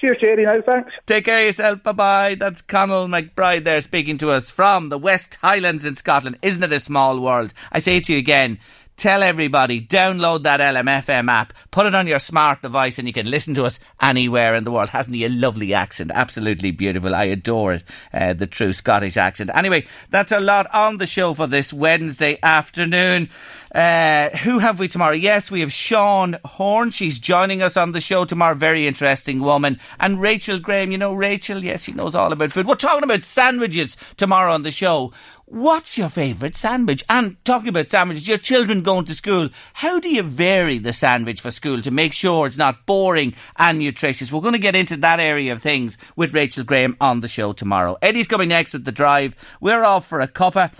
Cheers, 0.00 0.18
Jerry. 0.20 0.44
Now, 0.44 0.60
thanks. 0.60 0.92
Take 1.06 1.24
care 1.24 1.40
of 1.40 1.46
yourself. 1.46 1.82
Bye 1.82 1.92
bye. 1.92 2.34
That's 2.34 2.60
Connell 2.60 3.06
McBride 3.06 3.64
there 3.64 3.80
speaking 3.80 4.18
to 4.18 4.30
us 4.30 4.50
from 4.50 4.88
the 4.88 4.98
West 4.98 5.36
Highlands 5.36 5.84
in 5.84 5.94
Scotland. 5.96 6.38
Isn't 6.42 6.62
it 6.62 6.72
a 6.72 6.80
small 6.80 7.20
world? 7.20 7.54
I 7.72 7.78
say 7.78 8.00
to 8.00 8.12
you 8.12 8.18
again. 8.18 8.58
Tell 8.96 9.24
everybody, 9.24 9.80
download 9.80 10.44
that 10.44 10.60
LMFM 10.60 11.28
app, 11.28 11.52
put 11.72 11.86
it 11.86 11.96
on 11.96 12.06
your 12.06 12.20
smart 12.20 12.62
device, 12.62 12.96
and 12.96 13.08
you 13.08 13.12
can 13.12 13.28
listen 13.28 13.52
to 13.54 13.64
us 13.64 13.80
anywhere 14.00 14.54
in 14.54 14.62
the 14.62 14.70
world. 14.70 14.90
Hasn't 14.90 15.16
he 15.16 15.24
a 15.24 15.28
lovely 15.28 15.74
accent? 15.74 16.12
Absolutely 16.14 16.70
beautiful. 16.70 17.12
I 17.12 17.24
adore 17.24 17.74
it. 17.74 17.84
Uh, 18.12 18.34
the 18.34 18.46
true 18.46 18.72
Scottish 18.72 19.16
accent. 19.16 19.50
Anyway, 19.52 19.86
that's 20.10 20.30
a 20.30 20.38
lot 20.38 20.72
on 20.72 20.98
the 20.98 21.08
show 21.08 21.34
for 21.34 21.48
this 21.48 21.72
Wednesday 21.72 22.38
afternoon. 22.40 23.30
Uh, 23.74 24.30
who 24.30 24.60
have 24.60 24.78
we 24.78 24.86
tomorrow? 24.86 25.14
Yes, 25.14 25.50
we 25.50 25.60
have 25.60 25.72
Sean 25.72 26.36
Horn. 26.44 26.90
She's 26.90 27.18
joining 27.18 27.60
us 27.60 27.76
on 27.76 27.90
the 27.90 28.00
show 28.00 28.24
tomorrow. 28.24 28.54
Very 28.54 28.86
interesting 28.86 29.40
woman. 29.40 29.80
And 29.98 30.20
Rachel 30.20 30.60
Graham. 30.60 30.92
You 30.92 30.98
know 30.98 31.12
Rachel? 31.12 31.64
Yes, 31.64 31.82
she 31.82 31.92
knows 31.92 32.14
all 32.14 32.32
about 32.32 32.52
food. 32.52 32.68
We're 32.68 32.76
talking 32.76 33.02
about 33.02 33.24
sandwiches 33.24 33.96
tomorrow 34.16 34.52
on 34.52 34.62
the 34.62 34.70
show. 34.70 35.12
What's 35.46 35.98
your 35.98 36.08
favourite 36.08 36.56
sandwich? 36.56 37.04
And 37.08 37.36
talking 37.44 37.68
about 37.68 37.90
sandwiches, 37.90 38.26
your 38.26 38.38
children 38.38 38.82
going 38.82 39.04
to 39.04 39.14
school, 39.14 39.50
how 39.74 40.00
do 40.00 40.08
you 40.08 40.22
vary 40.22 40.78
the 40.78 40.94
sandwich 40.94 41.40
for 41.42 41.50
school 41.50 41.82
to 41.82 41.90
make 41.90 42.14
sure 42.14 42.46
it's 42.46 42.56
not 42.56 42.86
boring 42.86 43.34
and 43.56 43.78
nutritious? 43.78 44.32
We're 44.32 44.40
going 44.40 44.54
to 44.54 44.58
get 44.58 44.74
into 44.74 44.96
that 44.96 45.20
area 45.20 45.52
of 45.52 45.60
things 45.60 45.98
with 46.16 46.34
Rachel 46.34 46.64
Graham 46.64 46.96
on 46.98 47.20
the 47.20 47.28
show 47.28 47.52
tomorrow. 47.52 47.98
Eddie's 48.00 48.26
coming 48.26 48.48
next 48.48 48.72
with 48.72 48.86
the 48.86 48.90
drive. 48.92 49.36
We're 49.60 49.84
off 49.84 50.06
for 50.06 50.20
a 50.20 50.28
cuppa. 50.28 50.72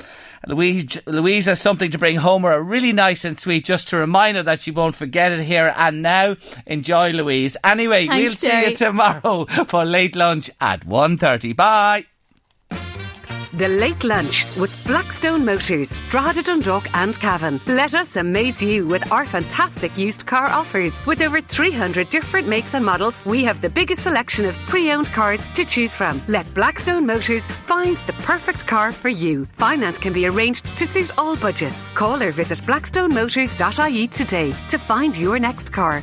Louise, 0.47 0.99
Louise 1.07 1.45
has 1.47 1.61
something 1.61 1.91
to 1.91 1.99
bring 1.99 2.17
home 2.17 2.43
her, 2.43 2.63
really 2.63 2.93
nice 2.93 3.25
and 3.25 3.39
sweet, 3.39 3.67
just 3.67 3.89
to 3.89 3.97
remind 3.99 4.39
her 4.39 4.43
that 4.43 4.61
she 4.61 4.71
won't 4.71 4.97
forget 4.97 5.31
it 5.33 5.41
here 5.45 5.75
and 5.77 6.01
now. 6.03 6.37
Enjoy, 6.67 7.13
Louise. 7.13 7.57
Anyway, 7.65 8.07
Thanks, 8.07 8.43
we'll 8.43 8.51
Jerry. 8.51 8.65
see 8.65 8.71
you 8.71 8.77
tomorrow 8.77 9.45
for 9.69 9.85
late 9.85 10.17
lunch 10.17 10.51
at 10.61 10.87
1.30. 10.87 11.55
Bye. 11.55 12.07
The 13.57 13.69
Late 13.69 14.03
Lunch 14.03 14.47
with 14.57 14.73
Blackstone 14.85 15.45
Motors, 15.45 15.93
Drogheda 16.11 16.43
Dundalk 16.43 16.93
and 16.93 17.17
Cavan. 17.21 17.61
Let 17.67 17.95
us 17.95 18.17
amaze 18.17 18.61
you 18.61 18.85
with 18.85 19.13
our 19.13 19.25
fantastic 19.25 19.97
used 19.97 20.27
car 20.27 20.49
offers. 20.49 20.93
With 21.07 21.23
over 21.23 21.41
300 21.41 22.11
different 22.11 22.49
makes 22.49 22.75
and 22.75 22.85
models, 22.85 23.25
we 23.25 23.45
have 23.45 23.61
the 23.61 23.71
biggest 23.71 24.03
selection 24.03 24.45
of 24.45 24.57
pre-owned 24.67 25.07
cars 25.13 25.41
to 25.55 25.65
choose 25.65 25.95
from. 25.95 26.21
Let 26.27 26.53
Blackstone 26.53 27.07
Motors 27.07 27.47
find 27.47 27.97
the 27.99 28.13
perfect 28.25 28.67
car 28.67 28.91
for 28.91 29.09
you. 29.09 29.45
Finance 29.57 29.99
can 29.99 30.13
be 30.13 30.27
arranged 30.27 30.67
to 30.77 30.85
suit 30.89 31.17
all 31.17 31.37
budgets. 31.37 31.79
Call 31.95 32.21
or 32.25 32.33
visit 32.33 32.59
blackstonemotors.ie 32.59 34.09
today 34.09 34.53
to 34.69 34.79
find 34.79 35.17
your 35.17 35.39
next 35.39 35.73
car. 35.73 36.03